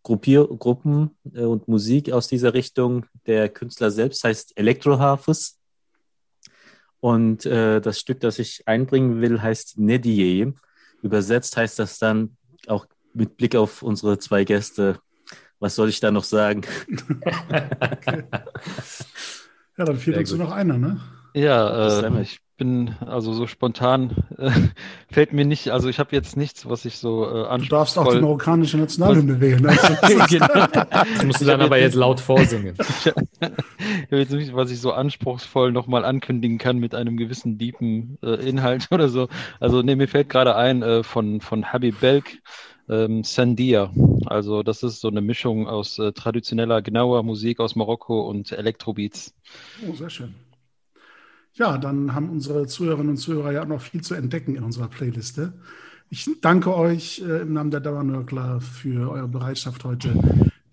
Gruppier 0.04 0.48
Gruppen 0.48 1.16
äh, 1.34 1.44
und 1.44 1.68
Musik 1.68 2.12
aus 2.12 2.28
dieser 2.28 2.54
Richtung. 2.54 3.06
Der 3.28 3.50
Künstler 3.50 3.92
selbst 3.92 4.24
heißt 4.24 4.58
Elektrohafus. 4.58 5.60
Und 7.00 7.46
äh, 7.46 7.80
das 7.80 8.00
Stück, 8.00 8.20
das 8.20 8.40
ich 8.40 8.68
einbringen 8.68 9.22
will, 9.22 9.42
heißt 9.42 9.78
Nedie. 9.78 10.54
Übersetzt 11.04 11.58
heißt 11.58 11.78
das 11.80 12.00
dann 12.00 12.38
auch 12.68 12.88
mit 13.14 13.38
Blick 13.38 13.56
auf 13.56 13.84
unsere 13.84 14.18
zwei 14.18 14.44
Gäste 14.44 15.00
was 15.62 15.76
soll 15.76 15.88
ich 15.88 16.02
da 16.02 16.12
noch 16.12 16.26
sagen? 16.26 16.64
okay. 16.90 18.24
Ja, 19.78 19.86
dann 19.86 19.98
fehlt 19.98 20.18
uns 20.18 20.30
nur 20.30 20.46
noch 20.46 20.52
einer, 20.52 20.78
ne? 20.78 21.00
Ja, 21.34 22.02
äh, 22.02 22.22
ich 22.22 22.42
bin 22.58 22.94
also 23.04 23.34
so 23.34 23.48
spontan 23.48 24.16
äh, 24.38 24.52
fällt 25.12 25.34
mir 25.34 25.46
nicht, 25.46 25.70
also 25.72 25.90
ich 25.90 25.98
habe 25.98 26.16
jetzt 26.16 26.38
nichts, 26.38 26.70
was 26.70 26.86
ich 26.86 27.00
so 27.00 27.26
äh, 27.26 27.58
Du 27.58 27.66
darfst 27.66 27.98
auch 27.98 28.14
die 28.14 28.22
marokkanische 28.22 28.78
Nationalhymne 28.78 29.42
wählen. 29.42 29.66
Also 29.66 29.96
genau. 30.30 30.68
Das 30.68 31.26
musst 31.26 31.42
du 31.42 31.46
dann 31.46 31.62
aber 31.62 31.80
jetzt 31.80 31.96
laut 31.96 32.20
vorsingen. 32.20 32.76
ich 32.78 33.08
habe 33.08 33.56
jetzt 34.12 34.32
nichts, 34.32 34.54
was 34.54 34.70
ich 34.70 34.80
so 34.80 34.92
anspruchsvoll 34.92 35.72
nochmal 35.72 36.06
ankündigen 36.06 36.60
kann 36.60 36.78
mit 36.78 36.94
einem 36.94 37.18
gewissen 37.18 37.58
deepen 37.58 38.20
äh, 38.22 38.36
Inhalt 38.48 38.90
oder 38.92 39.10
so. 39.10 39.28
Also 39.60 39.82
nee, 39.82 39.96
mir 39.96 40.08
fällt 40.08 40.30
gerade 40.30 40.56
ein 40.56 40.84
äh, 40.84 41.02
von, 41.02 41.42
von 41.42 41.74
Habib 41.74 42.00
Belk, 42.00 42.26
ähm, 42.90 43.24
Sandia. 43.24 43.92
Also 44.26 44.64
das 44.64 44.84
ist 44.84 45.02
so 45.02 45.08
eine 45.08 45.22
Mischung 45.22 45.68
aus 45.68 46.00
äh, 46.00 46.12
traditioneller, 46.12 46.82
genauer 46.82 47.24
Musik 47.24 47.60
aus 47.60 47.76
Marokko 47.76 48.22
und 48.30 48.52
Elektrobeats. 48.52 49.34
Oh, 49.88 49.94
sehr 49.94 50.10
schön. 50.10 50.34
Ja, 51.54 51.78
dann 51.78 52.16
haben 52.16 52.30
unsere 52.30 52.66
Zuhörerinnen 52.66 53.12
und 53.12 53.18
Zuhörer 53.18 53.52
ja 53.52 53.66
noch 53.66 53.82
viel 53.82 54.02
zu 54.02 54.16
entdecken 54.16 54.56
in 54.56 54.64
unserer 54.64 54.88
Playliste. 54.88 55.54
Ich 56.10 56.30
danke 56.42 56.76
euch 56.76 57.22
äh, 57.26 57.42
im 57.42 57.54
Namen 57.54 57.72
der 57.72 57.80
Dauernörkler 57.82 58.62
für 58.62 59.12
eure 59.12 59.28
Bereitschaft 59.28 59.84
heute, 59.84 60.14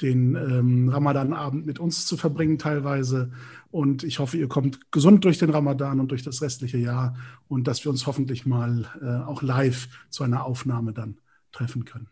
den 0.00 0.36
ähm, 0.36 0.88
Ramadan-Abend 0.88 1.66
mit 1.66 1.78
uns 1.78 2.06
zu 2.06 2.16
verbringen 2.16 2.58
teilweise. 2.58 3.30
Und 3.70 4.02
ich 4.02 4.18
hoffe, 4.18 4.36
ihr 4.36 4.48
kommt 4.48 4.92
gesund 4.92 5.24
durch 5.24 5.38
den 5.38 5.50
Ramadan 5.50 6.00
und 6.00 6.10
durch 6.10 6.22
das 6.22 6.42
restliche 6.42 6.78
Jahr 6.78 7.16
und 7.48 7.68
dass 7.68 7.84
wir 7.84 7.90
uns 7.90 8.06
hoffentlich 8.06 8.46
mal 8.46 8.86
äh, 9.02 9.28
auch 9.28 9.42
live 9.42 9.88
zu 10.10 10.24
einer 10.24 10.44
Aufnahme 10.44 10.92
dann 10.92 11.18
treffen 11.58 11.84
können. 11.84 12.08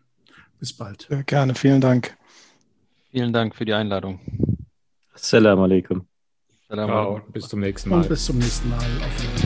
Bis 0.59 0.73
bald. 0.73 1.07
Sehr 1.09 1.23
gerne, 1.23 1.55
vielen 1.55 1.81
Dank. 1.81 2.17
Vielen 3.11 3.31
Dank 3.31 3.55
für 3.55 3.65
die 3.65 3.73
Einladung. 3.73 4.19
Assalamu 5.13 5.63
alaikum. 5.63 6.07
Ciao, 6.67 7.21
bis 7.31 7.47
zum 7.47 7.61
nächsten 7.61 7.89
Mal. 7.89 8.01
Und 8.01 8.09
bis 8.09 8.25
zum 8.25 8.37
nächsten 8.37 8.69
Mal. 8.69 8.77
Auf 8.77 9.23
Wiedersehen. 9.23 9.36